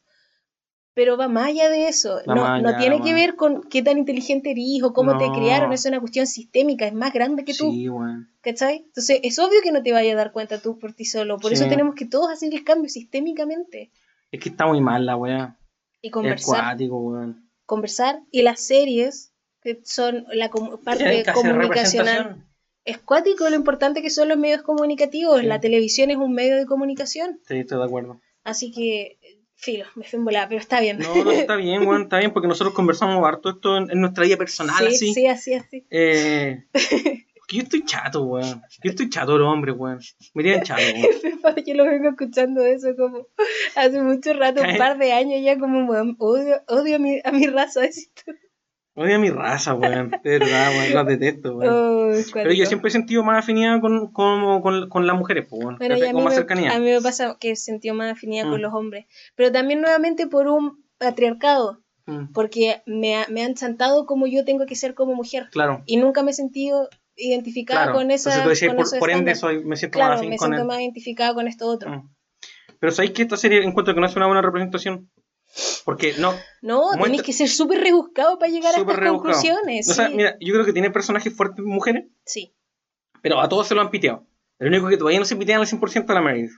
Pero 0.99 1.17
va 1.17 1.29
más 1.29 1.47
allá 1.51 1.69
de 1.71 1.87
eso, 1.87 2.19
no, 2.27 2.61
no 2.61 2.77
tiene 2.77 3.01
que 3.01 3.15
ver 3.15 3.37
con 3.37 3.63
qué 3.63 3.83
tan 3.85 3.99
inteligente 3.99 4.51
eres 4.51 4.83
o 4.83 4.93
cómo 4.93 5.17
te 5.17 5.31
criaron, 5.31 5.73
es 5.73 5.85
una 5.87 6.01
cuestión 6.01 6.27
sistémica, 6.27 6.89
es 6.89 6.93
más 6.93 7.13
grande 7.13 7.45
que 7.45 7.55
tú, 7.55 7.71
Sí, 7.71 7.89
weón. 7.89 8.29
¿cachai? 8.41 8.79
Entonces 8.79 9.21
es 9.23 9.39
obvio 9.39 9.61
que 9.63 9.71
no 9.71 9.81
te 9.81 9.93
vayas 9.93 10.15
a 10.15 10.17
dar 10.17 10.33
cuenta 10.33 10.61
tú 10.61 10.77
por 10.81 10.95
ti 10.95 11.05
solo, 11.05 11.39
por 11.39 11.51
Sí. 11.53 11.55
eso 11.55 11.69
tenemos 11.69 11.95
que 11.95 12.05
todos 12.05 12.33
hacer 12.33 12.53
el 12.53 12.65
cambio 12.65 12.89
sistémicamente 12.89 13.93
Es 14.33 14.41
que 14.41 14.49
está 14.49 14.67
muy 14.67 14.81
mal 14.81 15.07
la 15.07 15.15
weá. 15.17 15.57
y 16.03 16.11
conversar. 16.11 16.63
cuático, 16.65 16.99
weón. 16.99 17.49
conversar 17.65 18.19
y 18.33 18.43
las 18.43 18.59
series 18.61 19.33
que 19.63 19.81
son 19.85 20.25
la 20.33 20.51
parte 20.85 21.23
comunicacional 21.33 22.45
es 22.85 22.99
cuático 22.99 23.49
lo 23.49 23.55
importante 23.55 24.03
que 24.03 24.11
son 24.11 24.29
los 24.29 24.37
medios 24.39 24.63
comunicativos 24.63 25.43
Sí. 25.43 25.47
la 25.47 25.61
televisión 25.61 26.11
es 26.11 26.17
un 26.17 26.33
medio 26.33 26.57
de 26.57 26.67
comunicación 26.67 27.39
Sí, 27.47 27.59
estoy 27.59 27.79
de 27.79 27.85
acuerdo. 27.85 28.21
así 28.43 28.73
que 28.73 29.19
filo 29.59 29.85
me 29.97 30.05
fui 30.05 30.19
en 30.19 30.25
volada 30.25 30.49
pero 30.49 30.61
está 30.61 30.81
bien 30.81 30.99
No, 31.01 31.25
no, 31.25 31.31
está 31.33 31.57
bien, 31.57 31.87
weón, 31.87 32.03
está 32.03 32.19
bien, 32.19 32.33
porque 32.33 32.49
nosotros 32.49 32.75
conversamos 32.75 33.23
harto 33.27 33.51
esto 33.51 33.77
en, 33.77 33.91
en 33.91 34.01
nuestra 34.01 34.25
vida 34.25 34.37
personal, 34.37 34.79
sí 34.79 34.87
así. 34.87 35.15
sí 35.15 35.27
así 35.27 35.55
así 35.55 35.85
Eh, 35.91 36.65
porque 37.39 37.57
yo 37.57 37.63
estoy 37.63 37.85
chato, 37.85 38.23
weón. 38.23 38.63
Yo 38.85 38.91
estoy 38.91 39.11
chato 39.11 39.33
de 39.33 39.39
los 39.41 39.49
hombres, 39.49 39.75
weón. 39.77 40.01
Me 40.35 40.43
tienen 40.45 40.63
chato, 40.63 40.81
weón. 40.81 41.57
yo 41.67 41.75
lo 41.75 41.85
vengo 41.85 42.11
escuchando 42.11 42.63
eso 42.63 42.95
como 42.97 43.27
hace 43.75 44.01
mucho 44.01 44.33
rato 44.35 44.63
un 44.63 44.77
par 44.79 44.97
de 44.97 45.13
años 45.13 45.41
ya 45.43 45.59
como 45.59 45.91
weón, 45.91 46.15
odio 46.19 46.63
odio 46.69 46.97
a 46.97 46.99
mi, 46.99 47.21
a 47.25 47.33
mi 47.33 47.47
raza 47.47 47.81
tú. 48.25 48.33
Odio 48.99 49.17
a 49.17 49.19
mi 49.19 49.31
raza, 49.31 49.75
weón. 49.75 50.11
De 50.23 50.39
verdad, 50.39 50.71
weón. 50.71 50.95
Los 50.95 51.07
detesto, 51.07 51.57
weón. 51.57 51.75
Oh, 51.75 52.13
Pero 52.33 52.53
yo 52.53 52.67
siempre 52.67 52.89
he 52.89 52.91
sentido 52.93 53.23
más 53.23 53.39
afinidad 53.45 53.81
con, 53.81 54.13
con, 54.13 54.61
con, 54.61 54.89
con 54.89 55.07
las 55.07 55.17
mujeres, 55.17 55.47
pues, 55.49 55.63
weón. 55.65 55.77
Bueno, 55.79 55.95
con 56.13 56.25
más 56.25 56.33
me, 56.33 56.39
cercanía. 56.39 56.75
a 56.75 56.79
mí 56.79 56.87
me 56.91 57.01
pasa 57.01 57.37
que 57.39 57.55
sentí 57.57 57.91
más 57.93 58.13
afinidad 58.13 58.45
con 58.45 58.59
Mm. 58.59 58.63
los 58.63 58.75
hombres. 58.75 59.07
Pero 59.37 59.53
también 59.53 59.81
nuevamente 59.81 60.27
por 60.27 60.49
un 60.49 60.85
patriarcado. 60.99 61.81
Mm, 62.07 62.33
Porque 62.33 62.83
me, 62.87 63.25
me 63.29 63.43
han 63.45 63.55
chantado 63.55 64.07
como 64.07 64.27
yo 64.27 64.45
tengo 64.45 64.65
que 64.67 64.75
ser 64.75 64.95
como 64.95 65.15
mujer. 65.15 65.49
Claro. 65.53 65.83
Y 65.87 65.99
nunca 65.99 66.23
me 66.23 66.31
he 66.31 66.35
sentido 66.35 66.89
identificada 67.17 67.83
Claro. 67.85 67.99
con 67.99 68.11
esa. 68.11 68.31
Entonces 68.31 68.43
tú 68.45 68.49
decías, 68.49 68.75
con 68.75 68.85
por, 68.91 68.99
por 68.99 69.11
ende, 69.11 69.35
soy, 69.35 69.63
me 69.65 69.77
siento 69.77 69.99
Claro, 69.99 70.15
más 70.15 70.27
me 70.27 70.37
con 70.39 70.49
siento 70.49 70.65
más 70.67 70.81
identificada 70.81 71.35
con 71.35 71.47
esto 71.49 71.67
otro. 71.67 71.91
Mm. 71.91 72.09
Pero 72.81 72.93
¿sabéis 72.93 73.13
que 73.13 73.23
esta 73.23 73.37
serie 73.37 73.63
encuentro 73.65 73.93
que 73.95 74.01
no 74.01 74.07
es 74.07 74.17
una 74.17 74.27
buena 74.27 74.41
representación? 74.41 75.11
Porque 75.85 76.15
no, 76.19 76.35
No, 76.63 76.83
Muestra- 76.93 77.03
tenéis 77.05 77.23
que 77.23 77.33
ser 77.33 77.49
súper 77.49 77.81
rebuscado 77.81 78.39
para 78.39 78.51
llegar 78.53 78.75
a 78.75 78.79
Súper 78.79 78.95
estas 78.95 79.05
rebuscado. 79.05 79.33
conclusiones. 79.35 79.89
o 79.91 79.95
sea, 79.95 80.09
sí. 80.09 80.15
mira, 80.15 80.37
yo 80.41 80.53
creo 80.55 80.65
que 80.65 80.73
tiene 80.73 80.91
personajes 80.91 81.35
fuertes 81.35 81.65
mujeres, 81.65 82.05
sí. 82.25 82.55
pero 83.23 83.41
a 83.41 83.49
todos 83.49 83.67
se 83.67 83.75
lo 83.75 83.81
han 83.81 83.91
piteado. 83.91 84.27
El 84.59 84.69
único 84.69 84.89
que 84.89 84.97
todavía 84.97 85.19
no 85.21 85.25
se 85.25 85.37
pitean 85.37 85.61
al 85.61 85.67
100% 85.67 86.11
es 86.11 86.15
la 86.15 86.21
Meredith. 86.21 86.51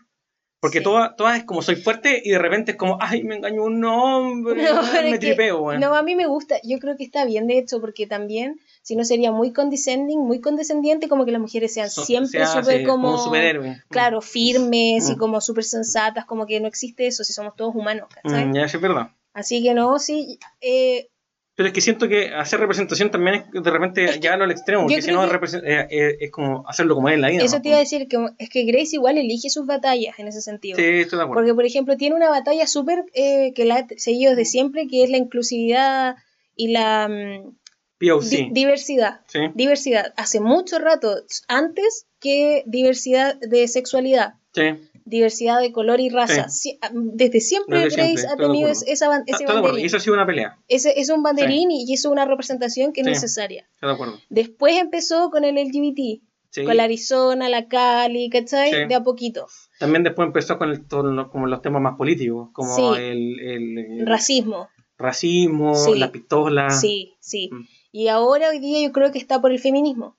Porque 0.61 0.79
Sí. 0.79 0.85
todas, 0.85 1.17
todas 1.17 1.39
es 1.39 1.45
como 1.45 1.63
soy 1.63 1.77
fuerte 1.77 2.21
y 2.23 2.31
de 2.31 2.39
repente 2.39 2.73
es 2.73 2.77
como, 2.77 2.99
ay, 3.01 3.23
me 3.23 3.37
engañó 3.37 3.65
un 3.65 3.83
hombre, 3.85 4.63
No, 4.75 4.83
me 5.11 5.19
tripeo, 5.19 5.63
weón. 5.63 5.81
No, 5.81 5.95
a 5.95 6.03
mí 6.03 6.15
me 6.17 6.27
gusta. 6.27 6.57
Yo 6.65 6.79
creo 6.79 6.97
que 6.97 7.05
está 7.05 7.25
bien, 7.25 7.47
de 7.47 7.59
hecho, 7.59 7.81
porque 7.81 8.07
también, 8.07 8.61
si 8.83 8.97
no 8.97 9.05
sería 9.05 9.31
muy 9.31 9.53
condescending, 9.53 10.19
muy 10.21 10.41
condescendiente, 10.41 11.09
como 11.09 11.25
que 11.25 11.33
las 11.33 11.41
mujeres 11.41 11.75
sean 11.75 11.91
So- 11.91 12.05
siempre 12.05 12.31
se 12.31 12.43
hace 12.43 12.61
súper 12.63 12.87
como. 12.87 13.19
superhéroe. 13.19 13.83
Claro, 13.91 14.21
firmes 14.21 15.09
y 15.11 15.15
Mm. 15.15 15.19
como 15.19 15.41
súper 15.41 15.65
sensatas, 15.65 16.25
como 16.25 16.47
que 16.47 16.61
no 16.61 16.67
existe 16.69 17.07
eso 17.07 17.23
si 17.25 17.33
somos 17.33 17.55
todos 17.57 17.75
humanos, 17.75 18.09
¿cachai? 18.15 18.47
Mm, 18.47 18.55
ya, 18.55 18.69
sí, 18.69 18.77
es 18.79 18.83
verdad. 18.83 19.11
Así 19.35 19.63
que 19.63 19.75
no, 19.75 19.99
sí. 19.99 20.39
eh, 20.61 21.09
Pero 21.55 21.69
es 21.69 21.73
que 21.75 21.83
siento 21.83 22.09
que 22.09 22.33
hacer 22.35 22.59
representación 22.59 23.11
también 23.11 23.45
es 23.53 23.63
de 23.63 23.71
repente 23.71 24.05
Es 24.05 24.13
que 24.13 24.21
llevarlo 24.21 24.45
al 24.45 24.51
extremo, 24.51 24.85
porque 24.85 25.03
si 25.03 25.13
no 25.13 25.23
eh, 25.25 25.87
eh, 25.91 26.17
es 26.21 26.31
como 26.31 26.67
hacerlo 26.67 26.95
como 26.95 27.11
es 27.11 27.17
en 27.17 27.21
la 27.21 27.29
vida. 27.29 27.45
eso 27.45 27.57
¿no? 27.57 27.63
te 27.63 27.69
iba 27.69 27.77
a 27.77 27.81
decir, 27.81 28.09
que 28.09 28.17
es 28.39 28.49
que 28.49 28.65
Grace 28.65 28.97
igual 28.97 29.19
elige 29.19 29.51
sus 29.51 29.67
batallas 29.67 30.19
en 30.19 30.27
ese 30.29 30.41
sentido. 30.41 30.77
Sí, 30.79 30.83
estoy 30.85 31.19
de 31.19 31.25
acuerdo. 31.25 31.43
Porque, 31.43 31.55
por 31.55 31.67
ejemplo, 31.67 31.97
tiene 31.99 32.17
una 32.17 32.31
batalla 32.31 32.67
súper 32.67 33.05
eh, 33.13 33.53
que 33.55 33.67
la 33.67 33.77
ha 33.77 33.87
seguido 33.99 34.31
desde 34.35 34.47
siempre, 34.47 34.87
que 34.89 35.05
es 35.05 35.11
la 35.11 35.19
inclusividad 35.19 36.17
y 36.57 36.69
la 36.69 37.09
mm. 37.09 37.57
Di- 38.01 38.49
diversidad. 38.53 39.21
sí. 39.29 39.39
Diversidad. 39.55 40.13
Hace 40.17 40.41
mucho 40.41 40.79
rato, 40.79 41.17
antes 41.49 42.07
que 42.19 42.65
diversidad 42.67 43.37
de 43.41 43.69
sexualidad, 43.69 44.35
Sí. 44.53 44.63
diversidad 45.05 45.61
de 45.61 45.73
color 45.73 46.01
y 46.01 46.09
raza. 46.09 46.47
Sie- 46.49 46.79
ah, 46.83 46.91
desde 46.93 47.41
siempre 47.41 47.79
Desde 47.81 47.97
Grace 47.97 48.17
siempre, 48.19 48.33
ha 48.45 48.49
tenido 48.49 48.69
es- 48.71 48.85
esa, 48.87 49.09
ban- 49.09 49.25
ese 49.27 49.47
banderín. 49.47 49.85
eso 49.85 49.97
ha 49.97 50.01
sido 50.01 50.15
una 50.15 50.27
pelea. 50.27 50.59
Ese 50.69 50.99
es 51.01 51.09
un 51.11 51.23
banderín 51.23 51.71
y 51.71 51.93
eso 51.93 52.09
es 52.09 52.13
una 52.13 52.25
representación 52.25 52.93
que 52.93 53.01
es 53.03 53.07
Sí. 53.07 53.13
necesaria. 53.13 53.67
Estoy 53.75 53.89
de 53.89 53.95
acuerdo. 53.95 54.19
Después 54.29 54.77
empezó 54.79 55.31
con 55.31 55.45
el 55.45 55.57
LGBT, 55.59 56.21
Sí. 56.51 56.65
con 56.65 56.77
la 56.77 56.85
Arizona, 56.85 57.49
la 57.49 57.69
Cali, 57.69 58.29
¿cachai? 58.29 58.71
Sí. 58.73 58.77
De 58.89 58.95
a 58.95 59.03
poquito. 59.03 59.47
También 59.79 60.03
después 60.05 60.27
empezó 60.27 60.59
con 60.59 60.71
el- 60.71 60.87
todo 60.87 61.31
como 61.31 61.47
los 61.47 61.63
temas 61.63 61.81
más 61.83 61.97
políticos, 61.97 62.49
como 62.53 62.75
Sí. 62.75 62.83
el, 63.01 63.41
el- 63.41 63.79
el 64.01 64.07
Racismo. 64.07 64.69
racismo, 64.99 65.75
Sí. 65.75 65.95
la 65.99 66.13
pistola. 66.13 66.71
Sí, 66.71 67.15
sí. 67.21 67.49
Mm. 67.53 67.65
Y 67.93 68.09
ahora 68.09 68.49
hoy 68.51 68.59
día 68.61 68.81
yo 68.87 68.93
creo 68.93 69.11
que 69.13 69.19
está 69.19 69.41
por 69.41 69.51
el 69.53 69.59
feminismo. 69.59 70.17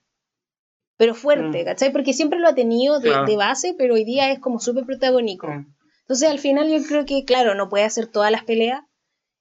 Pero 0.97 1.15
fuerte, 1.15 1.61
Mm. 1.63 1.65
¿cachai? 1.65 1.91
Porque 1.91 2.13
siempre 2.13 2.39
lo 2.39 2.47
ha 2.47 2.53
tenido 2.55 2.99
de, 2.99 3.09
Claro. 3.09 3.25
de 3.25 3.35
base, 3.37 3.73
pero 3.77 3.95
hoy 3.95 4.03
día 4.03 4.31
es 4.31 4.39
como 4.39 4.59
súper 4.59 4.85
protagónico. 4.85 5.47
Mm. 5.47 5.73
Entonces 6.01 6.29
al 6.29 6.39
final 6.39 6.69
yo 6.69 6.83
creo 6.87 7.05
que, 7.05 7.23
claro, 7.25 7.55
no 7.55 7.69
puede 7.69 7.85
hacer 7.85 8.07
todas 8.07 8.31
las 8.31 8.43
peleas 8.43 8.81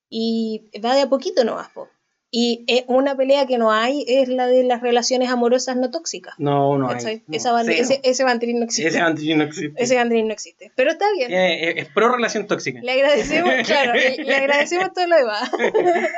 y 0.08 0.70
va 0.84 0.94
de 0.94 1.02
a 1.02 1.08
poquito 1.08 1.44
nomás, 1.44 1.68
po. 1.70 1.88
Y 2.32 2.64
eh, 2.68 2.84
una 2.86 3.16
pelea 3.16 3.44
que 3.46 3.58
no 3.58 3.72
hay 3.72 4.04
es 4.06 4.28
la 4.28 4.46
de 4.46 4.62
las 4.62 4.80
relaciones 4.82 5.28
amorosas 5.30 5.76
no 5.76 5.90
tóxicas. 5.90 6.34
No, 6.38 6.78
no 6.78 6.88
hay. 6.88 6.94
no, 7.26 7.36
Esa 7.36 7.60
ese, 7.62 8.00
ese 8.04 8.22
banderín 8.22 8.60
no 8.60 8.66
existe. 8.66 8.88
Ese 8.88 9.02
banderín 9.02 9.38
no 9.38 9.44
existe. 9.44 9.82
Ese 9.82 9.96
banderín 9.96 10.28
no 10.28 10.32
existe. 10.32 10.70
Pero 10.76 10.92
está 10.92 11.06
bien. 11.12 11.26
Tiene- 11.26 11.70
es, 11.70 11.76
es 11.88 11.92
pro 11.92 12.12
relación 12.14 12.46
tóxica. 12.46 12.78
Le 12.82 12.92
agradecemos, 12.92 13.52
claro, 13.66 13.94
le, 13.94 14.16
le 14.22 14.34
agradecemos 14.36 14.92
todo 14.92 15.08
lo 15.08 15.16
demás. 15.16 15.50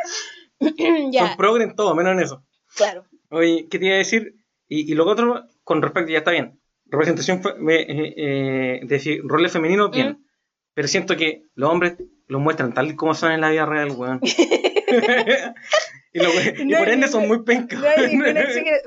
ya, 1.12 1.28
Son 1.28 1.36
progre 1.36 1.64
en 1.64 1.74
todo, 1.76 1.94
menos 1.94 2.12
en 2.12 2.20
eso. 2.20 2.44
claro. 2.76 3.04
Oye, 3.30 3.66
¿qué 3.70 3.78
te 3.78 3.86
iba 3.86 3.94
a 3.94 3.98
decir? 3.98 4.34
Y, 4.68 4.90
y 4.90 4.94
lo 4.94 5.06
otro, 5.06 5.44
con 5.64 5.80
respecto, 5.82 6.10
ya 6.12 6.18
está 6.18 6.30
bien. 6.32 6.60
Representación, 6.86 7.40
eh, 7.70 7.86
eh, 8.16 8.80
decir, 8.84 9.22
roles 9.24 9.52
femeninos, 9.52 9.90
bien. 9.90 10.08
Mm. 10.10 10.24
Pero 10.74 10.88
siento 10.88 11.16
que 11.16 11.42
los 11.54 11.70
hombres 11.70 11.96
los 12.26 12.40
muestran 12.40 12.74
tal 12.74 12.88
y 12.90 12.94
como 12.96 13.14
son 13.14 13.32
en 13.32 13.40
la 13.40 13.50
vida 13.50 13.64
real, 13.66 13.90
weón. 13.92 14.20
y, 16.12 16.18
lo- 16.18 16.30
y 16.62 16.64
No 16.66 16.78
por 16.78 16.88
ende 16.88 17.08
son 17.08 17.26
muy 17.28 17.42
pencas. 17.42 17.80
No. 17.80 17.86
Pero 18.24 18.40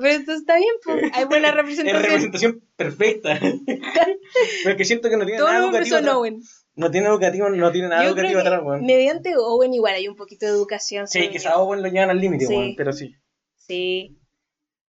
esto 0.03 0.33
está 0.33 0.57
bien, 0.57 0.73
pues. 0.83 1.03
Hay 1.13 1.25
buena 1.25 1.49
Es 1.49 1.55
representación. 1.55 2.03
representación 2.03 2.61
perfecta. 2.75 3.39
Pero 4.63 4.77
que 4.77 4.85
siento 4.85 5.09
que 5.09 5.17
no 5.17 5.25
tiene 5.25 5.39
Todos 5.39 5.51
nada 5.51 5.59
los 5.65 5.67
hombres 5.73 5.87
educativo. 5.91 6.25
son. 6.25 6.41
No 6.75 6.91
tiene 6.91 7.07
educativo, 7.07 7.49
no 7.49 7.71
tiene 7.71 7.87
nada 7.87 8.03
Yo 8.03 8.09
educativo 8.09 8.39
atrás, 8.41 8.59
que 8.59 8.65
weón. 8.65 8.85
mediante 8.85 9.33
Owen 9.37 9.73
igual 9.73 9.95
hay 9.95 10.07
un 10.07 10.15
poquito 10.15 10.45
de 10.45 10.51
educación. 10.51 11.07
Sí, 11.07 11.29
quizás 11.29 11.53
yo. 11.53 11.59
Owen 11.61 11.81
lo 11.81 11.87
llevan 11.87 12.09
al 12.09 12.19
límite, 12.19 12.45
Sí. 12.47 12.53
weón, 12.55 12.73
pero 12.75 12.91
sí. 12.93 13.15
Sí. 13.55 14.17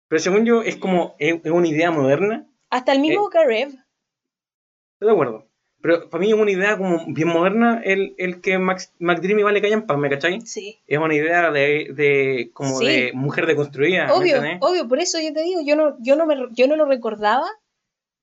Pero 0.08 0.18
según 0.20 0.44
yo, 0.44 0.62
es 0.62 0.76
como, 0.76 1.14
es, 1.18 1.36
es 1.44 1.50
una 1.52 1.68
idea 1.68 1.90
moderna. 1.90 2.46
Hasta 2.70 2.92
el 2.92 2.98
Eh. 2.98 3.00
mismo 3.02 3.28
Karev. 3.28 3.68
Estoy 3.68 5.08
de 5.08 5.12
acuerdo. 5.12 5.46
Pero 5.82 6.08
para 6.10 6.20
mí 6.22 6.28
es 6.30 6.34
una 6.34 6.50
idea 6.50 6.76
como 6.76 7.04
bien 7.06 7.28
moderna 7.28 7.80
el, 7.84 8.14
el 8.18 8.40
que 8.40 8.58
Max, 8.58 8.92
McDreamy 8.98 9.42
vale 9.44 9.60
callan 9.62 9.86
para 9.86 9.98
¿me 10.00 10.10
cachai? 10.10 10.40
Sí. 10.40 10.80
Es 10.86 10.98
una 10.98 11.14
idea 11.14 11.50
de, 11.52 11.90
de 11.94 12.50
como 12.54 12.78
Sí. 12.78 12.86
de 12.86 13.12
mujer 13.12 13.46
deconstruida. 13.46 14.06
¿me 14.06 14.12
Obvio, 14.12 14.38
obvio, 14.60 14.88
por 14.88 14.98
eso 14.98 15.20
yo 15.20 15.32
te 15.32 15.42
digo, 15.42 15.60
yo 15.64 15.76
no, 15.76 15.96
yo 16.00 16.16
no 16.16 16.26
me, 16.26 16.34
yo 16.52 16.66
no 16.66 16.74
lo 16.76 16.86
recordaba 16.86 17.46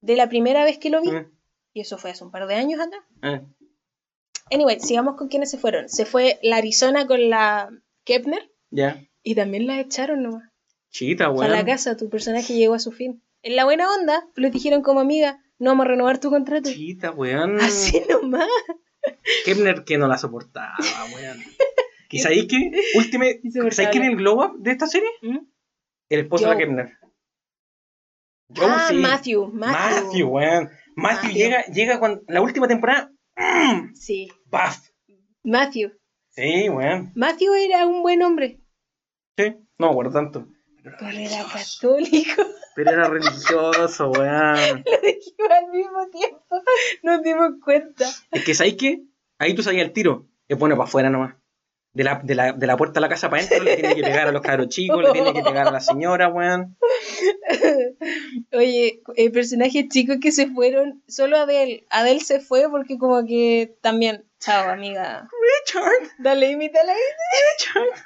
de 0.01 0.15
la 0.17 0.27
primera 0.27 0.65
vez 0.65 0.77
que 0.79 0.89
lo 0.89 1.01
vi. 1.01 1.11
Mm, 1.11 1.31
Y 1.73 1.81
eso 1.81 1.97
fue 1.97 2.11
hace 2.11 2.23
un 2.23 2.31
par 2.31 2.47
de 2.47 2.55
años 2.55 2.79
atrás. 2.79 3.01
eh. 3.23 3.41
Anyway, 4.51 4.79
sigamos 4.79 5.15
con 5.15 5.29
quienes 5.29 5.49
se 5.49 5.57
fueron. 5.57 5.89
Se 5.89 6.05
fue 6.05 6.37
la 6.43 6.57
Arizona 6.57 7.07
con 7.07 7.29
la 7.29 7.69
Kepner 8.03 8.51
Ya. 8.69 9.01
y 9.23 9.35
también 9.35 9.65
la 9.67 9.79
echaron 9.79 10.21
nomás. 10.21 10.49
Chita, 10.91 11.25
A 11.25 11.29
weón. 11.31 11.49
la 11.51 11.65
casa, 11.65 11.97
tu 11.97 12.09
personaje 12.09 12.53
llegó 12.53 12.75
a 12.75 12.79
su 12.79 12.91
fin. 12.91 13.23
En 13.41 13.55
la 13.55 13.63
buena 13.65 13.89
onda, 13.91 14.27
le 14.35 14.51
dijeron 14.51 14.83
como 14.83 14.99
amiga, 14.99 15.41
no 15.59 15.71
vamos 15.71 15.85
a 15.85 15.89
renovar 15.89 16.19
tu 16.19 16.29
contrato. 16.29 16.69
Chita, 16.71 17.11
weón. 17.11 17.59
Así 17.61 18.03
nomás. 18.09 18.47
Kepner 19.45 19.83
que 19.85 19.97
no 19.97 20.07
la 20.07 20.17
soportaba, 20.17 20.75
weón. 21.15 21.39
¿Y 22.11 22.19
sabéis? 22.19 22.43
Última, 22.95 23.25
Insoportable. 23.27 23.71
¿Sabéis 23.71 23.91
quién 23.91 24.03
es 24.03 24.09
el 24.11 24.17
glow 24.17 24.43
up 24.43 24.59
de 24.59 24.71
esta 24.71 24.85
serie? 24.85 25.09
¿Mm? 25.23 25.39
El 26.09 26.19
esposo 26.19 26.45
de 26.45 26.51
Joe. 26.53 26.63
Kepner. 26.63 26.97
Joe, 28.55 28.67
ah, 28.69 28.85
sí. 28.89 28.95
Matthew, 28.97 29.47
Matthew. 29.47 30.03
Matthew, 30.05 30.27
weón. 30.27 30.69
Matthew, 30.95 31.23
Matthew. 31.29 31.33
llega, 31.33 31.65
llega 31.65 31.99
cuando 31.99 32.21
la 32.27 32.41
última 32.41 32.67
temporada. 32.67 33.11
Sí, 33.93 34.29
¡Paf! 34.49 34.77
Matthew. 35.43 35.91
Sí, 36.29 36.69
weón. 36.69 37.11
Matthew 37.15 37.53
era 37.53 37.85
un 37.87 38.01
buen 38.01 38.21
hombre, 38.23 38.59
Sí, 39.37 39.55
no 39.79 39.87
me 39.87 39.91
acuerdo 39.91 40.11
tanto. 40.11 40.47
Pero 40.83 41.09
era 41.09 41.45
católico. 41.51 42.43
Pero 42.75 42.91
era 42.91 43.07
religioso, 43.07 44.09
weón. 44.11 44.83
Lo 44.85 45.01
dijimos 45.01 45.51
al 45.51 45.71
mismo 45.71 46.07
tiempo. 46.11 46.61
Nos 47.03 47.23
dimos 47.23 47.51
cuenta. 47.63 48.05
Es 48.31 48.43
que, 48.43 48.53
¿sabéis 48.53 48.75
qué? 48.77 49.03
Ahí 49.39 49.55
tú 49.55 49.63
sabías 49.63 49.85
el 49.85 49.93
tiro. 49.93 50.27
Es 50.47 50.57
bueno 50.59 50.75
para 50.75 50.87
afuera 50.87 51.09
nomás. 51.09 51.35
De 51.95 52.03
la, 52.03 52.19
de, 52.23 52.33
la, 52.33 52.53
de 52.53 52.65
la 52.65 52.75
puerta 52.75 52.99
a 52.99 53.01
la 53.01 53.09
casa 53.09 53.29
para 53.29 53.43
adentro 53.43 53.63
le 53.63 53.75
tiene 53.75 53.93
que 53.93 54.01
pegar 54.01 54.27
a 54.27 54.31
los 54.31 54.41
cabros 54.41 54.67
chicos, 54.69 55.03
le 55.03 55.11
tiene 55.11 55.31
que 55.31 55.43
pegar 55.43 55.67
a 55.67 55.71
la 55.71 55.79
señora, 55.79 56.27
weón. 56.27 56.75
Oye, 58.51 59.03
eh, 59.15 59.29
personajes 59.29 59.89
chicos 59.89 60.17
que 60.19 60.31
se 60.31 60.47
fueron, 60.47 61.03
solo 61.07 61.37
Adele. 61.37 61.85
Adele 61.91 62.21
se 62.21 62.39
fue 62.39 62.67
porque 62.67 62.97
como 62.97 63.23
que 63.27 63.77
también, 63.81 64.25
chao 64.39 64.71
amiga. 64.71 65.29
Richard, 65.65 66.15
Dale, 66.17 66.49
imítala. 66.49 66.93
Richard. 66.93 68.05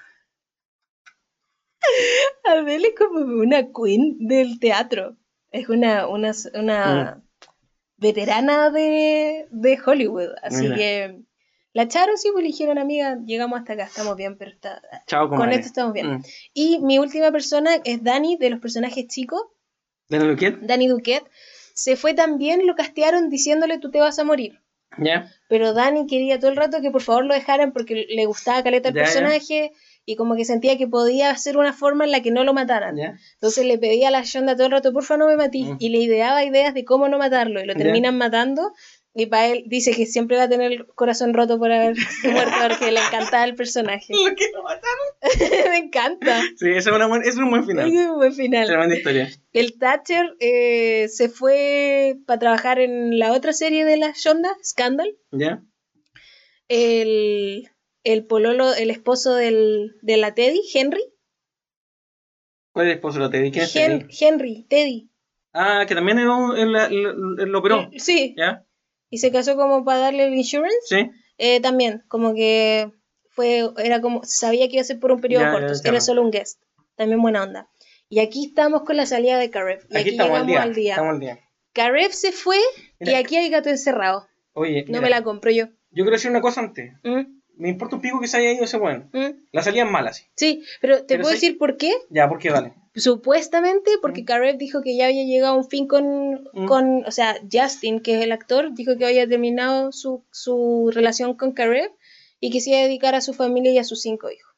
Adele 2.44 2.90
es 2.90 2.96
como 2.98 3.20
una 3.20 3.68
queen 3.72 4.18
del 4.20 4.60
teatro. 4.60 5.16
Es 5.52 5.70
una, 5.70 6.08
una, 6.08 6.34
una 6.56 7.24
veterana 7.96 8.70
de, 8.70 9.48
de 9.50 9.80
Hollywood. 9.86 10.32
Así 10.44 10.64
Mira. 10.64 10.76
que 10.76 11.22
la 11.78 11.84
echaron, 11.84 12.18
sí, 12.18 12.30
pues 12.34 12.42
le 12.42 12.48
dijeron, 12.48 12.80
amiga, 12.80 13.20
llegamos 13.24 13.60
hasta 13.60 13.74
acá, 13.74 13.84
estamos 13.84 14.18
bien, 14.18 14.36
pero 14.36 14.50
está... 14.50 14.82
Chao, 15.06 15.30
con 15.30 15.52
esto 15.52 15.68
estamos 15.68 15.94
bien. 15.94 16.16
Mm. 16.16 16.24
Y 16.56 16.80
mi 16.80 16.98
última 16.98 17.32
persona 17.32 17.76
es 17.84 18.02
Dani, 18.02 18.36
de 18.36 18.50
los 18.50 18.60
personajes 18.60 19.06
chicos, 19.06 19.44
¿De 20.10 20.18
lo 20.18 20.36
que 20.36 20.58
Dani 20.60 20.88
Duquette. 20.88 21.30
Se 21.76 21.96
fue 21.96 22.16
también, 22.16 22.66
lo 22.66 22.76
castearon 22.76 23.30
diciéndole 23.30 23.78
tú 23.78 23.92
te 23.92 24.00
vas 24.00 24.18
a 24.18 24.24
morir. 24.24 24.60
¿Ya? 24.98 25.32
Pero 25.50 25.74
Dani 25.74 26.08
quería 26.08 26.40
todo 26.40 26.50
el 26.50 26.58
rato 26.58 26.82
que 26.82 26.90
por 26.90 27.04
favor 27.04 27.26
lo 27.26 27.36
dejaran 27.36 27.74
porque 27.74 28.08
le 28.10 28.26
gustaba 28.26 28.64
caleta 28.64 28.90
el 28.90 28.96
personaje 28.96 29.72
y 30.04 30.16
como 30.16 30.36
que 30.36 30.46
sentía 30.46 30.78
que 30.78 30.88
podía 30.88 31.30
hacer 31.30 31.58
una 31.58 31.74
forma 31.74 32.06
en 32.06 32.12
la 32.12 32.22
que 32.22 32.32
no 32.32 32.44
lo 32.44 32.54
mataran. 32.54 32.98
Entonces 32.98 33.66
le 33.66 33.78
pedía 33.78 34.08
a 34.08 34.12
la 34.12 34.24
Shonda 34.24 34.56
todo 34.56 34.66
el 34.66 34.72
rato, 34.72 34.94
porfa 34.94 35.18
no 35.18 35.28
me 35.28 35.36
matís. 35.36 35.68
Mm. 35.68 35.76
Y 35.80 35.90
le 35.90 36.00
ideaba 36.00 36.44
ideas 36.44 36.74
de 36.74 36.86
cómo 36.86 37.08
no 37.10 37.20
matarlo. 37.20 37.62
Y 37.62 37.66
lo 37.66 37.76
terminan 37.76 38.18
matando. 38.18 38.72
Y 39.20 39.26
para 39.26 39.48
él 39.48 39.64
dice 39.66 39.94
que 39.96 40.06
siempre 40.06 40.38
va 40.38 40.44
a 40.44 40.50
tener 40.50 40.72
el 40.72 40.86
corazón 40.86 41.34
roto 41.34 41.58
por 41.58 41.72
haber 41.72 41.96
muerto 42.24 42.54
porque 42.68 42.92
le 42.92 43.00
encantaba 43.00 43.46
el 43.46 43.56
personaje. 43.56 44.14
Lo 44.14 44.36
que 44.36 44.46
lo 44.54 44.62
mataron. 44.62 45.72
me 45.72 45.78
encanta. 45.78 46.40
Sí, 46.56 46.70
ese 46.70 46.78
es, 46.92 46.96
una 46.96 47.08
buen- 47.08 47.24
es 47.24 47.36
un 47.36 47.50
buen 47.50 47.62
Es 47.64 47.68
final. 47.68 47.90
un 47.92 48.16
buen 48.18 48.34
final. 48.34 48.68
Tremenda 48.68 48.96
historia. 48.96 49.30
El 49.54 49.80
Thatcher 49.80 50.36
eh, 50.40 51.08
se 51.10 51.30
fue 51.30 52.18
para 52.28 52.38
trabajar 52.40 52.80
en 52.80 53.18
la 53.18 53.34
otra 53.34 53.54
serie 53.54 53.86
de 53.86 53.98
la 53.98 54.14
Shonda, 54.16 54.56
Scandal. 54.64 55.18
¿Ya? 55.32 55.64
El, 56.68 57.70
el 58.04 58.26
pololo, 58.28 58.74
el 58.76 58.92
esposo 58.92 59.34
del, 59.34 59.96
de 60.02 60.18
la 60.18 60.36
Teddy, 60.36 60.62
Henry. 60.74 61.02
¿Cuál 62.72 62.86
es 62.88 62.92
el 62.92 62.96
esposo 62.98 63.20
de 63.22 63.30
Teddy? 63.30 63.52
¿Quién 63.52 63.64
es 63.66 63.76
Hen- 63.76 64.00
Teddy? 64.08 64.18
Henry, 64.26 64.66
Teddy. 64.70 65.10
Ah, 65.54 65.86
que 65.88 65.96
también 65.96 66.20
él 66.20 66.26
lo 66.28 67.58
operó. 67.60 67.90
Sí, 67.98 68.36
¿Ya? 68.38 68.64
Y 69.10 69.18
se 69.20 69.32
casó 69.32 69.56
como 69.56 69.84
para 69.86 70.00
darle 70.00 70.26
el 70.26 70.34
insurance. 70.36 70.76
¿Sí? 70.86 71.10
Eh, 71.38 71.60
también, 71.62 72.04
como 72.08 72.34
que 72.34 72.92
fue, 73.30 73.70
era 73.78 74.02
como, 74.02 74.22
sabía 74.24 74.68
que 74.68 74.74
iba 74.74 74.82
a 74.82 74.86
ser 74.86 75.00
por 75.00 75.12
un 75.12 75.22
periodo 75.22 75.44
Ya, 75.46 75.52
corto, 75.52 75.74
ya. 75.74 75.90
era 75.90 76.02
solo 76.02 76.22
un 76.24 76.32
guest. 76.32 76.62
También 76.96 77.22
buena 77.22 77.44
onda. 77.44 77.70
Y 78.10 78.20
aquí 78.20 78.48
estamos 78.48 78.84
con 78.84 78.98
la 78.98 79.06
salida 79.06 79.38
de 79.38 79.50
Karev. 79.50 79.82
Y 79.90 79.98
aquí, 79.98 79.98
Aquí 79.98 80.10
estamos 80.12 80.40
llegamos 80.48 80.62
al 80.68 80.74
día. 80.74 80.92
Estamos 80.94 81.14
al 81.14 81.20
día. 81.20 81.40
Karev 81.74 82.12
se 82.12 82.32
fue 82.32 82.58
y 83.00 83.06
Mira. 83.06 83.20
aquí 83.20 83.36
hay 83.38 83.50
gato 83.50 83.70
encerrado. 83.70 84.28
Oye, 84.54 84.82
No 84.84 84.88
mira, 84.88 85.02
me 85.02 85.10
la 85.12 85.24
compro 85.24 85.52
yo. 85.52 85.66
yo 85.68 86.04
quiero 86.04 86.12
decir 86.12 86.32
una 86.32 86.42
cosa 86.42 86.62
antes. 86.62 86.94
¿Mm? 87.04 87.38
Me 87.58 87.70
importa 87.70 87.96
un 87.98 88.02
pico 88.02 88.20
que 88.20 88.28
se 88.28 88.38
haya 88.38 88.52
ido 88.54 88.64
ese 88.64 88.78
weón. 88.78 89.10
¿Mm? 89.14 89.48
La 89.52 89.62
salida 89.62 89.84
es 89.84 89.92
mala, 89.92 90.14
sí. 90.14 90.24
Sí, 90.36 90.64
pero 90.82 91.00
te 91.00 91.06
Pero 91.06 91.22
puedo 91.24 91.36
sí- 91.36 91.42
decir 91.42 91.58
por 91.60 91.78
qué. 91.78 91.92
Ya, 92.10 92.28
¿por 92.28 92.40
qué? 92.40 92.50
Dale. 92.50 92.74
Supuestamente 92.98 93.92
porque. 94.02 94.26
Karev 94.26 94.58
dijo 94.58 94.82
que 94.82 94.98
ya 94.98 95.06
había 95.06 95.24
llegado 95.24 95.54
a 95.54 95.58
un 95.58 95.70
fin 95.70 95.88
con, 95.88 96.50
con, 96.68 97.06
o 97.06 97.12
sea, 97.12 97.36
Justin, 97.52 98.02
que 98.02 98.18
es 98.18 98.24
el 98.24 98.32
actor, 98.32 98.74
dijo 98.74 98.98
que 98.98 99.06
había 99.06 99.28
terminado 99.28 99.92
su, 99.92 100.26
su 100.32 100.92
relación 100.94 101.36
con 101.36 101.54
Karev 101.54 101.92
y 102.40 102.52
que 102.52 102.60
se 102.60 102.72
iba 102.72 102.80
a 102.80 102.84
dedicar 102.84 103.16
a 103.16 103.22
su 103.22 103.34
familia 103.34 103.72
y 103.72 103.78
a 103.78 103.84
sus 103.84 104.02
cinco 104.02 104.30
hijos. 104.32 104.54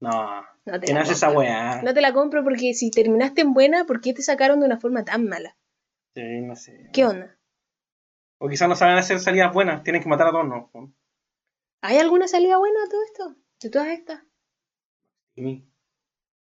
No. 0.00 0.42
No 0.66 0.78
te 0.78 0.86
¿Quién 0.86 0.96
la 0.96 1.02
hace 1.02 1.12
esa 1.12 1.28
compro. 1.28 1.40
weá? 1.46 1.82
No 1.82 1.94
te 1.94 2.00
la 2.00 2.12
compro 2.12 2.44
porque 2.44 2.74
si 2.74 2.90
terminaste 2.90 3.42
en 3.42 3.54
buena, 3.54 3.84
¿por 3.86 4.00
qué 4.00 4.12
te 4.12 4.22
sacaron 4.22 4.60
de 4.60 4.66
una 4.66 4.78
forma 4.78 5.04
tan 5.04 5.26
mala? 5.28 5.56
Sí, 6.14 6.40
no 6.42 6.56
sé. 6.56 6.90
¿Qué 6.92 7.06
onda? 7.06 7.38
O 8.38 8.48
quizás 8.48 8.68
no 8.68 8.76
saben 8.76 8.96
hacer 8.96 9.20
salidas 9.20 9.52
buenas. 9.52 9.82
Tienen 9.84 10.02
que 10.02 10.08
matar 10.08 10.28
a 10.28 10.30
todos, 10.32 10.46
no. 10.46 10.70
¿Hay 11.82 11.98
alguna 11.98 12.28
salida 12.28 12.58
buena 12.58 12.78
a 12.84 12.88
todo 12.88 13.02
esto? 13.04 13.36
¿De 13.60 13.70
todas 13.70 13.88
estas? 13.88 14.22
Y 15.36 15.64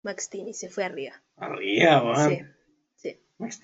Max 0.06 0.30
Tini 0.30 0.54
se 0.54 0.68
fue 0.68 0.84
arriba. 0.84 1.22
Arriba, 1.36 2.02
weón. 2.02 2.30
Sí, 2.30 2.40
sí. 2.94 3.20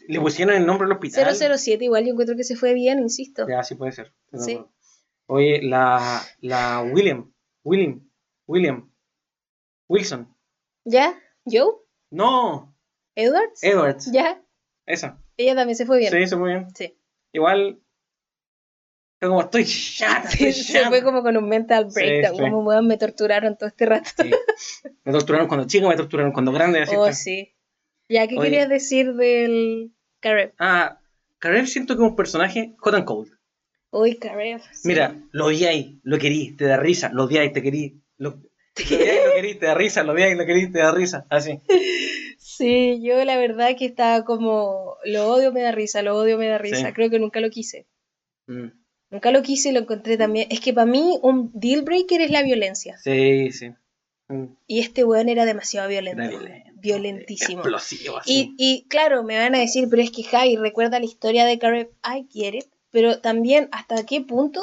Le 0.09 0.21
pusieron 0.21 0.55
el 0.55 0.67
nombre 0.67 0.87
del 0.87 0.97
hospital. 0.97 1.35
007 1.59 1.85
igual 1.85 2.05
yo 2.05 2.11
encuentro 2.11 2.37
que 2.37 2.45
se 2.45 2.57
fue 2.57 2.75
bien, 2.75 2.99
insisto. 2.99 3.47
Ya, 3.49 3.63
sí 3.63 3.77
puede 3.77 3.93
ser. 3.93 4.13
Sí. 4.35 4.61
Oye, 5.27 5.63
la, 5.63 6.21
la 6.41 6.83
William. 6.83 7.33
William. 7.65 8.07
William. 8.47 8.93
Wilson. 9.89 10.37
¿Ya? 10.85 11.19
¿Joe? 11.45 11.77
No. 12.11 12.75
¿Edwards? 13.15 13.63
Edwards. 13.63 14.11
¿Ya? 14.13 14.43
Esa. 14.85 15.23
Ella 15.37 15.55
también 15.55 15.77
se 15.77 15.87
fue 15.87 15.99
bien. 15.99 16.13
Sí, 16.13 16.27
se 16.27 16.37
muy 16.37 16.51
bien. 16.51 16.75
Sí. 16.75 16.99
Igual. 17.33 17.82
Como 19.23 19.41
estoy 19.41 19.65
chata, 19.65 20.29
estoy 20.33 20.53
Sí, 20.53 20.73
se 20.73 20.85
fue 20.87 21.03
como 21.03 21.23
con 21.23 21.37
un 21.37 21.49
mental 21.49 21.87
breakdown. 21.95 22.37
sí. 22.37 22.43
Como 22.43 22.63
weón, 22.65 22.87
me 22.89 22.99
torturaron 22.99 23.57
todo 23.57 23.69
este 23.69 23.87
rato. 23.87 24.11
Sí. 24.23 24.31
Me 25.05 25.13
torturaron 25.13 25.49
cuando 25.49 25.67
chico, 25.67 25.89
me 25.89 25.97
torturaron 25.97 26.33
cuando 26.33 26.53
grande. 26.53 26.81
así 26.81 26.95
Oh, 26.95 27.07
está. 27.07 27.13
sí. 27.13 27.53
¿Ya 28.09 28.29
qué 28.29 28.37
Oye. 28.37 28.51
querías 28.51 28.69
decir 28.69 29.15
del 29.15 29.93
Karev? 30.21 30.53
Ah, 30.59 31.01
Karev 31.41 31.67
siento 31.67 31.97
que 31.97 32.03
es 32.05 32.09
un 32.09 32.15
personaje 32.15 32.75
hot 32.79 32.95
and 32.95 33.05
cold. 33.05 33.29
Uy, 33.91 34.17
Karev. 34.19 34.61
sí. 34.73 34.89
Mira, 34.89 35.17
lo 35.33 35.47
odiáis, 35.47 35.97
lo 36.05 36.19
querís, 36.19 36.57
te 36.57 36.67
da 36.67 36.77
risa, 36.77 37.11
lo 37.13 37.25
odiáis, 37.25 37.53
te 37.53 37.63
querís. 37.63 37.95
Lo, 38.19 38.31
lo 38.91 38.97
odiáis, 38.97 39.25
lo 39.27 39.33
querís, 39.35 39.59
te 39.59 39.67
da 39.67 39.75
risa, 39.75 40.03
lo 40.05 40.13
odiáis, 40.13 40.37
lo 40.37 40.47
querís, 40.47 40.73
te 40.73 40.79
da 40.79 40.93
risa. 40.93 41.27
Así. 41.31 41.61
Sí, 42.39 43.01
yo 43.03 43.25
la 43.25 43.37
verdad 43.39 43.71
que 43.77 43.87
estaba 43.87 44.25
como, 44.25 44.97
lo 45.05 45.27
odio, 45.33 45.53
me 45.53 45.63
da 45.63 45.73
risa, 45.73 46.03
lo 46.03 46.17
odio, 46.17 46.39
me 46.39 46.47
da 46.47 46.59
risa. 46.59 46.93
Creo 46.93 47.11
que 47.11 47.19
nunca 47.19 47.41
lo 47.41 47.51
quise. 47.51 47.87
Mm. 48.47 48.69
Nunca 49.13 49.31
lo 49.31 49.43
quise 49.43 49.69
y 49.69 49.73
lo 49.73 49.81
encontré 49.81 50.17
también. 50.17 50.49
Es 50.51 50.61
que 50.61 50.73
para 50.73 50.87
mí 50.87 51.19
un 51.23 51.51
deal 51.53 51.83
breaker 51.83 52.23
es 52.23 52.31
la 52.31 52.43
violencia. 52.43 52.97
Sí, 52.97 53.53
sí. 53.53 53.71
Mm. 54.29 54.47
Y 54.67 54.81
este 54.81 55.05
weón 55.05 55.29
era 55.29 55.45
demasiado 55.45 55.87
violento. 55.89 56.23
Era 56.23 56.31
violento. 56.31 56.71
Violentísimo. 56.77 57.61
Explosivo, 57.61 58.15
Y, 58.25 58.41
así. 58.41 58.55
y 58.57 58.87
claro, 58.89 59.23
me 59.23 59.39
van 59.39 59.55
a 59.55 59.59
decir, 59.59 59.89
pero 59.91 60.01
es 60.01 60.11
que 60.11 60.25
Javi, 60.25 60.57
recuerda 60.57 60.99
la 60.99 61.05
historia 61.05 61.45
de 61.45 61.53
I 61.55 62.27
get 62.33 62.55
it, 62.55 62.65
pero 62.91 63.21
también 63.21 63.69
hasta 63.71 64.05
qué 64.07 64.23
punto 64.23 64.61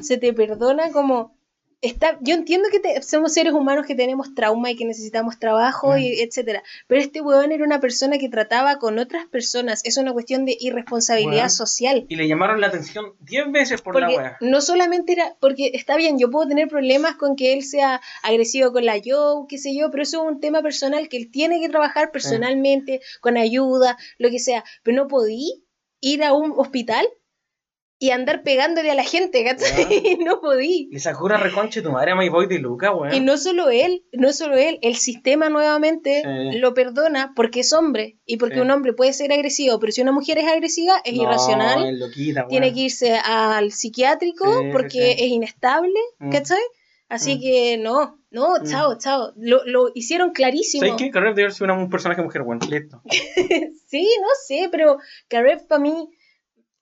se 0.00 0.16
te 0.16 0.32
perdona 0.32 0.90
como... 0.90 1.36
Está, 1.82 2.16
yo 2.20 2.34
entiendo 2.34 2.68
que 2.70 2.78
te- 2.78 3.02
somos 3.02 3.32
seres 3.34 3.52
humanos 3.52 3.86
que 3.86 3.96
tenemos 3.96 4.34
trauma 4.36 4.70
y 4.70 4.76
que 4.76 4.84
necesitamos 4.84 5.38
trabajo, 5.40 5.94
Mm. 5.94 5.98
y 5.98 6.20
etcétera, 6.20 6.62
pero 6.86 7.00
este 7.00 7.20
weón 7.20 7.50
era 7.50 7.64
una 7.64 7.80
persona 7.80 8.18
que 8.18 8.28
trataba 8.28 8.78
con 8.78 9.00
otras 9.00 9.26
personas, 9.26 9.80
es 9.84 9.96
una 9.96 10.12
cuestión 10.12 10.44
de 10.44 10.56
irresponsabilidad 10.60 11.48
social. 11.48 12.06
Y 12.08 12.14
le 12.14 12.28
llamaron 12.28 12.60
la 12.60 12.68
atención 12.68 13.14
10 13.20 13.50
veces 13.50 13.82
por 13.82 14.00
la 14.00 14.08
wea. 14.08 14.36
no 14.40 14.60
solamente 14.60 15.12
era, 15.12 15.36
porque 15.40 15.72
está 15.74 15.96
bien, 15.96 16.18
yo 16.20 16.30
puedo 16.30 16.48
tener 16.48 16.68
problemas 16.68 17.16
con 17.16 17.34
que 17.34 17.52
él 17.52 17.64
sea 17.64 18.00
agresivo 18.22 18.72
con 18.72 18.86
la 18.86 19.00
Joe, 19.04 19.46
qué 19.48 19.58
sé 19.58 19.74
yo, 19.76 19.90
pero 19.90 20.04
eso 20.04 20.22
es 20.24 20.32
un 20.34 20.40
tema 20.40 20.62
personal 20.62 21.08
que 21.08 21.16
él 21.16 21.30
tiene 21.32 21.60
que 21.60 21.68
trabajar 21.68 22.12
personalmente, 22.12 23.00
con 23.20 23.36
ayuda, 23.36 23.96
lo 24.18 24.30
que 24.30 24.38
sea. 24.38 24.62
Pero 24.84 24.96
no 24.96 25.08
podí 25.08 25.64
ir 26.00 26.22
a 26.22 26.32
un 26.32 26.52
hospital 26.56 27.06
y 28.02 28.10
andar 28.10 28.42
pegándole 28.42 28.90
a 28.90 28.96
la 28.96 29.04
gente, 29.04 29.44
¿cachai? 29.44 30.18
no 30.26 30.40
podí. 30.40 30.90
Le 30.90 31.36
reconcha 31.36 31.78
de 31.78 31.86
tu 31.86 31.92
madre 31.92 32.10
a 32.10 32.16
My 32.16 32.28
Boy 32.28 32.48
de 32.48 32.58
Luca, 32.58 32.92
weón. 32.92 33.14
Y 33.14 33.20
no 33.20 33.36
solo 33.36 33.70
él, 33.70 34.04
no 34.12 34.32
solo 34.32 34.56
él, 34.56 34.80
el 34.82 34.96
sistema 34.96 35.48
nuevamente 35.50 36.22
Sí. 36.24 36.58
lo 36.58 36.74
perdona 36.74 37.32
porque 37.36 37.60
es 37.60 37.72
hombre 37.72 38.18
y 38.26 38.38
porque 38.38 38.56
Sí. 38.56 38.60
un 38.60 38.72
hombre 38.72 38.92
puede 38.92 39.12
ser 39.12 39.32
agresivo, 39.32 39.78
pero 39.78 39.92
si 39.92 40.02
una 40.02 40.10
mujer 40.10 40.38
es 40.38 40.48
agresiva 40.48 40.94
es 41.04 41.14
No, 41.14 41.22
irracional 41.22 41.86
es 41.94 41.98
loquita, 42.00 42.48
tiene 42.48 42.74
que 42.74 42.80
irse 42.80 43.14
al 43.14 43.70
psiquiátrico 43.70 44.46
Sí, 44.62 44.68
porque 44.72 45.12
es 45.12 45.28
inestable, 45.28 46.00
Mm. 46.18 46.30
¿cachai? 46.32 46.62
Así 47.08 47.36
Mm. 47.36 47.40
que 47.40 47.78
no, 47.78 48.18
no, 48.32 48.56
Mm. 48.58 48.64
chao, 48.68 48.98
chao. 48.98 49.32
Lo, 49.36 49.64
lo 49.64 49.90
hicieron 49.94 50.32
clarísimo. 50.32 50.84
¿Sabes 50.86 51.00
qué? 51.00 51.10
Karev 51.12 51.36
debe 51.36 51.52
una- 51.60 51.74
un 51.74 51.88
personaje 51.88 52.20
mujer, 52.20 52.42
weón. 52.42 52.58
Listo. 52.68 53.00
sí, 53.86 54.08
no 54.20 54.28
sé, 54.48 54.68
pero 54.72 54.98
Karev 55.28 55.68
para 55.68 55.80
mí 55.80 56.08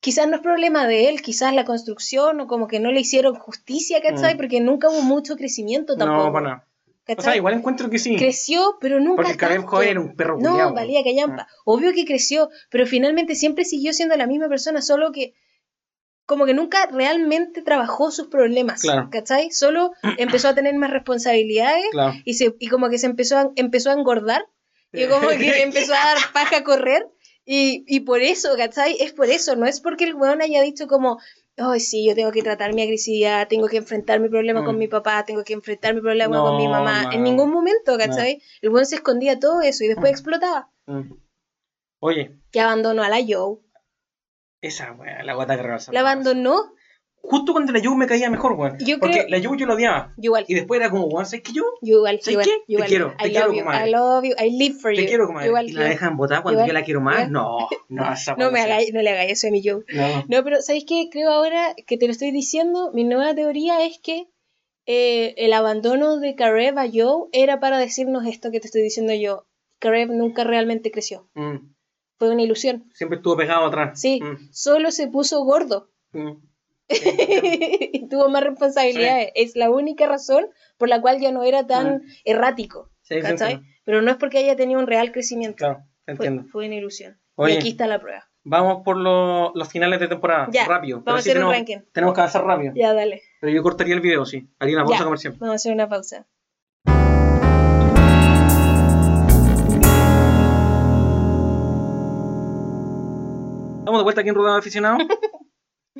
quizás 0.00 0.26
no 0.28 0.36
es 0.36 0.42
problema 0.42 0.86
de 0.86 1.08
él, 1.08 1.22
quizás 1.22 1.54
la 1.54 1.64
construcción 1.64 2.40
o 2.40 2.46
como 2.46 2.66
que 2.68 2.80
no 2.80 2.90
le 2.90 3.00
hicieron 3.00 3.34
justicia, 3.34 4.00
¿cachai? 4.02 4.34
Mm. 4.34 4.36
Porque 4.36 4.60
nunca 4.60 4.88
hubo 4.88 5.02
mucho 5.02 5.36
crecimiento 5.36 5.96
tampoco. 5.96 6.24
No, 6.26 6.32
para 6.32 6.44
nada. 6.48 6.66
O 6.86 7.02
¿cachai? 7.04 7.24
sea, 7.24 7.36
igual 7.36 7.54
encuentro 7.54 7.90
que 7.90 7.98
sí. 7.98 8.16
Creció, 8.16 8.76
pero 8.80 9.00
nunca 9.00 9.22
Porque 9.22 9.36
tanto. 9.36 9.66
joven 9.66 9.88
era 9.88 10.00
un 10.00 10.14
perro 10.16 10.38
No, 10.38 10.50
culiao, 10.50 10.72
valía 10.74 11.02
callampa. 11.02 11.48
Obvio 11.64 11.92
que 11.92 12.04
creció, 12.04 12.50
pero 12.70 12.86
finalmente 12.86 13.34
siempre 13.34 13.64
siguió 13.64 13.92
siendo 13.92 14.16
la 14.16 14.26
misma 14.26 14.48
persona, 14.48 14.80
solo 14.80 15.10
que 15.12 15.34
como 16.26 16.46
que 16.46 16.54
nunca 16.54 16.86
realmente 16.86 17.60
trabajó 17.62 18.12
sus 18.12 18.28
problemas, 18.28 18.82
Claro. 18.82 19.08
¿cachai? 19.10 19.50
Solo 19.50 19.92
empezó 20.18 20.48
a 20.48 20.54
tener 20.54 20.74
más 20.76 20.90
responsabilidades 20.90 21.84
Claro. 21.90 22.14
y, 22.24 22.34
se, 22.34 22.54
y 22.60 22.68
como 22.68 22.88
que 22.88 22.98
se 22.98 23.06
empezó 23.06 23.36
a, 23.38 23.50
empezó 23.56 23.90
a 23.90 23.94
engordar 23.94 24.46
y 24.92 25.06
como 25.08 25.28
que 25.30 25.62
empezó 25.62 25.92
a 25.94 25.96
dar 26.14 26.18
paja 26.32 26.58
a 26.58 26.64
correr 26.64 27.06
y, 27.52 27.84
y 27.88 28.00
por 28.00 28.20
eso, 28.22 28.50
¿cachai? 28.56 28.96
Es 29.00 29.12
por 29.12 29.26
eso, 29.28 29.56
no 29.56 29.66
es 29.66 29.80
porque 29.80 30.04
el 30.04 30.14
weón 30.14 30.40
haya 30.40 30.62
dicho 30.62 30.86
como, 30.86 31.18
ay, 31.56 31.80
sí, 31.80 32.06
yo 32.06 32.14
tengo 32.14 32.30
que 32.30 32.42
tratar 32.42 32.74
mi 32.74 32.82
agresividad, 32.82 33.48
tengo 33.48 33.66
que 33.66 33.78
enfrentar 33.78 34.20
mi 34.20 34.28
problema 34.28 34.64
con 34.64 34.76
Mm. 34.76 34.78
mi 34.78 34.88
papá, 34.88 35.24
tengo 35.24 35.42
que 35.42 35.52
enfrentar 35.54 35.94
mi 35.94 36.00
problema 36.00 36.36
No, 36.36 36.42
con 36.44 36.56
mi 36.56 36.68
mamá. 36.68 37.02
no. 37.04 37.12
En 37.12 37.22
ningún 37.24 37.50
momento, 37.50 37.98
¿cachai? 37.98 38.40
El 38.62 38.70
weón 38.70 38.86
se 38.86 38.94
escondía 38.96 39.38
todo 39.40 39.60
eso 39.62 39.82
y 39.84 39.88
después 39.88 40.10
Mm. 40.12 40.14
explotaba. 40.14 40.70
Mm. 40.86 41.12
Oye, 42.02 42.38
Que 42.52 42.60
abandonó 42.60 43.02
a 43.02 43.08
la 43.08 43.18
Joe. 43.26 43.58
esa 44.62 44.92
weá, 44.92 45.22
la 45.24 45.34
guata 45.34 45.56
que. 45.56 45.92
La 45.92 46.00
abandonó. 46.00 46.72
Justo 47.22 47.52
cuando 47.52 47.72
la 47.72 47.78
Yu 47.80 47.94
me 47.94 48.06
caía 48.06 48.28
mejor, 48.30 48.52
weón. 48.52 48.72
Porque 48.78 48.96
creo- 48.98 49.28
la 49.28 49.38
Yu 49.38 49.54
yo 49.56 49.66
la 49.66 49.74
odiaba. 49.74 50.14
Igual. 50.16 50.44
Y 50.48 50.54
después 50.54 50.80
era 50.80 50.90
como, 50.90 51.04
weón, 51.06 51.26
¿sabes 51.26 51.42
qué 51.42 51.52
yo? 51.52 51.62
Igual. 51.82 52.18
¿Sabes 52.22 52.28
igual, 52.32 52.46
qué? 52.46 52.50
yo 52.50 52.64
Te 52.66 52.72
igual. 52.72 52.88
quiero, 52.88 53.14
te 53.22 53.30
quiero, 53.30 53.52
you, 53.52 53.58
comadre. 53.60 53.88
I 53.88 53.92
love 53.92 54.24
you, 54.24 54.34
I 54.44 54.50
live 54.58 54.74
for 54.80 54.94
Te 54.94 55.02
you. 55.02 55.06
quiero, 55.08 55.26
comadre. 55.26 55.48
Igual 55.48 55.68
y 55.68 55.72
la 55.72 55.84
dejan 55.84 56.16
botar 56.16 56.42
cuando 56.42 56.60
Igual. 56.60 56.68
yo 56.68 56.72
la 56.74 56.84
quiero 56.84 57.00
más. 57.00 57.14
Igual. 57.28 57.32
No, 57.32 57.68
no, 57.88 58.12
esa 58.12 58.34
No, 58.38 58.50
me 58.50 58.60
hagáis, 58.60 58.92
no 58.92 59.02
le 59.02 59.10
hagáis 59.10 59.32
eso 59.32 59.46
a 59.46 59.50
mi 59.50 59.62
Joe. 59.62 59.84
No. 59.92 60.24
No, 60.28 60.44
pero 60.44 60.60
¿sabéis 60.62 60.84
qué? 60.88 61.08
Creo 61.12 61.30
ahora 61.30 61.74
que 61.86 61.96
te 61.98 62.06
lo 62.06 62.12
estoy 62.12 62.30
diciendo, 62.32 62.90
mi 62.94 63.04
nueva 63.04 63.34
teoría 63.34 63.84
es 63.84 63.98
que 64.02 64.26
eh, 64.86 65.34
el 65.36 65.52
abandono 65.52 66.18
de 66.18 66.34
Karev 66.34 66.78
a 66.78 66.86
Joe 66.92 67.28
era 67.32 67.60
para 67.60 67.78
decirnos 67.78 68.26
esto 68.26 68.50
que 68.50 68.60
te 68.60 68.66
estoy 68.66 68.82
diciendo 68.82 69.12
yo. 69.14 69.46
Karev 69.78 70.10
nunca 70.10 70.42
realmente 70.44 70.90
creció. 70.90 71.28
Mm. 71.34 71.74
Fue 72.18 72.30
una 72.30 72.42
ilusión. 72.42 72.84
Siempre 72.94 73.16
estuvo 73.18 73.36
pegado 73.36 73.66
atrás. 73.66 74.00
Sí, 74.00 74.20
Mm. 74.22 74.48
solo 74.52 74.90
se 74.90 75.06
puso 75.08 75.44
gordo 75.44 75.90
Mm. 76.12 76.32
y 77.92 78.08
tuvo 78.08 78.28
más 78.28 78.42
responsabilidades. 78.44 79.30
Es 79.34 79.56
la 79.56 79.70
única 79.70 80.06
razón 80.06 80.46
por 80.78 80.88
la 80.88 81.00
cual 81.00 81.20
ya 81.20 81.32
no 81.32 81.44
era 81.44 81.66
tan 81.66 82.02
errático. 82.24 82.90
Sí, 83.02 83.20
sí, 83.20 83.26
entiendo. 83.26 83.64
Pero 83.84 84.02
no 84.02 84.10
es 84.10 84.16
porque 84.16 84.38
haya 84.38 84.56
tenido 84.56 84.80
un 84.80 84.86
real 84.86 85.12
crecimiento. 85.12 85.56
Claro, 85.56 85.84
te 86.04 86.16
Fue, 86.16 86.26
entiendo. 86.26 86.50
fue 86.50 86.66
una 86.66 86.76
ilusión. 86.76 87.18
Oye. 87.36 87.54
Y 87.54 87.56
aquí 87.58 87.68
está 87.70 87.86
la 87.86 88.00
prueba. 88.00 88.26
Vamos 88.42 88.82
por 88.84 88.96
lo- 88.96 89.52
los 89.54 89.68
finales 89.68 90.00
de 90.00 90.08
temporada. 90.08 90.48
Ya, 90.50 90.64
rápido. 90.66 91.02
vamos 91.04 91.20
a 91.20 91.22
sí 91.22 91.30
hacer 91.30 91.42
un 91.44 91.50
tenemos, 91.50 91.68
ranking. 91.68 91.90
Tenemos 91.92 92.14
que 92.14 92.20
avanzar 92.20 92.44
rápido. 92.44 92.72
Ya, 92.74 92.92
dale. 92.94 93.22
Pero 93.40 93.52
yo 93.52 93.62
cortaría 93.62 93.94
el 93.94 94.00
video, 94.00 94.24
sí. 94.24 94.48
Haría 94.58 94.76
una 94.76 94.84
pausa 94.84 94.98
Ya. 95.00 95.04
comercial. 95.04 95.34
Vamos 95.38 95.52
a 95.52 95.56
hacer 95.56 95.72
una 95.72 95.88
pausa. 95.88 96.26
Estamos 103.80 104.00
de 104.00 104.04
vuelta 104.04 104.20
aquí 104.20 104.28
en 104.30 104.34
Rodado 104.36 104.58
Aficionado. 104.58 104.98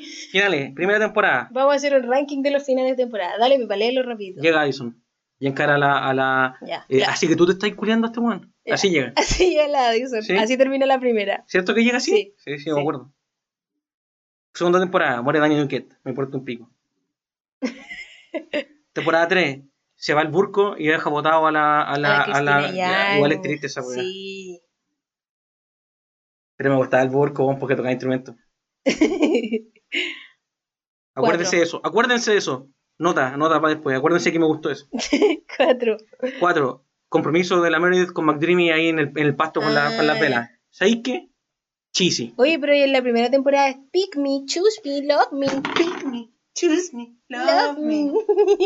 Finales, 0.00 0.72
primera 0.74 0.98
temporada. 0.98 1.48
Vamos 1.52 1.72
a 1.72 1.76
hacer 1.76 1.92
el 1.92 2.02
ranking 2.06 2.42
de 2.42 2.50
los 2.50 2.64
finales 2.64 2.96
de 2.96 3.02
temporada. 3.04 3.38
Dale, 3.38 3.58
Pipa, 3.58 3.76
léelo 3.76 4.02
rápido. 4.02 4.42
Llega 4.42 4.60
Addison. 4.62 5.02
Y 5.38 5.46
encara 5.46 5.76
a 5.76 5.78
la. 5.78 5.98
A 6.08 6.12
la 6.14 6.56
Ya, 6.66 6.84
eh, 6.88 6.98
ya. 6.98 7.10
Así 7.10 7.26
que 7.26 7.34
tú 7.36 7.46
te 7.46 7.52
estás 7.52 7.72
culiando 7.74 8.06
a 8.06 8.10
este 8.10 8.20
weón. 8.20 8.52
Así 8.70 8.90
llega. 8.90 9.12
Así 9.16 9.50
llega 9.50 9.68
la 9.68 9.88
Addison. 9.88 10.22
Sí. 10.22 10.36
Así 10.36 10.56
termina 10.58 10.84
la 10.86 11.00
primera. 11.00 11.44
¿Cierto 11.46 11.74
que 11.74 11.82
llega 11.82 11.96
así? 11.96 12.10
Sí. 12.10 12.34
Sí, 12.36 12.58
sí, 12.58 12.64
Sí. 12.64 12.72
me 12.72 12.80
acuerdo. 12.80 13.12
Segunda 14.52 14.80
temporada, 14.80 15.22
muere 15.22 15.38
Daniel 15.40 15.62
Duquette. 15.62 15.94
Me 16.04 16.10
importa 16.10 16.36
un 16.36 16.44
pico. 16.44 16.70
temporada 18.92 19.28
3, 19.28 19.60
se 19.94 20.12
va 20.14 20.20
al 20.22 20.28
burco 20.28 20.74
y 20.76 20.88
deja 20.88 21.08
botado 21.08 21.46
a 21.46 21.52
la. 21.52 21.82
A 21.82 21.98
la, 21.98 22.22
a 22.22 22.42
la- 22.42 22.70
Yang. 22.72 23.16
igual 23.16 23.32
es 23.32 23.42
triste 23.42 23.66
esa 23.68 23.80
weá. 23.82 24.00
Sí. 24.02 24.60
Pero 26.56 26.70
me 26.70 26.76
gustaba 26.76 27.02
el 27.02 27.08
burco 27.08 27.56
porque 27.58 27.74
tocaba 27.76 27.92
instrumentos. 27.92 28.34
Acuérdense 31.14 31.56
de 31.56 31.62
eso, 31.62 31.80
acuérdense 31.84 32.30
de 32.32 32.38
eso. 32.38 32.68
Nota, 32.98 33.36
nota 33.36 33.60
para 33.60 33.74
después. 33.74 33.96
Acuérdense 33.96 34.30
que 34.30 34.38
me 34.38 34.46
gustó 34.46 34.70
eso. 34.70 34.88
Cuatro. 35.56 35.96
4. 36.38 36.86
Compromiso 37.08 37.60
de 37.62 37.70
la 37.70 37.80
Meredith 37.80 38.12
con 38.12 38.26
McDreamy 38.26 38.70
ahí 38.70 38.88
en 38.88 38.98
el, 38.98 39.08
en 39.08 39.26
el 39.26 39.34
pasto 39.34 39.60
con, 39.60 39.74
la, 39.74 39.88
Ah, 39.88 39.96
con 39.96 40.06
la 40.06 40.14
ya. 40.14 40.20
pela. 40.20 40.50
¿Sabéis 40.70 40.98
qué? 41.02 41.30
Cheesy. 41.92 42.34
Oye, 42.36 42.58
pero 42.58 42.74
y 42.74 42.82
en 42.82 42.92
la 42.92 43.02
primera 43.02 43.30
temporada 43.30 43.68
es 43.68 43.76
Pick 43.90 44.16
me, 44.16 44.44
choose 44.46 44.80
me, 44.84 45.02
love 45.02 45.32
me. 45.32 45.46
Pick 45.48 46.04
me, 46.04 46.30
choose 46.54 46.94
me, 46.94 47.16
Love 47.28 47.78
me. 47.78 48.12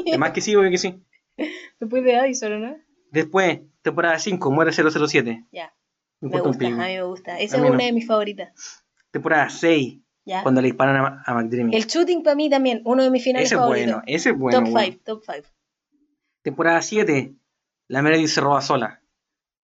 Además 0.08 0.30
que 0.34 0.40
sí, 0.42 0.54
obvio 0.56 0.70
que 0.70 0.78
sí. 0.78 1.02
Después 1.80 2.04
de 2.04 2.16
Addison, 2.16 2.60
¿no? 2.60 2.76
Después, 3.10 3.60
temporada 3.82 4.18
5, 4.18 4.50
muere 4.50 4.72
007. 4.72 5.46
Ya. 5.52 5.72
Me 6.20 6.28
Me 6.28 6.40
gusta, 6.40 6.66
a 6.66 6.70
mí 6.70 6.76
me 6.76 7.02
gusta. 7.02 7.40
Esa 7.40 7.56
es 7.56 7.62
no. 7.62 7.70
una 7.70 7.84
de 7.84 7.92
mis 7.92 8.06
favoritas. 8.06 8.84
Temporada 9.10 9.48
6, 9.48 10.00
Ya. 10.26 10.42
cuando 10.42 10.60
le 10.62 10.68
disparan 10.68 10.96
a, 10.96 11.22
a 11.26 11.34
McDreamy. 11.34 11.74
El 11.76 11.84
shooting 11.86 12.22
para 12.22 12.34
mí 12.36 12.48
también, 12.48 12.80
uno 12.84 13.02
de 13.02 13.10
mis 13.10 13.22
finales 13.22 13.46
ese 13.46 13.54
es 13.56 13.60
favoritos. 13.60 13.86
bueno, 13.92 14.02
ese 14.06 14.30
es 14.30 14.38
bueno. 14.38 14.58
top 14.60 14.70
bueno. 14.70 14.86
5, 14.92 15.00
top 15.04 15.22
5. 15.34 15.48
Temporada 16.42 16.82
7, 16.82 17.34
la 17.88 18.02
Meredith 18.02 18.28
se 18.28 18.40
roba 18.40 18.60
sola. 18.62 19.00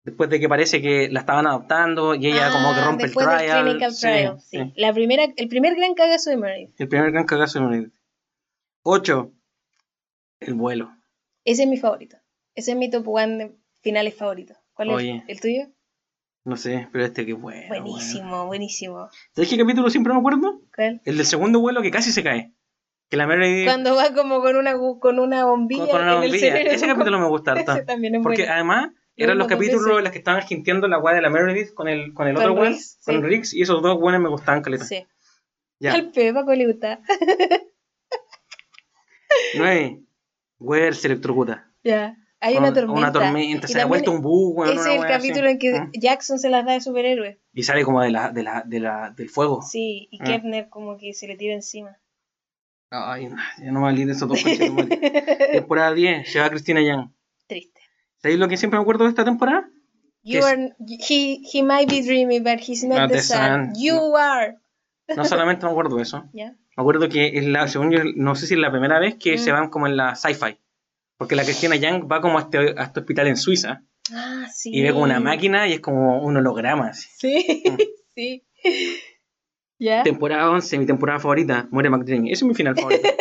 Después 0.04 0.28
de 0.30 0.40
que 0.40 0.48
parece 0.48 0.82
que 0.82 1.08
la 1.10 1.20
estaban 1.20 1.46
adoptando 1.46 2.14
y 2.16 2.26
ella 2.26 2.50
como 2.50 2.74
que 2.74 2.80
rompe 2.80 3.04
el 3.04 3.10
Ah, 3.10 3.12
después 3.12 3.26
del 3.28 3.38
trial. 3.38 3.64
clinical 3.64 3.92
Sí, 3.92 4.00
trial, 4.00 4.40
sí. 4.40 4.58
sí. 4.58 4.72
La 4.76 4.92
primera, 4.92 5.24
el 5.36 5.48
primer 5.48 5.74
gran 5.76 5.94
cagazo 5.94 6.30
de 6.30 6.36
Meredith. 6.36 6.80
El 6.80 6.88
primer 6.88 7.12
gran 7.12 7.24
cagazo 7.24 7.60
de 7.60 7.64
Meredith. 7.66 7.92
8, 8.82 9.32
el 10.40 10.54
vuelo. 10.54 10.92
Ese 11.44 11.62
es 11.62 11.68
mi 11.68 11.76
favorito. 11.76 12.16
Ese 12.54 12.72
es 12.72 12.76
mi 12.76 12.90
top 12.90 13.06
1 13.08 13.36
de 13.38 13.56
finales 13.80 14.14
favoritos. 14.16 14.56
¿Cuál 14.74 14.90
Oye. 14.90 15.16
es? 15.18 15.24
¿El 15.28 15.40
tuyo? 15.40 15.66
No 16.44 16.56
sé, 16.56 16.88
pero 16.92 17.04
este 17.04 17.24
que 17.24 17.34
bueno. 17.34 17.68
buenísimo, 17.68 18.28
bueno. 18.30 18.46
buenísimo. 18.46 19.08
¿Sabes 19.34 19.48
qué 19.48 19.56
capítulo 19.58 19.88
siempre 19.90 20.12
me 20.12 20.18
acuerdo? 20.18 20.60
¿Cuál? 20.74 21.00
El 21.04 21.16
del 21.16 21.26
segundo 21.26 21.60
vuelo 21.60 21.82
que 21.82 21.90
casi 21.92 22.10
se 22.10 22.22
cae. 22.24 22.52
Que 23.08 23.16
la 23.16 23.26
Meredith 23.26 23.66
Cuando 23.66 23.94
va 23.94 24.12
como 24.14 24.40
con 24.40 24.56
una, 24.56 24.74
con 24.98 25.18
una 25.18 25.44
bombilla, 25.44 25.86
con, 25.90 26.02
una 26.02 26.16
en 26.16 26.22
el 26.24 26.30
bombilla. 26.30 26.52
cerebro. 26.52 26.72
Ese 26.72 26.86
capítulo 26.86 27.18
me 27.20 27.28
gusta 27.28 27.52
harto. 27.52 27.72
Ese 27.72 27.84
también 27.84 28.16
es 28.16 28.22
Porque 28.22 28.42
bueno. 28.42 28.54
además 28.54 28.90
eran 29.16 29.38
los 29.38 29.46
capítulos 29.46 29.84
veces. 29.84 29.98
en 29.98 30.04
los 30.04 30.12
que 30.12 30.18
estaban 30.18 30.42
gintiendo 30.42 30.88
la 30.88 30.98
weá 30.98 31.14
de 31.14 31.22
la 31.22 31.30
Meredith 31.30 31.74
con 31.74 31.88
el, 31.88 32.12
con 32.14 32.26
el 32.26 32.34
Con 32.34 32.42
otro 32.44 32.54
weón, 32.54 32.76
con. 33.04 33.22
Riggs, 33.22 33.54
y 33.54 33.62
esos 33.62 33.82
dos 33.82 33.96
weones 34.00 34.20
me 34.20 34.28
gustaban 34.30 34.62
caleta. 34.62 34.84
Sí. 34.84 35.06
Ya. 35.78 35.92
Al 35.94 36.10
Pepa 36.10 36.42
le 36.54 36.66
gusta. 36.66 37.00
9. 39.56 40.00
Weber 40.58 40.94
se 40.94 41.08
electrocuta. 41.08 41.70
ya. 41.84 42.16
Hay 42.44 42.56
una 42.56 42.72
tormenta. 42.74 42.98
Una 42.98 43.12
tormenta, 43.12 43.66
se 43.68 43.72
también 43.74 43.88
vuelta 43.88 44.10
un 44.10 44.20
bug, 44.20 44.58
weón, 44.58 44.72
Ese 44.72 44.80
es 44.80 44.86
el 44.94 45.00
weá 45.00 45.16
así. 45.16 45.28
capítulo 45.28 45.48
en 45.48 45.58
que 45.58 45.72
Mm. 45.80 45.90
Jackson 45.94 46.38
se 46.38 46.50
las 46.50 46.66
da 46.66 46.72
de 46.72 46.80
superhéroe. 46.80 47.40
Y 47.54 47.62
sale 47.62 47.84
como 47.84 48.02
de 48.02 48.10
la, 48.10 48.30
de 48.30 48.42
la, 48.42 48.62
de 48.66 48.80
la, 48.80 49.10
del 49.16 49.28
fuego. 49.30 49.62
Sí, 49.62 50.08
y 50.10 50.18
Ah. 50.20 50.24
Kepner 50.24 50.68
como 50.68 50.98
que 50.98 51.14
se 51.14 51.26
le 51.28 51.36
tira 51.36 51.54
encima. 51.54 51.96
Ay, 52.90 53.26
no, 53.28 53.36
ya 53.58 53.70
no 53.72 53.80
me 53.80 53.86
valí 53.86 54.04
de 54.04 54.12
esos 54.12 54.28
dos. 54.28 54.42
Temporada 55.52 55.94
10, 55.94 56.30
se 56.30 56.40
va 56.40 56.50
Cristina 56.50 56.82
Young. 56.82 57.10
Triste. 57.46 57.80
¿Sabéis 58.18 58.38
lo 58.38 58.48
que 58.48 58.56
siempre 58.56 58.78
me 58.78 58.82
acuerdo 58.82 59.04
de 59.04 59.10
esta 59.10 59.24
temporada? 59.24 59.68
You 60.22 60.38
es- 60.40 60.44
are, 60.44 60.74
he, 61.08 61.40
he 61.52 61.62
might 61.62 61.88
be 61.90 62.02
dreaming, 62.02 62.42
but 62.44 62.60
he's 62.60 62.84
not, 62.84 62.98
Not 62.98 63.08
the 63.10 63.16
the 63.16 63.22
sun. 63.22 63.72
sun. 63.74 63.82
You 63.82 64.16
are. 64.16 64.56
No 65.16 65.24
solamente 65.24 65.64
me 65.66 65.72
acuerdo 65.72 65.96
de 65.96 66.02
eso. 66.02 66.24
¿Ya? 66.32 66.50
Me 66.76 66.80
acuerdo 66.82 67.08
que 67.08 67.36
es 67.38 67.44
la, 67.44 67.66
según 67.68 67.90
yo, 67.90 68.00
no 68.16 68.34
sé 68.34 68.46
si 68.46 68.54
es 68.54 68.60
la 68.60 68.70
primera 68.70 68.98
vez 68.98 69.16
que 69.16 69.34
Mm. 69.34 69.38
se 69.38 69.52
van 69.52 69.68
como 69.70 69.86
en 69.86 69.96
la 69.96 70.14
sci-fi. 70.14 70.58
Porque 71.22 71.36
la 71.36 71.44
Cristina 71.44 71.76
Young 71.76 72.10
va 72.10 72.20
como 72.20 72.36
a 72.38 72.42
este, 72.42 72.58
a 72.76 72.82
este 72.82 72.98
hospital 73.00 73.28
en 73.28 73.36
Suiza 73.36 73.84
Ah, 74.12 74.46
sí. 74.52 74.70
y 74.74 74.82
ve 74.82 74.90
como 74.90 75.04
una 75.04 75.20
máquina 75.20 75.68
y 75.68 75.74
es 75.74 75.80
como 75.80 76.20
un 76.20 76.36
holograma. 76.36 76.88
así. 76.88 77.08
Sí, 77.16 77.62
Mm. 77.70 77.76
sí. 78.16 78.44
¿Ya? 79.78 80.02
Temporada 80.02 80.50
11, 80.50 80.78
mi 80.78 80.86
temporada 80.86 81.20
favorita, 81.20 81.68
muere 81.70 81.90
McDreamy. 81.90 82.32
Ese 82.32 82.44
es 82.44 82.48
mi 82.48 82.54
final 82.54 82.74
favorito. 82.76 83.08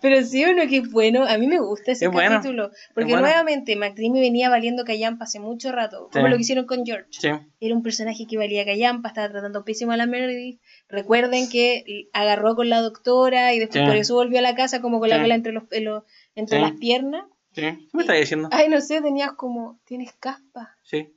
Pero 0.00 0.22
sí 0.24 0.44
o 0.44 0.54
no 0.54 0.66
que 0.68 0.78
es 0.78 0.90
bueno. 0.90 1.24
A 1.26 1.36
mí 1.38 1.46
me 1.48 1.58
gusta 1.60 1.90
ese 1.92 2.06
Es 2.06 2.10
bueno. 2.12 2.36
capítulo. 2.36 2.70
Porque 2.94 3.10
bueno. 3.10 3.22
nuevamente 3.26 3.74
McDreamy 3.76 4.20
venía 4.20 4.48
valiendo 4.48 4.84
callampa 4.84 5.24
hace 5.24 5.40
mucho 5.40 5.72
rato. 5.72 6.08
Como 6.12 6.24
Sí. 6.26 6.30
lo 6.30 6.36
que 6.36 6.42
hicieron 6.42 6.66
con 6.66 6.86
George. 6.86 7.08
Sí. 7.10 7.28
Era 7.60 7.74
un 7.74 7.82
personaje 7.82 8.24
que 8.28 8.36
valía 8.38 8.64
callampa, 8.64 9.08
estaba 9.08 9.28
tratando 9.28 9.64
pésimo 9.64 9.92
a 9.92 9.96
la 9.96 10.06
Meredith. 10.06 10.60
Recuerden 10.88 11.50
que 11.50 12.08
agarró 12.12 12.54
con 12.54 12.68
la 12.68 12.80
doctora 12.80 13.52
y 13.54 13.58
después 13.58 13.82
Sí. 13.82 13.86
por 13.88 13.96
eso 13.96 14.14
volvió 14.14 14.38
a 14.38 14.42
la 14.42 14.54
casa 14.54 14.80
como 14.80 15.00
con 15.00 15.08
la 15.10 15.18
vela 15.18 15.34
entre, 15.34 15.52
los, 15.52 15.64
los- 15.80 16.04
entre 16.38 16.58
Sí. 16.58 16.62
las 16.62 16.72
piernas. 16.72 17.26
Sí. 17.52 17.62
¿Qué 17.62 17.88
me 17.92 18.02
estás 18.02 18.16
diciendo? 18.18 18.48
Ay, 18.52 18.68
no 18.68 18.80
sé, 18.80 19.00
tenías 19.02 19.32
como. 19.32 19.80
Tienes 19.84 20.12
caspa. 20.14 20.76
Sí. 20.82 21.14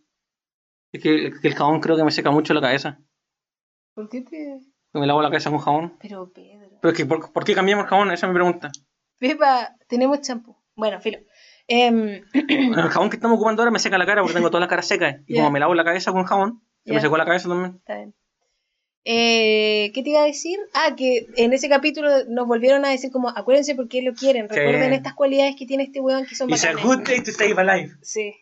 Es 0.91 1.01
que, 1.01 1.31
que 1.41 1.47
el 1.47 1.55
jabón 1.55 1.79
creo 1.79 1.95
que 1.97 2.03
me 2.03 2.11
seca 2.11 2.31
mucho 2.31 2.53
la 2.53 2.61
cabeza. 2.61 2.99
¿Por 3.93 4.09
qué 4.09 4.21
te.? 4.21 4.59
Que 4.93 4.99
me 4.99 5.07
lavo 5.07 5.21
la 5.21 5.29
cabeza 5.29 5.49
con 5.49 5.59
jabón. 5.59 5.97
Pero 6.01 6.31
Pedro. 6.33 6.77
Pero 6.81 6.91
es 6.91 6.97
que, 6.97 7.05
¿por, 7.05 7.31
por 7.31 7.43
qué 7.45 7.53
cambiamos 7.55 7.83
el 7.85 7.89
jabón? 7.89 8.11
Esa 8.11 8.25
es 8.25 8.29
mi 8.31 8.35
pregunta. 8.35 8.71
Pepa, 9.19 9.75
tenemos 9.87 10.19
champú. 10.21 10.57
Bueno, 10.75 10.99
filo. 10.99 11.19
Em, 11.67 12.23
El 12.33 12.89
jabón 12.89 13.09
que 13.09 13.15
estamos 13.17 13.35
ocupando 13.37 13.61
ahora 13.61 13.71
me 13.71 13.79
seca 13.79 13.97
la 13.97 14.05
cara 14.05 14.21
porque 14.21 14.33
tengo 14.33 14.49
toda 14.49 14.61
la 14.61 14.67
cara 14.67 14.81
seca. 14.81 15.21
Y 15.27 15.35
como 15.35 15.51
me 15.51 15.59
lavo 15.59 15.75
la 15.75 15.83
cabeza 15.83 16.11
con 16.11 16.23
jabón, 16.25 16.61
se 16.85 16.93
me 16.93 16.99
secó 16.99 17.17
la 17.17 17.25
cabeza 17.25 17.47
también. 17.47 17.75
Está 17.75 17.95
bien. 17.97 18.15
Eh, 19.03 19.91
¿Qué 19.95 20.03
te 20.03 20.09
iba 20.11 20.21
a 20.21 20.25
decir? 20.25 20.59
Ah, 20.73 20.95
que 20.95 21.27
en 21.35 21.53
ese 21.53 21.67
capítulo 21.69 22.09
nos 22.29 22.47
volvieron 22.47 22.85
a 22.85 22.89
decir 22.89 23.11
como, 23.11 23.29
acuérdense 23.29 23.73
por 23.75 23.87
qué 23.87 24.01
lo 24.03 24.13
quieren, 24.13 24.47
Sí. 24.49 24.55
recuerden 24.55 24.93
estas 24.93 25.15
cualidades 25.15 25.55
que 25.57 25.65
tiene 25.65 25.83
este 25.83 25.99
weón 26.01 26.25
que 26.25 26.35
son 26.35 26.49
It's 26.49 26.63
a 26.63 26.73
bacanes. 26.73 26.85
good 26.85 27.03
day 27.07 27.23
to 27.23 27.31
save 27.31 27.55
a 27.59 27.63
life. 27.77 27.95
Sí. 28.01 28.33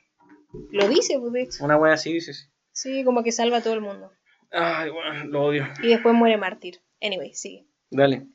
Lo 0.72 0.88
dice, 0.90 1.18
pues, 1.20 1.32
de 1.32 1.42
hecho. 1.44 1.64
Una 1.64 1.78
wea 1.78 1.94
así, 1.94 2.12
dices. 2.14 2.50
Sí, 2.74 3.04
como 3.04 3.24
que 3.24 3.32
salva 3.32 3.58
a 3.58 3.62
todo 3.62 3.74
el 3.74 3.82
mundo. 3.82 4.12
Ay, 4.52 4.90
bueno, 4.90 5.26
lo 5.26 5.44
odio. 5.46 5.68
Y 5.82 5.88
después 5.88 6.14
muere 6.16 6.38
mártir. 6.38 6.82
Anyway, 7.02 7.34
sigue. 7.34 7.66
Dale. 7.92 8.28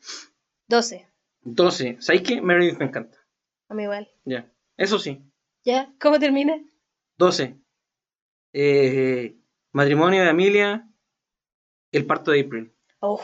12. 0.68 1.06
12. 1.42 1.96
¿Sabéis 2.01 2.22
qué? 2.22 2.40
Meredith 2.40 2.78
me 2.78 2.86
encanta. 2.86 3.18
A 3.68 3.74
mí 3.74 3.82
igual. 3.82 4.09
Ya. 4.24 4.51
Eso 4.76 4.98
sí. 4.98 5.22
¿Ya? 5.64 5.92
¿Cómo 6.01 6.18
termina? 6.18 6.56
12. 7.18 7.56
Eh, 8.52 9.36
matrimonio 9.72 10.22
de 10.22 10.30
Amelia. 10.30 10.88
El 11.95 12.07
parto 12.07 12.31
de 12.31 12.41
April. 12.41 12.73
Uf. 13.01 13.23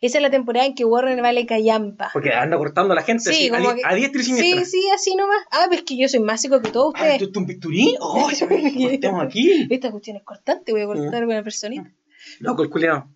Esa 0.00 0.16
es 0.16 0.22
la 0.22 0.30
temporada 0.30 0.64
en 0.66 0.74
que 0.74 0.84
Warren 0.86 1.20
vale 1.20 1.44
callampa. 1.44 2.08
Porque 2.14 2.32
anda 2.32 2.56
cortando 2.56 2.92
a 2.92 2.96
la 2.96 3.02
gente 3.02 3.24
Sí, 3.24 3.30
así, 3.30 3.48
a, 3.48 3.58
como 3.58 3.74
di- 3.74 3.80
que- 3.82 3.86
a 3.86 3.94
diestra 3.94 4.20
y 4.20 4.24
Sí, 4.24 4.32
siniestra. 4.34 4.64
sí, 4.64 4.88
así 4.94 5.14
nomás. 5.14 5.38
Ah, 5.50 5.66
pues 5.68 5.82
que 5.82 5.98
yo 5.98 6.08
soy 6.08 6.20
más 6.20 6.40
seco 6.40 6.62
que 6.62 6.70
todos 6.70 6.94
Ah, 6.96 7.02
ustedes. 7.02 7.18
¿tú, 7.18 7.32
tú 7.32 7.40
un 7.40 7.46
bisturí? 7.46 7.96
¡Oh! 8.00 8.30
cortemos 8.48 9.22
aquí! 9.22 9.66
Esta 9.68 9.90
cuestión 9.90 10.16
es 10.16 10.22
cortante, 10.22 10.72
voy 10.72 10.80
a 10.82 10.86
cortar 10.86 11.26
con 11.26 11.34
la 11.34 11.42
personita. 11.42 11.92
Loco, 12.38 12.62
el 12.62 12.70
culiao. 12.70 13.10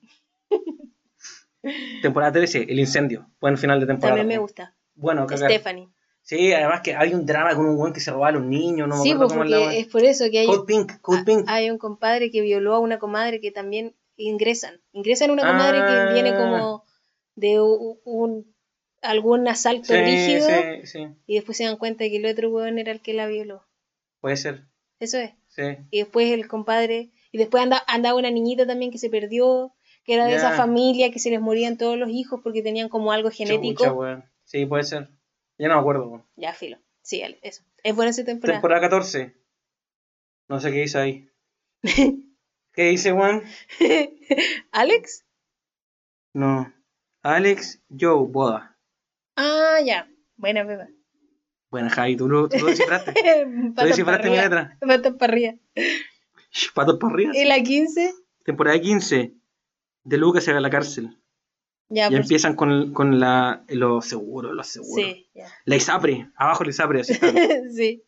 temporada 2.03 2.33
13, 2.33 2.67
el 2.69 2.79
incendio. 2.79 3.31
Buen 3.41 3.57
final 3.57 3.81
de 3.81 3.87
temporada. 3.87 4.19
También 4.19 4.39
me 4.39 4.43
gusta. 4.43 4.75
Bueno, 4.95 5.27
cagar. 5.27 5.51
Stephanie. 5.51 5.89
Sí, 6.23 6.53
además 6.53 6.81
que 6.83 6.95
hay 6.95 7.13
un 7.15 7.27
drama 7.27 7.55
con 7.55 7.67
un 7.67 7.77
buen 7.77 7.93
que 7.93 8.01
se 8.01 8.11
robaba 8.11 8.29
a 8.29 8.33
los 8.33 8.45
niños, 8.45 8.89
no 8.89 8.97
me 8.97 9.03
sí, 9.03 9.11
acuerdo 9.13 9.27
pues 9.29 9.33
cómo 9.33 9.45
es 9.45 9.51
la 9.51 9.75
es 9.75 9.87
por 9.89 10.05
eso 10.05 10.25
que 10.31 10.39
hay, 10.41 10.47
Code 10.47 10.65
Pink, 10.67 10.93
ah, 11.03 11.23
Pink. 11.25 11.45
hay 11.49 11.71
un 11.71 11.77
compadre 11.77 12.31
que 12.31 12.41
violó 12.41 12.75
a 12.75 12.79
una 12.79 12.99
comadre 12.99 13.41
que 13.41 13.51
también 13.51 13.95
ingresan. 14.17 14.81
Ingresan 14.93 15.31
una 15.31 15.43
comadre 15.47 15.79
Ah. 15.81 16.07
que 16.09 16.15
viene 16.15 16.37
como 16.37 16.85
de 17.35 17.61
un, 17.61 18.55
algún 19.03 19.47
asalto 19.49 19.87
sí, 19.89 19.95
rígido 19.97 20.47
sí, 20.49 20.87
sí. 20.87 21.07
y 21.27 21.35
después 21.35 21.57
se 21.59 21.65
dan 21.65 21.77
cuenta 21.77 22.05
que 22.05 22.17
el 22.17 22.27
otro 22.27 22.51
weón 22.51 22.79
era 22.79 22.93
el 22.93 23.01
que 23.01 23.13
la 23.15 23.27
violó. 23.27 23.67
Puede 24.21 24.37
ser. 24.37 24.67
Eso 25.01 25.19
es. 25.19 25.33
Y 25.91 25.99
después 25.99 26.31
el 26.33 26.49
compadre, 26.49 27.11
y 27.31 27.39
después 27.39 27.63
anda, 27.63 27.83
andaba 27.87 28.19
una 28.19 28.31
niñita 28.31 28.67
también 28.67 28.91
que 28.91 28.99
se 28.99 29.11
perdió, 29.11 29.75
que 30.05 30.15
era 30.15 30.25
de 30.25 30.33
Ya. 30.33 30.37
esa 30.39 30.53
familia 30.53 31.11
que 31.11 31.19
se 31.19 31.31
les 31.31 31.41
morían 31.41 31.77
todos 31.79 31.97
los 31.99 32.11
hijos 32.11 32.41
porque 32.43 32.63
tenían 32.63 32.89
como 32.89 33.13
algo 33.13 33.31
genético. 33.31 33.85
Chucha. 33.85 34.31
Sí, 34.45 34.67
puede 34.67 34.85
ser. 34.85 35.09
Ya 35.59 35.69
no 35.69 35.75
me 35.75 35.81
acuerdo. 35.81 36.09
weón. 36.09 36.25
ya, 36.37 36.53
filo. 36.55 36.79
Sí, 37.03 37.23
eso. 37.43 37.63
Es 37.83 37.95
buena 37.95 38.11
esa 38.11 38.25
temporada. 38.25 38.59
Temporada 38.59 38.81
14. 38.81 39.35
No 40.49 40.59
sé 40.61 40.71
qué 40.73 40.79
dice 40.81 40.99
ahí. 40.99 41.29
¿Qué 42.75 42.85
dice, 42.85 43.13
Juan? 43.13 43.43
¿Alex? 44.73 45.25
No. 46.33 46.73
Alex 47.23 47.83
Joe 47.89 48.27
Boda. 48.29 48.77
Ah, 49.37 49.77
ya. 49.85 50.09
Buena, 50.37 50.67
Pepa. 50.67 50.89
Bueno, 51.71 51.91
Javi, 51.91 52.17
tú 52.17 52.29
lo, 52.29 52.49
tú 52.49 52.59
lo 52.59 52.67
descifraste. 52.67 53.13
Tú 53.15 53.75
Patas 53.75 53.89
descifraste 53.91 54.31
mi 54.31 54.37
letra. 54.37 54.77
Patas 54.81 55.15
para 55.15 55.33
arriba. 55.33 55.55
Shh, 56.53 56.73
Patos 56.75 56.99
para 57.01 57.15
arriba. 57.15 57.33
¿Y 57.35 57.45
la 57.45 57.61
15? 57.63 58.13
Temporada 58.45 58.81
15. 58.81 59.33
De 60.05 60.17
Lucas 60.19 60.45
se 60.45 60.53
va 60.53 60.59
a 60.59 60.61
la 60.61 60.71
cárcel. 60.71 61.19
Ya, 61.89 62.05
Ya 62.05 62.09
pues, 62.11 62.21
empiezan 62.21 62.55
con, 62.57 62.93
con 62.93 63.19
la, 63.19 63.65
los 63.69 64.07
seguros, 64.07 64.53
los 64.55 64.67
seguros. 64.69 65.05
Sí, 65.05 65.29
ya. 65.35 65.47
La 65.65 65.77
ISAPRE, 65.77 66.31
abajo 66.37 66.65
la 66.65 66.71
ISAPRE, 66.71 67.01
así 67.01 67.13
está. 67.13 67.33
sí. 67.75 68.05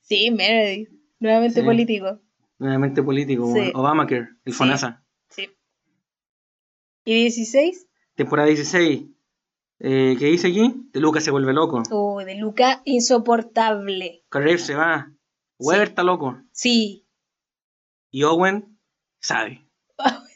Sí, 0.00 0.30
Meredith. 0.30 0.88
Nuevamente 1.20 1.60
Sí. 1.60 1.66
político. 1.66 2.20
Nuevamente 2.58 3.02
político, 3.02 3.52
Sí. 3.54 3.70
Obamacare, 3.74 4.28
el 4.44 4.52
Sí. 4.52 4.58
FONASA. 4.58 5.04
Sí. 5.30 5.48
¿Y 7.04 7.14
16? 7.22 7.86
Temporada 8.14 8.48
16. 8.48 9.04
Eh, 9.80 10.16
¿Qué 10.18 10.26
dice 10.26 10.48
aquí? 10.48 10.88
De 10.92 11.00
Lucas 11.00 11.22
se 11.22 11.30
vuelve 11.30 11.52
loco. 11.52 11.82
Oh, 11.92 12.18
de 12.24 12.34
Luca, 12.34 12.82
insoportable. 12.84 14.24
Karev 14.28 14.58
se 14.58 14.74
va. 14.74 15.12
Weber 15.58 15.86
Sí. 15.86 15.90
está 15.90 16.02
loco. 16.02 16.42
Sí. 16.52 17.06
Y 18.10 18.24
Owen 18.24 18.78
sabe. 19.20 19.64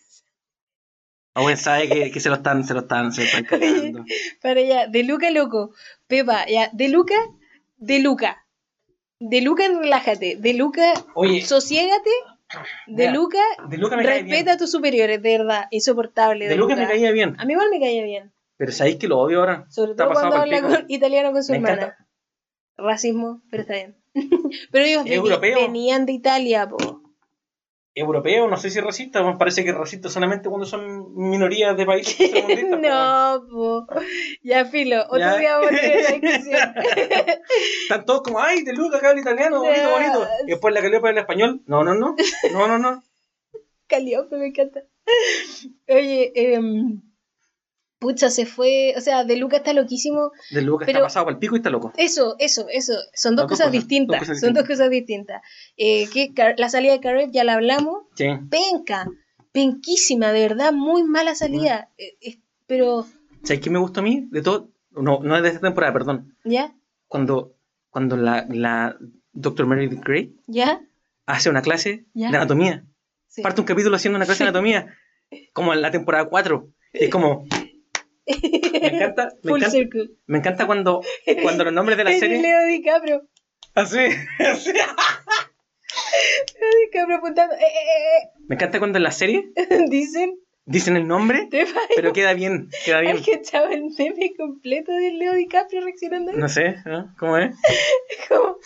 Owen 1.35 1.57
sabe 1.57 1.89
que, 1.89 2.11
que 2.11 2.21
se 2.21 2.29
lo 2.29 2.37
están, 2.37 2.65
se 2.65 2.75
lo 2.75 2.81
están, 2.81 3.13
se 3.13 3.23
lo 3.23 3.27
están 3.27 3.45
cagando. 3.45 4.05
Para 4.43 4.61
allá, 4.61 4.87
de 4.87 5.03
Luca 5.03 5.31
loco. 5.31 5.75
Pepa, 6.07 6.47
ya, 6.47 6.69
de 6.73 6.89
Luca, 6.89 7.15
de 7.77 7.99
Luca. 8.01 8.42
De 9.29 9.41
Luca, 9.41 9.65
relájate. 9.69 10.37
De 10.37 10.55
Luca, 10.55 10.93
Oye, 11.15 11.43
sosiégate. 11.43 12.11
De 12.87 13.07
Mira, 13.09 13.13
Luca, 13.13 13.39
de 13.69 13.79
me 13.79 13.89
cae 13.89 14.03
respeta 14.03 14.27
bien. 14.27 14.49
a 14.51 14.57
tus 14.59 14.71
superiores, 14.71 15.23
de 15.23 15.39
verdad. 15.39 15.65
Insoportable. 15.71 16.49
De 16.49 16.57
Lucas 16.57 16.77
me 16.79 16.87
caía 16.87 17.11
bien. 17.13 17.35
A 17.39 17.45
mí 17.45 17.53
igual 17.53 17.69
me 17.71 17.81
caía 17.81 18.03
bien. 18.05 18.33
Pero 18.59 18.73
sabéis 18.73 18.97
que 18.97 19.09
lo 19.09 19.19
odio 19.19 19.41
ahora. 19.41 19.67
Sobre 19.71 19.95
todo 19.95 20.11
cuando 20.13 20.37
habla 20.37 20.61
con- 20.61 20.85
italiano 20.89 21.33
con 21.33 21.43
su 21.43 21.53
Me 21.53 21.59
hermana. 21.59 21.75
encanta. 21.83 22.07
Racismo, 22.77 23.43
pero 23.51 23.63
está 23.63 23.75
bien. 23.75 23.97
pero 24.73 24.85
ellos 24.85 25.03
¿Es 25.07 25.11
veni- 25.11 25.15
europeo? 25.17 25.61
venían 25.61 26.05
de 26.07 26.13
Italia, 26.13 26.69
po. 26.69 27.02
Europeo, 27.95 28.49
no 28.49 28.57
sé 28.57 28.71
si 28.71 28.81
racista, 28.81 29.23
me 29.23 29.37
parece 29.37 29.63
que 29.65 29.71
es 29.71 29.77
racista 29.77 30.09
solamente 30.09 30.49
cuando 30.49 30.65
son 30.67 31.15
minorías 31.15 31.77
de 31.77 31.85
países 31.85 32.31
po. 32.71 32.77
no, 32.77 33.45
po. 33.51 33.87
Ya, 34.43 34.65
filo. 34.65 35.03
Otro 35.09 35.19
Ya. 35.19 35.37
día 35.37 35.57
vamos 35.59 35.73
a 35.73 35.81
tener 35.81 35.97
esa 35.99 36.13
discusión. 36.19 36.75
Están 37.83 38.05
todos 38.07 38.23
como, 38.23 38.41
ay, 38.41 38.63
de 38.65 38.73
Lucas, 38.73 39.01
que 39.01 39.07
habla 39.07 39.21
italiano, 39.21 39.61
bonito, 39.63 39.91
bonito. 39.91 40.27
Y 40.47 40.51
después 40.53 40.73
la 40.75 40.81
le 40.81 40.97
habla 40.97 41.21
español, 41.21 41.63
no, 41.67 41.85
no, 41.85 41.95
no, 41.95 42.17
no, 42.53 42.67
no, 42.69 42.79
no. 42.79 43.03
Caliope, 43.87 44.37
me 44.37 44.47
encanta. 44.47 44.85
Oye, 45.89 46.33
em, 46.35 47.03
pucha, 48.03 48.29
se 48.31 48.45
fue. 48.45 48.93
O 48.97 49.01
sea, 49.01 49.25
De 49.25 49.37
Luca 49.37 49.59
está 49.59 49.73
loquísimo. 49.73 50.33
De 50.51 50.61
Lucas 50.61 50.87
Pero- 50.87 50.99
está 50.99 51.07
pasado 51.07 51.29
el 51.31 51.39
pico 51.39 51.55
y 51.55 51.59
está 51.61 51.71
loco. 51.71 51.93
Eso, 51.97 52.35
eso, 52.39 52.67
eso. 52.71 52.93
Son 53.15 53.37
dos 53.37 53.45
cosas 53.47 53.69
cosas, 53.69 53.73
distintas. 53.73 54.19
dos 54.21 54.29
cosas 54.29 54.41
Son 54.41 54.53
dos 54.55 54.67
cosas 54.67 54.91
distintas. 54.91 55.41
Eh, 55.77 56.09
que 56.13 56.33
la 56.59 56.69
salida 56.69 56.93
de 56.93 57.01
Karev 57.01 57.31
ya 57.31 57.45
la 57.45 57.55
hablamos. 57.55 58.03
Sí. 58.17 58.27
Penca. 58.51 59.07
Penquísima, 59.53 60.33
de 60.33 60.41
verdad, 60.49 60.73
muy 60.73 61.03
mala 61.05 61.35
salida. 61.35 61.91
Eh, 61.99 62.17
eh, 62.21 62.39
pero, 62.67 63.07
¿Sabes 63.45 63.61
qué 63.61 63.71
me 63.71 63.79
gustó 63.79 64.01
a 64.01 64.03
mí? 64.03 64.27
De 64.31 64.41
todo, 64.43 64.71
no, 64.93 65.21
no 65.23 65.37
es 65.37 65.43
de 65.43 65.49
esta 65.49 65.61
temporada, 65.61 65.93
perdón. 65.93 66.35
¿ya? 66.45 66.75
Cuando, 67.07 67.55
cuando 67.91 68.17
la, 68.17 68.47
la 68.49 68.97
Dr. 69.33 69.67
Meredith 69.67 70.03
Grey 70.05 70.35
¿Ya? 70.47 70.81
hace 71.27 71.51
una 71.51 71.61
clase 71.63 72.07
Ya. 72.15 72.31
de 72.31 72.37
anatomía. 72.39 72.85
Sí. 73.29 73.43
Parte 73.43 73.61
un 73.61 73.67
capítulo 73.67 73.97
haciendo 73.97 74.17
una 74.17 74.25
clase 74.27 74.39
Sí. 74.39 74.45
de 74.45 74.49
anatomía. 74.49 74.95
Como 75.53 75.73
en 75.75 75.81
la 75.83 75.91
temporada 75.91 76.27
4. 76.27 76.69
Es 76.93 77.11
como. 77.11 77.47
Me 78.27 78.89
encanta, 78.89 79.31
me 79.43 79.51
Full 79.51 79.63
encanta, 79.63 79.79
me 80.27 80.39
encanta 80.39 80.67
cuando, 80.67 81.03
cuando 81.43 81.65
los 81.65 81.73
nombres 81.73 81.99
de 81.99 82.05
la 82.05 82.13
serie. 82.13 82.41
Leo 82.41 82.67
DiCaprio. 82.67 83.29
Así, 83.75 83.99
así. 84.39 84.73
Leo 84.73 86.71
DiCaprio 86.85 87.17
apuntando. 87.17 87.55
Eh, 87.55 87.59
eh, 87.61 88.31
Me 88.49 88.55
encanta 88.55 88.79
cuando 88.79 88.99
en 88.99 89.05
la 89.05 89.11
serie 89.11 89.51
eh. 89.57 89.87
Dicen. 89.89 90.39
dicen 90.65 90.97
el 90.97 91.09
nombre, 91.09 91.49
pero 91.97 92.13
queda 92.13 92.35
bien, 92.35 92.69
queda 92.85 93.01
bien. 93.01 93.23
Que 93.23 93.35
echar 93.35 93.73
el 93.73 93.85
meme 93.99 94.35
completo 94.37 94.93
de 94.93 95.13
Leo 95.13 95.35
DiCaprio 95.35 95.81
reaccionando 95.81 96.33
No 96.33 96.49
sé, 96.49 96.77
¿no? 96.87 97.15
¿cómo 97.19 97.39
es? 97.39 97.57
Como, 98.29 98.57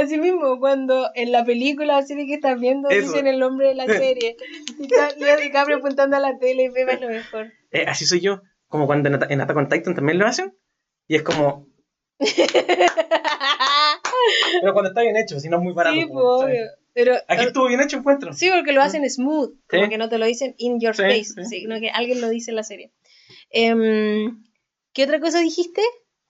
así 0.00 0.16
mismo, 0.16 0.58
cuando 0.58 1.10
en 1.14 1.32
la 1.32 1.44
película 1.44 1.98
o 1.98 2.02
serie 2.02 2.26
que 2.26 2.34
estás 2.34 2.58
viendo 2.58 2.88
Eso. 2.88 3.08
dicen 3.08 3.26
el 3.26 3.38
nombre 3.38 3.68
de 3.68 3.74
la 3.74 3.86
serie. 3.86 4.36
Y 4.78 4.84
está 4.84 5.10
Leo 5.18 5.36
DiCaprio 5.36 5.76
apuntando 5.78 6.16
a 6.16 6.20
la 6.20 6.38
tele 6.38 6.64
y 6.64 6.70
Pepa 6.70 6.92
es 6.92 7.00
lo 7.00 7.08
mejor. 7.08 7.52
Eh, 7.72 7.84
así 7.86 8.06
soy 8.06 8.20
yo. 8.20 8.42
Como 8.72 8.86
cuando 8.86 9.08
en, 9.10 9.16
Ata- 9.16 9.26
en 9.28 9.40
Attack 9.42 9.56
on 9.58 9.68
Titan 9.68 9.94
también 9.94 10.18
lo 10.18 10.26
hacen. 10.26 10.56
Y 11.06 11.16
es 11.16 11.22
como. 11.22 11.68
Pero 14.60 14.72
cuando 14.72 14.88
está 14.90 15.02
bien 15.02 15.16
hecho, 15.16 15.38
si 15.40 15.48
no 15.48 15.58
es 15.58 15.62
muy 15.62 15.72
barato. 15.72 15.96
sí, 15.96 16.08
como, 16.08 16.40
¿sabes? 16.40 16.54
obvio. 16.56 16.66
Pero, 16.94 17.14
Aquí 17.28 17.44
estuvo 17.44 17.66
bien 17.68 17.80
hecho, 17.80 17.96
encuentro. 17.98 18.32
sí, 18.34 18.50
porque 18.54 18.72
lo 18.72 18.82
hacen 18.82 19.08
smooth, 19.08 19.54
como 19.68 19.84
Sí. 19.84 19.88
que 19.90 19.98
no 19.98 20.08
te 20.08 20.18
lo 20.18 20.26
dicen 20.26 20.54
in 20.58 20.78
your 20.80 20.94
Sí, 20.94 21.02
face, 21.02 21.24
sí. 21.24 21.60
sino 21.60 21.80
que 21.80 21.90
alguien 21.90 22.20
lo 22.20 22.28
dice 22.28 22.50
en 22.50 22.56
la 22.56 22.62
serie. 22.64 22.92
Em, 23.50 24.42
¿Qué 24.92 25.04
otra 25.04 25.20
cosa 25.20 25.40
dijiste? 25.40 25.80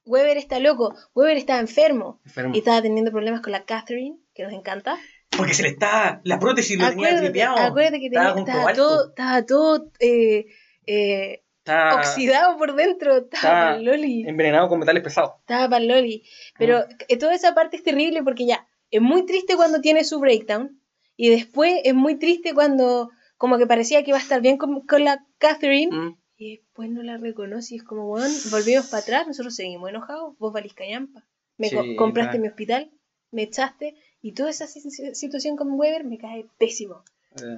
Weber 0.05 0.36
está 0.36 0.59
loco. 0.60 0.94
Weber 1.14 1.36
estaba 1.36 1.59
enfermo 1.60 2.20
Enfermo. 2.24 2.55
y 2.55 2.59
estaba 2.59 2.81
teniendo 2.82 3.10
problemas 3.10 3.40
con 3.40 3.52
la 3.52 3.64
Catherine, 3.64 4.19
que 4.35 4.44
nos 4.44 4.52
encanta. 4.52 4.98
Porque 5.36 5.55
se 5.55 5.62
le 5.62 5.69
está. 5.70 6.20
La 6.24 6.39
prótesis 6.39 6.77
lo 6.78 6.89
tenía 6.89 7.06
Acuérdate, 7.09 7.27
tripeado. 7.31 7.56
acuérdate 7.59 8.01
que 8.01 8.10
tenía, 8.10 8.28
Estaba 8.28 8.40
estaba, 8.40 8.73
todo, 8.74 9.09
estaba 9.10 9.47
todo 9.47 9.90
eh, 10.01 10.47
eh, 10.86 11.41
Está 11.64 11.94
oxidado 11.97 12.56
por 12.59 12.74
dentro. 12.74 13.16
Estaba 13.18 13.76
Loli. 13.78 14.24
envenenado 14.26 14.68
con 14.68 14.78
metales 14.80 15.02
pesados. 15.02 15.32
Estaba 15.40 15.68
para 15.68 15.84
Loli. 15.84 16.24
Pero 16.59 16.78
Ah. 16.78 16.89
eh, 17.09 17.16
toda 17.16 17.34
esa 17.34 17.55
parte 17.55 17.76
es 17.76 17.82
terrible 17.84 18.22
porque 18.24 18.47
ya, 18.47 18.66
es 18.90 19.01
muy 19.01 19.24
triste 19.26 19.55
cuando 19.56 19.80
tiene 19.80 20.02
su 20.05 20.18
breakdown. 20.18 20.80
Y 21.16 21.28
después 21.30 21.80
es 21.84 21.94
muy 21.94 22.16
triste 22.18 22.52
cuando 22.55 23.10
como 23.36 23.59
que 23.59 23.66
parecía 23.66 24.02
que 24.02 24.10
iba 24.10 24.18
a 24.18 24.22
estar 24.22 24.40
bien 24.40 24.56
con, 24.59 24.80
con 24.86 25.05
la 25.05 25.24
Catherine. 25.39 25.94
Mm. 25.97 26.16
Y 26.36 26.56
después 26.56 26.90
no 26.90 27.02
la 27.05 27.16
reconoce 27.18 27.74
y 27.74 27.78
es 27.78 27.84
como, 27.84 28.10
weón, 28.10 28.30
volvimos 28.51 28.86
para 28.89 29.02
atrás, 29.02 29.26
nosotros 29.28 29.55
seguimos 29.55 29.89
enojados, 29.89 30.36
vos 30.39 30.52
valís 30.52 30.74
callampa. 30.74 31.24
Me 31.59 31.70
co- 31.70 31.84
compraste 31.97 32.40
mi 32.40 32.48
hospital, 32.48 32.90
me 33.30 33.43
echaste. 33.43 33.94
Y 34.20 34.32
toda 34.32 34.51
esa 34.51 34.66
si- 34.66 34.80
situación 35.14 35.56
con 35.56 35.70
Weber 35.72 36.02
me 36.05 36.18
cae 36.18 36.47
pésimo. 36.59 37.05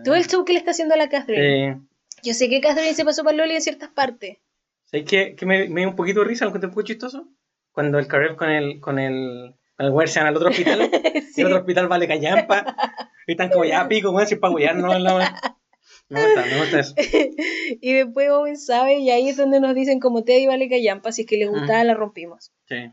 Todo 0.05 0.15
el 0.15 0.27
show 0.27 0.45
que 0.45 0.53
le 0.53 0.59
está 0.59 0.73
haciendo 0.73 0.95
a 0.95 0.99
la 0.99 1.09
Catherine. 1.09 1.69
Eh, 1.71 1.81
Yo 2.25 2.35
sé 2.35 2.49
que 2.49 2.61
Catherine 2.61 2.95
se 2.95 3.05
pasó 3.05 3.23
para 3.23 3.37
Loli 3.37 3.55
en 3.55 3.63
ciertas 3.63 3.91
partes. 3.91 4.39
¿Sabes 4.85 5.07
qué? 5.09 5.35
Que 5.37 5.47
me, 5.47 5.69
me 5.69 5.81
dio 5.83 5.91
un 5.91 5.97
poquito 5.97 6.21
de 6.21 6.27
risa, 6.27 6.45
lo 6.45 6.49
encontré 6.51 6.69
un 6.69 6.75
poco 6.75 6.87
chistoso. 6.87 7.29
Cuando 7.73 7.99
el 7.99 8.07
Karev 8.07 8.37
con 8.37 8.51
el. 8.51 8.81
con 8.81 8.99
el. 8.99 9.55
con 9.77 9.87
el 9.87 10.19
al 10.19 10.37
otro 10.37 10.49
hospital. 10.51 10.91
Sí. 10.91 11.21
Y 11.37 11.41
el 11.41 11.47
otro 11.49 11.59
hospital 11.61 11.89
vale 11.89 12.07
callampa. 12.07 12.77
y 13.27 13.33
están 13.33 13.51
como 13.51 13.65
ya 13.65 13.89
pico, 13.89 14.11
weón, 14.13 14.27
si 14.29 14.35
es 14.35 14.41
para 14.41 14.73
no 14.75 14.97
la 14.99 15.41
Me 16.09 16.23
gusta, 16.25 16.45
me 16.47 16.59
gusta 16.61 16.81
eso. 16.81 16.95
y 17.81 17.93
después 17.93 18.31
Owen 18.31 18.57
sabe, 18.57 18.99
y 18.99 19.11
ahí 19.11 19.29
es 19.29 19.37
donde 19.37 19.59
nos 19.59 19.75
dicen 19.75 19.99
como 19.99 20.23
Teddy 20.23 20.47
vale 20.47 20.69
callampa, 20.69 21.11
si 21.11 21.23
es 21.23 21.27
que 21.27 21.37
les 21.37 21.49
gustaba 21.49 21.83
Mm. 21.83 21.87
la 21.89 21.95
rompimos. 21.95 22.53
Sí. 22.69 22.93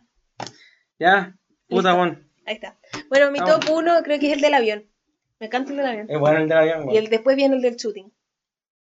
Ya, 0.98 1.38
puta, 1.70 1.94
bon. 1.94 2.28
Ahí 2.46 2.56
está. 2.56 2.80
Bueno, 3.10 3.30
mi 3.32 3.40
Vamos. 3.40 3.60
top 3.60 3.76
1 3.78 4.02
creo 4.04 4.20
que 4.20 4.28
es 4.28 4.34
el 4.34 4.42
del 4.42 4.54
avión. 4.56 4.86
Me 5.40 5.46
encanta 5.48 5.72
el 5.72 5.78
del 5.78 5.86
avión. 5.86 6.06
Es 6.10 6.20
bueno 6.20 6.40
el 6.40 6.50
del 6.50 6.58
avión, 6.58 6.82
Y 6.84 6.86
weón. 6.88 6.98
el, 6.98 7.10
después 7.10 7.36
viene 7.36 7.56
el 7.56 7.62
del 7.62 7.76
shooting. 7.76 8.12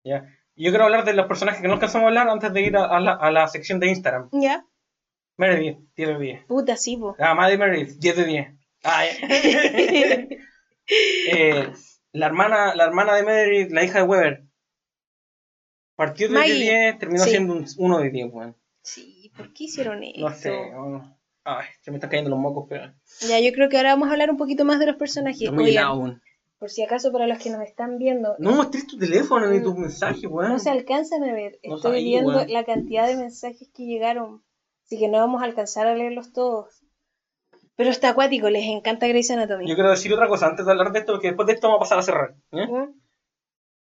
Ya. 0.05 0.27
Yo 0.55 0.71
quiero 0.71 0.85
hablar 0.85 1.05
de 1.05 1.15
los 1.15 1.27
personajes 1.27 1.61
que 1.63 1.69
no 1.69 1.75
alcanzamos 1.75 2.05
a 2.05 2.09
hablar 2.09 2.29
antes 2.29 2.53
de 2.53 2.61
ir 2.63 2.77
a, 2.77 2.85
a 2.85 3.01
la, 3.01 3.13
a 3.15 3.31
la 3.31 3.47
sección 3.49 3.81
de 3.81 3.89
Instagram. 3.89 4.29
¿Ya? 4.33 4.67
Meredith, 5.39 5.79
10 5.97 6.09
de 6.09 6.19
10. 6.19 6.45
Puta, 6.47 6.77
sí, 6.77 6.97
po. 6.97 7.17
Ah, 7.19 7.35
Maddie 7.35 7.57
Meredith, 7.59 7.99
10 7.99 8.17
de 8.17 8.25
10. 8.25 8.49
Ah, 8.85 9.05
ya. 9.07 10.27
Eh, 11.29 11.73
la, 12.13 12.27
hermana, 12.27 12.75
la 12.75 12.85
hermana 12.85 13.15
de 13.15 13.23
Meredith, 13.23 13.71
la 13.73 13.85
hija 13.85 13.99
de 14.01 14.05
Weber, 14.05 14.45
partió 15.97 16.29
de 16.29 16.35
Maggie. 16.35 16.55
10, 16.55 16.99
terminó 16.99 17.25
Sí. 17.25 17.31
siendo 17.31 17.55
un 17.55 17.67
1 17.79 17.99
de 18.01 18.11
10, 18.11 18.27
weón. 18.33 18.57
sí, 18.83 19.33
¿por 19.37 19.53
qué 19.55 19.65
hicieron 19.65 20.03
esto? 20.03 20.21
No 20.21 20.31
sé. 20.35 20.51
weón. 20.51 21.17
Ay, 21.45 21.67
se 21.81 21.91
me 21.91 21.97
están 21.97 22.11
cayendo 22.11 22.31
los 22.31 22.39
mocos, 22.39 22.67
pero. 22.69 22.93
Ya, 23.29 23.41
yo 23.41 23.53
creo 23.53 23.69
que 23.69 23.77
ahora 23.77 23.91
vamos 23.95 24.09
a 24.09 24.13
hablar 24.13 24.31
un 24.31 24.37
poquito 24.37 24.65
más 24.65 24.79
de 24.81 24.87
los 24.87 24.97
personajes. 24.97 25.49
Oigan. 25.49 26.21
Por 26.63 26.71
si 26.71 26.81
acaso 26.85 27.11
para 27.11 27.27
los 27.27 27.39
que 27.43 27.51
nos 27.51 27.61
están 27.63 27.99
viendo, 27.99 28.37
No 28.39 28.53
mostré 28.53 28.85
tu 28.85 28.97
teléfono 28.97 29.49
ni 29.51 29.61
tus 29.61 29.75
mensajes, 29.77 30.23
weón. 30.31 30.49
no 30.53 30.61
se 30.61 30.71
alcanzan 30.71 31.25
a 31.25 31.33
ver. 31.33 31.59
No 31.65 31.75
Estoy 31.75 31.91
sabía, 31.91 32.21
viendo 32.21 32.37
weón. 32.37 32.53
la 32.53 32.65
cantidad 32.65 33.09
de 33.09 33.17
mensajes 33.17 33.69
que 33.75 33.83
llegaron. 33.85 34.45
Así 34.85 34.97
que 34.97 35.09
no 35.09 35.19
vamos 35.19 35.43
a 35.43 35.47
alcanzar 35.47 35.89
a 35.89 35.97
leerlos 35.97 36.33
todos. 36.33 36.85
Pero 37.75 37.91
está 37.91 38.11
acuático, 38.11 38.49
les 38.49 38.63
encanta 38.69 39.09
Grey's 39.09 39.29
Anatomy. 39.33 39.67
Yo 39.69 39.75
quiero 39.75 39.91
decir 39.91 40.13
otra 40.15 40.29
cosa 40.29 40.47
antes 40.47 40.65
de 40.65 40.71
hablar 40.71 40.93
de 40.93 41.01
esto, 41.01 41.15
porque 41.15 41.27
después 41.29 41.49
de 41.49 41.55
esto 41.55 41.67
vamos 41.67 41.79
a 41.79 41.81
pasar 41.81 41.99
a 41.99 42.03
cerrar. 42.03 42.37
¿eh? 42.53 42.67
¿Mm? 42.69 43.01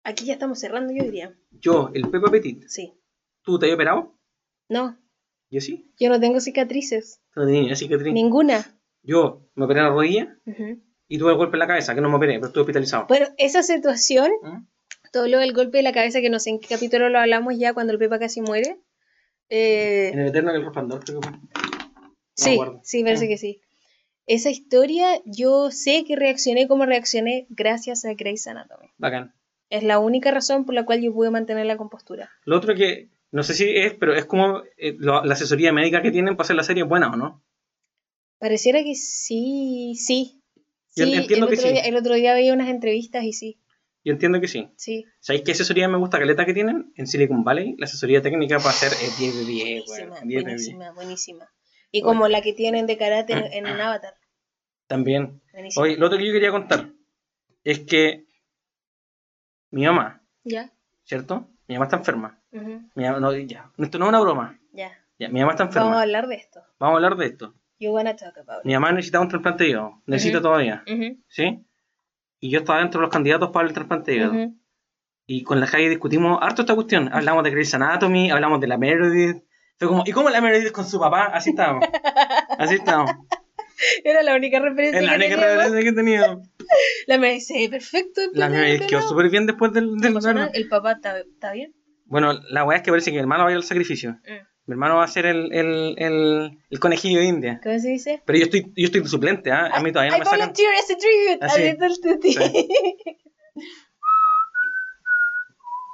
Aquí 0.04 0.26
ya 0.26 0.34
estamos 0.34 0.58
cerrando, 0.58 0.92
yo 0.92 1.02
diría. 1.02 1.34
Yo, 1.52 1.88
el 1.94 2.10
Pepe 2.10 2.28
Petit, 2.30 2.64
Sí. 2.68 2.92
¿tú 3.40 3.58
te 3.58 3.68
has 3.68 3.72
operado? 3.74 4.18
No, 4.68 4.98
Yo 5.50 5.62
sí. 5.62 5.90
yo 5.98 6.10
no 6.10 6.20
tengo 6.20 6.40
cicatrices. 6.40 7.22
No 7.34 7.46
tenía 7.46 7.74
cicatriz. 7.74 8.12
Ninguna. 8.12 8.78
Yo 9.02 9.48
me 9.54 9.64
operé 9.64 9.80
la 9.80 9.88
rodilla 9.88 10.36
Ujú. 10.44 10.82
Y 11.08 11.18
tuve 11.18 11.32
el 11.32 11.36
golpe 11.36 11.56
en 11.56 11.60
la 11.60 11.66
cabeza, 11.66 11.94
que 11.94 12.00
no 12.00 12.08
me 12.10 12.16
operé, 12.16 12.34
pero 12.34 12.46
estuve 12.46 12.62
hospitalizado. 12.62 13.06
Bueno, 13.08 13.26
esa 13.38 13.62
situación, 13.62 14.30
¿Mm? 14.42 14.66
todo 15.12 15.28
lo 15.28 15.38
del 15.38 15.52
golpe 15.52 15.78
de 15.78 15.82
la 15.82 15.92
cabeza, 15.92 16.20
que 16.20 16.30
no 16.30 16.38
sé 16.40 16.50
en 16.50 16.60
qué 16.60 16.68
capítulo 16.68 17.08
lo 17.08 17.18
hablamos 17.18 17.54
ya 17.58 17.72
cuando 17.74 17.92
el 17.92 17.98
Pepa 17.98 18.18
casi 18.18 18.40
muere. 18.40 18.78
Eh, 19.48 20.10
En 20.12 20.18
el 20.20 20.28
Eterno 20.28 20.52
del 20.52 20.62
Resplandor, 20.64 21.04
creo 21.04 21.20
que 21.20 21.28
fue. 21.28 21.38
sí, 22.34 22.52
acuerdo. 22.54 22.80
sí, 22.82 23.02
parece 23.04 23.26
Mm. 23.26 23.28
que 23.28 23.38
sí. 23.38 23.60
Esa 24.26 24.50
historia, 24.50 25.06
yo 25.24 25.70
sé 25.70 26.04
que 26.04 26.16
reaccioné 26.16 26.66
como 26.66 26.84
reaccioné 26.84 27.46
gracias 27.50 28.04
a 28.04 28.14
Grey's 28.14 28.46
Anatomy. 28.48 28.88
Bacán. 28.98 29.32
Es 29.70 29.84
la 29.84 30.00
única 30.00 30.30
razón 30.32 30.64
por 30.64 30.74
la 30.74 30.84
cual 30.84 31.00
yo 31.00 31.12
pude 31.12 31.30
mantener 31.30 31.66
la 31.66 31.76
compostura. 31.76 32.28
Lo 32.44 32.56
otro 32.56 32.74
que, 32.74 33.08
no 33.30 33.44
sé 33.44 33.54
si 33.54 33.64
es, 33.76 33.94
pero 33.94 34.14
es 34.16 34.24
como 34.24 34.62
eh, 34.76 34.96
lo- 34.98 35.24
la 35.24 35.34
asesoría 35.34 35.72
médica 35.72 36.02
que 36.02 36.10
tienen 36.10 36.36
para 36.36 36.46
hacer 36.46 36.56
la 36.56 36.64
serie 36.64 36.82
buena 36.82 37.10
o 37.12 37.16
no. 37.16 37.42
Pareciera 38.38 38.82
que 38.82 38.94
sí, 38.96 39.94
sí, 39.96 40.42
Yo 40.96 41.04
Sí, 41.04 41.12
entiendo 41.14 41.46
el 41.46 41.50
que 41.52 41.58
otro 41.58 41.68
sí. 41.68 41.72
día- 41.74 41.82
el 41.82 41.96
otro 41.96 42.14
día 42.14 42.34
veía 42.34 42.52
unas 42.54 42.68
entrevistas 42.68 43.22
y 43.24 43.32
sí, 43.32 43.60
Yo 44.04 44.12
entiendo 44.12 44.40
que 44.40 44.48
sí. 44.48 44.70
sí. 44.76 45.04
¿Sabéis 45.20 45.44
qué 45.44 45.52
asesoría 45.52 45.88
me 45.88 45.98
gusta 45.98 46.18
caleta 46.18 46.46
que 46.46 46.54
tienen? 46.54 46.92
En 46.96 47.06
Silicon 47.06 47.42
Valley, 47.44 47.74
la 47.78 47.84
asesoría 47.86 48.22
técnica 48.22 48.58
para 48.58 48.70
hacer 48.70 48.92
es 48.92 49.18
10 49.18 49.34
de 49.36 49.44
10, 49.44 49.84
Buenísima, 49.86 50.14
weón. 50.14 50.28
10 50.28 50.44
de 50.44 50.50
10. 50.50 50.62
buenísima, 50.66 50.92
buenísima. 50.92 51.50
Y 51.90 52.02
como 52.02 52.28
la 52.28 52.40
que 52.40 52.52
tienen 52.52 52.86
de 52.86 52.96
karate 52.96 53.32
en, 53.32 53.66
en 53.66 53.66
Avatar. 53.66 54.14
También. 54.86 55.42
Buenísima. 55.52 55.82
Oye, 55.84 55.96
lo 55.96 56.06
otro 56.06 56.18
que 56.18 56.26
yo 56.26 56.32
quería 56.32 56.50
contar 56.52 56.92
es 57.64 57.80
que 57.80 58.26
mi 59.70 59.84
mamá, 59.84 60.22
Ya. 60.44 60.72
¿cierto? 61.04 61.48
Mi 61.66 61.74
mamá 61.74 61.86
está 61.86 61.96
enferma. 61.96 62.40
ujú, 62.52 62.88
Mi 62.94 63.04
mamá- 63.04 63.18
no, 63.20 63.32
ya. 63.36 63.72
Esto 63.76 63.98
no 63.98 64.04
es 64.06 64.08
una 64.10 64.20
broma. 64.20 64.60
Ya. 64.72 64.92
Ya, 65.18 65.28
mi 65.28 65.40
mamá 65.40 65.52
está 65.52 65.64
enferma. 65.64 65.86
Vamos 65.90 65.96
a 65.96 65.98
Vamos 65.98 65.98
a, 65.98 66.02
hablar 66.02 66.26
de 66.28 66.36
esto. 66.36 66.60
hablar 66.78 67.16
de 67.16 67.26
esto. 67.26 67.54
You 67.78 67.92
wanna 67.92 68.14
talk 68.16 68.36
about 68.38 68.60
it. 68.60 68.64
Mi 68.64 68.72
mamá 68.74 68.92
necesita 68.92 69.20
un 69.20 69.28
trasplante 69.28 69.64
de 69.64 69.70
hígado. 69.70 70.02
Necesita 70.06 70.38
Ujú. 70.38 70.46
todavía. 70.46 70.82
Ujú, 70.90 71.22
¿Sí? 71.28 71.64
Y 72.40 72.50
yo 72.50 72.60
estaba 72.60 72.78
dentro 72.80 73.00
de 73.00 73.06
los 73.06 73.12
candidatos 73.12 73.50
para 73.50 73.66
el 73.68 73.74
trasplante 73.74 74.10
de 74.12 74.16
hígado. 74.16 74.32
ujú. 74.32 74.56
Y 75.28 75.42
con 75.42 75.58
la 75.60 75.66
Javi 75.66 75.88
discutimos 75.88 76.38
harto 76.40 76.62
esta 76.62 76.74
cuestión. 76.74 77.10
Hablamos 77.12 77.42
de 77.44 77.50
Grey's 77.50 77.74
Anatomy, 77.74 78.30
hablamos 78.30 78.60
de 78.60 78.68
la 78.68 78.78
Meredith. 78.78 79.42
Fue 79.78 79.88
como, 79.88 80.04
¿y 80.06 80.12
cómo 80.12 80.30
la 80.30 80.40
Meredith 80.40 80.70
con 80.72 80.86
su 80.86 80.98
papá? 81.00 81.24
Así 81.26 81.50
estábamos. 81.50 81.84
Así 82.58 82.76
estábamos. 82.76 83.12
Era 84.04 84.22
la 84.22 84.34
única 84.36 84.58
referencia 84.60 85.00
Es 85.00 85.04
la 85.04 85.12
que 85.18 85.26
única 85.26 85.34
teníamos. 85.36 85.64
referencia 85.64 85.90
que 85.90 85.96
tenido. 85.96 86.42
La 87.06 87.18
me 87.18 87.32
dice, 87.34 87.68
perfecto. 87.70 88.20
después 88.22 88.38
La 88.38 88.48
Meredith 88.48 88.86
quedó 88.86 89.02
súper 89.02 89.28
bien 89.30 89.46
después 89.46 89.72
del, 89.72 89.96
del. 89.98 90.16
El 90.54 90.68
papá 90.68 90.92
está, 90.92 91.18
está 91.20 91.52
bien. 91.52 91.74
Bueno, 92.06 92.32
la 92.50 92.64
weá 92.64 92.78
es 92.78 92.82
que 92.82 92.90
parece 92.90 93.10
que 93.10 93.16
mi 93.16 93.20
hermano 93.20 93.42
va 93.44 93.48
a 93.50 93.52
ir 93.52 93.56
al 93.58 93.62
sacrificio. 93.64 94.12
Mm. 94.12 94.46
Mi 94.66 94.72
hermano 94.72 94.96
va 94.96 95.04
a 95.04 95.08
ser 95.08 95.26
el, 95.26 95.52
el, 95.52 95.94
el, 95.98 96.58
el 96.70 96.80
conejillo 96.80 97.20
de 97.20 97.26
India. 97.26 97.60
¿Cómo 97.62 97.78
se 97.78 97.88
dice? 97.88 98.22
Pero 98.26 98.38
yo 98.38 98.44
estoy, 98.46 98.62
yo 98.76 98.84
estoy 98.86 99.00
de 99.00 99.08
suplente, 99.08 99.52
¿ah? 99.52 99.70
A 99.72 99.80
mí 99.80 99.92
todavía 99.92 100.10
no 100.10 100.16
I 100.16 100.20
me 100.20 100.24
sacan. 100.24 100.40
volunteer 100.40 100.68
as 100.74 100.90
a 100.90 100.96
tribute. 100.96 101.44
Así. 101.44 101.62
a 101.62 101.64
Little 101.72 101.96
Tutti. 102.02 102.36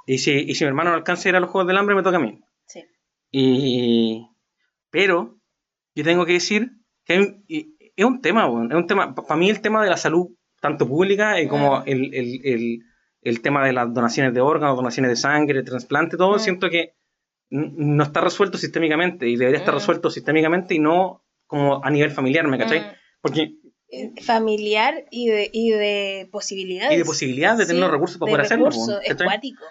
Y 0.07 0.19
si, 0.19 0.33
y 0.33 0.55
si 0.55 0.65
mi 0.65 0.69
hermano 0.69 0.91
no 0.91 0.97
alcanza 0.97 1.29
a 1.29 1.31
ir 1.31 1.37
a 1.37 1.41
los 1.41 1.51
Juegos 1.51 1.69
del 1.69 1.77
Hambre, 1.77 1.95
me 1.95 2.03
toca 2.03 2.17
a 2.17 2.21
mí. 2.21 2.41
Sí. 2.67 2.85
Y, 3.31 4.27
pero 4.91 5.39
yo 5.95 6.05
tengo 6.05 6.27
que 6.27 6.33
decir 6.33 6.71
que 7.05 7.13
hay 7.15 7.19
un- 7.21 7.45
y- 7.49 7.77
es 7.95 8.05
un 8.05 8.21
tema, 8.21 8.49
weón, 8.49 8.73
es 8.73 8.77
un 8.77 8.87
tema, 8.87 9.15
para 9.15 9.37
mí 9.37 9.49
el 9.51 9.61
tema 9.61 9.83
de 9.85 9.91
la 9.91 9.97
salud, 9.97 10.29
tanto 10.61 10.89
pública 10.89 11.37
como 11.49 11.81
Mm. 11.81 11.83
el, 11.87 12.15
el, 12.15 12.41
el, 12.45 12.79
el 13.21 13.43
tema 13.43 13.65
de 13.65 13.73
las 13.75 13.93
donaciones 13.93 14.35
de 14.35 14.41
órganos, 14.41 14.77
donaciones 14.77 15.11
de 15.11 15.17
sangre, 15.17 15.63
trasplante, 15.63 16.17
todo, 16.17 16.37
Mm. 16.37 16.41
siento 16.41 16.69
que 16.71 16.95
no 17.53 18.03
está 18.03 18.21
resuelto 18.21 18.57
sistémicamente 18.59 19.29
y 19.29 19.37
debería 19.37 19.59
estar 19.61 19.75
Mm. 19.75 19.79
resuelto 19.79 20.11
sistémicamente 20.11 20.75
y 20.75 20.79
no 20.79 21.23
como 21.47 21.85
a 21.85 21.91
nivel 21.91 22.11
familiar, 22.11 22.49
¿me 22.49 22.59
cachai? 22.59 22.81
Mm. 22.81 22.85
Porque, 23.21 23.55
Familiar 24.23 25.05
y 25.11 25.29
de, 25.29 25.51
y 25.53 25.71
de 25.71 26.29
posibilidades. 26.33 26.95
y 26.95 26.99
de 26.99 27.05
posibilidad 27.05 27.53
de 27.57 27.65
tener 27.67 27.77
Sí, 27.77 27.81
los 27.83 27.91
recursos 27.91 28.19
para 28.19 28.31
de 28.31 28.33
poder 28.33 28.47
hacerlo, 28.47 28.65
recursos, 28.71 29.01
es 29.03 29.09
¿cachai? 29.11 29.27
cuático. 29.27 29.65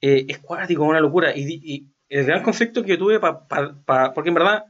eh, 0.00 0.26
es 0.28 0.38
cuático, 0.38 0.84
una 0.84 1.00
locura. 1.00 1.36
Y, 1.36 1.60
y 1.62 1.86
el 2.08 2.24
gran 2.24 2.42
conflicto 2.42 2.82
que 2.82 2.90
yo 2.90 2.98
tuve, 2.98 3.20
pa, 3.20 3.46
pa- 3.46 3.80
pa- 3.84 4.12
porque 4.14 4.28
en 4.30 4.34
verdad, 4.34 4.64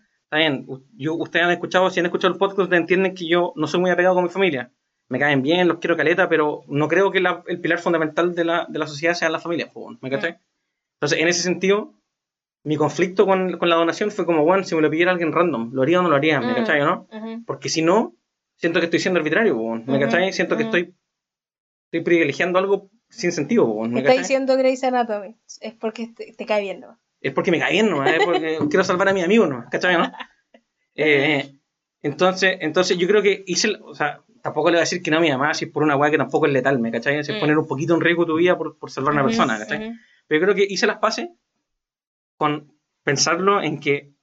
u- 0.66 0.80
yo, 0.96 1.14
ustedes 1.14 1.44
han 1.46 1.52
escuchado, 1.52 1.88
si 1.90 2.00
han 2.00 2.06
escuchado 2.06 2.32
el 2.32 2.38
podcast, 2.38 2.72
entienden 2.72 3.14
que 3.14 3.26
yo 3.28 3.52
no 3.56 3.66
soy 3.66 3.80
muy 3.80 3.90
apegado 3.90 4.14
con 4.14 4.24
mi 4.24 4.30
familia. 4.30 4.72
Me 5.08 5.18
caen 5.18 5.42
bien, 5.42 5.68
los 5.68 5.78
quiero 5.78 5.96
caleta, 5.96 6.28
pero 6.28 6.62
no 6.68 6.86
creo 6.88 7.10
que 7.10 7.20
la- 7.20 7.42
el 7.46 7.60
pilar 7.60 7.78
fundamental 7.78 8.34
de 8.34 8.44
la, 8.44 8.66
de 8.68 8.78
la 8.78 8.86
sociedad 8.86 9.14
sea 9.14 9.30
la 9.30 9.38
familia, 9.40 9.70
¿me 10.02 10.10
cachai? 10.10 10.36
Entonces, 10.96 11.18
en 11.20 11.28
ese 11.28 11.42
sentido, 11.42 11.94
mi 12.68 12.76
conflicto 12.76 13.24
con, 13.26 13.56
con 13.58 13.68
la 13.68 13.76
donación 13.76 14.10
fue 14.10 14.26
como, 14.26 14.44
bueno, 14.44 14.62
si 14.64 14.74
me 14.74 14.82
lo 14.82 14.90
pidiera 14.90 15.10
alguien 15.10 15.32
random, 15.32 15.70
¿lo 15.72 15.82
haría 15.82 16.00
o 16.00 16.02
no 16.02 16.08
lo 16.10 16.16
haría? 16.16 16.40
¿Me 16.40 16.54
cachai 16.54 16.80
o 16.82 16.84
no? 16.86 17.08
Porque 17.46 17.68
si 17.68 17.82
no, 17.82 18.14
siento 18.56 18.78
que 18.80 18.84
estoy 18.86 19.00
siendo 19.00 19.18
arbitrario, 19.20 19.56
¿me 19.86 19.98
cachai? 19.98 20.32
Siento 20.32 20.56
que 20.56 20.64
estoy, 20.64 20.94
estoy 21.86 22.00
privilegiando 22.02 22.58
algo 22.58 22.90
sin 23.08 23.32
sentido, 23.32 23.66
¿me 23.80 24.00
Está 24.00 24.02
cachai? 24.10 24.18
diciendo 24.18 24.56
Grey's 24.56 24.84
Anatomy. 24.84 25.36
Es 25.60 25.74
porque 25.74 26.08
te, 26.08 26.32
te 26.34 26.46
cae 26.46 26.60
bien, 26.62 26.80
¿no? 26.80 26.98
es 27.20 27.32
porque 27.32 27.50
me 27.50 27.58
cae 27.58 27.72
bien, 27.72 27.90
¿no? 27.90 28.04
Es 28.06 28.20
porque 28.22 28.58
quiero 28.70 28.84
salvar 28.84 29.08
a 29.08 29.12
mis 29.12 29.24
amigos, 29.24 29.48
¿no? 29.48 29.64
¿Cachai, 29.70 29.96
no? 29.96 30.12
Eh, 30.94 31.54
entonces, 32.02 32.58
entonces 32.60 32.96
yo 32.98 33.08
creo 33.08 33.22
que 33.22 33.42
hice, 33.46 33.68
el- 33.68 33.80
o 33.82 33.94
sea, 33.94 34.20
tampoco 34.42 34.68
le 34.70 34.74
voy 34.74 34.80
a 34.80 34.80
decir 34.82 35.02
que 35.02 35.10
no 35.10 35.18
a 35.18 35.20
mi 35.20 35.30
mamá 35.30 35.54
si 35.54 35.64
es 35.66 35.70
por 35.70 35.82
una 35.82 35.96
weá 35.96 36.10
que 36.10 36.18
tampoco 36.18 36.46
es 36.46 36.52
letal, 36.52 36.78
¿me 36.78 36.92
cachai? 36.92 37.18
Es 37.18 37.30
Mm. 37.32 37.38
poner 37.40 37.58
un 37.58 37.66
poquito 37.66 37.94
en 37.94 38.00
riesgo 38.00 38.26
tu 38.26 38.36
vida 38.36 38.56
por, 38.58 38.78
por 38.78 38.90
salvar 38.90 39.12
a 39.12 39.14
una 39.14 39.24
persona, 39.24 39.58
¿cachai? 39.58 39.92
Pero 40.26 40.40
yo 40.40 40.46
creo 40.46 40.54
que 40.54 40.72
hice 40.72 40.86
las 40.86 40.98
paces 40.98 41.28
con 42.38 42.72
pensarlo 43.04 43.60
en 43.62 43.80
que 43.80 44.14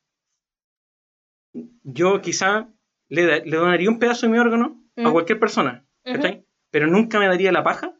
yo 1.83 2.21
quizá 2.21 2.69
le, 3.09 3.45
le 3.45 3.57
donaría 3.57 3.89
un 3.89 3.99
pedazo 3.99 4.25
de 4.25 4.31
mi 4.31 4.39
órgano 4.39 4.81
a 4.97 5.09
Mm. 5.09 5.11
cualquier 5.11 5.39
persona, 5.39 5.85
¿cachai? 6.03 6.45
Pero 6.71 6.87
nunca 6.87 7.19
me 7.19 7.27
daría 7.27 7.51
la 7.51 7.63
paja 7.63 7.93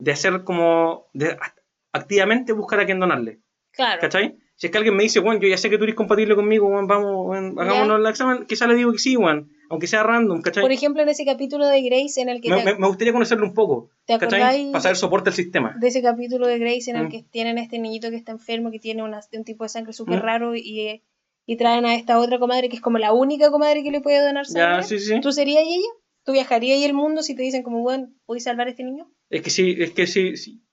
de 0.00 0.12
hacer 0.12 0.42
como, 0.44 1.08
de 1.14 1.36
act- 1.38 1.62
activamente 1.92 2.52
buscar 2.52 2.80
a 2.80 2.86
quién 2.86 2.98
donarle. 3.00 3.40
Claro. 3.72 4.00
¿Cachai? 4.00 4.36
Si 4.60 4.66
es 4.66 4.72
que 4.72 4.78
alguien 4.78 4.96
me 4.96 5.04
dice, 5.04 5.20
bueno, 5.20 5.40
yo 5.40 5.46
ya 5.46 5.56
sé 5.56 5.70
que 5.70 5.78
tú 5.78 5.84
eres 5.84 5.94
compatible 5.94 6.34
conmigo, 6.34 6.66
weón, 6.66 6.88
vamos, 6.88 7.26
weón, 7.28 7.58
hagámonos 7.60 8.00
el 8.00 8.06
examen, 8.06 8.44
quizá 8.44 8.66
le 8.66 8.74
digo 8.74 8.90
que 8.90 8.98
sí, 8.98 9.16
weón, 9.16 9.52
aunque 9.70 9.86
sea 9.86 10.02
random, 10.02 10.42
¿cachai? 10.42 10.62
Por 10.62 10.72
ejemplo, 10.72 11.00
en 11.00 11.08
ese 11.08 11.24
capítulo 11.24 11.64
de 11.68 11.80
Grace 11.82 12.20
en 12.20 12.28
el 12.28 12.40
que 12.40 12.50
me, 12.50 12.56
te, 12.56 12.64
me- 12.64 12.74
me 12.76 12.88
gustaría 12.88 13.12
conocerlo 13.12 13.46
un 13.46 13.54
poco, 13.54 13.90
¿te 14.04 14.18
¿cachai? 14.18 14.72
Para 14.72 14.82
saber 14.82 14.96
soporte 14.96 15.30
al 15.30 15.36
sistema. 15.36 15.76
de 15.78 15.86
ese 15.86 16.02
capítulo 16.02 16.48
de 16.48 16.58
Grace 16.58 16.90
en 16.90 16.96
el 16.96 17.04
Mm. 17.06 17.08
que 17.08 17.22
tienen 17.30 17.56
a 17.58 17.62
este 17.62 17.78
niñito 17.78 18.10
que 18.10 18.16
está 18.16 18.32
enfermo, 18.32 18.72
que 18.72 18.80
tiene 18.80 19.04
una- 19.04 19.20
un 19.32 19.44
tipo 19.44 19.62
de 19.62 19.68
sangre 19.68 19.92
súper 19.92 20.18
Mm. 20.18 20.22
raro 20.22 20.56
y, 20.56 21.04
y 21.46 21.56
traen 21.56 21.86
a 21.86 21.94
esta 21.94 22.18
otra 22.18 22.40
comadre 22.40 22.68
que 22.68 22.74
es 22.74 22.82
como 22.82 22.98
la 22.98 23.12
única 23.12 23.52
comadre 23.52 23.84
que 23.84 23.92
le 23.92 24.00
puede 24.00 24.20
donar 24.26 24.44
sangre? 24.44 24.76
Ya, 24.78 24.82
sí, 24.82 24.98
sí. 24.98 25.20
¿Tú 25.20 25.30
serías 25.30 25.62
ella? 25.64 25.86
¿Tú 26.24 26.32
viajarías 26.32 26.78
ahí 26.78 26.84
el 26.84 26.94
mundo 26.94 27.22
si 27.22 27.36
te 27.36 27.42
dicen 27.42 27.62
como, 27.62 27.80
bueno, 27.82 28.08
¿puedes 28.26 28.42
salvar 28.42 28.66
a 28.66 28.70
este 28.70 28.82
niño? 28.82 29.08
Es 29.30 29.40
que 29.42 29.50
sí, 29.50 29.76
es 29.78 29.92
que 29.92 30.08
sí, 30.08 30.36
sí. 30.36 30.64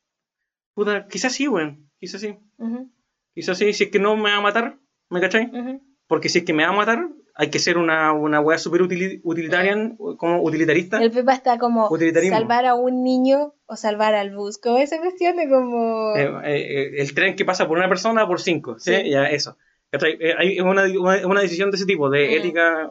Puta, 0.73 1.07
quizás 1.07 1.33
sí, 1.33 1.47
weón, 1.47 1.89
quizás 1.99 2.19
sí. 2.21 2.35
Ujú, 2.57 2.89
Quizás 3.35 3.57
sí, 3.57 3.71
si 3.73 3.83
es 3.83 3.91
que 3.91 3.99
no 3.99 4.15
me 4.15 4.31
va 4.31 4.37
a 4.37 4.41
matar, 4.41 4.77
¿me 5.11 5.21
cachai? 5.21 5.51
Porque 6.07 6.29
si 6.29 6.39
es 6.39 6.45
que 6.45 6.53
me 6.53 6.63
va 6.63 6.69
a 6.69 6.75
matar, 6.75 7.07
hay 7.35 7.49
que 7.49 7.59
ser 7.59 7.77
una, 7.77 8.13
una 8.13 8.39
weá 8.39 8.57
super 8.57 8.81
utili- 8.81 9.19
utilitarian, 9.23 9.97
como 10.17 10.41
utilitarista. 10.41 11.03
El 11.03 11.11
Pepa 11.11 11.33
está 11.33 11.57
como 11.57 11.89
salvar 12.29 12.65
a 12.65 12.75
un 12.75 13.03
niño 13.03 13.53
o 13.65 13.75
salvar 13.75 14.15
al 14.15 14.33
bus. 14.33 14.57
Como 14.57 14.77
esa 14.77 14.97
cuestión 14.99 15.35
de 15.35 15.49
como... 15.49 16.15
Eh, 16.15 16.31
eh, 16.45 16.91
el 17.01 17.13
tren 17.13 17.35
que 17.35 17.43
pasa 17.43 17.67
por 17.67 17.77
una 17.77 17.89
persona 17.89 18.25
por 18.25 18.39
cinco, 18.39 18.79
¿sí? 18.79 18.93
Sí. 18.95 19.09
Ya, 19.09 19.25
eso. 19.25 19.57
¿Cachai? 19.91 20.17
Eh, 20.19 20.33
hay 20.37 20.59
una, 20.61 20.83
una, 20.97 21.27
una 21.27 21.41
decisión 21.41 21.71
de 21.71 21.75
ese 21.77 21.85
tipo, 21.85 22.09
de 22.09 22.37
ética 22.37 22.89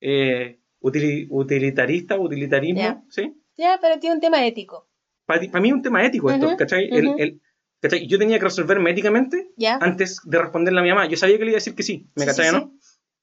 eh, 0.00 0.60
utili- 0.80 1.26
utilitarista, 1.30 2.18
utilitarismo. 2.18 2.80
¿sí? 3.08 3.34
Ya, 3.56 3.78
pero 3.80 3.98
tiene 3.98 4.14
un 4.14 4.20
tema 4.20 4.46
ético. 4.46 4.88
Para, 5.26 5.40
mí 5.60 5.68
es 5.68 5.74
un 5.74 5.82
tema 5.82 6.04
ético 6.04 6.30
esto, 6.30 6.46
¿cachai? 6.56 6.88
El- 6.92 7.40
¿cachai? 7.82 8.06
Yo 8.06 8.18
tenía 8.18 8.38
que 8.38 8.44
resolverme 8.44 8.90
éticamente 8.92 9.50
¿Ya? 9.56 9.76
antes 9.80 10.20
de 10.24 10.38
responderle 10.38 10.80
a 10.80 10.82
mi 10.82 10.88
mamá. 10.88 11.06
Yo 11.08 11.16
sabía 11.18 11.36
que 11.36 11.44
le 11.44 11.50
iba 11.50 11.56
a 11.56 11.60
decir 11.60 11.74
que 11.74 11.82
sí, 11.82 12.08
¿me 12.14 12.22
Sí, 12.22 12.28
cachai, 12.30 12.48
sí, 12.48 12.56
no? 12.56 12.72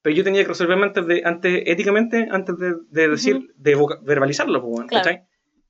Pero 0.03 0.15
yo 0.15 0.23
tenía 0.23 0.43
que 0.43 0.49
resolverme 0.49 0.85
antes 0.85 1.07
de, 1.07 1.21
antes, 1.25 1.63
éticamente, 1.65 2.27
antes 2.29 2.57
de, 2.57 2.75
de 2.89 3.07
decir, 3.09 3.35
Ujú. 3.37 3.47
de 3.55 3.75
voca- 3.75 3.99
verbalizarlo, 4.03 4.61
pues, 4.61 4.71
bueno, 4.71 4.87
Claro. 4.87 5.03
¿cachai? 5.05 5.23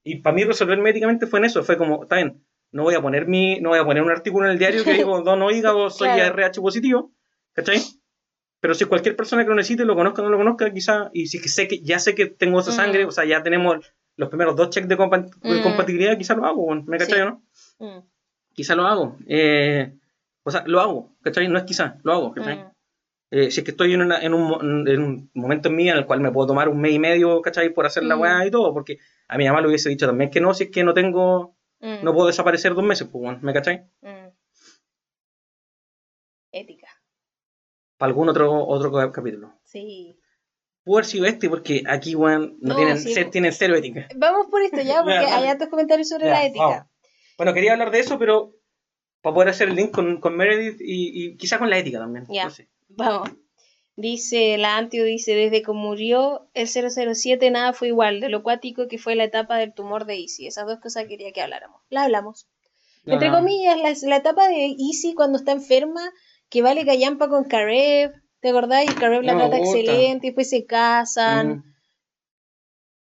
Y 0.03 0.17
para 0.21 0.35
mí 0.35 0.43
resolverme 0.43 0.89
éticamente 0.89 1.27
fue 1.27 1.39
en 1.39 1.45
eso, 1.45 1.63
fue 1.63 1.77
como, 1.77 2.03
está 2.03 2.17
bien, 2.17 2.43
no 2.71 2.83
voy 2.83 2.95
a 2.95 3.01
poner 3.01 3.27
mi, 3.27 3.59
no 3.61 3.69
voy 3.69 3.79
a 3.79 3.85
poner 3.85 4.03
un 4.03 4.11
artículo 4.11 4.45
en 4.45 4.51
el 4.53 4.59
diario 4.59 4.83
que 4.83 4.93
digo, 4.93 5.21
dono 5.23 5.49
hígado, 5.51 5.89
soy 5.89 6.09
Claro. 6.09 6.33
RH 6.35 6.61
positivo, 6.61 7.13
¿cachai? 7.53 7.79
Pero 8.61 8.73
si 8.73 8.85
cualquier 8.85 9.15
persona 9.15 9.43
que 9.43 9.49
lo 9.49 9.55
necesite, 9.55 9.85
lo 9.85 9.95
conozca 9.95 10.21
o 10.21 10.25
no 10.25 10.31
lo 10.31 10.37
conozca, 10.37 10.71
quizá, 10.73 11.09
y 11.13 11.27
si 11.27 11.37
es 11.37 11.43
que 11.43 11.49
sé 11.49 11.67
que, 11.67 11.81
ya 11.81 11.97
sé 11.99 12.13
que 12.15 12.25
tengo 12.27 12.59
esa 12.59 12.71
Mm. 12.71 12.75
sangre, 12.75 13.05
o 13.05 13.11
sea, 13.11 13.25
ya 13.25 13.41
tenemos 13.41 13.77
los 14.17 14.29
primeros 14.29 14.55
dos 14.55 14.69
checks 14.69 14.87
de, 14.87 14.97
compa- 14.97 15.29
de 15.41 15.59
Mm. 15.59 15.63
compatibilidad, 15.63 16.17
quizá 16.17 16.35
lo 16.35 16.45
hago, 16.45 16.75
¿me 16.85 16.97
cachai 16.97 17.19
Sí. 17.19 17.25
no? 17.25 17.43
Mm, 17.79 17.99
Quizá 18.60 18.76
lo 18.76 18.86
hago. 18.88 19.15
Eh, 19.26 19.94
o 20.44 20.52
sea, 20.52 20.64
lo 20.68 20.81
hago, 20.81 21.15
¿cachai? 21.22 21.48
No 21.48 21.57
es 21.57 21.64
quizá, 21.64 21.98
lo 22.03 22.11
hago, 22.11 22.34
¿cachai? 22.34 22.57
mm. 22.57 22.72
Eh, 23.31 23.52
si 23.52 23.61
es 23.61 23.64
que 23.64 23.72
estoy 23.72 23.94
en, 23.94 24.02
una- 24.02 24.19
en, 24.22 24.34
un, 24.34 24.41
mo- 24.49 24.61
en 24.61 25.02
un 25.02 25.31
momento 25.34 25.69
en 25.69 25.77
vida 25.77 25.91
en 25.94 25.98
el 25.99 26.06
cual 26.06 26.19
me 26.19 26.30
puedo 26.30 26.48
tomar 26.48 26.68
un 26.68 26.81
mes 26.81 26.91
y 26.91 26.99
medio, 26.99 27.41
¿cachai? 27.41 27.69
Por 27.73 27.86
hacer 27.86 28.03
la 28.03 28.18
Mm. 28.18 28.19
weá 28.22 28.45
y 28.45 28.52
todo, 28.52 28.73
porque 28.73 28.98
a 29.30 29.38
mi 29.38 29.45
mamá 29.48 29.61
le 29.61 29.68
hubiese 29.69 29.88
dicho 29.88 30.06
también 30.07 30.30
que 30.30 30.41
no, 30.41 30.53
si 30.53 30.65
es 30.65 30.72
que 30.72 30.84
no 30.84 30.94
tengo, 30.94 31.56
Mm, 31.81 32.03
no 32.03 32.14
puedo 32.14 32.27
desaparecer 32.27 32.73
dos 32.73 32.84
meses, 32.84 33.07
pues, 33.10 33.22
bueno, 33.23 33.40
¿me 33.41 33.53
cachai? 33.53 33.86
Ética. 36.52 36.88
Para 37.98 38.10
algún 38.10 38.27
otro, 38.27 38.65
otro 38.68 38.91
ca- 38.91 39.11
capítulo. 39.14 39.53
Sí. 39.64 40.19
Pudo 40.84 40.98
haber 40.98 41.06
sido 41.06 41.26
este, 41.26 41.49
porque 41.49 41.84
aquí, 41.88 42.15
weón, 42.15 42.57
no, 42.61 42.69
No, 42.69 42.76
tienen, 42.76 42.98
sí. 42.98 43.14
ce- 43.14 43.26
tienen 43.26 43.53
cero 43.53 43.76
ética. 43.76 44.07
Vamos 44.18 44.48
por 44.48 44.61
esto 44.64 44.81
ya, 44.81 45.02
porque 45.03 45.18
hay 45.18 45.26
dale. 45.30 45.49
hartos 45.49 45.69
comentarios 45.69 46.10
sobre 46.10 46.26
la 46.26 46.45
ética. 46.45 46.88
Bueno, 47.39 47.53
quería 47.53 47.71
hablar 47.71 47.89
de 47.89 48.01
eso, 48.01 48.19
pero 48.19 48.53
para 49.21 49.33
poder 49.33 49.49
hacer 49.49 49.69
el 49.69 49.75
link 49.75 49.91
con, 49.91 50.19
con 50.19 50.35
Meredith 50.35 50.81
y, 50.81 51.23
y 51.23 51.37
quizá 51.37 51.57
con 51.57 51.69
la 51.69 51.77
ética 51.77 51.97
también. 51.97 52.25
Ya. 52.29 52.43
No 52.43 52.49
sé. 52.49 52.67
Vamos. 52.89 53.29
Dice, 53.95 54.57
la 54.57 54.75
Antio 54.77 55.05
dice, 55.05 55.35
desde 55.35 55.61
que 55.61 55.71
murió 55.71 56.49
el 56.53 56.67
007 56.67 57.49
nada 57.49 57.71
fue 57.71 57.87
igual, 57.87 58.19
de 58.19 58.27
lo 58.27 58.43
cuático 58.43 58.87
que 58.89 58.97
fue 58.97 59.15
la 59.15 59.23
etapa 59.23 59.57
del 59.57 59.73
tumor 59.73 60.05
de 60.05 60.19
Easy. 60.19 60.47
Esas 60.47 60.67
dos 60.67 60.79
cosas 60.79 61.05
quería 61.07 61.31
que 61.31 61.41
habláramos. 61.41 61.81
La 61.89 62.03
hablamos. 62.03 62.49
No, 63.05 63.13
Entre 63.13 63.29
no. 63.29 63.37
comillas, 63.37 63.77
la, 63.77 64.09
la 64.09 64.17
etapa 64.17 64.49
de 64.49 64.75
Easy 64.77 65.13
cuando 65.15 65.37
está 65.37 65.53
enferma, 65.53 66.11
que 66.49 66.61
vale 66.61 66.85
callampa 66.85 67.29
con 67.29 67.45
Karev, 67.45 68.11
¿te 68.41 68.49
acordás? 68.49 68.83
Y 68.83 68.93
Karev 68.95 69.23
la 69.23 69.33
No 69.33 69.39
trata 69.39 69.59
excelente, 69.59 70.27
y 70.27 70.29
después 70.31 70.49
se 70.49 70.65
casan. 70.65 71.49
Mm. 71.49 71.63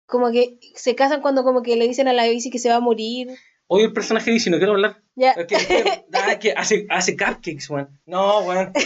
como 0.06 0.32
que 0.32 0.60
se 0.76 0.94
casan 0.96 1.22
cuando 1.22 1.44
como 1.44 1.62
que 1.62 1.76
le 1.78 1.88
dicen 1.88 2.08
a 2.10 2.14
la 2.14 2.28
bici 2.28 2.50
que 2.50 2.60
se 2.60 2.70
va 2.70 2.76
a 2.76 2.82
morir. 2.82 3.30
Oye, 3.68 3.86
el 3.86 3.94
personaje 3.94 4.32
dice, 4.32 4.50
no 4.50 4.58
quiero 4.58 4.74
hablar. 4.74 5.02
Ya. 5.16 5.34
Ah, 6.14 6.40
que 6.40 6.54
hace, 6.54 6.86
hace 6.90 7.16
cupcakes, 7.18 7.70
weón. 7.70 8.00
No, 8.06 8.40
weón. 8.42 8.72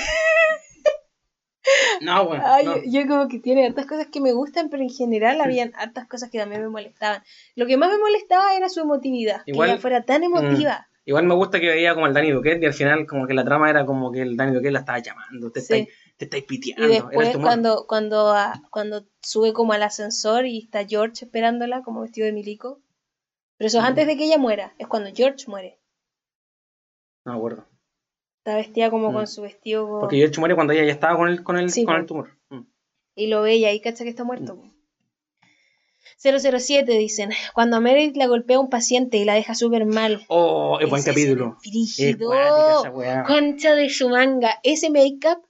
No, 2.01 2.23
weón. 2.23 2.41
Ay, 2.43 2.65
no. 2.65 2.77
yo, 2.77 2.81
yo 3.01 3.07
como 3.07 3.27
que 3.27 3.39
tiene 3.39 3.65
hartas 3.67 3.85
cosas 3.85 4.07
que 4.11 4.21
me 4.21 4.31
gustan, 4.31 4.69
pero 4.69 4.81
en 4.81 4.89
general 4.89 5.39
habían 5.41 5.71
hartas 5.75 6.07
cosas 6.07 6.29
que 6.29 6.39
también 6.39 6.61
me 6.61 6.69
molestaban. 6.69 7.21
Lo 7.55 7.67
que 7.67 7.77
más 7.77 7.89
me 7.91 7.97
molestaba 7.97 8.55
era 8.55 8.69
su 8.69 8.79
emotividad, 8.79 9.41
Igual- 9.45 9.67
que 9.67 9.73
ella 9.73 9.81
fuera 9.81 10.03
tan 10.03 10.23
emotiva. 10.23 10.87
Igual 11.05 11.25
me 11.25 11.33
gusta 11.35 11.59
que 11.59 11.67
veía 11.67 11.93
como 11.95 12.07
el 12.07 12.13
Danny 12.13 12.31
Duquette 12.31 12.61
y 12.61 12.65
al 12.67 12.73
final 12.73 13.05
como 13.07 13.25
que 13.27 13.33
la 13.33 13.43
trama 13.43 13.69
era 13.69 13.85
como 13.85 14.11
que 14.11 14.21
el 14.21 14.37
Danny 14.37 14.53
Duquette 14.53 14.71
la 14.73 14.79
estaba 14.79 14.99
llamando. 14.99 15.51
Te 15.51 15.59
Sí. 15.61 15.73
estáis, 15.73 15.89
te 16.17 16.25
estáis 16.25 16.43
piteando. 16.45 16.85
Y 16.87 16.91
después 16.91 17.37
cuando, 17.37 17.85
cuando, 17.87 18.29
ah, 18.29 18.61
cuando 18.71 19.05
sube 19.21 19.51
como 19.53 19.73
al 19.73 19.81
ascensor 19.83 20.45
y 20.45 20.59
está 20.59 20.85
George 20.87 21.25
esperándola 21.25 21.81
como 21.81 22.01
vestido 22.01 22.25
de 22.25 22.33
milico. 22.33 22.79
Pero 23.59 23.67
eso 23.67 23.77
es 23.77 23.83
Mm. 23.83 23.87
antes 23.87 24.07
de 24.07 24.17
que 24.17 24.23
ella 24.23 24.37
muera, 24.39 24.73
es 24.79 24.87
cuando 24.87 25.11
George 25.13 25.45
muere. 25.47 25.79
No 27.25 27.33
me 27.33 27.37
acuerdo. 27.37 27.67
Está 28.39 28.55
vestida 28.55 28.89
como 28.89 29.11
Mm. 29.11 29.13
con 29.13 29.27
su 29.27 29.41
vestido 29.43 29.85
como- 29.85 29.99
Porque 29.99 30.15
George 30.17 30.39
muere 30.39 30.55
cuando 30.55 30.73
ella 30.73 30.85
ya 30.85 30.93
estaba 30.93 31.15
con 31.17 31.27
el, 31.29 31.43
con 31.43 31.57
el, 31.57 31.69
Sí, 31.69 31.83
con 31.85 31.93
po. 31.95 31.99
el 31.99 32.05
tumor. 32.07 32.37
Mm. 32.49 32.61
y 33.15 33.27
lo 33.27 33.41
ve 33.43 33.57
y 33.57 33.65
ahí 33.65 33.79
cacha 33.81 34.03
que 34.05 34.09
está 34.09 34.23
muerto. 34.23 34.55
po. 34.55 34.63
007 36.17 36.91
dicen, 36.97 37.29
cuando 37.53 37.77
a 37.77 37.79
Meredith 37.79 38.15
la 38.17 38.27
golpea 38.27 38.59
un 38.59 38.69
paciente 38.69 39.17
y 39.17 39.25
la 39.25 39.33
deja 39.35 39.55
súper 39.55 39.85
mal. 39.85 40.23
Oh, 40.27 40.77
es 40.81 40.89
buen 40.89 41.03
capítulo. 41.03 41.57
Frígido. 41.61 42.31
Concha 43.27 43.75
de 43.75 43.89
su 43.89 44.09
manga. 44.09 44.59
Ese 44.63 44.89
make-up, 44.89 45.45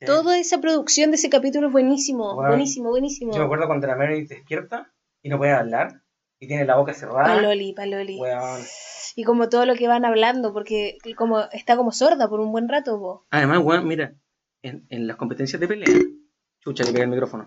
Sí. 0.00 0.06
toda 0.06 0.38
esa 0.38 0.60
producción 0.60 1.10
de 1.10 1.16
ese 1.16 1.30
capítulo 1.30 1.68
es 1.68 1.72
buenísimo. 1.72 2.34
Bueno, 2.34 2.48
buenísimo, 2.50 2.90
buenísimo. 2.90 3.32
Yo 3.32 3.38
me 3.38 3.44
acuerdo 3.44 3.66
cuando 3.66 3.86
la 3.86 3.96
Meredith 3.96 4.28
despierta 4.28 4.92
y 5.22 5.28
no 5.28 5.38
puede 5.38 5.52
hablar 5.52 6.02
y 6.44 6.48
tiene 6.48 6.64
la 6.64 6.76
boca 6.76 6.94
cerrada. 6.94 7.24
Paloli, 7.36 7.72
paloli. 7.72 8.18
Weón. 8.18 8.60
Y 9.16 9.24
como 9.24 9.48
todo 9.48 9.64
lo 9.66 9.74
que 9.74 9.88
van 9.88 10.04
hablando, 10.04 10.52
porque 10.52 10.98
como 11.16 11.40
está 11.52 11.76
como 11.76 11.92
sorda 11.92 12.28
por 12.28 12.40
un 12.40 12.50
buen 12.52 12.68
rato, 12.68 12.98
po. 12.98 13.26
Además, 13.30 13.58
weón, 13.62 13.86
mira, 13.86 14.14
en, 14.62 14.86
en 14.88 15.06
las 15.06 15.16
competencias 15.16 15.60
de 15.60 15.68
pelea, 15.68 15.86
chucha, 16.60 16.84
le 16.84 16.90
pegué 16.92 17.04
el 17.04 17.10
micrófono. 17.10 17.46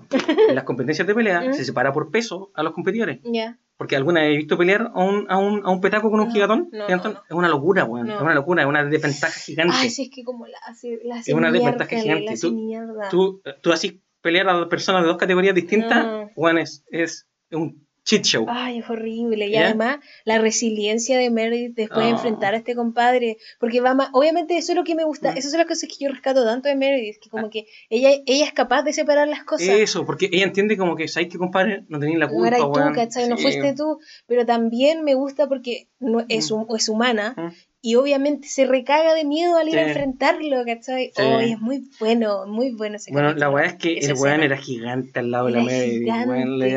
En 0.49 0.55
las 0.55 0.63
competencias 0.63 1.07
de 1.07 1.15
pelea 1.15 1.41
¿Mm? 1.49 1.53
se 1.53 1.65
separa 1.65 1.91
por 1.91 2.09
peso 2.11 2.51
a 2.53 2.63
los 2.63 2.73
competidores. 2.73 3.19
Ya. 3.23 3.59
Porque 3.77 3.95
alguna 3.95 4.21
vez 4.21 4.33
he 4.33 4.37
visto 4.37 4.57
pelear 4.57 4.91
a 4.93 5.03
un, 5.03 5.25
a 5.29 5.37
un, 5.37 5.61
a 5.65 5.69
un 5.69 5.81
petaco 5.81 6.09
con 6.09 6.19
un 6.19 6.27
No, 6.27 6.33
gigatón. 6.33 6.69
no, 6.71 6.87
no, 6.87 6.95
no. 6.97 7.09
Es 7.29 7.35
una 7.35 7.47
locura, 7.49 7.83
weón. 7.85 8.07
No. 8.07 8.15
Es 8.15 8.21
una 8.21 8.33
locura, 8.33 8.63
es 8.63 8.67
una 8.69 8.83
desventaja 8.85 9.39
gigante. 9.39 9.75
Ay, 9.77 9.89
sí, 9.91 10.03
es 10.03 10.09
que 10.15 10.23
como 10.23 10.47
la 10.47 10.57
hace, 10.65 10.99
la 11.03 11.15
hace 11.17 11.31
Es 11.31 11.37
una 11.37 11.51
mierda, 11.51 11.71
desventaja 11.71 12.01
gigante. 12.01 12.25
la 12.25 12.31
hace 12.31 12.47
Tú- 12.47 12.53
mierda. 12.55 13.09
Tú, 13.09 13.41
tú 13.61 13.71
así 13.71 14.01
pelear 14.21 14.49
a 14.49 14.53
dos 14.53 14.67
personas 14.67 15.03
de 15.03 15.09
dos 15.09 15.17
categorías 15.17 15.53
distintas, 15.53 16.05
No. 16.05 16.29
weón, 16.35 16.57
es, 16.57 16.85
es 16.89 17.27
un 17.51 17.86
shit 18.07 18.23
show. 18.23 18.45
Ay, 18.47 18.79
es 18.79 18.89
horrible. 18.89 19.47
Y 19.47 19.51
¿Ya? 19.51 19.65
además, 19.65 19.97
la 20.25 20.39
resiliencia 20.39 21.17
de 21.17 21.29
Meredith 21.29 21.75
después 21.75 21.99
de 22.05 22.11
Oh. 22.13 22.15
enfrentar 22.15 22.53
a 22.53 22.57
este 22.57 22.73
compadre. 22.75 23.37
Porque 23.59 23.81
va 23.81 23.93
más. 23.93 24.09
Obviamente, 24.13 24.57
eso 24.57 24.71
es 24.71 24.77
lo 24.77 24.83
que 24.83 24.95
me 24.95 25.03
gusta. 25.03 25.33
Mm. 25.33 25.37
Esas 25.37 25.51
son 25.51 25.57
las 25.59 25.67
cosas 25.67 25.89
que 25.89 26.05
yo 26.05 26.09
rescato 26.11 26.45
tanto 26.45 26.69
de 26.69 26.75
Meredith. 26.75 27.17
Que 27.21 27.29
como 27.29 27.49
que 27.49 27.65
ella, 27.89 28.09
ella 28.25 28.45
es 28.45 28.53
capaz 28.53 28.83
de 28.83 28.93
separar 28.93 29.27
las 29.27 29.43
cosas. 29.43 29.67
Eso, 29.67 30.05
porque 30.05 30.29
ella 30.31 30.45
entiende 30.45 30.77
como 30.77 30.95
que, 30.95 31.07
¿sabes 31.07 31.29
qué, 31.29 31.37
compadre? 31.37 31.83
No 31.89 31.99
tenéis 31.99 32.17
la 32.19 32.27
No 32.27 32.31
culpa, 32.33 32.47
eras 32.47 32.59
tú, 32.61 32.67
weón. 32.71 32.93
¿cachai? 32.93 33.27
No 33.29 33.35
Sí. 33.37 33.43
fuiste 33.43 33.73
tú. 33.75 33.99
Pero 34.25 34.45
también 34.45 35.03
me 35.03 35.13
gusta 35.15 35.47
porque 35.47 35.87
no, 35.99 36.21
es, 36.29 36.51
Mm. 36.51 36.75
es 36.75 36.89
humana. 36.89 37.33
Mm. 37.35 37.47
Y 37.89 37.95
obviamente 37.95 38.49
se 38.49 38.65
recaga 38.65 39.13
de 39.13 39.23
miedo 39.23 39.55
al 39.55 39.69
ir 39.69 39.75
Sí. 39.75 39.79
a 39.79 39.87
enfrentarlo, 39.87 40.65
¿cachai? 40.65 41.13
Sí. 41.15 41.21
Oh, 41.23 41.39
es 41.39 41.57
muy 41.61 41.89
bueno, 42.01 42.45
muy 42.45 42.71
bueno 42.71 42.97
ese 42.97 43.13
Bueno, 43.13 43.29
capítulo. 43.29 43.47
la 43.49 43.55
weá 43.55 43.65
es 43.67 43.75
que 43.75 43.97
el 43.99 44.13
weón 44.15 44.43
era 44.43 44.57
gigante 44.57 45.19
al 45.19 45.31
lado 45.31 45.45
de 45.45 45.51
la 45.53 45.61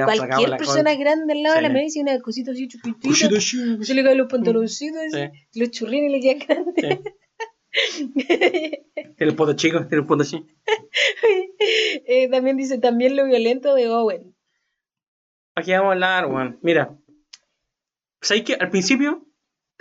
sacado 0.06 0.28
Cualquier 0.28 0.48
la 0.50 0.56
persona 0.56 0.94
grande 0.94 1.32
al 1.32 1.42
lado 1.42 1.56
de 1.56 1.62
la 1.62 1.68
y 1.96 2.00
una 2.00 2.20
cosita 2.20 2.52
así 2.52 2.68
sí. 3.40 3.84
Se 3.84 3.94
le 3.94 4.04
caen 4.04 4.18
los 4.18 4.28
pantaloncitos, 4.28 5.00
Sí. 5.10 5.58
los 5.58 5.70
churrines 5.72 6.12
le 6.12 6.20
quedan 6.20 6.64
grandes. 6.76 7.00
El 9.18 9.34
poto 9.34 9.54
chico, 9.54 9.84
el 9.90 10.06
poto 10.06 10.22
chico. 10.22 10.46
Eh, 12.06 12.28
también 12.30 12.56
dice 12.56 12.78
también 12.78 13.16
lo 13.16 13.26
violento 13.26 13.74
de 13.74 13.88
Owen. 13.88 14.36
Aquí 15.56 15.72
vamos 15.72 15.88
a 15.88 15.92
hablar, 15.94 16.26
weón. 16.26 16.58
Mira. 16.62 16.96
¿Sabes 18.22 18.44
qué? 18.44 18.54
Al 18.54 18.70
principio 18.70 19.26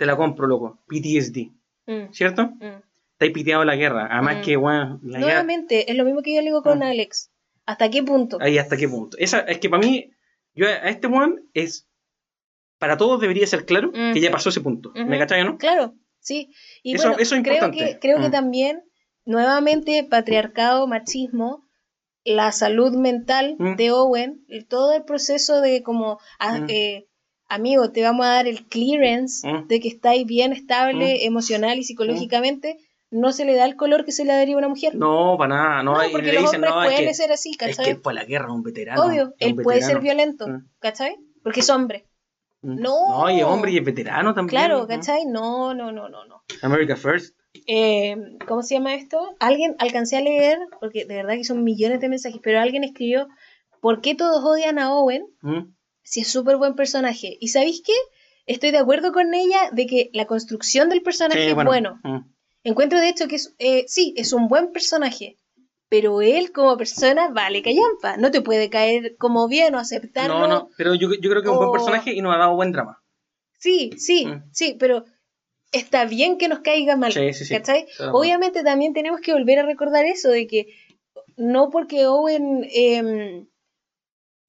te 0.00 0.06
la 0.06 0.16
compro, 0.16 0.46
loco. 0.46 0.78
PTSD, 0.88 1.50
Mm, 1.86 2.10
¿cierto? 2.10 2.46
mm. 2.58 2.80
Estáis 3.12 3.32
piteado 3.34 3.66
la 3.66 3.76
guerra. 3.76 4.08
Además 4.10 4.38
Mm. 4.38 4.40
que, 4.40 4.52
la 4.56 4.98
guerra... 5.18 5.18
Nuevamente, 5.20 5.90
es 5.90 5.94
lo 5.98 6.04
mismo 6.06 6.22
que 6.22 6.34
yo 6.34 6.40
le 6.40 6.46
digo 6.46 6.62
con 6.62 6.78
Mm. 6.78 6.82
Alex. 6.84 7.30
¿Hasta 7.66 7.90
qué 7.90 8.02
punto? 8.02 8.38
Ahí 8.40 8.56
hasta 8.56 8.78
qué 8.78 8.88
punto. 8.88 9.18
Esa, 9.18 9.40
es 9.40 9.58
que 9.58 9.68
para 9.68 9.82
mí, 9.86 10.10
yo 10.54 10.66
a 10.68 10.88
este 10.88 11.06
weón 11.06 11.50
es... 11.52 11.86
Para 12.78 12.96
todos 12.96 13.20
debería 13.20 13.46
ser 13.46 13.66
claro 13.66 13.92
que 13.92 14.18
ya 14.22 14.30
pasó 14.30 14.48
ese 14.48 14.62
punto. 14.62 14.88
Ujú. 14.88 15.04
¿Me 15.04 15.18
cachai, 15.18 15.44
no? 15.44 15.58
Claro, 15.58 15.92
sí. 16.18 16.48
Y 16.82 16.94
Eso- 16.94 17.08
bueno, 17.08 17.22
eso 17.22 17.34
es 17.34 17.42
creo 17.42 17.54
importante. 17.56 17.92
que, 17.92 17.98
creo 17.98 18.20
que 18.22 18.30
también, 18.30 18.82
nuevamente, 19.26 20.02
patriarcado, 20.08 20.86
machismo, 20.86 21.68
la 22.24 22.52
salud 22.52 22.96
mental 22.96 23.56
Mm. 23.58 23.76
de 23.76 23.90
Owen, 23.90 24.46
todo 24.70 24.94
el 24.94 25.04
proceso 25.04 25.60
de 25.60 25.82
como, 25.82 26.18
a- 26.38 26.60
Mm. 26.60 26.66
eh, 26.70 27.06
amigo, 27.50 27.90
te 27.92 28.02
vamos 28.02 28.24
a 28.24 28.30
dar 28.30 28.46
el 28.46 28.66
clearance 28.66 29.46
Mm. 29.46 29.66
de 29.68 29.80
que 29.80 29.88
estáis 29.88 30.26
bien 30.26 30.52
estable 30.52 31.26
emocional 31.26 31.78
y 31.78 31.84
psicológicamente, 31.84 32.78
no 33.10 33.32
se 33.32 33.44
le 33.44 33.54
da 33.56 33.64
el 33.66 33.76
color 33.76 34.04
que 34.04 34.12
se 34.12 34.24
le 34.24 34.32
daría 34.32 34.54
a 34.54 34.58
una 34.58 34.68
mujer. 34.68 34.94
No, 34.94 35.36
para 35.36 35.54
nada. 35.54 35.82
No, 35.82 35.94
No, 35.94 36.00
porque 36.12 36.28
le 36.28 36.34
los 36.34 36.42
dicen, 36.44 36.56
hombres 36.64 36.72
no, 36.74 36.82
es 36.82 36.88
pueden 36.88 37.08
que, 37.08 37.14
ser 37.14 37.32
así, 37.32 37.50
es 37.50 37.56
¿cachai? 37.56 37.84
que 37.84 37.90
él 37.90 38.00
fue 38.02 38.12
a 38.12 38.14
la 38.14 38.24
guerra, 38.24 38.52
un 38.52 38.62
veterano. 38.62 39.02
Obvio, 39.04 39.34
es 39.38 39.48
él 39.48 39.56
puede 39.56 39.82
ser 39.82 40.00
violento, 40.00 40.46
Mm. 40.46 40.68
¿cachai? 40.78 41.16
Porque 41.42 41.60
es 41.60 41.68
hombre. 41.70 42.06
Mm. 42.62 42.80
No. 42.80 43.08
No, 43.24 43.30
y 43.30 43.38
es 43.40 43.44
hombre 43.44 43.72
y 43.72 43.78
es 43.78 43.84
veterano 43.84 44.32
también. 44.34 44.50
Claro. 44.60 44.86
¿cachai? 44.86 45.24
No, 45.26 45.74
no, 45.74 45.90
no, 45.92 46.08
no, 46.08 46.24
no. 46.26 46.42
America 46.62 46.94
First. 46.96 47.34
Eh, 47.66 48.16
¿Cómo 48.46 48.62
se 48.62 48.74
llama 48.74 48.94
esto? 48.94 49.34
Alguien 49.40 49.74
alcancé 49.78 50.16
a 50.16 50.20
leer, 50.20 50.58
porque 50.78 51.04
de 51.04 51.16
verdad 51.16 51.34
que 51.34 51.42
son 51.44 51.64
millones 51.64 52.00
de 52.00 52.08
mensajes, 52.08 52.40
pero 52.42 52.60
alguien 52.60 52.84
escribió, 52.84 53.26
¿por 53.80 54.00
qué 54.02 54.14
todos 54.14 54.44
odian 54.44 54.78
a 54.78 54.94
Owen 54.94 55.26
Si 56.10 56.20
es 56.20 56.28
súper 56.28 56.56
buen 56.56 56.74
personaje? 56.74 57.36
¿Y 57.40 57.48
sabéis 57.48 57.82
qué? 57.86 57.92
Estoy 58.46 58.72
de 58.72 58.78
acuerdo 58.78 59.12
con 59.12 59.32
ella 59.32 59.70
de 59.72 59.86
que 59.86 60.10
la 60.12 60.26
construcción 60.26 60.88
del 60.88 61.02
personaje 61.02 61.40
Sí, 61.44 61.48
es 61.50 61.54
bueno. 61.54 62.00
Mm. 62.02 62.18
Encuentro 62.64 62.98
de 62.98 63.08
hecho 63.08 63.28
que 63.28 63.36
es, 63.36 63.54
eh, 63.58 63.84
sí, 63.86 64.12
es 64.16 64.32
un 64.32 64.48
buen 64.48 64.72
personaje, 64.72 65.36
pero 65.88 66.20
él 66.20 66.50
como 66.50 66.76
persona 66.76 67.28
vale 67.30 67.62
callampa. 67.62 68.16
No 68.16 68.32
te 68.32 68.40
puede 68.40 68.68
caer 68.70 69.14
como 69.18 69.46
bien 69.46 69.76
o 69.76 69.78
aceptarlo. 69.78 70.40
No, 70.40 70.48
no, 70.48 70.68
pero 70.76 70.94
yo, 70.94 71.10
yo 71.14 71.30
creo 71.30 71.42
que 71.42 71.48
es 71.48 71.52
un 71.52 71.58
buen 71.58 71.72
personaje 71.72 72.12
y 72.12 72.20
nos 72.22 72.34
ha 72.34 72.38
dado 72.38 72.56
buen 72.56 72.72
drama. 72.72 72.98
Sí, 73.60 73.92
sí, 73.96 74.26
Mm. 74.26 74.42
sí, 74.52 74.76
pero 74.80 75.04
está 75.70 76.06
bien 76.06 76.38
que 76.38 76.48
nos 76.48 76.58
caiga 76.58 76.96
mal. 76.96 77.12
Sí, 77.12 77.32
sí, 77.32 77.44
sí. 77.44 77.54
¿cachai? 77.54 77.86
Obviamente 78.12 78.64
también 78.64 78.94
tenemos 78.94 79.20
que 79.20 79.32
volver 79.32 79.60
a 79.60 79.66
recordar 79.66 80.04
eso, 80.06 80.28
de 80.30 80.48
que 80.48 80.66
no 81.36 81.70
porque 81.70 82.06
Owen... 82.08 82.66
em, 82.74 83.46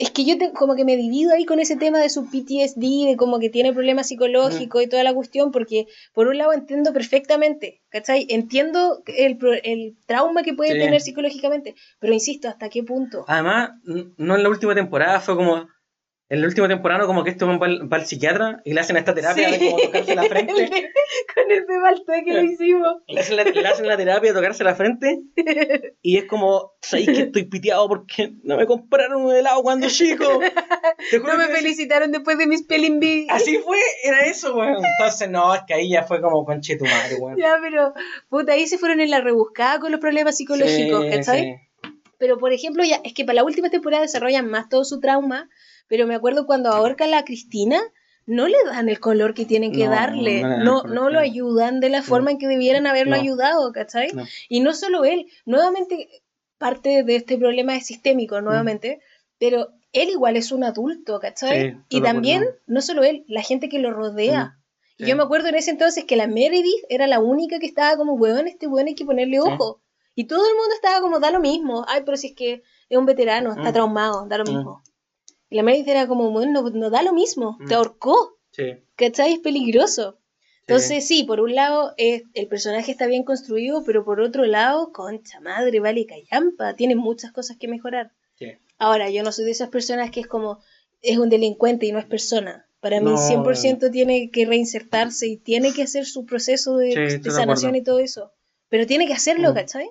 es 0.03 0.11
que 0.11 0.26
yo 0.26 0.38
te- 0.38 0.52
como 0.52 0.76
que 0.76 0.86
me 0.86 0.95
divido 0.98 1.34
ahí 1.34 1.45
con 1.45 1.60
ese 1.60 1.76
tema 1.76 1.99
de 1.99 2.10
su 2.10 2.26
PTSD, 2.30 3.07
de 3.10 3.15
como 3.18 3.40
que 3.40 3.49
tiene 3.49 3.72
problemas 3.73 4.07
psicológicos 4.07 4.84
y 4.84 4.88
toda 4.88 5.03
la 5.03 5.14
cuestión, 5.14 5.52
porque 5.52 5.86
por 6.14 6.28
un 6.28 6.38
lado 6.38 6.53
entiendo 6.53 6.91
perfectamente, 6.94 7.82
¿cachai? 7.90 8.26
Entiendo 8.30 9.03
el, 9.06 9.38
el 9.64 9.95
trauma 10.06 10.44
que 10.44 10.53
puede 10.53 10.73
Sí. 10.73 10.80
tener 10.80 11.02
psicológicamente, 11.02 11.76
pero 11.99 12.14
insisto, 12.14 12.48
¿hasta 12.48 12.69
qué 12.69 12.84
punto? 12.84 13.26
Además, 13.28 13.72
no 14.18 14.36
en 14.36 14.44
la 14.44 14.49
última 14.49 14.76
temporada, 14.76 15.19
fue 15.19 15.36
como. 15.36 15.68
En 16.33 16.39
la 16.39 16.47
última 16.47 16.67
temporada, 16.69 17.05
como 17.05 17.25
que 17.25 17.31
este 17.31 17.43
va, 17.43 17.57
va 17.57 17.97
al 17.97 18.05
psiquiatra 18.05 18.61
y 18.63 18.73
le 18.73 18.79
hacen 18.79 18.95
esta 18.95 19.13
terapia 19.13 19.49
Sí. 19.49 19.59
de 19.59 19.69
como 19.71 19.81
tocarse 19.81 20.15
la 20.15 20.23
frente. 20.23 20.53
con 21.35 21.51
el 21.51 21.65
pebalto 21.65 22.13
que 22.23 22.33
lo 22.33 22.41
hicimos. 22.43 22.93
Le 23.09 23.19
hacen 23.19 23.35
la, 23.35 23.43
le 23.43 23.67
hacen 23.67 23.85
la 23.85 23.97
terapia 23.97 24.31
de 24.31 24.39
tocarse 24.39 24.63
la 24.63 24.73
frente 24.75 25.19
y 26.01 26.17
es 26.17 26.23
como, 26.25 26.71
¿sabéis 26.81 27.09
que 27.09 27.21
estoy 27.23 27.43
piteado 27.49 27.85
porque 27.89 28.31
no 28.43 28.55
me 28.55 28.65
compraron 28.65 29.25
un 29.25 29.35
helado 29.35 29.61
cuando 29.61 29.89
chico? 29.89 30.39
Te 31.09 31.19
No 31.19 31.35
me 31.37 31.47
felicitaron 31.47 32.13
después 32.13 32.37
de 32.37 32.47
mis 32.47 32.65
bee. 32.65 33.27
Así 33.29 33.57
fue, 33.57 33.77
era 34.05 34.21
eso, 34.21 34.55
weón. 34.55 34.77
Entonces, 34.85 35.29
no, 35.29 35.53
es 35.53 35.63
que 35.67 35.73
ahí 35.73 35.89
ya 35.89 36.03
fue 36.03 36.21
como 36.21 36.45
conche 36.45 36.77
tu 36.77 36.85
madre, 36.85 37.15
weón. 37.19 37.37
Ya, 37.37 37.57
pero 37.61 37.93
puta, 38.29 38.53
ahí 38.53 38.67
se 38.67 38.77
fueron 38.77 39.01
en 39.01 39.09
la 39.09 39.19
rebuscada 39.19 39.81
con 39.81 39.91
los 39.91 39.99
problemas 39.99 40.37
psicológicos, 40.37 41.03
Sí, 41.03 41.09
¿cachai? 41.11 41.41
sí. 41.43 41.89
Pero 42.17 42.37
por 42.37 42.53
ejemplo, 42.53 42.85
ya, 42.85 43.01
es 43.03 43.13
que 43.13 43.25
para 43.25 43.37
la 43.37 43.43
última 43.43 43.69
temporada 43.69 44.03
desarrollan 44.03 44.47
más 44.47 44.69
todo 44.69 44.85
su 44.85 45.01
trauma, 45.01 45.49
pero 45.91 46.07
me 46.07 46.15
acuerdo 46.15 46.45
cuando 46.45 46.69
ahorcan 46.69 47.09
a 47.09 47.18
la 47.18 47.26
Cristina, 47.26 47.77
no 48.26 48.47
le 48.47 48.55
dan 48.63 48.88
el 48.88 49.01
color 49.01 49.34
que 49.34 49.45
tienen 49.45 49.73
que 49.73 49.84
No, 49.88 49.91
darle, 49.91 50.41
no 50.63 50.84
no, 50.84 51.09
lo 51.09 51.19
ayudan 51.19 51.81
de 51.81 51.89
la 51.89 52.01
forma 52.01 52.31
en 52.31 52.38
que 52.38 52.47
debieran 52.47 52.88
haberlo 52.88 53.13
ayudado, 53.13 53.73
¿cachai? 53.73 54.07
Y 54.47 54.61
no 54.61 54.73
solo 54.73 55.03
él, 55.03 55.26
nuevamente 55.45 56.07
parte 56.57 57.03
de 57.03 57.15
este 57.18 57.38
problema 57.38 57.76
es 57.76 57.88
sistémico, 57.88 58.39
nuevamente, 58.39 59.01
pero 59.38 59.68
él 59.91 60.07
igual 60.11 60.38
es 60.38 60.53
un 60.53 60.63
adulto, 60.63 61.19
¿cachai? 61.19 61.59
Sí, 61.72 61.77
y 61.89 62.01
también, 62.01 62.38
acuerdo. 62.43 62.59
no 62.68 62.81
solo 62.81 63.03
él, 63.03 63.26
la 63.27 63.41
gente 63.41 63.68
que 63.68 63.80
lo 63.80 63.91
rodea. 63.91 64.57
Y 64.97 65.03
Sí. 65.03 65.09
yo 65.09 65.18
me 65.18 65.23
acuerdo 65.23 65.49
en 65.49 65.55
ese 65.55 65.72
entonces 65.72 66.05
que 66.05 66.15
la 66.15 66.27
Meredith 66.27 66.85
era 66.88 67.05
la 67.05 67.19
única 67.19 67.59
que 67.59 67.65
estaba 67.65 67.97
como, 67.97 68.13
weón, 68.13 68.47
este 68.47 68.68
weón 68.68 68.88
hay 68.88 68.95
que 68.95 69.03
ponerle 69.03 69.41
Sí. 69.41 69.43
ojo. 69.45 69.81
Y 70.15 70.23
todo 70.27 70.45
el 70.47 70.55
mundo 70.55 70.73
estaba 70.73 71.01
como, 71.01 71.19
da 71.19 71.31
lo 71.31 71.41
mismo. 71.41 71.84
Ay, 71.89 72.03
pero 72.05 72.15
si 72.15 72.27
es 72.27 72.34
que 72.34 72.63
es 72.88 72.97
un 72.97 73.05
veterano, 73.05 73.51
está 73.51 73.72
Mm. 73.72 73.73
traumado, 73.73 74.26
da 74.30 74.38
lo 74.38 74.45
Mm. 74.45 74.55
mismo. 74.55 74.84
Y 75.52 75.56
la 75.57 75.64
Meredith 75.64 75.88
era 75.90 76.07
como, 76.07 76.32
bueno, 76.32 76.64
no, 76.64 76.69
no 76.72 76.90
da 76.90 77.03
lo 77.03 77.14
mismo, 77.14 77.57
te 77.68 77.76
Mm. 77.76 77.78
ahorcó, 77.78 78.40
Sí. 78.52 78.64
¿cachai? 78.95 79.34
Es 79.34 79.40
peligroso. 79.40 80.18
Entonces, 80.61 81.06
sí, 81.06 81.23
por 81.23 81.41
un 81.41 81.53
lado 81.53 81.94
es, 81.98 82.23
el 82.34 82.48
personaje 82.48 82.91
está 82.91 83.06
bien 83.06 83.23
construido, 83.23 83.84
pero 83.84 84.06
por 84.06 84.22
otro 84.22 84.45
lado, 84.45 84.91
concha 84.94 85.40
madre, 85.41 85.80
vale 85.82 86.06
callampa, 86.06 86.76
tiene 86.76 86.95
muchas 86.95 87.32
cosas 87.34 87.57
que 87.57 87.68
mejorar. 87.68 88.11
Sí. 88.36 88.53
Ahora, 88.78 89.10
yo 89.10 89.22
no 89.23 89.32
soy 89.34 89.45
de 89.45 89.52
esas 89.52 89.69
personas 89.69 90.10
que 90.11 90.22
es 90.22 90.28
como, 90.28 90.60
es 91.02 91.18
un 91.18 91.30
delincuente 91.30 91.86
y 91.86 91.91
no 91.91 91.99
es 91.99 92.06
persona. 92.06 92.65
Para 92.80 92.99
mí, 93.02 93.11
No. 93.11 93.18
100% 93.18 93.91
tiene 93.91 94.32
que 94.32 94.45
reinsertarse 94.45 95.28
y 95.28 95.36
tiene 95.38 95.73
que 95.73 95.84
hacer 95.84 96.06
su 96.06 96.26
proceso 96.26 96.78
de, 96.78 96.91
Sí, 96.94 96.95
de 96.99 97.06
estoy 97.07 97.32
de 97.32 97.32
sanación 97.32 97.76
y 97.76 97.84
todo 97.84 97.99
eso. 97.99 98.32
Pero 98.69 98.88
tiene 98.88 99.06
que 99.06 99.14
hacerlo, 99.14 99.52
Mm. 99.52 99.53
¿cachai? 99.56 99.90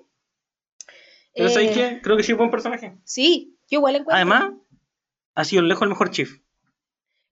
Pero 1.35 1.49
¿sabes 1.51 1.71
Eh, 1.71 1.75
qué? 1.75 2.01
Creo 2.03 2.17
que 2.17 2.23
sí 2.23 2.33
es 2.33 2.39
buen 2.39 2.51
personaje. 2.51 2.95
Sí, 3.05 3.57
yo 3.69 3.79
igual 3.79 3.97
encuentro. 3.97 4.17
Además, 4.17 4.53
ha 5.41 5.45
sido 5.45 5.63
lejos 5.63 5.83
el 5.83 5.89
mejor 5.91 6.11
Chief. 6.11 6.39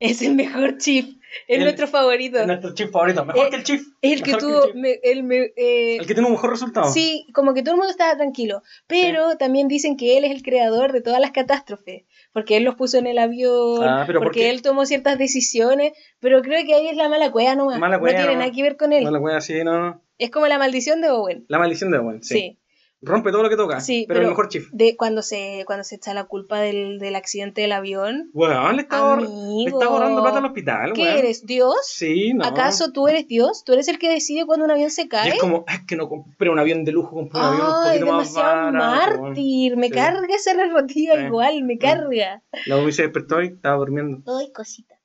Es 0.01 0.23
el 0.23 0.37
mejor 0.37 0.79
Chief, 0.79 1.07
es 1.49 1.59
El- 1.59 1.65
nuestro 1.65 1.89
favorito. 1.89 2.39
Es 2.39 2.47
nuestro 2.47 2.73
Chief 2.73 2.89
favorito. 2.89 3.25
Mejor 3.25 3.47
Eh, 3.47 3.51
que 3.51 3.57
el 3.57 3.65
Chief. 3.65 3.83
Es 4.01 4.13
el 4.13 4.23
que 4.23 4.35
tuvo, 4.35 4.65
el 4.67 4.73
Chief. 4.73 4.75
me- 4.77 5.01
el, 5.03 5.23
me- 5.25 5.53
eh, 5.57 5.97
El 5.97 6.07
que 6.07 6.15
tiene 6.15 6.27
un 6.29 6.35
mejor 6.35 6.51
resultado. 6.51 6.93
Sí, 6.93 7.27
como 7.35 7.53
que 7.53 7.63
todo 7.63 7.73
el 7.73 7.79
mundo 7.79 7.91
estaba 7.91 8.17
tranquilo. 8.17 8.63
Pero 8.87 9.37
también 9.37 9.67
dicen 9.67 9.97
que 9.97 10.17
él 10.17 10.25
es 10.25 10.31
el 10.31 10.43
creador 10.45 10.93
de 10.93 11.01
todas 11.01 11.21
las 11.21 11.33
catástrofes. 11.33 12.05
Porque 12.33 12.57
él 12.57 12.63
los 12.63 12.77
puso 12.77 12.97
en 12.99 13.09
el 13.09 13.19
avión, 13.19 13.83
Ah, 13.83 14.05
pero 14.07 14.21
¿por 14.21 14.29
porque 14.29 14.51
él 14.51 14.63
tomó 14.63 14.87
ciertas 14.87 15.19
decisiones. 15.19 15.95
Pero 16.21 16.43
creo 16.43 16.65
que 16.65 16.75
ahí 16.75 16.87
es 16.87 16.97
la 16.97 17.09
mala 17.09 17.33
cueva 17.33 17.57
nomás. 17.57 17.81
Mala 17.81 17.99
cueva 17.99 18.19
no 18.21 18.25
tiene 18.27 18.39
nada 18.39 18.53
que 18.53 18.63
ver 18.63 18.77
con 18.77 18.93
él. 18.93 19.03
No 19.03 19.11
la 19.11 19.19
wea 19.19 19.37
así, 19.39 19.65
no, 19.65 19.81
no. 19.81 20.03
Es 20.17 20.31
como 20.31 20.47
la 20.47 20.59
maldición 20.59 21.01
de 21.01 21.11
Owen. 21.11 21.45
La 21.49 21.59
maldición 21.59 21.91
de 21.91 21.99
Owen, 21.99 22.23
sí. 22.23 22.35
Sí. 22.35 22.59
Rompe 23.01 23.31
todo 23.31 23.45
lo 23.45 23.49
que 23.49 23.57
toca. 23.57 23.81
Sí, 23.81 24.07
pero, 24.09 24.21
el 24.23 24.27
mejor 24.27 24.49
Chief. 24.49 24.69
De 24.73 24.97
cuando 24.97 25.23
se, 25.23 25.63
cuando 25.67 25.85
se 25.85 25.95
echa 25.97 26.15
la 26.15 26.25
culpa 26.25 26.59
del, 26.61 26.99
del 26.99 27.15
accidente 27.15 27.61
del 27.61 27.71
avión. 27.71 28.31
Weón, 28.35 28.75
le 28.77 28.83
está, 28.83 29.17
le 29.21 29.65
está 29.67 29.85
ahorrando 29.85 30.21
plata 30.23 30.39
al 30.39 30.45
hospital, 30.47 30.93
¿Qué 30.95 31.03
weón. 31.03 31.17
eres? 31.17 31.47
¿Dios? 31.47 31.77
Sí, 31.85 32.33
no. 32.35 32.45
¿Acaso 32.45 32.91
tú 32.91 33.07
eres 33.07 33.29
Dios? 33.29 33.63
¿Tú 33.65 33.73
eres 33.73 33.87
el 33.87 33.99
que 34.01 34.11
decide 34.11 34.47
cuando 34.47 34.65
un 34.65 34.73
avión 34.73 34.91
se 34.91 35.03
Y 35.03 35.09
cae? 35.09 35.29
es 35.31 35.39
como, 35.39 35.65
es 35.69 35.85
que 35.87 35.95
no 35.95 36.09
compré 36.09 36.51
un 36.51 36.59
avión 36.59 36.85
de 36.85 36.91
lujo, 36.93 37.15
compré 37.15 37.39
un 37.39 37.47
avión 37.47 37.67
un 37.67 37.85
poquito 37.89 38.07
más 38.13 38.35
barato. 38.35 39.23
mártir. 39.23 39.77
Me 39.77 39.87
Sí. 39.89 39.93
carga 39.93 40.35
esa 40.35 40.55
narrativa 40.55 41.15
Sí. 41.15 41.21
igual, 41.23 41.63
me 41.63 41.75
Sí. 41.75 41.79
carga. 41.79 42.43
La 42.67 42.93
se 42.93 43.03
despertó 43.03 43.41
y 43.43 43.47
estaba 43.47 43.77
durmiendo. 43.77 44.23
Ay, 44.27 44.51
cosita. 44.53 44.97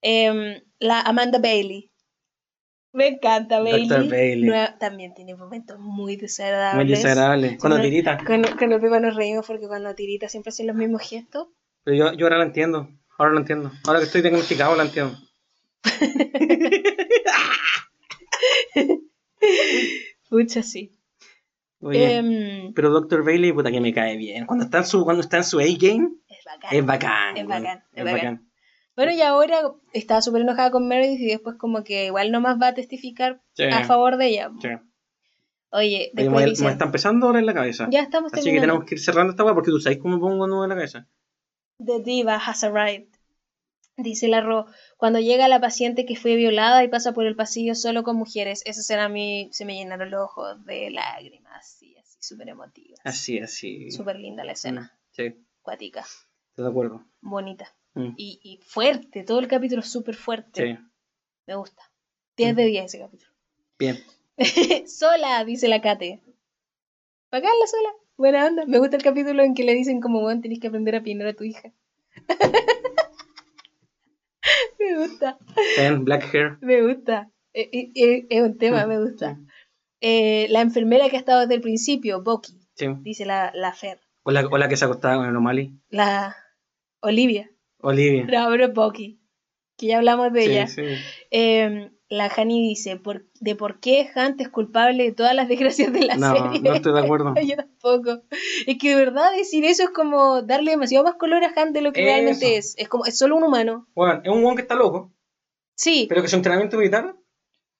Em, 0.00 0.60
la 0.78 1.00
Amanda 1.00 1.38
Bailey. 1.38 1.91
Me 2.92 3.06
encanta 3.08 3.60
Bailey. 3.60 3.88
Dr. 3.88 4.10
Bailey. 4.10 4.48
Nueva- 4.48 4.76
también 4.78 5.14
tiene 5.14 5.34
momentos 5.34 5.78
muy 5.78 6.16
desagradables. 6.16 6.84
Muy 6.84 6.94
desagradable. 6.94 7.56
Cuando 7.58 7.78
no- 7.78 7.84
tirita. 7.84 8.18
Con, 8.18 8.42
con 8.42 8.72
el 8.72 8.80
Pepa 8.80 9.00
nos 9.00 9.16
reímos 9.16 9.46
porque 9.46 9.66
cuando 9.66 9.94
tirita 9.94 10.28
siempre 10.28 10.50
hacen 10.50 10.66
los 10.66 10.76
mismos 10.76 11.02
gestos. 11.08 11.48
Pero 11.84 11.96
yo, 11.96 12.12
yo 12.12 12.26
ahora 12.26 12.38
la 12.38 12.44
entiendo. 12.44 12.88
Ahora 13.18 13.32
la 13.34 13.40
entiendo. 13.40 13.70
Ahora 13.86 13.98
que 14.00 14.06
estoy 14.06 14.20
diagnosticado 14.22 14.76
la 14.76 14.84
entiendo. 14.84 15.16
Pucha, 20.28 20.62
sí. 20.62 20.96
Oye, 21.80 22.16
Em, 22.16 22.72
pero 22.74 22.90
Dr. 22.90 23.24
Bailey, 23.24 23.52
puta 23.52 23.70
que 23.72 23.80
me 23.80 23.92
cae 23.92 24.16
bien. 24.16 24.46
Cuando 24.46 24.64
está 24.64 24.78
en 24.78 24.86
su, 24.86 25.04
cuando 25.04 25.20
está 25.20 25.38
en 25.38 25.44
su 25.44 25.58
A-game, 25.58 26.08
es 26.28 26.44
bacán. 26.44 26.70
es 26.72 26.86
bacán. 26.86 27.36
Es 27.36 27.46
bacán, 27.46 27.84
es 27.92 27.98
Es 27.98 28.04
bacán. 28.12 28.48
Bueno, 28.96 29.12
y 29.12 29.22
ahora 29.22 29.72
estaba 29.92 30.20
súper 30.20 30.42
enojada 30.42 30.70
con 30.70 30.86
Meredith 30.86 31.20
y 31.20 31.26
después 31.26 31.56
como 31.56 31.82
que 31.82 32.06
igual 32.06 32.30
nomás 32.30 32.58
va 32.60 32.68
a 32.68 32.74
testificar 32.74 33.42
Sí. 33.54 33.64
a 33.64 33.84
favor 33.84 34.16
de 34.18 34.26
ella. 34.28 34.50
Sí. 34.60 34.68
Oye, 34.68 34.80
Oye, 35.70 36.10
después 36.12 36.44
me, 36.44 36.50
dice, 36.50 36.64
me 36.64 36.70
está 36.72 36.84
empezando 36.84 37.26
a 37.26 37.28
doler 37.30 37.44
la 37.44 37.54
cabeza. 37.54 37.88
ya 37.90 38.00
estamos 38.02 38.32
Así 38.34 38.50
que 38.52 38.60
tenemos 38.60 38.84
que 38.84 38.96
ir 38.96 39.00
cerrando 39.00 39.30
esta 39.30 39.44
weá 39.44 39.54
porque 39.54 39.70
tú 39.70 39.80
sabes 39.80 39.98
cómo 39.98 40.16
me 40.16 40.20
pongo 40.20 40.46
nudo 40.46 40.64
en 40.64 40.68
la 40.68 40.74
cabeza. 40.76 41.08
The 41.78 42.00
diva 42.02 42.36
has 42.36 42.62
arrived. 42.64 43.08
Dice 43.96 44.28
la 44.28 44.40
Ro, 44.40 44.66
cuando 44.96 45.18
llega 45.20 45.48
la 45.48 45.60
paciente 45.60 46.04
que 46.06 46.16
fue 46.16 46.34
violada 46.36 46.82
y 46.84 46.88
pasa 46.88 47.12
por 47.12 47.26
el 47.26 47.36
pasillo 47.36 47.74
solo 47.74 48.02
con 48.02 48.16
mujeres, 48.16 48.62
esa 48.64 48.80
escena 48.80 49.04
a 49.04 49.08
mí 49.08 49.48
se 49.52 49.64
me 49.66 49.74
llenaron 49.74 50.10
los 50.10 50.22
ojos 50.22 50.64
de 50.64 50.90
lágrimas, 50.90 51.52
así, 51.58 51.94
así, 51.98 52.16
súper 52.20 52.48
emotiva. 52.48 52.96
Así, 53.04 53.38
así. 53.38 53.90
Súper 53.90 54.16
linda 54.18 54.44
la 54.44 54.52
escena, 54.52 54.98
Sí, 55.10 55.34
cuática, 55.60 56.00
estoy 56.50 56.64
de 56.64 56.70
acuerdo. 56.70 57.04
bonita. 57.20 57.66
Mm, 57.94 58.14
Y, 58.16 58.40
y 58.42 58.60
fuerte, 58.64 59.22
todo 59.24 59.38
el 59.40 59.48
capítulo 59.48 59.80
es 59.80 59.90
súper 59.90 60.14
fuerte. 60.16 60.64
Sí, 60.64 60.78
Me 61.46 61.56
gusta. 61.56 61.82
10 62.36 62.56
de 62.56 62.64
10 62.66 62.84
ese 62.86 62.98
capítulo. 63.00 63.30
bien. 63.78 63.98
sola, 64.88 65.44
dice 65.44 65.68
la 65.68 65.80
Kate. 65.82 66.22
Bacán 67.30 67.50
la 67.60 67.66
sola. 67.66 67.88
Buena 68.16 68.46
onda. 68.46 68.64
Me 68.66 68.78
gusta 68.78 68.96
el 68.96 69.02
capítulo 69.02 69.42
en 69.42 69.54
que 69.54 69.64
le 69.64 69.74
dicen 69.74 70.00
como, 70.00 70.20
bueno, 70.20 70.40
tenés 70.40 70.60
que 70.60 70.68
aprender 70.68 70.94
a 70.96 71.02
peinar 71.02 71.28
a 71.28 71.34
tu 71.34 71.44
hija. 71.44 71.72
me 74.78 74.98
gusta, 74.98 75.38
Ten, 75.76 76.04
black 76.04 76.34
hair. 76.34 76.58
me 76.60 76.82
gusta. 76.82 77.30
Eh, 77.54 77.68
eh, 77.72 77.90
eh, 77.94 78.26
Es 78.30 78.42
un 78.42 78.58
tema, 78.58 78.86
me 78.86 78.98
gusta. 79.00 79.38
Eh, 80.00 80.46
la 80.50 80.60
enfermera 80.60 81.08
que 81.08 81.16
ha 81.16 81.20
estado 81.20 81.40
desde 81.40 81.54
el 81.54 81.60
principio, 81.60 82.22
Boki, 82.22 82.58
Sí. 82.74 82.86
dice 83.00 83.24
la, 83.26 83.52
la 83.54 83.72
Fer. 83.72 84.00
O 84.24 84.30
la, 84.30 84.46
o 84.46 84.58
la 84.58 84.68
que 84.68 84.76
se 84.76 84.84
acostaba 84.84 85.16
con 85.16 85.26
el 85.28 85.36
O'Malley. 85.36 85.78
La 85.90 86.36
Olivia. 87.00 87.50
Olivia. 87.82 88.26
Es 88.64 88.72
Boki. 88.74 89.20
Que 89.76 89.86
ya 89.86 89.98
hablamos 89.98 90.32
de 90.32 90.42
Sí, 90.42 90.50
ella. 90.50 90.66
sí. 90.66 90.82
Eh, 91.30 91.90
la 92.08 92.26
Hani 92.36 92.68
dice, 92.68 92.96
por, 92.96 93.26
de 93.40 93.56
por 93.56 93.80
qué 93.80 94.06
Hunt 94.14 94.40
es 94.40 94.48
culpable 94.50 95.02
de 95.02 95.12
todas 95.12 95.34
las 95.34 95.48
desgracias 95.48 95.92
de 95.92 96.02
la 96.04 96.16
No, 96.16 96.34
serie. 96.36 96.60
no 96.60 96.74
estoy 96.74 96.92
de 96.92 97.00
acuerdo. 97.00 97.34
Yo 97.46 97.56
tampoco. 97.56 98.22
Es 98.66 98.76
que 98.78 98.90
de 98.90 98.96
verdad 98.96 99.32
decir 99.36 99.64
eso 99.64 99.82
es 99.84 99.90
como 99.90 100.42
darle 100.42 100.72
demasiado 100.72 101.04
más 101.04 101.14
color 101.14 101.42
a 101.44 101.48
Hunt 101.56 101.72
de 101.74 101.80
lo 101.80 101.92
que 101.92 102.02
Eso. 102.02 102.10
realmente 102.12 102.56
es. 102.58 102.74
Es 102.78 102.88
como, 102.88 103.06
es 103.06 103.16
solo 103.16 103.36
un 103.36 103.44
humano. 103.44 103.88
Bueno, 103.94 104.20
es 104.22 104.30
un 104.30 104.44
weón 104.44 104.56
que 104.56 104.62
está 104.62 104.74
loco, 104.74 105.12
Sí. 105.74 106.06
pero 106.08 106.20
que 106.22 106.28
su 106.28 106.36
entrenamiento 106.36 106.76
militar 106.76 107.16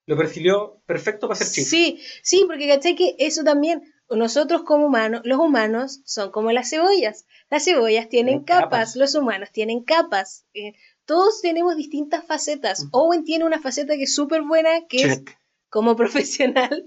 lo 0.07 0.17
perfilió 0.17 0.81
perfecto 0.87 1.27
para 1.27 1.39
ser 1.39 1.47
chief. 1.47 1.67
Sí, 1.67 1.99
sí, 2.23 2.43
porque 2.47 2.67
caché 2.67 2.95
que 2.95 3.15
eso 3.19 3.43
también, 3.43 3.83
nosotros 4.09 4.63
como 4.63 4.85
humanos, 4.87 5.21
los 5.23 5.39
humanos 5.39 6.01
son 6.05 6.31
como 6.31 6.51
las 6.51 6.69
cebollas. 6.69 7.25
Las 7.49 7.65
cebollas 7.65 8.09
tienen 8.09 8.43
capas, 8.43 8.63
capas. 8.63 8.95
los 8.95 9.15
humanos 9.15 9.49
tienen 9.51 9.83
capas. 9.83 10.45
Eh, 10.53 10.73
todos 11.05 11.41
tenemos 11.41 11.75
distintas 11.75 12.25
facetas. 12.25 12.87
Owen 12.91 13.23
tiene 13.23 13.45
una 13.45 13.59
faceta 13.61 13.95
que 13.95 14.03
es 14.03 14.13
súper 14.15 14.41
buena, 14.43 14.69
que 14.87 15.03
es 15.03 15.23
como 15.69 15.95
profesional, 15.97 16.85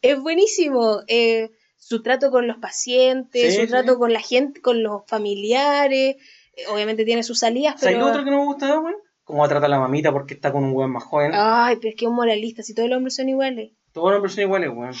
es 0.00 0.20
buenísimo. 0.20 1.00
Eh, 1.08 1.50
su 1.76 2.00
trato 2.02 2.30
con 2.30 2.46
los 2.46 2.58
pacientes, 2.58 3.52
Sí, 3.54 3.60
su 3.60 3.62
sí. 3.62 3.68
trato 3.68 3.98
con 3.98 4.12
la 4.12 4.20
gente, 4.20 4.60
con 4.60 4.82
los 4.82 5.02
familiares. 5.06 6.16
eh, 6.54 6.66
obviamente 6.70 7.04
tiene 7.04 7.22
sus 7.22 7.38
salidas, 7.40 7.80
¿Sabes 7.80 7.96
pero. 7.96 8.06
otro 8.08 8.24
que 8.24 8.30
no 8.30 8.38
me 8.38 8.44
gusta 8.46 8.78
Owen? 8.78 8.94
Cómo 9.24 9.46
trata 9.48 9.66
a 9.66 9.68
la 9.68 9.78
mamita 9.78 10.12
porque 10.12 10.34
está 10.34 10.52
con 10.52 10.64
un 10.64 10.72
weón 10.72 10.90
más 10.92 11.04
joven. 11.04 11.32
Ay, 11.34 11.76
pero 11.76 11.90
es 11.90 11.94
que 11.96 12.04
es 12.04 12.08
un 12.08 12.16
moralista, 12.16 12.62
si 12.62 12.74
todos 12.74 12.88
los 12.88 12.96
hombres 12.96 13.14
son 13.16 13.28
iguales. 13.28 13.72
Todos 13.92 14.08
los 14.10 14.16
hombres 14.16 14.34
son 14.34 14.42
iguales, 14.44 14.70
weón. 14.74 14.94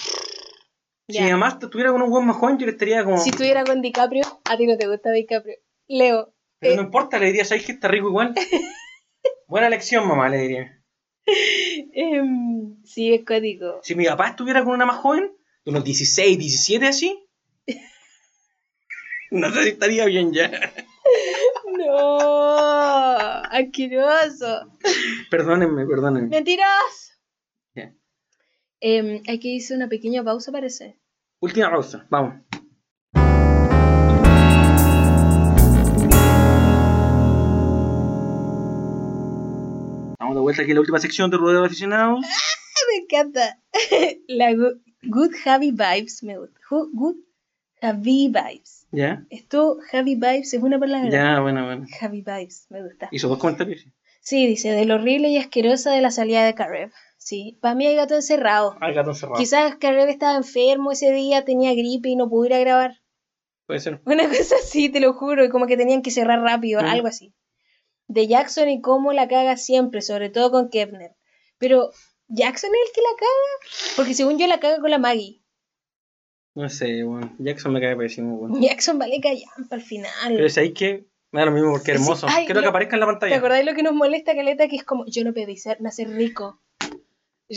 Si 1.12 1.22
mi 1.22 1.30
mamá 1.30 1.58
estuviera 1.60 1.92
con 1.92 2.02
un 2.02 2.12
weón 2.12 2.26
más 2.26 2.36
joven, 2.36 2.58
yo 2.58 2.66
le 2.66 2.72
estaría 2.72 3.04
como. 3.04 3.18
Si 3.18 3.30
estuviera 3.30 3.64
con 3.64 3.82
DiCaprio, 3.82 4.24
a 4.44 4.56
ti 4.56 4.66
no 4.66 4.76
te 4.76 4.86
gusta 4.86 5.10
DiCaprio. 5.10 5.56
Leo. 5.88 6.34
Pero 6.58 6.74
eh, 6.74 6.76
no 6.76 6.82
importa, 6.82 7.18
le 7.18 7.26
diría, 7.26 7.44
¿sabes 7.44 7.64
que 7.66 7.72
está 7.72 7.88
rico 7.88 8.08
igual? 8.08 8.34
Buena 9.46 9.66
elección, 9.66 10.06
mamá, 10.06 10.28
le 10.28 10.38
diría. 10.38 10.82
em, 11.92 12.82
sí, 12.84 13.12
es 13.12 13.24
código. 13.24 13.80
Si 13.82 13.94
mi 13.94 14.06
papá 14.06 14.28
estuviera 14.28 14.64
con 14.64 14.74
una 14.74 14.86
más 14.86 14.98
joven, 14.98 15.32
de 15.64 15.70
unos 15.70 15.84
16, 15.84 16.38
17 16.38 16.86
así, 16.86 17.28
no 19.30 19.52
sé 19.52 19.62
si 19.62 19.68
estaría 19.70 20.04
bien 20.06 20.32
ya. 20.32 20.50
No, 21.76 22.18
asqueroso. 23.50 24.70
Perdónenme, 25.30 25.86
perdónenme. 25.86 26.28
Mentiras. 26.28 27.18
Ya. 27.74 27.94
Em, 28.80 29.22
que 29.22 29.48
irse 29.48 29.74
una 29.74 29.88
pequeña 29.88 30.22
pausa, 30.22 30.52
parece. 30.52 30.98
Última 31.42 31.68
pausa, 31.72 32.06
vamos. 32.08 32.34
Estamos 40.12 40.36
de 40.36 40.40
vuelta 40.40 40.62
aquí 40.62 40.70
en 40.70 40.74
la 40.76 40.80
última 40.82 41.00
sección 41.00 41.32
de 41.32 41.38
Rodeo 41.38 41.62
de 41.62 41.66
Aficionados. 41.66 42.20
Me 42.90 43.02
encanta. 43.02 43.58
La 44.28 44.54
good, 44.54 44.82
good 45.02 45.32
Javi 45.42 45.72
Vibes 45.72 46.22
me 46.22 46.38
gusta. 46.38 46.60
Good 46.70 47.16
Javi 47.80 48.28
Vibes. 48.28 48.86
¿Ya? 48.92 49.24
Esto, 49.28 49.78
Javi 49.90 50.14
Vibes, 50.14 50.54
es 50.54 50.62
una 50.62 50.78
palabra. 50.78 51.10
Ya, 51.10 51.40
bueno, 51.40 51.64
bueno. 51.64 51.86
Javi 51.98 52.20
Vibes, 52.20 52.68
me 52.70 52.84
gusta. 52.84 53.08
Hizo 53.10 53.26
dos 53.26 53.38
comentarios. 53.38 53.84
Sí, 54.20 54.46
dice, 54.46 54.70
de 54.70 54.84
lo 54.84 54.94
horrible 54.94 55.28
y 55.30 55.38
asquerosa 55.38 55.90
de 55.90 56.02
la 56.02 56.12
salida 56.12 56.44
de 56.44 56.54
Karev. 56.54 56.92
Sí, 57.24 57.56
para 57.62 57.74
mí 57.76 57.86
hay 57.86 57.94
gato 57.94 58.14
encerrado. 58.16 58.76
El 58.80 58.94
gato 58.94 59.10
encerrado. 59.10 59.38
Quizás 59.38 59.76
Karev 59.76 60.08
estaba 60.08 60.36
enfermo 60.36 60.90
ese 60.90 61.12
día, 61.12 61.44
tenía 61.44 61.72
gripe 61.72 62.08
y 62.08 62.16
no 62.16 62.28
pudo 62.28 62.46
ir 62.46 62.54
a 62.54 62.58
grabar. 62.58 62.96
Puede 63.66 63.78
ser. 63.80 64.00
Una 64.04 64.24
cosa 64.28 64.56
así, 64.56 64.88
te 64.88 64.98
lo 65.00 65.12
juro, 65.14 65.44
y 65.44 65.48
como 65.48 65.66
que 65.66 65.76
tenían 65.76 66.02
que 66.02 66.10
cerrar 66.10 66.40
rápido, 66.40 66.82
Mm. 66.82 66.86
algo 66.86 67.06
así. 67.06 67.32
De 68.08 68.26
Jackson 68.26 68.68
y 68.68 68.80
cómo 68.80 69.12
la 69.12 69.28
caga 69.28 69.56
siempre, 69.56 70.02
sobre 70.02 70.30
todo 70.30 70.50
con 70.50 70.68
Kepner. 70.68 71.14
Pero, 71.58 71.90
¿Jackson 72.26 72.70
es 72.74 72.88
el 72.88 72.94
que 72.94 73.00
la 73.02 73.16
caga? 73.16 73.94
Porque 73.96 74.14
según 74.14 74.38
yo 74.38 74.46
la 74.48 74.58
caga 74.58 74.80
con 74.80 74.90
la 74.90 74.98
Maggie. 74.98 75.42
No 76.54 76.68
sé, 76.68 77.04
bueno. 77.04 77.34
Jackson 77.38 77.72
me 77.72 77.80
cae 77.80 77.96
pésimo, 77.96 78.36
bueno. 78.36 78.56
Jackson 78.60 78.98
vale 78.98 79.20
callampa 79.20 79.76
al 79.76 79.82
final. 79.82 80.10
Pero 80.34 80.48
¿sabéis 80.50 80.74
que 80.74 81.06
Me 81.30 81.40
da 81.40 81.46
lo 81.46 81.52
mismo 81.52 81.70
porque 81.70 81.92
es 81.92 82.00
hermoso. 82.00 82.26
Quiero 82.44 82.60
que 82.60 82.66
aparezca 82.68 82.96
en 82.96 83.00
la 83.00 83.06
¿Te 83.06 83.12
pantalla. 83.12 83.36
acordáis 83.36 83.64
lo 83.64 83.74
que 83.74 83.82
nos 83.84 83.94
molesta, 83.94 84.34
Caleta? 84.34 84.66
Que 84.68 84.76
es 84.76 84.84
como, 84.84 85.04
yo 85.06 85.24
no 85.24 85.32
pedí 85.32 85.56
ser, 85.56 85.80
nacer 85.80 86.08
rico. 86.10 86.60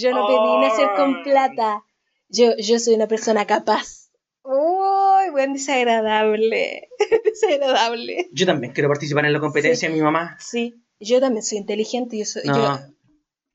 Yo 0.01 0.11
no 0.11 0.27
pedí 0.27 0.67
nacer 0.69 0.89
con 0.95 1.23
plata. 1.23 1.83
Yo, 2.29 2.51
yo 2.57 2.79
soy 2.79 2.95
una 2.95 3.07
persona 3.07 3.45
capaz. 3.45 4.09
Uy, 4.43 5.29
buen 5.31 5.53
desagradable. 5.53 6.89
desagradable. 7.23 8.27
Yo 8.33 8.45
también 8.45 8.73
quiero 8.73 8.89
participar 8.89 9.25
en 9.25 9.33
la 9.33 9.39
competencia 9.39 9.87
de 9.89 9.95
mi 9.95 10.01
mamá. 10.01 10.37
Sí, 10.39 10.75
yo 10.99 11.19
también 11.19 11.43
soy 11.43 11.57
inteligente. 11.59 12.17
Yo 12.17 12.25
soy. 12.25 12.43
No. 12.45 12.55
Yo, 12.55 12.79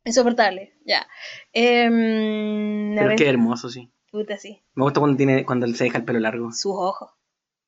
insoportable, 0.05 0.73
ya. 0.85 1.07
Em, 1.53 2.95
Pero 2.95 3.09
ver, 3.09 3.17
qué 3.17 3.29
hermoso, 3.29 3.69
sí. 3.69 3.93
puta, 4.11 4.37
sí. 4.37 4.63
Me 4.75 4.85
gusta 4.85 5.01
cuando 5.01 5.17
tiene 5.17 5.45
cuando 5.45 5.67
se 5.69 5.85
deja 5.85 5.99
el 5.99 6.05
pelo 6.05 6.21
largo. 6.21 6.51
Sus 6.53 6.73
ojos. 6.75 7.11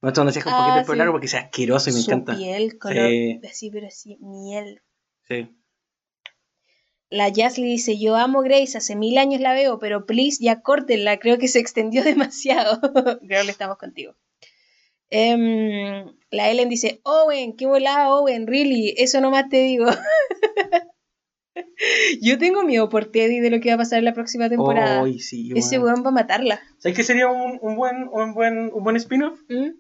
Me 0.01 0.09
gusta 0.09 0.21
cuando 0.21 0.33
se 0.33 0.39
deja 0.41 0.49
un 0.51 0.55
Ah, 0.55 0.59
poquito 0.59 0.79
el 0.81 0.85
pelo 0.87 0.95
sí. 0.95 0.99
largo 0.99 1.13
porque 1.13 1.29
sea 1.29 1.41
asqueroso 1.41 1.91
y 1.91 1.93
me 1.93 2.01
su 2.01 2.11
encanta. 2.11 2.37
piel, 2.37 2.79
color. 2.79 3.09
Sí. 3.09 3.41
Así, 3.49 3.71
pero 3.71 3.87
así, 3.87 4.17
miel. 4.21 4.83
Sí. 5.29 5.49
La 7.13 7.31
Jasly 7.31 7.65
dice, 7.65 7.99
yo 7.99 8.17
amo 8.17 8.41
Grace, 8.41 8.79
hace 8.79 8.97
mil 8.97 9.19
años 9.19 9.43
la 9.43 9.53
veo, 9.53 9.79
pero 9.79 10.07
please 10.07 10.43
ya 10.43 10.63
córtenla, 10.63 11.19
creo 11.19 11.37
que 11.37 11.47
se 11.47 11.59
extendió 11.59 12.03
demasiado. 12.05 12.81
creo 12.81 13.45
que 13.45 13.51
estamos 13.51 13.77
contigo. 13.77 14.15
Em, 15.11 16.07
la 16.31 16.51
Ellen 16.51 16.71
dice, 16.71 17.03
Owen, 17.05 17.55
qué 17.55 17.67
volada 17.67 18.15
Owen, 18.15 18.47
really, 18.47 18.95
eso 18.97 19.21
nomás 19.21 19.51
te 19.51 19.59
digo. 19.59 19.85
yo 22.23 22.39
tengo 22.39 22.63
miedo 22.63 22.89
por 22.89 23.05
Teddy 23.05 23.41
de 23.41 23.51
lo 23.51 23.61
que 23.61 23.69
va 23.69 23.75
a 23.75 23.79
pasar 23.79 23.99
en 23.99 24.07
la 24.07 24.15
próxima 24.15 24.49
temporada. 24.49 25.03
Ay, 25.03 25.19
sí, 25.19 25.53
Ese 25.55 25.79
weón. 25.79 26.03
va 26.03 26.09
a 26.09 26.13
matarla. 26.13 26.61
¿Sabes 26.79 26.97
qué 26.97 27.03
sería 27.03 27.29
un, 27.29 27.59
un 27.61 27.77
buen, 27.77 28.09
un 28.11 28.33
buen, 28.33 28.71
un 28.73 28.83
buen 28.83 28.97
spin-off? 28.97 29.39
¿Mm? 29.51 29.73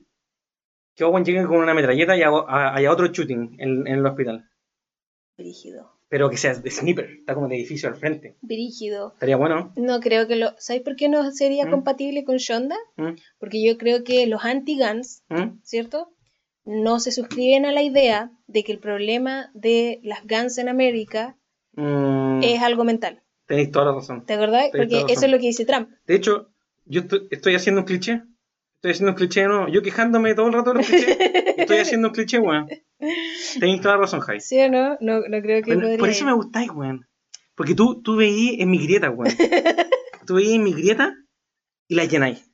Que 0.94 1.04
Owen 1.04 1.24
llegue 1.24 1.46
con 1.46 1.56
una 1.56 1.72
metralleta 1.72 2.14
y 2.14 2.20
haya 2.22 2.92
otro 2.92 3.06
shooting 3.06 3.56
en, 3.58 3.86
en 3.86 3.94
el 4.00 4.04
hospital. 4.04 4.50
Brígido. 5.38 6.01
Pero 6.12 6.28
que 6.28 6.36
sea 6.36 6.52
de 6.52 6.70
sniper, 6.70 7.08
está 7.20 7.32
como 7.32 7.48
de 7.48 7.56
edificio 7.56 7.88
al 7.88 7.94
frente. 7.94 8.36
Brígido. 8.42 9.14
Estaría 9.14 9.38
bueno. 9.38 9.72
No 9.76 9.98
creo 10.00 10.28
que 10.28 10.36
lo... 10.36 10.50
¿Sabes 10.58 10.82
por 10.82 10.94
qué 10.94 11.08
no 11.08 11.32
sería 11.32 11.64
¿Mm? 11.64 11.70
compatible 11.70 12.24
con 12.24 12.36
Shonda? 12.36 12.76
¿Mm? 12.96 13.12
Porque 13.38 13.64
yo 13.64 13.78
creo 13.78 14.04
que 14.04 14.26
los 14.26 14.44
anti-guns 14.44 15.24
¿Mm? 15.30 15.62
¿cierto? 15.62 16.12
No 16.66 17.00
se 17.00 17.12
suscriben 17.12 17.64
a 17.64 17.72
la 17.72 17.82
idea 17.82 18.30
de 18.46 18.62
que 18.62 18.72
el 18.72 18.78
problema 18.78 19.50
de 19.54 20.00
las 20.02 20.26
guns 20.26 20.58
en 20.58 20.68
América 20.68 21.38
es 22.42 22.60
algo 22.60 22.84
mental. 22.84 23.22
Tenéis 23.46 23.70
toda 23.70 23.86
la 23.86 23.92
razón. 23.92 24.26
¿Te 24.26 24.34
acordás? 24.34 24.68
Porque 24.70 25.06
eso 25.08 25.24
es 25.24 25.30
lo 25.30 25.38
que 25.38 25.46
dice 25.46 25.64
Trump. 25.64 25.88
De 26.06 26.14
hecho, 26.14 26.50
yo 26.84 27.00
estoy, 27.00 27.26
estoy 27.30 27.54
haciendo 27.54 27.80
un 27.80 27.86
cliché. 27.86 28.20
Estoy 28.82 28.90
haciendo 28.94 29.12
un 29.12 29.16
cliché, 29.16 29.44
¿no? 29.46 29.68
Yo 29.68 29.80
quejándome 29.80 30.34
todo 30.34 30.48
el 30.48 30.54
rato 30.54 30.70
de 30.70 30.78
los 30.78 30.86
clichés. 30.88 31.16
estoy 31.56 31.78
haciendo 31.78 32.08
un 32.08 32.14
cliché, 32.14 32.40
weón. 32.40 32.66
Tenéis 33.60 33.80
toda 33.80 33.94
la 33.94 34.00
razón, 34.00 34.18
Jai. 34.18 34.40
¿Sí 34.40 34.58
o 34.58 34.68
no? 34.68 34.98
No, 35.00 35.20
no 35.20 35.40
creo 35.40 35.62
que 35.62 35.74
podría 35.74 35.98
por 35.98 36.08
eso 36.08 36.24
me 36.24 36.32
gustáis, 36.32 36.68
weón. 36.72 37.06
Porque 37.54 37.76
tú, 37.76 38.02
tú 38.02 38.16
veís 38.16 38.58
en 38.58 38.70
mi 38.72 38.84
grieta, 38.84 39.08
weón. 39.08 39.32
tú 40.26 40.34
veís 40.34 40.56
en 40.56 40.64
mi 40.64 40.72
grieta 40.72 41.14
y 41.86 41.94
la 41.94 42.06
llenáis. 42.06 42.50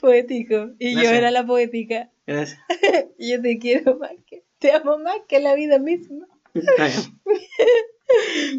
Poético. 0.00 0.72
Y 0.80 0.96
yo 0.96 1.10
era 1.10 1.30
la 1.30 1.46
poética. 1.46 2.10
Gracias. 2.26 2.58
Y 3.18 3.30
yo 3.30 3.40
te 3.40 3.58
quiero 3.58 3.96
más 3.98 4.10
que... 4.26 4.42
Te 4.58 4.72
amo 4.72 4.98
más 4.98 5.18
que 5.28 5.38
la 5.38 5.54
vida 5.54 5.78
misma. 5.78 6.26
Está 6.54 6.86
bien. 6.86 7.86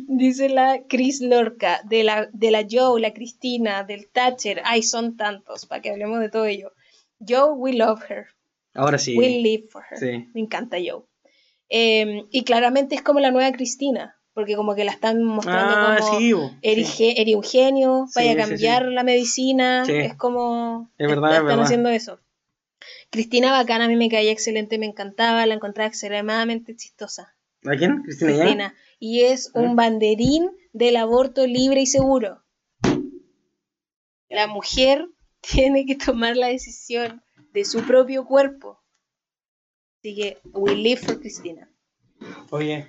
Dice 0.08 0.50
la 0.50 0.82
Chris 0.88 1.22
Lorca, 1.22 1.82
de 1.86 2.04
la, 2.04 2.28
de 2.34 2.52
la 2.52 2.66
Joe, 2.70 3.00
la 3.00 3.14
Cristina, 3.14 3.84
del 3.84 4.08
Thatcher. 4.10 4.62
Ay, 4.66 4.84
son 4.84 5.16
tantos, 5.18 5.66
para 5.66 5.82
que 5.82 5.90
hablemos 5.90 6.20
de 6.20 6.30
todo 6.30 6.46
ello. 6.46 6.74
Joe, 7.26 7.52
we 7.54 7.74
love 7.74 8.02
her. 8.10 8.28
Ahora 8.74 8.98
sí. 8.98 9.18
We 9.18 9.40
live 9.42 9.68
for 9.70 9.84
her. 9.90 9.98
Sí. 9.98 10.30
Me 10.34 10.42
encanta 10.42 10.78
Joe. 10.78 11.04
Eh, 11.70 12.24
y 12.32 12.44
claramente 12.44 12.96
es 12.96 13.02
como 13.02 13.20
la 13.20 13.32
nueva 13.32 13.52
Cristina, 13.52 14.16
porque 14.34 14.56
como 14.56 14.76
que 14.76 14.84
la 14.86 14.92
están 14.92 15.24
mostrando 15.24 15.74
Ah, 15.76 15.98
como 16.00 16.20
sí, 16.20 16.34
eres, 16.62 16.90
Sí. 16.90 17.34
un 17.36 17.44
genio, 17.44 18.06
Sí, 18.08 18.14
vaya 18.16 18.34
a 18.34 18.48
cambiar 18.48 18.86
la 18.86 19.04
medicina, 19.04 19.84
es 19.88 20.16
como 20.16 20.90
Es 20.98 21.08
verdad, 21.10 21.30
est- 21.32 21.34
es 21.34 21.38
están 21.38 21.46
verdad. 21.48 21.64
haciendo 21.66 21.90
eso. 21.90 22.20
Cristina 23.10 23.52
Bacana 23.52 23.86
a 23.86 23.88
mí 23.88 23.96
me 23.96 24.10
caía 24.10 24.32
excelente, 24.32 24.78
me 24.78 24.86
encantaba, 24.86 25.46
la 25.46 25.56
encontraba 25.56 25.88
extremadamente 25.88 26.76
chistosa. 26.76 27.34
¿A 27.66 27.76
quién? 27.76 28.04
Cristina. 28.04 28.34
Cristina. 28.38 28.76
Y 29.00 29.22
es 29.22 29.52
un 29.54 29.76
banderín 29.76 30.50
del 30.74 30.96
aborto 30.96 31.46
libre 31.46 31.82
y 31.82 31.86
seguro. 31.86 32.44
La 34.30 34.48
mujer 34.48 35.08
tiene 35.42 35.86
que 35.86 35.96
tomar 35.96 36.36
la 36.38 36.48
decisión 36.48 37.22
de 37.54 37.66
su 37.66 37.84
propio 37.84 38.26
cuerpo. 38.26 38.80
Así 40.00 40.16
que, 40.16 40.38
we 40.54 40.76
live 40.76 41.02
for 41.02 41.20
Cristina. 41.20 41.72
Oye, 42.52 42.88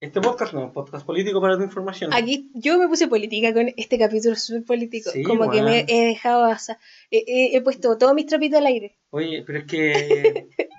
este 0.00 0.20
podcast 0.20 0.52
no 0.52 0.60
es 0.60 0.66
un 0.66 0.72
podcast 0.72 1.04
político 1.06 1.40
para 1.40 1.56
tu 1.56 1.62
información. 1.64 2.12
Aquí 2.12 2.50
yo 2.54 2.78
me 2.78 2.88
puse 2.88 3.08
política 3.08 3.52
con 3.52 3.68
este 3.76 3.98
capítulo 3.98 4.36
súper 4.36 4.64
político. 4.64 5.10
Sí, 5.10 5.22
como 5.22 5.50
que 5.50 5.62
me 5.62 5.84
he 5.88 6.06
dejado, 6.06 6.50
o 6.50 6.58
sea, 6.58 6.78
he, 7.10 7.24
he- 7.26 7.56
he 7.56 7.60
puesto 7.62 7.96
todos 7.98 8.14
mis 8.14 8.26
trapitos 8.26 8.58
al 8.58 8.66
aire. 8.66 8.98
Oye, 9.10 9.42
pero 9.46 9.60
es 9.60 9.64
que. 9.66 10.48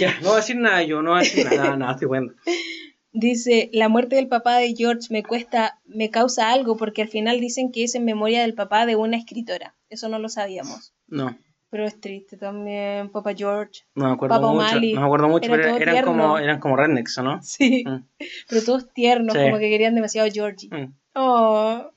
ya, 0.00 0.14
no 0.22 0.28
voy 0.28 0.32
a 0.32 0.36
decir 0.36 0.56
nada 0.56 0.82
yo, 0.82 1.02
no 1.02 1.10
voy 1.10 1.20
a 1.20 1.22
decir 1.22 1.44
nada, 1.44 1.56
nada, 1.64 1.76
nada, 1.76 1.92
estoy 1.92 2.08
bueno. 2.08 2.32
Dice, 3.12 3.70
la 3.72 3.88
muerte 3.88 4.16
del 4.16 4.28
papá 4.28 4.58
de 4.58 4.74
George 4.76 5.08
me 5.10 5.22
cuesta, 5.22 5.80
me 5.86 6.10
causa 6.10 6.52
algo 6.52 6.76
porque 6.76 7.00
al 7.02 7.08
final 7.08 7.40
dicen 7.40 7.72
que 7.72 7.84
es 7.84 7.94
en 7.94 8.04
memoria 8.04 8.42
del 8.42 8.52
papá 8.54 8.84
de 8.84 8.94
una 8.96 9.16
escritora. 9.16 9.74
Eso 9.88 10.08
no 10.10 10.18
lo 10.18 10.28
sabíamos. 10.28 10.92
No, 11.06 11.38
Pero 11.70 11.86
es 11.86 11.98
triste 11.98 12.36
también, 12.36 13.10
papá 13.10 13.32
George. 13.34 13.84
no 13.94 14.06
me 14.08 14.12
acuerdo 14.12 14.34
Papá 14.36 14.48
mucho. 14.52 14.66
O'Malley. 14.66 14.92
No 14.92 15.00
me 15.00 15.06
acuerdo 15.06 15.28
mucho, 15.28 15.54
Era 15.54 15.62
pero 15.76 15.76
eran 15.90 16.04
como, 16.04 16.38
eran 16.38 16.60
como 16.60 16.76
rednecks, 16.76 17.16
¿o 17.18 17.22
no? 17.22 17.42
Sí, 17.42 17.84
Mm. 17.86 18.04
pero 18.50 18.62
todos 18.64 18.92
tiernos, 18.92 19.34
Sí. 19.34 19.42
como 19.42 19.58
que 19.58 19.70
querían 19.70 19.94
demasiado 19.94 20.28
Georgie. 20.30 20.68
Mm. 20.70 20.92
Oh. 21.14 21.90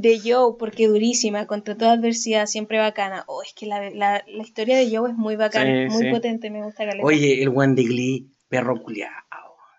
De 0.00 0.20
Joe, 0.20 0.54
porque 0.58 0.86
durísima, 0.86 1.46
contra 1.48 1.76
toda 1.76 1.92
adversidad, 1.94 2.46
siempre 2.46 2.78
bacana. 2.78 3.24
Oh, 3.26 3.42
es 3.42 3.52
que 3.52 3.66
la, 3.66 3.90
la, 3.90 4.22
la 4.28 4.42
historia 4.42 4.76
de 4.76 4.94
Joe 4.96 5.10
es 5.10 5.16
muy 5.16 5.34
bacana, 5.34 5.88
Sí, 5.88 5.92
muy 5.94 6.04
sí. 6.04 6.10
potente, 6.12 6.50
me 6.50 6.62
gusta 6.62 6.84
caleta. 6.84 7.04
Oye, 7.04 7.42
el 7.42 7.48
buen 7.48 7.74
de 7.74 7.82
Glee, 7.82 8.30
perro 8.48 8.80
culiao. 8.80 9.10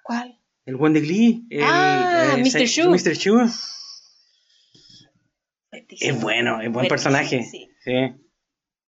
¿Cuál? 0.03 0.37
El 0.65 0.75
buen 0.75 0.91
de 0.91 0.99
Glee. 0.99 1.45
El, 1.49 1.61
Ah, 1.63 2.35
Mr. 2.37 2.65
Shoe. 2.65 2.89
Mr. 2.89 3.13
Shoe. 3.15 3.45
Es 6.01 6.21
bueno, 6.21 6.59
es 6.61 6.71
buen 6.71 6.87
personaje. 6.87 7.43
sí. 7.43 7.69
Sí. 7.83 7.93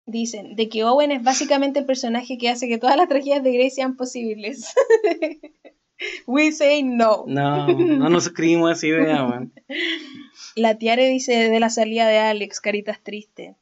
Dicen, 0.05 0.55
de 0.57 0.67
que 0.67 0.83
Owen 0.83 1.11
es 1.11 1.23
básicamente 1.23 1.79
el 1.79 1.85
personaje 1.85 2.37
que 2.37 2.49
hace 2.49 2.67
que 2.67 2.77
todas 2.77 2.97
las 2.97 3.07
tragedias 3.07 3.41
de 3.43 3.53
Grace 3.53 3.75
sean 3.75 3.95
posibles. 3.95 4.73
We 6.27 6.51
say 6.51 6.83
no. 6.83 7.25
No, 7.27 7.67
no 7.67 8.09
nos 8.09 8.23
suscribimos 8.25 8.69
a 8.69 8.73
esa 8.73 8.87
idea, 8.87 9.23
man. 9.23 9.53
La 10.55 10.77
Tiare 10.77 11.07
dice 11.07 11.49
de 11.49 11.59
la 11.59 11.69
salida 11.69 12.07
de 12.07 12.17
Alex, 12.19 12.59
caritas 12.59 13.01
tristes. 13.03 13.55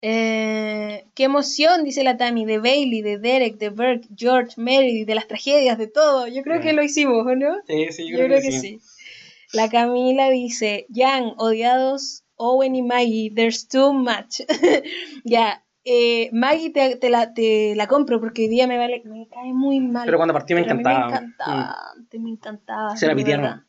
Eh, 0.00 1.06
qué 1.14 1.24
emoción, 1.24 1.82
dice 1.82 2.04
la 2.04 2.16
Tami, 2.16 2.44
de 2.44 2.58
Bailey, 2.58 3.02
de 3.02 3.18
Derek, 3.18 3.56
de 3.58 3.70
Burke, 3.70 4.06
George, 4.16 4.52
Mary, 4.56 5.04
de 5.04 5.14
las 5.16 5.26
tragedias, 5.26 5.76
de 5.76 5.88
todo. 5.88 6.28
Yo 6.28 6.42
creo 6.42 6.58
Sí. 6.58 6.62
que 6.68 6.72
lo 6.72 6.82
hicimos, 6.84 7.26
¿o 7.26 7.34
no? 7.34 7.56
Sí, 7.66 7.86
sí, 7.90 8.08
Yo, 8.08 8.18
creo, 8.18 8.40
que, 8.40 8.52
sí. 8.52 8.78
La 9.52 9.68
Camila 9.68 10.30
dice, 10.30 10.86
Jan, 10.94 11.32
odiados 11.38 12.22
Owen 12.36 12.76
y 12.76 12.82
Maggie, 12.82 13.32
there's 13.34 13.66
too 13.66 13.92
much. 13.92 14.42
ya, 15.24 15.64
eh, 15.84 16.30
Maggie 16.32 16.70
te, 16.70 16.96
te 16.96 17.10
la, 17.10 17.32
te 17.32 17.74
la 17.76 17.86
compro 17.86 18.20
porque 18.20 18.42
hoy 18.42 18.48
día 18.48 18.66
me 18.66 18.78
vale, 18.78 19.02
me 19.04 19.28
cae 19.28 19.52
muy 19.52 19.80
mal. 19.80 20.04
Pero 20.04 20.18
cuando 20.18 20.34
partí 20.34 20.54
me 20.54 20.62
Pero 20.62 20.74
encantaba. 20.74 20.98
Me 20.98 21.06
encantaba, 21.06 21.76
antes 21.96 22.20
me 22.20 22.30
encantaba. 22.30 22.96
Se 22.96 23.06
la 23.06 23.14
verdad. 23.14 23.62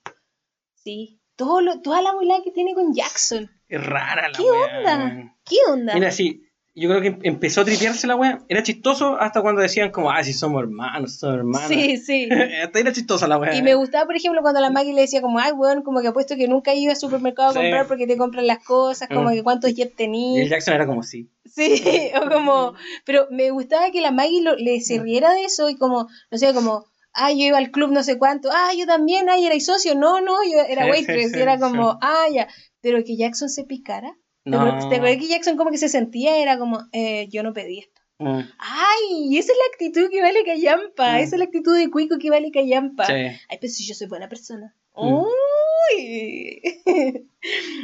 Sí. 0.75 1.21
Todo 1.35 1.61
lo, 1.61 1.81
toda 1.81 2.01
la 2.01 2.13
bola 2.13 2.41
que 2.43 2.51
tiene 2.51 2.73
con 2.73 2.93
Jackson. 2.93 3.49
Es 3.67 3.85
rara 3.85 4.27
la 4.29 4.37
¿Qué 4.37 4.43
wea, 4.43 4.77
onda? 4.79 5.37
¿Qué 5.45 5.55
onda? 5.71 5.93
Mira, 5.93 6.11
sí, 6.11 6.43
yo 6.79 6.89
creo 6.89 7.01
que 7.01 7.07
em- 7.09 7.19
empezó 7.23 7.61
a 7.61 7.65
tripearse 7.65 8.07
la 8.07 8.15
wea. 8.15 8.39
Era 8.47 8.63
chistoso 8.63 9.17
hasta 9.19 9.41
cuando 9.41 9.61
decían 9.61 9.91
como, 9.91 10.11
ah, 10.11 10.23
si 10.23 10.33
somos 10.33 10.61
hermanos, 10.63 11.17
somos 11.19 11.35
hermanos. 11.37 11.67
sí, 11.67 11.97
sí. 11.97 12.29
hasta 12.63 12.79
era 12.79 12.91
chistosa 12.93 13.27
la 13.27 13.37
wea. 13.37 13.53
Y 13.55 13.61
me 13.61 13.75
gustaba, 13.75 14.05
por 14.05 14.15
ejemplo, 14.15 14.41
cuando 14.41 14.61
la 14.61 14.69
Maggie 14.69 14.93
le 14.93 15.01
decía 15.01 15.21
como, 15.21 15.39
ay, 15.39 15.51
weón, 15.51 15.83
como 15.83 16.01
que 16.01 16.07
apuesto 16.07 16.35
que 16.35 16.47
nunca 16.47 16.73
iba 16.73 16.91
al 16.91 16.97
supermercado 16.97 17.49
a 17.49 17.53
Sí. 17.53 17.59
comprar 17.59 17.87
porque 17.87 18.07
te 18.07 18.17
compran 18.17 18.47
las 18.47 18.63
cosas, 18.63 19.07
como 19.09 19.29
Mm. 19.29 19.33
que 19.33 19.43
cuántos 19.43 19.73
jets 19.73 19.91
Y 19.93 19.95
tenías. 19.95 20.43
el 20.43 20.49
Jackson 20.49 20.73
era 20.73 20.85
como, 20.87 21.03
sí. 21.03 21.29
Sí, 21.45 21.73
o 22.15 22.29
como, 22.29 22.73
pero 23.05 23.27
me 23.31 23.49
gustaba 23.51 23.91
que 23.91 24.01
la 24.01 24.11
Maggie 24.11 24.41
lo- 24.41 24.55
le 24.55 24.79
se 24.81 24.99
riera 24.99 25.33
de 25.33 25.45
eso 25.45 25.69
y 25.69 25.75
como, 25.75 26.07
no 26.31 26.37
sé, 26.37 26.53
como, 26.53 26.85
ah, 27.13 27.31
yo 27.31 27.39
iba 27.43 27.57
al 27.57 27.71
club 27.71 27.91
no 27.91 28.03
sé 28.03 28.17
cuánto, 28.19 28.49
ah, 28.51 28.69
yo 28.77 28.85
también, 28.85 29.29
ah, 29.29 29.37
y 29.37 29.45
era 29.45 29.59
socio, 29.59 29.95
no, 29.95 30.21
no, 30.21 30.35
yo 30.43 30.59
era 30.61 30.85
waitress, 30.85 31.35
y 31.35 31.41
era 31.41 31.57
como, 31.59 31.97
ah, 32.01 32.25
ya, 32.31 32.47
pero 32.81 33.03
que 33.03 33.17
Jackson 33.17 33.49
se 33.49 33.63
picara. 33.63 34.15
¿Te 34.43 34.49
No. 34.51 34.89
¿Te 34.89 34.95
acuerdas 34.95 35.17
que 35.17 35.27
Jackson 35.27 35.57
como 35.57 35.71
que 35.71 35.77
se 35.77 35.89
sentía? 35.89 36.37
Era 36.37 36.57
como, 36.57 36.79
eh, 36.91 37.27
yo 37.29 37.43
no 37.43 37.53
pedí 37.53 37.79
esto. 37.79 38.01
Mm, 38.19 38.39
Ay, 38.57 39.37
esa 39.37 39.51
es 39.53 39.57
la 39.57 39.63
actitud 39.73 40.09
que 40.11 40.21
vale 40.21 40.43
callampa, 40.43 41.13
Mm. 41.13 41.17
esa 41.19 41.35
es 41.35 41.39
la 41.39 41.45
actitud 41.45 41.77
de 41.77 41.89
cuico 41.89 42.17
que 42.19 42.29
vale 42.29 42.51
callampa. 42.51 43.05
sí. 43.05 43.13
Ay, 43.13 43.57
pero 43.61 43.71
si 43.71 43.85
yo 43.85 43.93
soy 43.95 44.07
buena 44.07 44.27
persona. 44.27 44.75
Mm. 44.95 45.13
Uy. 45.13 46.61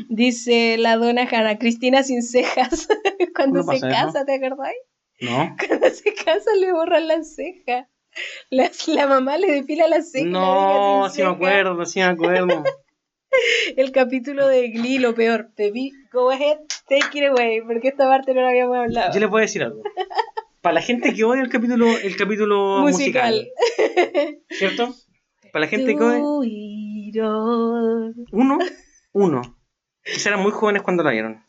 Dice 0.09 0.77
la 0.77 0.97
dona 0.97 1.27
Hanna, 1.31 1.57
Cristina 1.57 2.03
sin 2.03 2.21
cejas, 2.21 2.87
cuando 3.35 3.63
¿Cuándo 3.63 3.73
se 3.73 3.79
casa, 3.89 4.25
¿te 4.25 4.35
acordáis? 4.35 4.77
No. 5.21 5.55
Cuando 5.67 5.89
se 5.89 6.13
casa 6.13 6.51
le 6.59 6.73
borran 6.73 7.07
las 7.07 7.35
cejas. 7.35 7.87
La, 8.49 8.69
la 8.87 9.07
mamá 9.07 9.37
le 9.37 9.51
depila 9.51 9.87
las 9.87 10.11
cejas. 10.11 10.27
No, 10.29 11.07
sí 11.09 11.21
me 11.21 11.29
acuerdo, 11.29 11.85
sí 11.85 11.99
me 11.99 12.05
acuerdo. 12.05 12.63
El 13.77 13.91
capítulo 13.91 14.47
de 14.47 14.69
Glee, 14.69 14.99
lo 14.99 15.13
peor. 15.15 15.49
Baby, 15.57 15.91
go 16.11 16.29
ahead, 16.31 16.57
take 16.87 17.17
it 17.19 17.25
away, 17.29 17.61
porque 17.61 17.89
esta 17.89 18.07
parte 18.07 18.33
no 18.33 18.41
la 18.41 18.49
habíamos 18.49 18.77
hablado. 18.77 19.13
Yo 19.13 19.19
les 19.19 19.29
voy 19.29 19.39
a 19.39 19.41
decir 19.43 19.63
algo. 19.63 19.81
Para 20.61 20.75
la 20.75 20.81
gente 20.81 21.13
que 21.13 21.23
odia 21.23 21.41
el 21.43 21.49
capítulo, 21.49 21.85
el 21.97 22.15
capítulo 22.17 22.79
musical, 22.81 23.33
Musical. 23.35 24.37
¿cierto? 24.49 24.95
Para 25.51 25.65
la 25.65 25.69
gente 25.69 25.95
que 25.95 26.03
odia, 26.03 27.29
uno, 28.31 28.57
uno. 29.13 29.41
Quizá 30.03 30.29
eran 30.29 30.41
muy 30.41 30.51
jóvenes 30.51 30.81
cuando 30.81 31.03
la 31.03 31.11
vieron. 31.11 31.43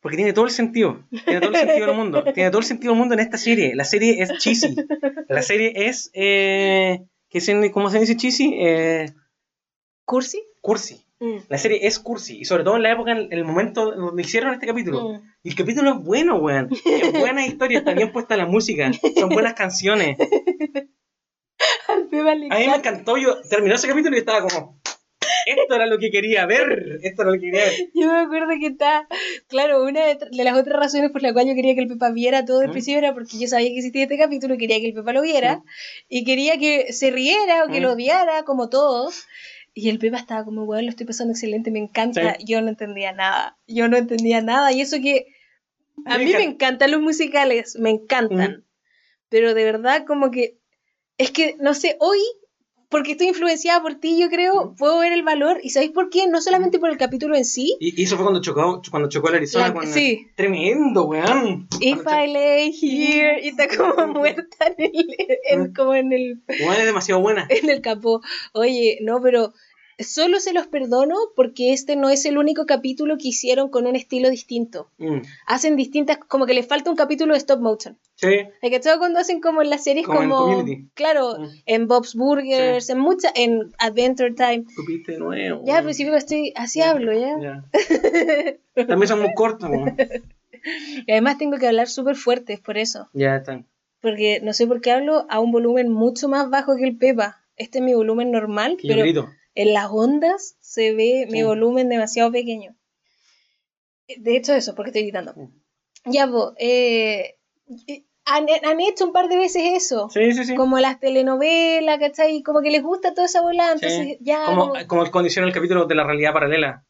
Porque 0.00 0.16
tiene 0.16 0.32
todo 0.32 0.46
el 0.46 0.50
sentido. 0.50 1.04
Tiene 1.26 1.40
todo 1.40 1.50
el 1.50 1.56
sentido 1.56 1.86
del 1.88 1.96
mundo. 1.96 2.24
Tiene 2.32 2.50
todo 2.50 2.60
el 2.60 2.64
sentido 2.64 2.92
del 2.92 2.98
mundo 3.00 3.14
en 3.14 3.20
esta 3.20 3.36
serie. 3.36 3.74
La 3.74 3.84
serie 3.84 4.22
es 4.22 4.30
cheesy. 4.38 4.74
La 5.28 5.42
serie 5.42 5.72
es. 5.74 6.10
Eh, 6.14 7.00
¿qué 7.28 7.40
se- 7.42 7.70
¿Cómo 7.70 7.90
se 7.90 8.00
dice 8.00 8.16
cheesy? 8.16 8.54
Eh, 8.60 9.12
¿Cursi? 10.06 10.42
Cursi. 10.60 11.06
Mm. 11.20 11.36
La 11.48 11.58
serie 11.58 11.86
es 11.86 11.98
cursi. 11.98 12.38
Y 12.40 12.44
sobre 12.44 12.64
todo 12.64 12.76
en 12.76 12.82
la 12.82 12.92
época, 12.92 13.12
en 13.12 13.32
el 13.32 13.44
momento 13.44 13.92
donde 13.92 14.22
hicieron 14.22 14.54
este 14.54 14.66
capítulo. 14.66 15.10
Mm. 15.10 15.22
Y 15.42 15.48
el 15.50 15.54
capítulo 15.54 15.90
es 15.92 16.04
bueno, 16.04 16.36
weón. 16.36 16.68
Es 16.84 17.12
buena 17.20 17.46
historia, 17.46 17.78
está 17.78 17.92
bien 17.92 18.12
puesta 18.12 18.36
la 18.36 18.46
música. 18.46 18.90
Son 19.18 19.28
buenas 19.28 19.54
canciones. 19.54 20.18
Al 21.88 22.08
A 22.50 22.58
mí 22.58 22.66
me 22.66 22.74
encantó. 22.74 23.16
Yo 23.16 23.40
terminó 23.42 23.74
ese 23.74 23.88
capítulo 23.88 24.16
y 24.16 24.20
estaba 24.20 24.46
como. 24.46 24.80
Esto 25.46 25.74
era 25.74 25.86
lo 25.86 25.98
que 25.98 26.10
quería 26.10 26.46
ver. 26.46 27.00
Esto 27.02 27.22
era 27.22 27.30
lo 27.32 27.38
que 27.38 27.46
quería 27.46 27.64
ver. 27.64 27.74
Yo 27.94 28.06
me 28.06 28.20
acuerdo 28.20 28.48
que 28.60 28.66
está, 28.66 29.06
claro, 29.48 29.82
una 29.82 30.04
de, 30.06 30.18
de 30.30 30.44
las 30.44 30.56
otras 30.56 30.78
razones 30.78 31.10
por 31.10 31.22
la 31.22 31.32
cual 31.32 31.48
yo 31.48 31.54
quería 31.54 31.74
que 31.74 31.80
el 31.80 31.88
Pepa 31.88 32.10
viera 32.10 32.44
todo 32.44 32.62
el 32.62 32.68
¿Mm? 32.68 32.72
principio 32.72 32.98
era 32.98 33.14
porque 33.14 33.38
yo 33.38 33.48
sabía 33.48 33.68
que 33.68 33.78
existía 33.78 34.04
este 34.04 34.18
capítulo 34.18 34.54
y 34.54 34.58
quería 34.58 34.80
que 34.80 34.88
el 34.88 34.94
Pepa 34.94 35.12
lo 35.12 35.22
viera 35.22 35.56
¿Mm? 35.56 35.64
y 36.08 36.24
quería 36.24 36.58
que 36.58 36.92
se 36.92 37.10
riera 37.10 37.64
o 37.64 37.68
que 37.68 37.80
lo 37.80 37.92
odiara 37.92 38.42
como 38.44 38.68
todos. 38.68 39.26
Y 39.80 39.88
el 39.88 39.98
Pepa 39.98 40.18
estaba 40.18 40.44
como, 40.44 40.66
bueno, 40.66 40.82
lo 40.82 40.90
estoy 40.90 41.06
pasando 41.06 41.32
excelente, 41.32 41.70
me 41.70 41.78
encanta. 41.78 42.34
Sí. 42.38 42.44
Yo 42.46 42.60
no 42.60 42.68
entendía 42.68 43.12
nada, 43.12 43.58
yo 43.66 43.88
no 43.88 43.96
entendía 43.96 44.40
nada. 44.42 44.72
Y 44.72 44.80
eso 44.80 44.98
que 45.00 45.26
a 46.06 46.18
Me 46.18 46.24
mí 46.24 46.30
me 46.32 46.38
encanta. 46.38 46.50
encantan 46.66 46.90
los 46.90 47.00
musicales, 47.00 47.76
me 47.78 47.90
encantan. 47.90 48.50
¿Mm? 48.52 48.64
Pero 49.28 49.54
de 49.54 49.64
verdad 49.64 50.04
como 50.06 50.30
que, 50.30 50.58
es 51.18 51.30
que, 51.30 51.56
no 51.60 51.74
sé, 51.74 51.96
hoy 52.00 52.18
porque 52.88 53.12
estoy 53.12 53.28
influenciada 53.28 53.80
por 53.80 53.94
ti, 54.00 54.18
yo 54.20 54.28
creo, 54.30 54.74
puedo 54.76 54.98
ver 54.98 55.12
el 55.12 55.22
valor. 55.22 55.60
¿Y 55.62 55.70
sabéis 55.70 55.92
por 55.92 56.10
qué? 56.10 56.26
No 56.26 56.40
solamente 56.40 56.80
por 56.80 56.90
el 56.90 56.96
capítulo 56.96 57.36
en 57.36 57.44
sí. 57.44 57.76
Y, 57.78 58.00
y 58.00 58.04
eso 58.04 58.16
fue 58.16 58.24
cuando 58.24 58.40
chocó, 58.42 58.82
cuando 58.90 59.08
chocó 59.08 59.28
el 59.28 59.36
Arizona. 59.36 59.68
La- 59.68 59.74
con- 59.74 59.86
sí. 59.86 60.26
Tremendo, 60.34 61.04
weón. 61.04 61.68
If 61.80 62.02
Cuando 62.02 62.24
I 62.24 62.32
lay 62.32 62.72
here, 62.82 63.44
y 63.44 63.48
está 63.50 63.68
como 63.68 64.08
muerta 64.08 64.74
en 64.76 64.84
el, 64.92 65.06
en- 65.48 65.72
como 65.72 65.94
en 65.94 66.12
el, 66.12 66.42
Weón, 66.48 66.74
es 66.80 66.84
demasiado 66.84 67.20
buena. 67.20 67.46
en 67.48 67.70
el 67.70 67.80
capó. 67.80 68.22
Oye, 68.54 68.98
no, 69.02 69.20
pero 69.22 69.52
solo 70.02 70.40
se 70.40 70.52
los 70.52 70.66
perdono 70.66 71.14
porque 71.36 71.72
este 71.72 71.96
no 71.96 72.10
es 72.10 72.24
el 72.24 72.38
único 72.38 72.66
capítulo 72.66 73.16
que 73.18 73.28
hicieron 73.28 73.68
con 73.70 73.86
un 73.86 73.96
estilo 73.96 74.30
distinto. 74.30 74.90
Mm, 74.98 75.18
Hacen 75.46 75.76
distintas, 75.76 76.18
como 76.18 76.46
que 76.46 76.54
les 76.54 76.66
falta 76.66 76.90
un 76.90 76.96
capítulo 76.96 77.34
de 77.34 77.38
stop 77.38 77.60
motion. 77.60 77.98
Sí. 78.16 78.28
¿Hay 78.62 78.70
cachado 78.70 78.98
cuando 78.98 79.18
hacen 79.18 79.40
como 79.40 79.62
en 79.62 79.70
las 79.70 79.84
series 79.84 80.06
Como 80.06 80.22
en 80.22 80.30
como, 80.30 80.64
claro, 80.94 81.38
Mm. 81.38 81.46
en 81.66 81.88
Bob's 81.88 82.14
Burgers, 82.14 82.90
en 82.90 82.98
muchas, 82.98 83.32
en 83.34 83.72
Adventure 83.78 84.32
Time. 84.32 84.64
Supiste 84.74 85.12
de 85.12 85.18
nuevo. 85.18 85.62
Ya, 85.66 85.82
sí, 85.92 86.04
pero 86.04 86.16
estoy, 86.16 86.52
así 86.56 86.82
hablo, 86.82 87.12
¿ya? 87.12 87.36
Ya. 87.40 87.64
También 88.86 89.08
son 89.08 89.20
muy 89.20 89.34
cortos. 89.34 89.70
Y 91.06 91.10
además 91.10 91.38
tengo 91.38 91.56
que 91.56 91.66
hablar 91.66 91.88
súper 91.88 92.16
fuerte, 92.16 92.52
es 92.52 92.60
por 92.60 92.76
eso. 92.76 93.08
Ya 93.14 93.36
están. 93.36 93.66
Porque 94.02 94.40
no 94.42 94.52
sé 94.52 94.66
por 94.66 94.82
qué 94.82 94.90
hablo 94.90 95.24
a 95.30 95.40
un 95.40 95.52
volumen 95.52 95.90
mucho 95.90 96.28
más 96.28 96.50
bajo 96.50 96.76
que 96.76 96.84
el 96.84 96.98
Pepa. 96.98 97.40
Este 97.56 97.78
es 97.78 97.84
mi 97.84 97.94
volumen 97.94 98.30
normal, 98.30 98.76
Que 98.78 98.88
yo 98.88 98.94
pero 98.94 99.04
grito. 99.04 99.28
En 99.62 99.72
las 99.74 99.88
ondas 99.90 100.56
se 100.60 100.92
ve 100.94 101.26
mi 101.30 101.38
Sí. 101.38 101.42
volumen 101.44 101.88
demasiado 101.88 102.30
pequeño. 102.32 102.76
De 104.16 104.36
hecho, 104.36 104.54
eso, 104.54 104.74
porque 104.74 104.90
estoy 104.90 105.02
gritando. 105.02 105.34
Sí. 105.34 105.40
Ya, 106.06 106.26
pues, 106.26 106.46
eh, 106.58 107.36
han, 108.24 108.46
han 108.64 108.80
hecho 108.80 109.04
un 109.06 109.12
par 109.12 109.28
de 109.28 109.36
veces 109.36 109.62
eso. 109.74 110.08
Sí, 110.10 110.32
sí, 110.32 110.44
sí. 110.44 110.54
Como 110.54 110.78
las 110.78 110.98
telenovelas, 111.00 111.98
¿cachai? 111.98 112.42
Como 112.42 112.60
que 112.62 112.70
les 112.70 112.82
gusta 112.82 113.12
toda 113.14 113.26
esa 113.26 113.40
Sí. 113.78 113.86
entonces 113.86 114.18
ya... 114.20 114.44
Como, 114.46 114.68
como- 114.70 114.86
como 114.86 115.02
el 115.04 115.10
condición 115.10 115.44
el 115.44 115.52
capítulo 115.52 115.84
de 115.86 115.94
la 115.94 116.04
realidad 116.04 116.32
paralela. 116.32 116.84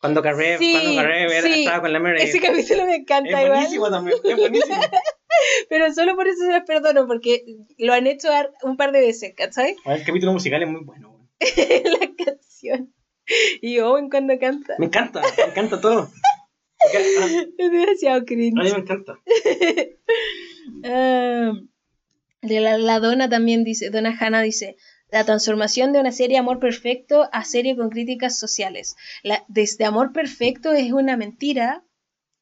Cuando 0.00 0.22
Carré, 0.22 0.58
Sí, 0.58 0.72
cuando 0.72 0.94
Carré 1.00 1.22
era- 1.38 1.48
estaba 1.48 1.80
con 1.80 1.92
la 1.92 1.98
Mary. 2.00 2.22
Ese 2.22 2.38
capítulo 2.40 2.84
me 2.84 2.94
Es 2.94 3.00
encanta 3.00 3.30
igual. 3.30 3.48
buenísimo 3.48 3.90
también. 3.90 4.18
Es 4.22 4.36
buenísimo. 4.36 4.76
Pero 5.70 5.92
solo 5.94 6.14
por 6.16 6.28
eso 6.28 6.44
se 6.44 6.52
los 6.52 6.62
perdono, 6.64 7.06
porque 7.06 7.42
lo 7.78 7.92
han 7.94 8.06
hecho 8.06 8.28
un 8.62 8.76
par 8.76 8.92
de 8.92 9.00
veces, 9.00 9.32
¿cachai? 9.34 9.74
El 9.86 10.04
capítulo 10.04 10.32
musical 10.32 10.62
es 10.62 10.68
muy 10.68 10.82
bueno. 10.84 11.15
la 12.00 12.24
canción. 12.24 12.94
Y 13.60 13.78
Owen 13.80 14.08
cuando 14.08 14.38
canta. 14.38 14.74
Me 14.78 14.86
encanta, 14.86 15.20
me 15.38 15.44
encanta 15.44 15.80
todo. 15.80 16.10
Porque 16.82 17.48
Es 17.58 17.70
demasiado 17.70 18.14
A, 18.14 18.18
a 18.18 18.20
mí 18.20 18.26
cringe. 18.26 18.54
me 18.72 18.78
encanta. 18.78 19.18
Ah, 20.84 21.52
de 22.42 22.60
la, 22.60 22.76
la 22.76 22.98
Donna 23.00 23.28
también 23.28 23.62
dice, 23.64 23.90
Donna 23.90 24.16
Hanna 24.18 24.42
dice, 24.42 24.76
la 25.10 25.24
transformación 25.24 25.92
de 25.92 26.00
una 26.00 26.12
serie 26.12 26.38
Amor 26.38 26.58
Perfecto 26.58 27.28
a 27.32 27.44
serie 27.44 27.76
con 27.76 27.88
críticas 27.90 28.38
sociales. 28.38 28.96
La, 29.22 29.44
desde 29.48 29.84
Amor 29.84 30.12
Perfecto 30.12 30.72
es 30.72 30.92
una 30.92 31.16
mentira, 31.16 31.84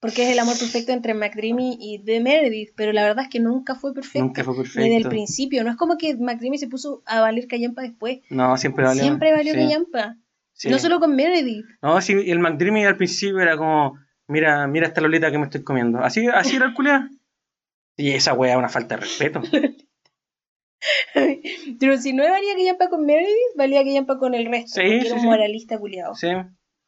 porque 0.05 0.25
es 0.25 0.33
el 0.33 0.39
amor 0.39 0.59
perfecto 0.59 0.93
entre 0.93 1.15
McDreamy 1.15 1.79
y 1.81 1.99
The 2.01 2.21
Meredith, 2.21 2.75
pero 2.77 2.93
la 2.93 3.05
verdad 3.05 3.25
es 3.25 3.31
que 3.31 3.41
nunca 3.41 3.75
fue 3.75 3.95
perfecto. 3.95 4.19
Nunca 4.19 4.45
fue 4.45 4.55
perfecto. 4.55 4.83
Ni 4.83 4.91
del 4.91 5.09
principio. 5.09 5.65
No 5.65 5.71
es 5.71 5.79
como 5.79 5.97
que 5.97 6.15
McDreamy 6.15 6.59
se 6.59 6.69
puso 6.69 7.03
a 7.07 7.23
valer 7.23 7.49
callampa 7.49 7.81
después. 7.81 8.19
No, 8.29 8.55
siempre 8.59 8.85
valió. 8.85 9.03
Siempre 9.03 9.33
valió 9.33 9.55
sí, 9.55 9.61
callampa. 9.61 10.19
sí. 10.53 10.69
No 10.69 10.79
solo 10.79 11.01
con 11.01 11.17
Meredith. 11.17 11.65
No, 11.81 11.99
sí, 12.03 12.13
el 12.13 12.39
McDreamy 12.39 12.85
al 12.85 12.99
principio 12.99 13.41
era 13.41 13.57
como, 13.57 13.99
mira, 14.27 14.67
mira 14.67 14.89
esta 14.89 15.01
lolita 15.01 15.31
que 15.31 15.39
me 15.39 15.45
estoy 15.45 15.63
comiendo. 15.63 16.01
Así, 16.01 16.27
así 16.27 16.57
era 16.57 16.67
el 16.67 16.75
culiao. 16.75 17.09
Y 17.97 18.11
esa 18.11 18.35
wea 18.35 18.53
es 18.53 18.59
una 18.59 18.69
falta 18.69 18.97
de 18.97 19.01
respeto. 19.01 19.41
Pero 21.81 21.97
si 21.97 22.13
no 22.13 22.25
valía 22.25 22.55
callampa 22.55 22.91
con 22.91 23.07
Meredith, 23.07 23.57
valía 23.57 23.83
callampa 23.83 24.19
con 24.19 24.35
el 24.35 24.45
resto. 24.45 24.83
Sí, 24.83 24.83
porque 24.83 25.07
era 25.07 25.15
un 25.15 25.25
moralista 25.25 25.79
culiado. 25.79 26.15
Sí, 26.15 26.29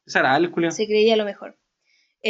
esa 0.05 0.19
era 0.19 0.37
el 0.37 0.51
culiao. 0.51 0.71
Se 0.71 0.85
creía 0.85 1.15
lo 1.15 1.25
mejor. 1.25 1.57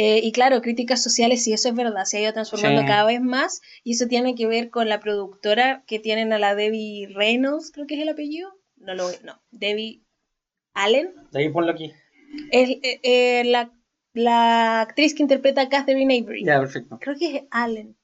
Eh, 0.00 0.20
y 0.22 0.30
claro, 0.30 0.62
críticas 0.62 1.02
sociales, 1.02 1.42
sí, 1.42 1.52
eso 1.52 1.68
es 1.68 1.74
verdad, 1.74 2.04
se 2.04 2.18
ha 2.18 2.20
ido 2.22 2.32
transformando 2.32 2.82
Sí. 2.82 2.86
cada 2.86 3.04
vez 3.04 3.20
más. 3.20 3.60
Y 3.82 3.94
eso 3.94 4.06
tiene 4.06 4.36
que 4.36 4.46
ver 4.46 4.70
con 4.70 4.88
la 4.88 5.00
productora 5.00 5.82
que 5.88 5.98
tienen 5.98 6.32
a 6.32 6.38
la 6.38 6.54
Debbie 6.54 7.08
Reynolds, 7.12 7.72
creo 7.72 7.86
que 7.88 7.96
es 7.96 8.02
el 8.02 8.08
apellido. 8.08 8.48
No 8.76 8.94
lo 8.94 9.10
no. 9.24 9.42
Debbie 9.50 10.04
Allen. 10.74 11.12
De 11.32 11.40
ahí 11.40 11.48
ponlo 11.48 11.72
aquí. 11.72 11.92
Es 12.52 12.70
eh, 12.70 13.00
eh, 13.02 13.42
la, 13.46 13.72
la 14.12 14.82
actriz 14.82 15.14
que 15.14 15.22
interpreta 15.22 15.62
a 15.62 15.68
Catherine 15.68 16.16
Avery. 16.16 16.44
Ya, 16.44 16.60
perfecto. 16.60 16.98
Creo 17.00 17.16
que 17.18 17.36
es 17.36 17.42
Allen. 17.50 17.96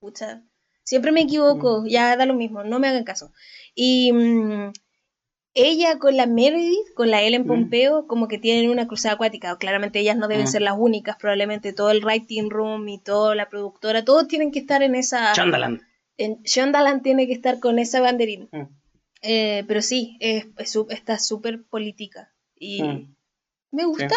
Pucha. 0.00 0.42
Siempre 0.82 1.12
me 1.12 1.20
equivoco, 1.20 1.86
ya 1.86 2.16
da 2.16 2.26
lo 2.26 2.34
mismo, 2.34 2.64
no 2.64 2.80
me 2.80 2.88
hagan 2.88 3.04
caso. 3.04 3.32
Y 3.74 4.10
mm, 4.12 4.72
ella 5.54 5.98
con 5.98 6.16
la 6.16 6.26
Meredith, 6.26 6.92
con 6.94 7.10
la 7.10 7.22
Ellen 7.22 7.42
Mm. 7.42 7.46
Pompeo, 7.48 8.06
como 8.06 8.28
que 8.28 8.38
tienen 8.38 8.70
una 8.70 8.86
cruzada 8.86 9.14
acuática. 9.14 9.56
Claramente 9.58 9.98
ellas 10.00 10.16
no 10.16 10.28
deben 10.28 10.44
Mm. 10.44 10.48
ser 10.48 10.62
las 10.62 10.74
únicas, 10.78 11.16
probablemente 11.16 11.72
todo 11.72 11.90
el 11.90 12.04
writing 12.04 12.50
room 12.50 12.88
y 12.88 12.98
toda 12.98 13.34
la 13.34 13.48
productora, 13.48 14.04
todos 14.04 14.28
tienen 14.28 14.52
que 14.52 14.60
estar 14.60 14.82
en 14.82 14.94
esa... 14.94 15.32
Chandaland. 15.32 15.80
En, 16.16 16.42
Shondaland 16.42 17.02
tiene 17.02 17.26
que 17.26 17.32
estar 17.32 17.58
con 17.60 17.78
esa 17.78 18.00
banderín. 18.00 18.48
Mm. 18.52 18.62
Eh, 19.22 19.64
pero 19.66 19.82
sí, 19.82 20.16
es, 20.20 20.46
es 20.58 20.76
está 20.90 21.18
súper 21.18 21.62
política. 21.64 22.32
Y 22.58 22.82
Mm. 22.82 23.14
me 23.72 23.84
gusta. 23.86 24.14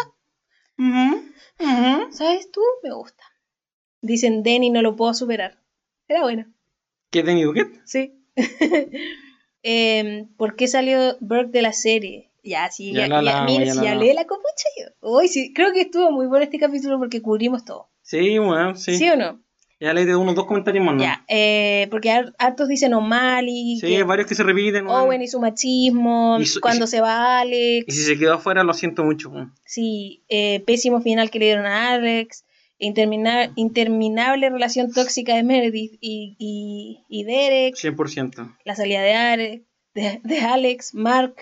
Ujú, 0.78 1.22
ujú. 1.60 2.12
¿Sabes 2.12 2.50
tú? 2.50 2.60
Me 2.82 2.92
gusta. 2.92 3.24
Dicen 4.02 4.42
Denny 4.42 4.70
no 4.70 4.82
lo 4.82 4.96
puedo 4.96 5.14
superar. 5.14 5.58
Era 6.08 6.22
bueno. 6.22 6.46
¿Qué 7.10 7.20
es 7.20 7.26
Danny 7.26 7.42
Duquette? 7.42 7.80
Sí. 7.86 8.20
Em, 9.66 10.28
¿Por 10.36 10.56
qué 10.56 10.68
salió 10.68 11.16
Burke 11.20 11.50
de 11.50 11.62
la 11.62 11.72
serie? 11.72 12.30
Ya, 12.42 12.70
sí, 12.70 12.92
Ya 12.92 13.00
ya, 13.00 13.08
lo 13.08 13.14
ya, 13.14 13.18
hablamos, 13.38 13.50
mira, 13.52 13.64
ya 13.64 13.72
si 13.72 13.80
lo 13.80 13.88
hablé 13.88 14.06
de 14.08 14.14
la 14.14 14.26
copucha 14.26 14.68
yo. 14.78 14.86
Hoy 15.00 15.28
sí, 15.28 15.54
creo 15.54 15.72
que 15.72 15.80
estuvo 15.80 16.10
muy 16.12 16.26
bueno 16.26 16.44
este 16.44 16.58
capítulo 16.58 16.98
porque 16.98 17.22
cubrimos 17.22 17.64
todo. 17.64 17.88
Sí, 18.02 18.36
bueno, 18.38 18.74
sí. 18.76 18.98
¿Sí, 18.98 19.08
o 19.08 19.16
no? 19.16 19.40
Ya 19.80 19.94
leí 19.94 20.04
de 20.04 20.14
unos 20.14 20.34
dos 20.34 20.44
comentarios 20.46 20.84
más, 20.84 20.94
¿no? 20.94 21.02
Ya, 21.02 21.24
eh, 21.28 21.88
porque 21.90 22.10
har- 22.10 22.34
hartos 22.38 22.68
dicen 22.68 22.92
O'Malley, 22.92 23.78
Sí, 23.80 23.86
que 23.86 24.02
varios 24.02 24.28
que 24.28 24.34
se 24.34 24.42
repiten. 24.42 24.86
Owen 24.86 25.22
y 25.22 25.28
su 25.28 25.40
machismo, 25.40 26.36
Y 26.38 26.44
su- 26.46 26.60
cuando 26.60 26.86
si- 26.86 26.92
se 26.92 27.00
va 27.00 27.40
Alex, 27.40 27.86
Y 27.88 27.92
si 27.92 28.04
se 28.04 28.18
quedó 28.18 28.34
afuera, 28.34 28.62
lo 28.64 28.74
siento 28.74 29.02
mucho. 29.02 29.32
sí, 29.64 30.22
eh, 30.28 30.60
pésimo 30.66 31.00
final 31.00 31.30
que 31.30 31.38
le 31.38 31.46
dieron 31.46 31.64
a 31.66 31.94
Alex, 31.94 32.44
intermina- 32.78 33.52
interminable 33.56 34.50
relación 34.50 34.92
tóxica 34.92 35.34
de 35.34 35.42
Meredith 35.42 35.96
y, 36.00 36.36
y, 36.38 37.04
y 37.08 37.24
Derek, 37.24 37.74
100%. 37.76 38.56
la 38.64 38.74
salida 38.76 39.00
de, 39.02 39.12
Are- 39.14 39.64
de, 39.94 40.20
de 40.22 40.40
Alex, 40.40 40.94
Mark. 40.94 41.36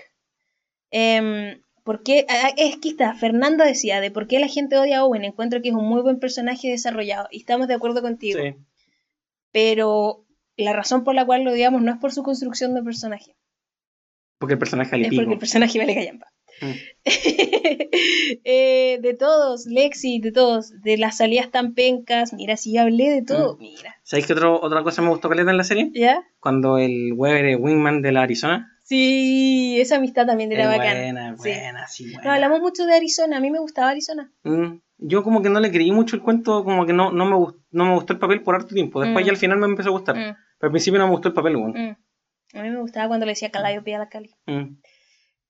Em, 0.91 1.61
¿por 1.85 2.03
qué? 2.03 2.27
Ah, 2.29 2.51
Es 2.57 2.77
que 2.77 2.91
está, 2.91 3.15
Fernanda 3.15 3.65
decía 3.65 4.01
de 4.01 4.11
por 4.11 4.27
qué 4.27 4.39
la 4.39 4.49
gente 4.49 4.77
odia 4.79 4.99
a 4.99 5.05
Owen. 5.05 5.25
Encuentro 5.25 5.63
que 5.63 5.71
es 5.71 5.75
un 5.75 5.89
muy 5.89 6.03
buen 6.03 6.19
personaje 6.21 6.69
desarrollado 6.69 7.29
y 7.31 7.39
estamos 7.39 7.67
de 7.69 7.75
acuerdo 7.75 8.03
contigo. 8.03 8.39
Sí. 8.43 8.55
pero 9.51 10.25
la 10.57 10.73
razón 10.75 11.03
por 11.05 11.15
la 11.15 11.25
cual 11.25 11.45
lo 11.45 11.53
odiamos 11.53 11.81
no 11.83 11.93
es 11.93 11.99
por 11.99 12.13
su 12.13 12.23
construcción 12.23 12.75
de 12.75 12.83
personaje, 12.83 13.35
Porque 14.39 14.53
el 14.55 14.59
personaje 14.59 14.89
es 14.89 14.93
vale 14.93 15.05
porque 15.09 15.21
pico. 15.21 15.33
el 15.33 15.39
personaje 15.39 15.79
vale 15.79 15.95
callampa. 15.95 16.27
Mm. 16.63 16.73
Eh, 18.45 18.99
de 19.03 19.15
todos, 19.15 19.67
Lexi, 19.67 20.19
de 20.21 20.33
todos, 20.33 20.81
de 20.83 20.97
las 20.97 21.19
salidas 21.19 21.51
tan 21.51 21.75
pencas, 21.75 22.33
mira, 22.33 22.57
si 22.57 22.73
ya 22.73 22.83
hablé 22.83 23.11
de 23.11 23.23
todo, 23.23 23.57
mira, 23.59 23.97
¿Sabéis 24.03 24.27
qué 24.27 24.33
otro- 24.33 24.61
otra 24.61 24.83
cosa 24.83 25.03
me 25.03 25.09
gustó 25.09 25.29
caleta 25.29 25.51
en 25.51 25.57
la 25.57 25.65
serie? 25.65 25.91
¿ya? 25.95 26.25
Cuando 26.41 26.79
el 26.79 27.13
Weber 27.15 27.57
Wingman 27.57 28.03
de 28.03 28.13
la 28.13 28.23
Arizona. 28.23 28.69
Sí, 28.85 29.77
esa 29.81 29.97
amistad 29.97 30.27
también 30.27 30.51
era 30.53 30.67
bacán. 30.69 30.97
buena, 30.97 31.37
Sí. 31.37 31.49
buena, 31.51 31.89
sí, 31.89 32.05
buena. 32.13 32.23
No, 32.25 32.31
hablamos 32.33 32.61
mucho 32.61 32.85
de 32.87 32.95
Arizona, 32.95 33.37
a 33.37 33.41
mí 33.41 33.51
me 33.51 33.59
gustaba 33.61 33.91
Arizona. 33.91 34.31
Mm, 34.45 34.79
Yo 35.05 35.25
como 35.25 35.43
que 35.43 35.49
no 35.51 35.59
le 35.61 35.71
creí 35.73 35.91
mucho 35.91 36.15
el 36.15 36.23
cuento, 36.23 36.63
como 36.65 36.87
que 36.87 36.93
no, 36.93 37.11
no, 37.11 37.25
me, 37.27 37.35
gust- 37.37 37.59
no 37.73 37.85
me 37.87 37.95
gustó 37.95 38.13
el 38.13 38.19
papel 38.21 38.41
por 38.43 38.55
harto 38.55 38.73
tiempo. 38.75 39.01
Después 39.01 39.25
Mm. 39.25 39.27
ya 39.27 39.33
al 39.33 39.37
final 39.39 39.59
me 39.59 39.67
empezó 39.67 39.89
a 39.89 39.93
gustar. 39.93 40.17
Mm, 40.17 40.21
Pero 40.59 40.69
al 40.69 40.71
principio 40.71 40.99
no 41.01 41.07
me 41.07 41.13
gustó 41.13 41.29
el 41.29 41.35
papel, 41.35 41.57
mm. 41.57 41.97
A 42.55 42.63
mí 42.63 42.71
me 42.71 42.79
gustaba 42.81 43.09
cuando 43.09 43.27
le 43.27 43.33
decía 43.33 43.51
Calliope 43.51 43.95
a 43.95 43.99
la 43.99 44.09
Cali. 44.09 44.31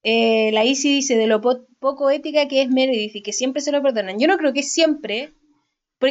Eh, 0.03 0.51
la 0.53 0.65
Isi 0.65 0.91
dice 0.93 1.17
de 1.17 1.27
lo 1.27 1.41
po- 1.41 1.67
poco 1.79 2.11
ética 2.11 2.49
que 2.49 2.63
es 2.63 2.69
Meredith 2.71 3.15
y 3.17 3.23
que 3.23 3.33
siempre 3.33 3.63
se 3.63 3.73
lo 3.73 3.83
perdonan. 3.83 4.19
Yo 4.19 4.27
no 4.29 4.37
creo 4.37 4.53
que 4.53 4.63
siempre, 4.63 5.33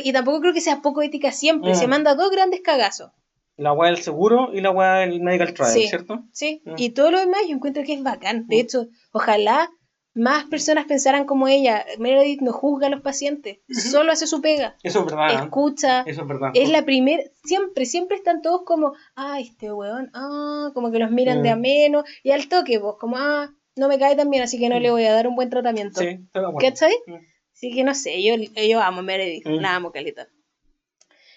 y 0.04 0.14
tampoco 0.14 0.40
creo 0.42 0.54
que 0.54 0.62
sea 0.62 0.82
poco 0.82 1.02
ética 1.02 1.32
siempre. 1.32 1.72
Mm. 1.72 1.76
Se 1.76 1.88
manda 1.88 2.16
dos 2.16 2.32
grandes 2.32 2.62
cagazos. 2.62 3.12
La 3.58 3.74
weá 3.74 3.92
del 3.92 4.02
seguro 4.02 4.50
y 4.54 4.62
la 4.62 4.72
weá 4.72 4.96
del 5.00 5.20
medical 5.22 5.54
trial, 5.54 5.72
Sí. 5.72 5.88
¿cierto? 5.88 6.24
¿sí? 6.32 6.62
Mm. 6.66 6.74
Y 6.78 6.90
todo 6.92 7.12
lo 7.12 7.20
demás 7.20 7.42
yo 7.48 7.56
encuentro 7.56 7.84
que 7.84 7.94
es 7.94 8.02
bacán. 8.02 8.48
De 8.48 8.56
Mm. 8.56 8.60
hecho, 8.60 8.88
ojalá 9.12 9.70
más 10.14 10.46
personas 10.46 10.86
pensaran 10.88 11.26
como 11.26 11.48
ella. 11.48 11.86
Meredith 12.00 12.42
no 12.42 12.52
juzga 12.54 12.88
a 12.88 12.90
los 12.90 13.02
pacientes, 13.02 13.60
solo 13.70 14.12
hace 14.12 14.28
su 14.28 14.42
pega. 14.42 14.76
Eso 14.84 15.00
es 15.00 15.06
verdad. 15.06 15.44
Escucha. 15.44 16.02
Eso 16.02 16.22
es 16.22 16.28
verdad. 16.28 16.52
Es 16.54 16.70
la 16.70 16.84
primera, 16.84 17.24
siempre, 17.46 17.86
siempre 17.86 18.18
están 18.18 18.42
todos 18.42 18.62
como, 18.66 18.94
ah, 19.16 19.40
este 19.40 19.72
weón, 19.72 20.10
ah, 20.14 20.72
como 20.74 20.92
que 20.92 21.00
los 21.00 21.12
miran 21.12 21.44
de 21.44 21.50
ameno, 21.50 22.04
y 22.24 22.32
al 22.32 22.48
toque 22.50 22.78
vos, 22.78 22.96
como, 23.00 23.16
ah, 23.18 23.54
no 23.76 23.88
me 23.88 23.98
cae 24.00 24.16
tan 24.16 24.30
bien, 24.30 24.44
así 24.44 24.60
que 24.60 24.70
no 24.70 24.78
Mm. 24.80 24.82
le 24.82 24.92
voy 24.92 25.06
a 25.06 25.14
dar 25.14 25.28
un 25.28 25.36
buen 25.36 25.50
tratamiento. 25.50 26.02
Sí, 26.02 26.20
acuerdo. 26.34 26.56
¿Cachai? 26.60 26.94
Mm. 27.08 27.16
Así 27.54 27.72
que 27.74 27.84
no 27.84 27.94
sé, 27.94 28.22
yo, 28.24 28.36
yo 28.36 28.82
amo 28.82 29.02
Meredith, 29.04 29.46
Mm. 29.46 29.60
la 29.62 29.76
amo 29.76 29.92
caleta. 29.92 30.28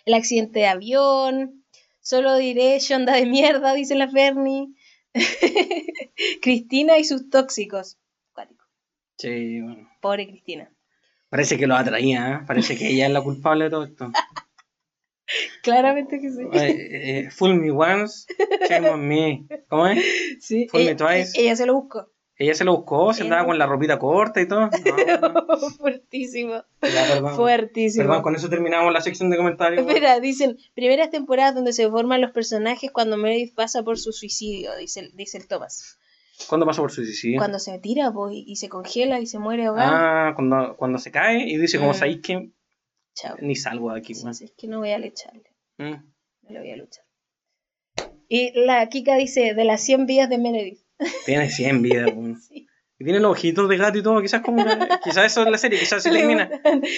El 0.07 0.15
accidente 0.15 0.61
de 0.61 0.67
avión, 0.67 1.65
solo 2.01 2.37
diré 2.37 2.79
Shonda 2.79 3.15
de 3.15 3.27
mierda, 3.27 3.75
dice 3.75 3.95
la 3.95 4.09
Fernie. 4.09 4.69
Cristina 6.43 6.99
y 6.99 7.05
sus 7.05 7.31
tóxicos. 7.31 7.99
Cuático. 8.33 8.65
Sí, 9.19 9.61
bueno. 9.61 9.89
Pobre 10.01 10.27
Cristina. 10.27 10.71
Parece 11.29 11.57
que 11.59 11.67
lo 11.67 11.75
atraía, 11.75 12.31
¿eh? 12.43 12.45
Parece 12.47 12.77
que 12.77 12.89
ella 12.91 13.07
es 13.07 13.13
la 13.13 13.23
culpable 13.23 13.65
de 13.65 13.71
todo 13.71 13.85
esto. 13.85 14.13
Claramente 15.63 16.21
que 16.21 16.31
sí. 16.31 16.43
Eh, 16.53 17.19
eh, 17.27 17.31
fool 17.31 17.55
me 17.57 17.71
once, 17.71 18.27
shame 18.69 18.89
on 18.91 19.09
me. 19.09 19.47
¿Cómo 19.69 19.87
es? 19.87 20.05
sí. 20.41 20.69
Fool 20.69 20.85
me 20.85 20.91
ella, 20.91 20.97
twice. 20.97 21.41
ella 21.41 21.57
se 21.57 21.67
lo 21.67 21.75
buscó. 21.75 22.11
Ella 22.45 22.55
se 22.55 22.65
lo 22.65 22.77
buscó, 22.77 23.13
se 23.15 23.23
andaba 23.23 23.47
con 23.47 23.59
la 23.59 23.67
ropita 23.67 23.99
corta 23.99 24.41
y 24.41 24.47
todo. 24.49 24.61
No, 24.61 24.71
no. 25.61 25.71
Fuertísimo. 25.71 26.53
Ya, 26.83 27.07
perdón. 27.09 27.35
Fuertísimo. 27.37 28.05
Perdón, 28.05 28.23
con 28.23 28.35
eso 28.37 28.49
terminamos 28.49 28.93
la 28.93 29.01
sección 29.01 29.31
de 29.31 29.37
comentarios. 29.37 29.87
Espera, 29.87 30.21
dicen, 30.21 30.59
primeras 30.75 31.11
temporadas 31.11 31.55
donde 31.55 31.73
se 31.73 31.89
forman 31.89 32.21
los 32.21 32.33
personajes 32.33 32.91
cuando 32.91 33.17
Meredith 33.17 33.55
pasa 33.55 33.83
por 33.83 33.99
su 33.99 34.13
suicidio, 34.13 34.77
dice, 34.77 35.01
el- 35.01 35.17
dice 35.17 35.39
el 35.39 35.49
Thomas. 35.49 35.99
¿Cuándo 36.49 36.67
pasó 36.67 36.83
por 36.83 36.91
su 36.91 37.05
suicidio? 37.05 37.39
Cuando 37.39 37.59
se 37.61 37.79
tira 37.79 38.13
po, 38.13 38.29
y, 38.31 38.57
se 38.57 38.69
congela 38.69 39.21
y 39.21 39.27
se 39.27 39.39
muere 39.39 39.67
ahogado. 39.67 39.93
Ah, 39.95 40.33
cuando, 40.35 40.77
cuando 40.77 40.99
se 40.99 41.11
cae 41.13 41.45
y 41.49 41.57
dice, 41.59 41.79
como 41.79 41.93
Mm. 41.93 41.95
sabéis 41.95 42.21
que 42.23 42.51
Chao. 43.15 43.37
ni 43.41 43.55
salgo 43.57 43.93
de 43.93 44.01
aquí. 44.01 44.15
Sí, 44.15 44.27
sí, 44.35 44.45
es 44.47 44.53
que 44.57 44.67
no 44.67 44.81
voy 44.81 44.91
a 44.91 44.99
lucharle. 44.99 45.45
Mm. 45.79 45.93
No 46.43 46.51
le 46.51 46.59
voy 46.59 46.71
a 46.73 46.77
luchar. 46.77 47.05
Y 48.29 48.53
la 48.67 48.89
Kika 48.89 49.17
dice, 49.17 49.55
de 49.55 49.65
las 49.65 49.81
100 49.83 50.07
vidas 50.07 50.29
de 50.29 50.39
Meredith. 50.39 50.81
Tiene 51.27 51.51
100 51.51 51.83
vidas. 51.83 52.11
weón. 52.15 52.41
Sí. 52.41 52.67
Y 52.99 53.05
tiene 53.05 53.21
los 53.21 53.33
ojitos 53.33 53.69
de 53.69 53.77
gato 53.77 53.99
y 53.99 54.03
todo. 54.03 54.21
Quizás 54.23 54.43
como 54.43 54.65
que- 54.65 54.71
quizás 55.05 55.27
eso 55.27 55.43
es 55.43 55.51
la 55.51 55.59
serie. 55.59 55.79
Quizás 55.79 56.03
se 56.03 56.11
termina. 56.11 56.49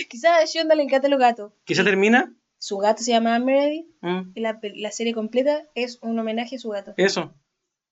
Quizás 0.09 0.43
a 0.43 0.45
Shonda 0.45 0.75
le 0.75 0.83
encantan 0.83 1.11
los 1.11 1.21
gatos. 1.21 1.53
Quizás 1.65 1.85
termina. 1.85 2.35
Su 2.59 2.79
gato 2.79 3.03
se 3.03 3.13
llama 3.13 3.39
Meredith 3.39 3.87
mm, 4.01 4.33
y 4.35 4.41
la, 4.41 4.59
la 4.63 4.91
serie 4.91 5.13
completa 5.15 5.63
es 5.75 5.99
un 6.03 6.19
homenaje 6.19 6.57
a 6.57 6.59
su 6.59 6.71
gato. 6.71 6.95
Eso. 6.97 7.35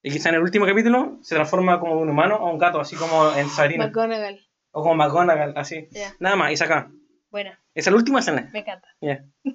Y 0.03 0.11
quizás 0.11 0.27
en 0.27 0.35
el 0.37 0.43
último 0.43 0.67
capítulo 0.67 1.19
se 1.23 1.35
transforma 1.35 1.81
como 1.81 1.97
de 1.97 2.03
un 2.03 2.11
humano 2.11 2.37
a 2.37 2.51
un 2.51 2.59
gato, 2.59 2.81
así 2.81 2.97
como 2.97 3.33
en 3.35 3.49
Sabrina. 3.49 3.87
McGonagall. 3.87 4.41
o 4.73 4.83
como 4.83 4.95
McGonagall, 4.97 5.55
así. 5.57 5.89
Ya, 5.93 6.15
Nada 6.19 6.37
más, 6.37 6.53
y 6.53 6.57
saca. 6.57 6.91
buena. 7.31 7.63
Esa 7.75 7.91
es 7.91 7.93
la 7.93 7.99
última 7.99 8.19
escena. 8.21 8.51
Me 8.53 8.61
encanta. 8.61 8.89
Ya. 9.01 9.25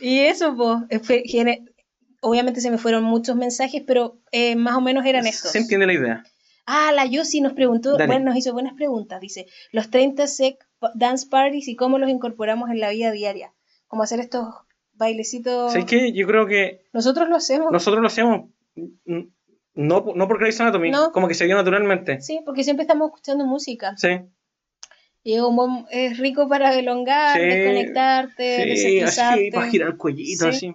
y 0.00 0.20
eso, 0.20 0.54
pues, 0.56 1.00
obviamente 2.24 2.60
se 2.60 2.70
me 2.70 2.78
fueron 2.78 3.04
muchos 3.04 3.36
mensajes, 3.36 3.82
pero 3.86 4.18
eh, 4.32 4.56
más 4.56 4.74
o 4.76 4.80
menos 4.80 5.04
eran 5.06 5.26
estos. 5.26 5.52
Se 5.52 5.58
entiende 5.58 5.86
la 5.86 5.92
idea. 5.92 6.24
Ah, 6.66 6.92
la 6.94 7.04
Yossi 7.06 7.40
nos 7.40 7.52
preguntó, 7.52 7.92
Dale. 7.92 8.06
bueno, 8.06 8.26
nos 8.26 8.36
hizo 8.36 8.52
buenas 8.52 8.72
preguntas. 8.74 9.20
Dice, 9.20 9.46
los 9.72 9.90
30 9.90 10.26
sec 10.26 10.66
dance 10.94 11.26
parties 11.28 11.68
y 11.68 11.76
cómo 11.76 11.98
los 11.98 12.08
incorporamos 12.10 12.70
en 12.70 12.80
la 12.80 12.90
vida 12.90 13.10
diaria. 13.12 13.52
Cómo 13.86 14.02
hacer 14.02 14.18
estos 14.20 14.46
bailecitos. 14.94 15.72
¿Sabes 15.72 15.86
qué? 15.86 16.12
Yo 16.12 16.26
creo 16.26 16.46
que 16.46 16.82
Nosotros 16.92 17.28
lo 17.28 17.36
hacemos. 17.36 17.70
nosotros 17.70 18.00
lo 18.00 18.06
hacemos. 18.08 18.48
mm, 18.76 19.20
No, 19.76 20.04
no 20.14 20.28
por 20.28 20.38
Grey's 20.38 20.60
Anatomy, 20.60 20.90
No. 20.90 21.10
como 21.12 21.26
que 21.28 21.34
se 21.34 21.46
dio 21.46 21.56
naturalmente. 21.56 22.20
Sí, 22.20 22.40
porque 22.44 22.62
siempre 22.64 22.82
estamos 22.84 23.08
escuchando 23.08 23.44
música. 23.44 23.94
Sí. 23.96 24.20
Y 25.24 25.34
es, 25.34 25.40
un 25.42 25.56
buen- 25.56 25.86
es 25.90 26.16
rico 26.18 26.48
para 26.48 26.72
elongar, 26.78 27.40
Sí, 27.40 27.44
desconectarte, 27.46 28.76
Sí, 28.76 29.00
así, 29.00 29.50
para 29.50 29.68
girar 29.70 29.88
el 29.90 29.96
cuellito, 29.96 30.44
Sí. 30.52 30.56
así. 30.68 30.74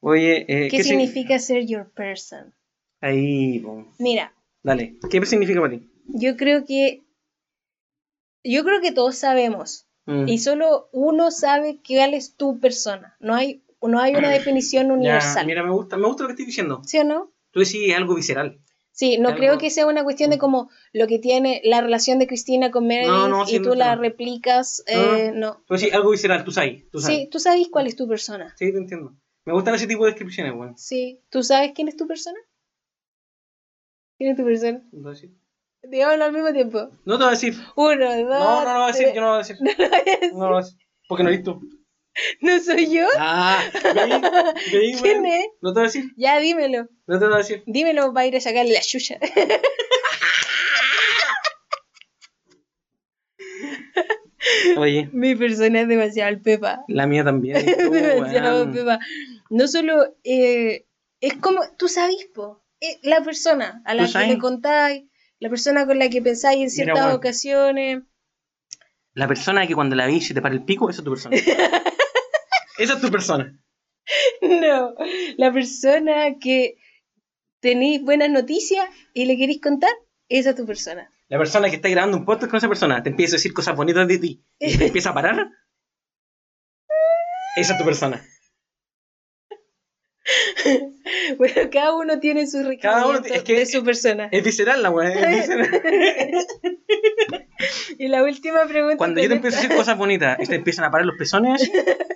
Oye, 0.00 0.44
eh, 0.48 0.68
¿Qué, 0.70 0.82
si- 0.82 0.90
significa 0.90 1.38
ser 1.38 1.66
your 1.66 1.90
person? 1.92 2.54
Ahí, 3.00 3.58
po. 3.60 3.86
Mira, 3.98 4.32
dale. 4.62 4.96
¿Qué 5.10 5.24
significa 5.26 5.60
para 5.60 5.74
ti? 5.78 5.90
yo 6.08 6.36
creo 6.36 6.64
que 6.64 7.02
yo 8.44 8.64
creo 8.64 8.80
que 8.80 8.92
todos 8.92 9.16
sabemos 9.16 9.86
Mm. 10.06 10.28
y 10.28 10.38
solo 10.38 10.88
uno 10.92 11.32
sabe 11.32 11.80
cuál 11.86 12.14
es 12.14 12.36
tu 12.36 12.60
persona. 12.60 13.16
No 13.18 13.34
hay 13.34 13.62
no 13.82 13.98
hay 14.00 14.14
una 14.14 14.30
definición 14.38 14.86
Ya, 14.88 14.92
universal. 14.94 15.46
mira, 15.46 15.62
me 15.64 15.70
gusta, 15.72 15.96
me 15.96 16.06
gusta 16.06 16.22
lo 16.22 16.28
que 16.28 16.32
estoy 16.34 16.46
diciendo. 16.46 16.80
¿Sí 16.84 16.98
o 16.98 17.04
no? 17.04 17.32
Tú 17.50 17.60
decís 17.60 17.92
algo 17.94 18.14
visceral. 18.14 18.60
Sí, 18.92 19.18
no 19.18 19.28
Algo- 19.30 19.38
creo 19.38 19.58
que 19.58 19.68
sea 19.70 19.86
una 19.86 20.04
cuestión 20.04 20.30
de 20.30 20.38
como 20.38 20.70
lo 20.92 21.06
que 21.06 21.18
tiene 21.18 21.60
la 21.64 21.80
relación 21.82 22.18
de 22.18 22.26
Cristina 22.26 22.70
con 22.70 22.86
Meredith 22.86 23.10
No, 23.10 23.28
no, 23.28 23.46
sí, 23.46 23.56
y 23.56 23.58
tú 23.58 23.70
no, 23.70 23.74
la 23.74 23.94
replicas. 23.96 24.82
eh, 24.86 25.32
no. 25.34 25.62
Tú 25.66 25.74
decís 25.74 25.92
algo 25.92 26.10
visceral, 26.10 26.44
tú 26.44 26.52
sabes. 26.52 26.88
Tú 26.90 27.00
sabes. 27.00 27.16
Sí, 27.18 27.28
tú 27.30 27.38
sabes 27.40 27.68
cuál 27.68 27.86
es 27.88 27.96
tu 27.96 28.06
persona. 28.08 28.54
Sí, 28.56 28.70
te 28.72 28.78
entiendo. 28.78 29.14
Me 29.46 29.52
gustan 29.52 29.74
ese 29.76 29.86
tipo 29.86 30.04
de 30.04 30.10
descripciones, 30.10 30.52
weón. 30.54 30.76
Sí, 30.76 31.20
¿tú 31.30 31.42
sabes 31.42 31.70
quién 31.74 31.86
es 31.88 31.96
tu 31.96 32.06
persona? 32.06 32.38
¿Quién 34.18 34.32
es 34.32 34.36
tu 34.36 34.44
persona? 34.44 34.82
¿No 34.92 34.98
te 34.98 35.02
voy 35.02 35.06
a 35.06 35.14
decir? 35.14 35.30
Digámoslo 35.84 36.24
al 36.24 36.32
mismo 36.32 36.52
tiempo. 36.52 36.90
No 37.04 37.16
te 37.16 37.24
voy 37.24 37.28
a 37.28 37.30
decir. 37.30 37.54
Uno, 37.76 38.16
dos. 38.16 38.26
No, 38.28 38.64
no 38.64 38.72
lo 38.72 38.80
voy 38.80 38.82
a 38.82 38.86
decir, 38.92 39.06
yo 39.14 39.20
no 39.20 39.26
lo 39.28 39.32
voy 39.32 39.36
a 39.36 39.38
decir. 39.38 39.56
No 39.62 39.68
lo 39.68 39.88
voy 39.88 39.98
a 39.98 40.04
decir. 40.04 40.32
No 40.32 40.38
lo 40.46 40.48
voy 40.48 40.58
a 40.58 40.64
decir. 40.64 40.78
Porque 41.08 41.22
no 41.22 41.28
eres 41.30 41.42
tú. 41.44 41.60
¿No 42.40 42.58
soy 42.60 42.90
yo? 42.92 43.06
Ah, 43.18 43.62
veí, 43.94 44.10
veí, 44.72 44.94
¿Quién 45.02 45.26
es? 45.26 45.46
No 45.60 45.72
te 45.72 45.80
voy 45.80 45.82
a 45.84 45.86
decir. 45.92 46.04
Ya, 46.16 46.40
dímelo. 46.40 46.88
No 47.06 47.18
te 47.18 47.24
voy 47.26 47.34
a 47.34 47.38
decir. 47.38 47.62
Dímelo 47.66 48.12
para 48.12 48.26
ir 48.26 48.36
a 48.36 48.40
sacarle 48.40 48.72
la 48.72 48.80
chucha. 48.80 49.18
Oye, 54.76 55.08
Mi 55.12 55.34
persona 55.34 55.80
es 55.82 55.88
demasiado 55.88 56.40
pepa. 56.42 56.84
la 56.88 57.06
mía 57.06 57.24
también. 57.24 57.64
Demasiado 57.64 58.70
pepa. 58.72 58.98
No 59.50 59.68
solo. 59.68 60.16
eh, 60.24 60.86
es 61.20 61.34
como. 61.34 61.60
Tú 61.78 61.88
sabes, 61.88 62.28
po. 62.34 62.64
eh, 62.80 62.98
la 63.02 63.22
persona 63.22 63.82
a 63.84 63.94
la 63.94 64.06
que 64.06 64.26
le 64.26 64.38
contáis, 64.38 65.04
la 65.38 65.48
persona 65.48 65.86
con 65.86 65.98
la 65.98 66.08
que 66.08 66.22
pensáis 66.22 66.60
en 66.62 66.70
ciertas 66.70 67.14
ocasiones. 67.14 68.02
La 69.14 69.26
persona 69.28 69.66
que 69.66 69.74
cuando 69.74 69.96
la 69.96 70.06
vi 70.06 70.20
se 70.20 70.34
te 70.34 70.42
para 70.42 70.54
el 70.54 70.64
pico, 70.64 70.90
esa 70.90 71.00
es 71.00 71.04
tu 71.04 71.10
persona. 71.10 71.36
esa 72.78 72.94
es 72.94 73.00
tu 73.00 73.10
persona. 73.10 73.58
No, 74.42 74.94
la 75.36 75.52
persona 75.52 76.38
que 76.38 76.76
tenéis 77.60 78.02
buenas 78.02 78.30
noticias 78.30 78.86
y 79.14 79.24
le 79.24 79.36
queréis 79.36 79.60
contar, 79.60 79.90
esa 80.28 80.50
es 80.50 80.56
tu 80.56 80.66
persona. 80.66 81.10
La 81.28 81.38
persona 81.38 81.68
que 81.70 81.76
está 81.76 81.88
grabando 81.88 82.16
un 82.18 82.24
podcast 82.24 82.50
con 82.50 82.58
esa 82.58 82.68
persona 82.68 83.02
te 83.02 83.08
empieza 83.08 83.34
a 83.34 83.38
decir 83.38 83.52
cosas 83.52 83.74
bonitas 83.74 84.06
de 84.06 84.18
ti 84.18 84.44
y 84.60 84.76
te 84.76 84.86
empieza 84.88 85.10
a 85.10 85.14
parar. 85.14 85.48
Esa 87.56 87.72
es 87.72 87.78
tu 87.78 87.84
persona. 87.84 88.22
Bueno, 91.38 91.54
cada 91.70 91.94
uno 91.94 92.18
tiene 92.18 92.46
su 92.48 92.62
ti- 93.22 93.32
es 93.32 93.42
que- 93.44 93.58
de 93.60 93.66
su 93.66 93.84
persona. 93.84 94.28
Es 94.32 94.42
visceral 94.42 94.82
la 94.82 94.90
weá. 94.90 95.12
Y 97.98 98.08
la 98.08 98.22
última 98.22 98.66
pregunta. 98.66 98.96
Cuando 98.98 99.20
yo 99.22 99.28
te 99.28 99.34
empiezo 99.36 99.58
a 99.58 99.60
decir 99.62 99.76
cosas 99.76 99.96
bonitas 99.96 100.38
y 100.40 100.46
te 100.46 100.56
empiezan 100.56 100.84
a 100.84 100.90
parar 100.90 101.06
los 101.06 101.16
pezones, 101.16 101.70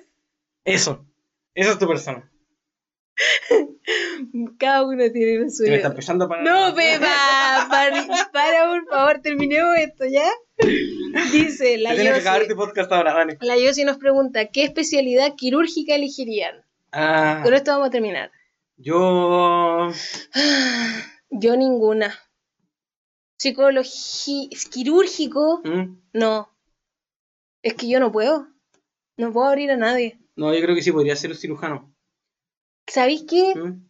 eso. 0.65 1.07
Esa 1.55 1.71
es 1.73 1.79
tu 1.79 1.87
persona. 1.89 2.31
Cada 4.59 4.85
uno 4.87 5.11
tiene 5.11 5.39
lo 5.43 5.51
suyo. 5.51 5.71
me 5.71 5.77
está 5.77 5.89
empezando 5.89 6.29
para. 6.29 6.43
No, 6.43 6.75
Pepa, 6.75 7.67
para, 7.71 8.07
para, 8.33 8.69
por 8.69 8.87
favor, 8.89 9.19
terminemos 9.23 9.77
esto, 9.79 10.05
¿ya? 10.07 10.29
Dice 11.33 11.79
la 11.79 11.91
Yossi. 12.05 12.19
este. 12.19 12.29
La 13.41 13.57
Yossi 13.57 13.85
nos 13.85 13.97
pregunta, 13.99 14.47
¿qué 14.47 14.65
especialidad 14.65 15.33
quirúrgica 15.37 15.95
elegirían? 15.95 16.65
Ah, 16.93 17.41
Con 17.45 17.55
esto 17.55 17.71
vamos 17.73 17.89
a 17.89 17.91
terminar. 17.91 18.31
yo. 18.77 19.91
Yo 21.31 21.57
ninguna. 21.57 22.13
Psicología, 23.39 24.49
quirúrgico, 24.71 25.61
¿Mm? 25.65 25.97
no. 26.13 26.49
Es 27.63 27.75
que 27.75 27.89
yo 27.89 28.01
no 28.01 28.11
puedo. 28.13 28.49
No 29.17 29.33
puedo 29.33 29.47
abrir 29.49 29.71
a 29.71 29.77
nadie. 29.77 30.19
No, 30.37 30.53
yo 30.55 30.61
creo 30.63 30.75
que 30.75 30.83
sí 30.83 30.93
podría 30.93 31.17
ser 31.17 31.35
cirujano. 31.37 31.95
¿Sabéis 32.87 33.25
qué? 33.29 33.55
¿Mm? 33.55 33.87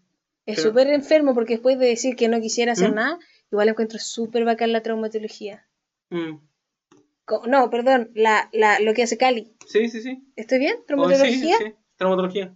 Es 0.47 0.57
Pero- 0.57 0.69
súper 0.69 0.89
enfermo 0.89 1.35
porque 1.35 1.55
después 1.55 1.79
de 1.79 1.87
decir 1.87 2.17
que 2.17 2.29
no 2.29 2.41
quisiera 2.41 2.73
hacer 2.73 2.93
¿Mm? 2.93 2.95
nada, 2.97 3.19
igual 3.51 3.69
encuentro 3.69 3.99
súper 3.99 4.45
bacán 4.45 4.73
la 4.73 4.83
traumatología. 4.83 5.67
No, 7.47 7.71
perdón, 7.71 8.11
la, 8.15 8.49
la, 8.53 8.81
lo 8.81 8.93
que 8.93 9.05
hace 9.05 9.17
Cali. 9.17 9.53
Sí, 9.67 9.89
sí, 9.89 10.03
sí. 10.03 10.23
¿Estoy 10.37 10.59
bien? 10.59 10.77
Oh, 10.81 10.85
¿Traumatología? 10.87 11.57
sí, 11.59 11.65
sí, 11.65 11.75
traumatología. 11.97 12.55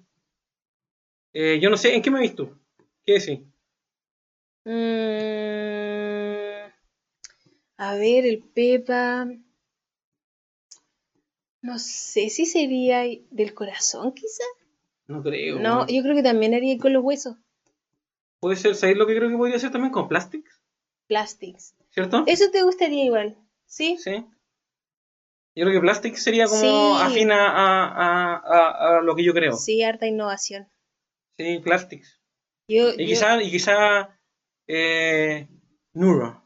Eh, 1.34 1.58
yo 1.60 1.68
no 1.68 1.76
sé, 1.76 1.94
¿en 1.94 2.02
qué 2.02 2.10
me 2.10 2.18
he 2.18 2.22
visto? 2.22 2.58
¿Qué 3.04 3.14
decís? 3.14 3.40
Mm, 4.64 6.70
a 7.76 7.94
ver, 7.96 8.24
el 8.26 8.42
Pepa. 8.42 9.26
No 11.62 11.78
sé 11.78 12.28
si 12.30 12.46
sería 12.46 13.02
del 13.30 13.54
corazón, 13.54 14.12
quizá. 14.12 14.44
No 15.08 15.22
creo. 15.22 15.58
No, 15.58 15.86
yo 15.86 16.02
creo 16.02 16.14
que 16.14 16.22
también 16.22 16.54
haría 16.54 16.78
con 16.78 16.92
los 16.92 17.02
huesos. 17.02 17.36
Puede 18.40 18.56
ser, 18.56 18.74
¿sabéis 18.74 18.98
lo 18.98 19.06
que 19.06 19.16
creo 19.16 19.30
que 19.30 19.36
podría 19.36 19.58
ser 19.58 19.72
también 19.72 19.92
con 19.92 20.08
plastics? 20.08 20.60
Plastics. 21.06 21.74
¿Cierto? 21.90 22.24
Eso 22.26 22.50
te 22.50 22.62
gustaría 22.62 23.04
igual, 23.04 23.36
¿sí? 23.66 23.96
Sí. 23.98 24.24
Yo 25.56 25.64
creo 25.64 25.72
que 25.72 25.80
plastics 25.80 26.22
sería 26.22 26.46
como 26.46 26.60
Sí. 26.60 27.02
afín 27.02 27.30
a, 27.30 27.48
a, 27.48 28.34
a- 28.36 28.98
a 28.98 29.00
lo 29.02 29.14
que 29.14 29.24
yo 29.24 29.32
creo. 29.32 29.56
Sí, 29.56 29.82
harta 29.82 30.06
innovación. 30.06 30.68
Sí, 31.38 31.58
plastics. 31.60 32.20
Yo, 32.68 32.90
Y 32.90 32.98
yo- 32.98 33.06
quizá, 33.06 33.42
y 33.42 33.50
quizá 33.50 34.18
eh, 34.66 35.48
neuro. 35.92 36.40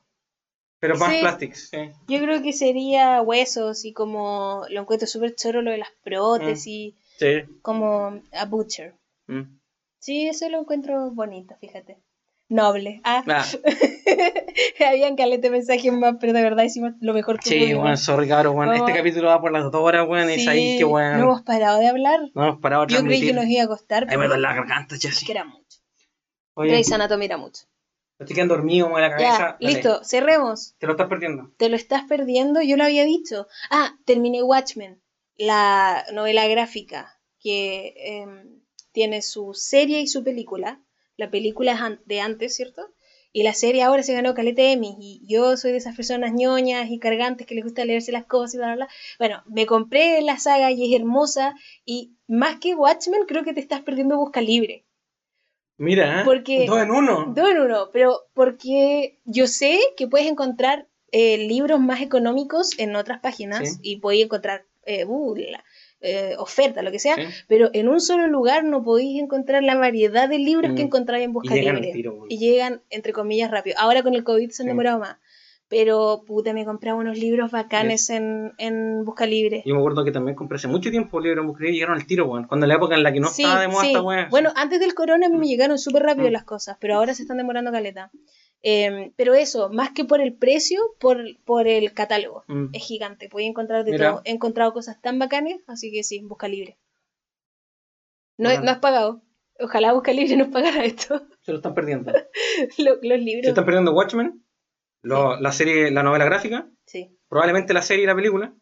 Pero 0.81 0.97
más 0.97 1.16
plastics, 1.19 1.70
sí. 1.70 1.78
yo 2.06 2.20
creo 2.20 2.40
que 2.40 2.52
sería 2.52 3.20
huesos 3.20 3.85
y 3.85 3.93
como 3.93 4.65
lo 4.70 4.81
encuentro 4.82 5.09
súper 5.09 5.35
choro 5.35 5.60
lo 5.60 5.73
de 5.73 5.78
las 5.78 5.90
prótesis, 6.05 6.94
Sí. 7.19 7.43
como 7.62 8.20
a 8.32 8.44
butcher. 8.44 8.94
Mm. 9.27 9.59
Sí, 10.01 10.28
eso 10.28 10.48
lo 10.48 10.60
encuentro 10.60 11.10
bonito, 11.10 11.56
fíjate. 11.60 11.98
Noble. 12.51 13.01
Ah, 13.05 13.23
Ah, 13.29 13.45
habían 14.89 15.16
calete 15.16 15.51
mensajes 15.51 15.93
más, 15.93 16.16
pero 16.20 16.33
de 16.33 16.43
verdad 16.43 16.65
hicimos 16.65 16.93
lo 17.01 17.12
mejor 17.12 17.39
que 17.41 17.49
sí, 17.51 17.59
pudimos. 17.59 17.85
weón, 17.85 17.97
sorry, 17.99 18.29
cabrón, 18.29 18.57
weón. 18.57 18.70
Vamos. 18.70 18.89
Este 18.89 18.99
capítulo 18.99 19.29
va 19.29 19.41
por 19.41 19.53
las 19.53 19.65
dos 19.65 19.75
horas, 19.77 20.09
weón, 20.09 20.31
y 20.31 20.39
Sí, 20.41 20.49
ahí 20.49 20.79
que 20.79 20.85
weón. 20.85 21.19
No 21.19 21.25
hemos 21.25 21.43
parado 21.43 21.79
de 21.79 21.89
hablar. 21.89 22.20
No 22.35 22.45
hemos 22.49 22.61
parado 22.61 22.87
de 22.87 22.95
Yo 22.95 23.03
creí 23.05 23.20
que 23.20 23.33
nos 23.33 23.45
iba 23.47 23.65
a 23.65 23.69
costar, 23.69 24.07
Ay, 24.09 24.16
me 24.16 24.27
duele 24.29 24.41
la 24.43 24.55
garganta, 24.55 24.97
ya 24.97 25.11
es 25.11 25.16
sí. 25.16 25.27
que 25.27 25.33
era 25.33 25.45
mucho. 25.45 25.79
Grey's 26.57 26.91
Anatomy 26.91 27.27
era 27.27 27.37
mucho. 27.37 27.62
estoy 28.19 28.35
quedando 28.35 28.55
dormido, 28.57 28.87
weón, 28.89 29.03
la 29.03 29.11
cabeza. 29.11 29.57
Ya, 29.61 29.69
listo, 29.69 30.03
cerremos. 30.05 30.75
Te 30.79 30.87
lo 30.87 30.93
estás 30.95 31.09
perdiendo. 31.09 31.53
Te 31.57 31.69
lo 31.69 31.77
estás 31.77 32.05
perdiendo, 32.09 32.62
yo 32.62 32.77
lo 32.77 32.85
había 32.85 33.05
dicho. 33.05 33.47
Ah, 33.70 33.93
terminé 34.07 34.43
Watchmen, 34.43 35.01
la 35.37 36.05
novela 36.12 36.47
gráfica 36.49 37.20
que 37.41 37.95
em, 37.97 38.61
tiene 38.93 39.23
su 39.23 39.53
serie 39.55 40.01
y 40.01 40.09
su 40.09 40.25
película. 40.25 40.81
La 41.19 41.31
película 41.31 41.73
es 41.73 42.07
de 42.07 42.20
antes, 42.23 42.57
¿cierto? 42.57 42.90
Y 43.31 43.43
la 43.43 43.53
serie 43.53 43.82
ahora 43.82 44.03
se 44.03 44.15
ganó 44.15 44.32
Caleta 44.32 44.62
Emmy. 44.62 44.97
Y 44.99 45.20
yo 45.27 45.59
soy 45.59 45.73
de 45.73 45.77
esas 45.78 45.95
personas 45.95 46.32
ñoñas 46.32 46.89
y 46.90 46.99
cargantes 46.99 47.47
que 47.47 47.55
les 47.55 47.65
gusta 47.65 47.85
leerse 47.85 48.11
las 48.11 48.24
cosas 48.24 48.55
y 48.55 48.57
bla, 48.57 48.66
bla, 48.69 48.77
bla. 48.77 48.89
Bueno, 49.19 49.43
me 49.47 49.66
compré 49.66 50.23
la 50.23 50.39
saga 50.39 50.70
y 50.70 50.82
es 50.95 50.99
hermosa. 50.99 51.55
Y 51.85 52.12
más 52.27 52.59
que 52.59 52.74
Watchmen, 52.74 53.27
creo 53.28 53.45
que 53.45 53.53
te 53.53 53.61
estás 53.61 53.82
perdiendo 53.82 54.16
Busca 54.16 54.40
Libre. 54.40 54.86
Mira. 55.77 56.23
Porque- 56.24 56.65
Dos 56.66 56.81
en 56.82 56.90
uno. 56.90 57.32
Dos 57.35 57.51
en 57.51 57.59
uno, 57.61 57.90
pero 57.93 58.23
porque 58.35 59.19
yo 59.24 59.47
sé 59.47 59.78
que 59.97 60.09
puedes 60.09 60.27
encontrar 60.27 60.89
eh, 61.12 61.39
libros 61.39 61.81
más 61.81 62.01
económicos 62.03 62.78
en 62.78 62.95
otras 62.97 63.20
páginas 63.20 63.74
Sí. 63.74 63.78
y 63.82 63.97
podéis 63.97 64.24
encontrar 64.27 64.66
eh, 64.85 65.05
uh, 65.05 65.35
la- 65.36 65.65
eh, 66.01 66.35
oferta, 66.39 66.83
lo 66.83 66.91
que 66.93 66.99
sea, 66.99 67.16
Sí. 67.16 67.23
pero 67.49 67.70
en 67.73 67.89
un 67.89 68.01
solo 68.01 68.27
lugar 68.29 68.62
no 68.65 68.83
podéis 68.85 69.20
encontrar 69.20 69.62
la 69.65 69.75
variedad 69.77 70.29
de 70.29 70.39
libros 70.39 70.73
que 70.75 70.83
Mm. 70.83 70.87
encontráis 70.87 71.25
en 71.25 71.33
Busca 71.33 71.55
Y 71.57 71.59
llegan 71.61 71.77
Libre. 71.77 71.93
tiro. 71.93 72.25
Y 72.29 72.39
llegan, 72.39 72.83
entre 72.91 73.12
comillas, 73.12 73.51
rápido. 73.51 73.77
Ahora 73.79 74.03
con 74.03 74.15
el 74.15 74.23
COVID 74.25 74.51
se 74.51 74.62
han 74.62 74.66
Sí. 74.66 74.69
demorado 74.70 74.99
más. 75.01 75.16
Pero, 75.70 76.23
puta, 76.27 76.55
me 76.55 76.65
compré 76.65 76.95
unos 76.95 77.19
libros 77.19 77.51
bacanes 77.51 78.09
en, 78.09 78.53
en 78.57 79.05
Busca 79.05 79.27
Libre. 79.27 79.62
Yo 79.66 79.75
me 79.75 79.81
acuerdo 79.81 80.03
que 80.03 80.12
también 80.12 80.35
compré 80.35 80.57
hace 80.57 80.66
mucho 80.66 80.91
tiempo 80.91 81.20
libros 81.20 81.43
en 81.43 81.49
buscar 81.49 81.66
y 81.69 81.73
llegaron 81.73 81.95
al 81.97 82.07
tiro, 82.07 82.25
weón. 82.27 82.47
Cuando 82.47 82.65
en 82.65 82.69
la 82.69 82.77
época 82.77 82.95
en 82.95 83.03
la 83.03 83.12
que 83.12 83.20
no 83.20 83.29
estaba 83.29 83.61
de 83.61 83.69
moda 83.69 83.87
esta. 83.87 84.29
Bueno, 84.31 84.51
antes 84.57 84.81
del 84.81 84.95
corona 84.95 85.27
a 85.27 85.29
mí 85.29 85.37
me 85.37 85.47
llegaron 85.47 85.79
súper 85.79 86.05
rápido 86.05 86.29
Mm. 86.29 86.33
las 86.33 86.45
cosas, 86.45 86.79
pero 86.81 86.95
ahora 86.95 87.12
se 87.12 87.20
están 87.23 87.37
demorando 87.37 87.70
caleta. 87.70 88.11
Em, 88.62 89.12
pero 89.16 89.35
eso, 89.35 89.70
más 89.70 89.90
que 89.93 90.05
por 90.05 90.20
el 90.20 90.35
precio, 90.35 90.80
por, 90.98 91.18
por 91.44 91.68
el 91.68 91.93
catálogo. 91.94 92.44
Mm. 92.48 92.66
Es 92.72 92.85
gigante, 92.85 93.28
puedes 93.28 93.48
encontrar 93.48 93.85
de 93.85 93.93
Mira. 93.93 94.10
todo. 94.10 94.22
He 94.24 94.32
encontrado 94.32 94.72
cosas 94.72 95.01
tan 95.01 95.18
bacanes, 95.18 95.62
así 95.68 95.93
que 95.93 96.02
sí, 96.02 96.20
busca 96.22 96.48
libre. 96.48 96.78
No, 98.36 98.60
no 98.60 98.70
has 98.70 98.78
pagado. 98.78 99.22
Ojalá 99.60 99.93
busca 99.93 100.12
libre 100.12 100.36
nos 100.36 100.48
pagara 100.48 100.85
esto. 100.85 101.26
Se 101.40 101.51
lo 101.52 101.59
están 101.59 101.74
perdiendo. 101.74 102.12
Lo- 102.78 102.94
los 102.94 103.01
Se 103.01 103.18
libros. 103.18 103.48
están 103.48 103.64
perdiendo 103.64 103.93
Watchmen, 103.93 104.44
lo- 105.02 105.40
la 105.40 105.52
serie, 105.52 105.90
la 105.90 106.02
novela 106.02 106.24
gráfica, 106.24 106.70
Sí. 106.86 107.16
probablemente 107.28 107.74
la 107.74 107.82
serie 107.82 108.05
y 108.05 108.06
la 108.06 108.14
película. 108.14 108.55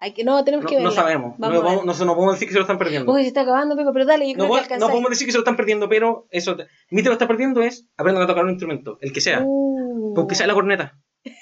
Hay 0.00 0.12
que, 0.12 0.22
no, 0.22 0.44
tenemos 0.44 0.62
No, 0.64 0.68
que 0.68 0.76
verla. 0.76 0.90
no 0.90 0.94
sabemos. 0.94 1.38
No, 1.38 1.48
Vamos 1.48 1.64
vamos- 1.64 1.98
no, 1.98 2.04
no 2.06 2.14
podemos 2.14 2.34
decir 2.36 2.46
que 2.48 2.52
se 2.52 2.58
lo 2.58 2.62
están 2.64 2.78
perdiendo. 2.78 3.12
Uy, 3.12 3.22
se 3.22 3.28
está 3.28 3.40
acabando, 3.40 3.74
Pepe, 3.76 3.90
pero 3.92 4.04
dale, 4.06 4.26
yo 4.28 4.36
no, 4.36 4.44
creo 4.44 4.46
que 4.46 4.52
no 4.52 4.62
alcanzáis. 4.62 4.90
podemos 4.90 5.10
decir 5.10 5.26
que 5.26 5.32
se 5.32 5.38
lo 5.38 5.42
están 5.42 5.56
perdiendo, 5.56 5.88
pero 5.88 6.26
eso. 6.30 6.56
Mi 6.90 7.02
te 7.02 7.08
lo 7.08 7.14
está 7.14 7.26
perdiendo 7.26 7.62
es 7.62 7.88
aprendan 7.96 8.22
a 8.22 8.26
tocar 8.28 8.44
un 8.44 8.50
instrumento, 8.50 8.98
el 9.00 9.12
que 9.12 9.20
sea. 9.20 9.42
Uh, 9.44 10.14
Aunque 10.16 10.34
sea 10.36 10.46
la 10.46 10.54
corneta. 10.54 10.98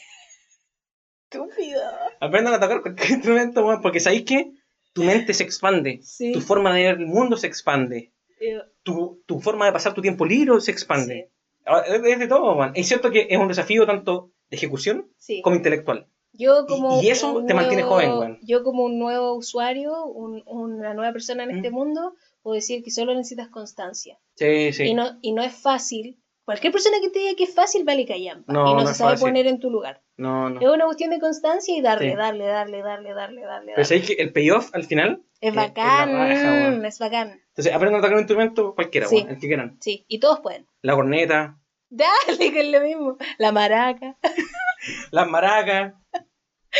estúpido. 1.30 1.82
Aprendan 2.20 2.54
a 2.54 2.60
tocar 2.60 2.82
cualquier 2.82 3.10
instrumento, 3.10 3.64
weón, 3.66 3.82
porque 3.82 4.00
sabéis 4.00 4.24
que 4.24 4.52
tu 4.92 5.02
mente 5.04 5.34
se 5.34 5.44
expande. 5.44 6.00
Sí. 6.02 6.32
Tu 6.32 6.40
forma 6.40 6.74
de 6.74 6.82
ver 6.84 6.98
el 6.98 7.06
mundo 7.06 7.36
se 7.36 7.46
expande. 7.46 8.12
Eh, 8.40 8.58
Tu, 8.82 9.22
tu 9.26 9.40
forma 9.40 9.66
de 9.66 9.72
pasar 9.72 9.92
tu 9.94 10.00
tiempo 10.02 10.24
libre 10.24 10.58
se 10.60 10.70
expande. 10.70 11.30
Ah, 11.66 11.82
Es 11.86 12.00
es 12.02 12.18
de 12.18 12.28
todo, 12.28 12.54
man. 12.54 12.72
Es 12.74 12.86
cierto 12.88 13.10
que 13.10 13.26
es 13.28 13.38
un 13.38 13.48
desafío 13.48 13.84
tanto 13.86 14.30
de 14.50 14.56
ejecución 14.56 15.10
sí. 15.18 15.42
como 15.42 15.56
intelectual. 15.56 16.06
Yo 16.38 16.66
como 16.66 17.02
y 17.02 17.08
eso 17.10 17.44
te 17.46 17.54
mantiene 17.54 17.82
nuevo- 17.82 17.94
joven, 17.96 18.10
weón. 18.18 18.38
Yo 18.42 18.62
como 18.64 18.84
un 18.84 18.98
nuevo 18.98 19.34
usuario, 19.34 20.04
un- 20.06 20.42
una 20.46 20.94
nueva 20.94 21.12
persona 21.12 21.44
en 21.44 21.50
este 21.52 21.70
Mm. 21.70 21.74
mundo, 21.74 22.14
puedo 22.42 22.54
decir 22.54 22.82
que 22.82 22.90
solo 22.90 23.14
necesitas 23.14 23.48
constancia. 23.48 24.18
Sí, 24.36 24.72
sí. 24.72 24.84
Y, 24.84 24.94
no, 24.94 25.18
y 25.22 25.32
no 25.32 25.42
es 25.42 25.54
fácil. 25.54 26.20
Cualquier 26.44 26.72
persona 26.72 26.98
que 27.02 27.10
te 27.10 27.18
diga 27.18 27.34
que 27.36 27.42
es 27.44 27.54
fácil, 27.54 27.82
vale 27.84 28.06
callampa. 28.06 28.52
No, 28.52 28.70
y 28.70 28.74
no, 28.74 28.80
no 28.80 28.86
se 28.86 28.92
es 28.92 28.98
sabe 28.98 29.10
fácil. 29.12 29.26
poner 29.26 29.46
en 29.48 29.58
tu 29.58 29.68
lugar. 29.70 30.02
No, 30.16 30.48
no. 30.48 30.60
Es 30.60 30.68
una 30.68 30.84
cuestión 30.84 31.10
de 31.10 31.18
constancia 31.18 31.76
y 31.76 31.80
darle, 31.80 32.10
Sí. 32.10 32.16
darle, 32.16 32.46
darle, 32.46 32.82
darle, 32.82 33.12
darle, 33.14 33.40
darle. 33.42 33.72
Pero 33.74 33.84
sabéis 33.84 34.06
que 34.06 34.12
el 34.22 34.32
payoff 34.32 34.72
al 34.74 34.84
final. 34.84 35.22
Es 35.40 35.50
es 35.50 35.54
bacán, 35.56 36.12
raja, 36.12 36.50
weón. 36.70 36.84
es 36.86 36.98
bacán. 37.00 37.40
Entonces, 37.48 37.74
aprendan 37.74 37.98
a 37.98 38.02
tocar 38.02 38.14
un 38.14 38.20
instrumento 38.20 38.74
cualquiera, 38.74 39.06
Sí. 39.08 39.26
el 39.28 39.38
que 39.38 39.46
quieran. 39.48 39.76
Sí, 39.80 40.04
y 40.08 40.20
todos 40.20 40.40
pueden. 40.40 40.66
La 40.82 40.94
corneta, 40.94 41.58
Dale, 41.88 42.52
que 42.52 42.60
es 42.60 42.68
lo 42.72 42.80
mismo. 42.80 43.16
La 43.38 43.52
maraca. 43.52 44.16
las 45.10 45.28
maracas. 45.28 45.94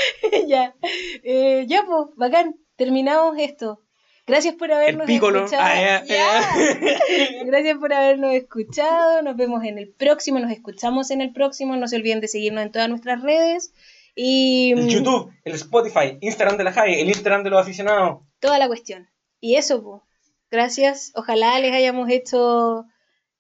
ya. 0.47 0.75
Eh, 1.23 1.65
ya, 1.67 1.85
pues, 1.85 2.09
bacán. 2.17 2.57
Terminamos 2.77 3.37
esto. 3.39 3.83
Gracias 4.27 4.57
por 4.57 4.73
habernos 4.73 5.09
escuchado. 5.09 5.47
Ah. 5.57 6.03
Gracias 7.45 7.79
por 7.79 7.93
habernos 7.93 8.35
escuchado. 8.35 9.23
Nos 9.23 9.37
vemos 9.37 9.65
en 9.65 9.79
el 9.79 9.89
próximo. 9.89 10.41
Nos 10.41 10.51
escuchamos 10.51 11.11
en 11.13 11.21
el 11.21 11.33
próximo. 11.33 11.77
No 11.77 11.87
se 11.87 11.97
olviden 11.97 12.21
de 12.21 12.27
seguirnos 12.27 12.65
en 12.65 12.73
todas 12.73 12.89
nuestras 12.89 13.23
redes. 13.23 13.73
Y 14.17 14.73
El 14.73 14.87
mm, 14.87 14.89
YouTube, 14.89 15.33
el 15.45 15.55
Spotify, 15.55 16.19
Instagram 16.21 16.57
de 16.57 16.65
la 16.65 16.73
Javi, 16.73 16.95
el 16.95 17.09
Instagram 17.09 17.45
de 17.45 17.51
los 17.51 17.61
aficionados. 17.61 18.23
toda 18.41 18.59
la 18.59 18.67
cuestión. 18.67 19.09
Y 19.41 19.57
eso, 19.57 19.83
pues. 19.83 20.03
Gracias. 20.51 21.13
Ojalá 21.15 21.59
les 21.61 21.73
hayamos 21.73 22.11
hecho 22.11 22.85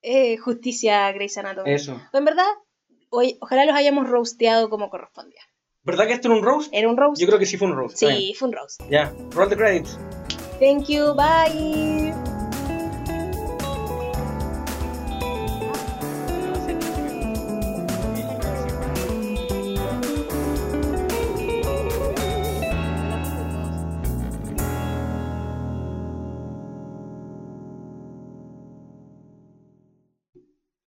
eh, 0.03 0.37
justicia 0.37 1.07
a 1.07 1.13
Grey's 1.13 1.37
Anatomy. 1.37 1.73
Eso. 1.73 2.01
En 2.13 2.25
verdad, 2.25 2.47
hoy, 3.11 3.39
ojalá 3.41 3.65
los 3.65 3.75
hayamos 3.75 4.09
roasteado 4.09 4.71
como 4.71 4.89
correspondía. 4.89 5.43
¿Verdad 5.87 6.09
que 6.09 6.15
esto 6.15 6.27
era 6.27 6.37
un 6.37 6.45
roast? 6.45 6.69
¿Era 6.73 6.89
un 6.89 6.97
roast? 6.97 7.21
Yo 7.21 7.29
creo 7.29 7.39
que 7.39 7.47
sí 7.47 7.57
fue 7.57 7.69
un 7.69 7.77
roast. 7.77 7.97
Sí, 7.97 8.35
fue 8.37 8.49
un 8.49 8.55
roast. 8.55 8.83
Ya, 8.91 9.13
roll 9.31 9.49
the 9.49 9.57
credits. 9.57 9.97
Thank 10.59 10.89
you. 10.89 11.15
Bye. 11.15 12.36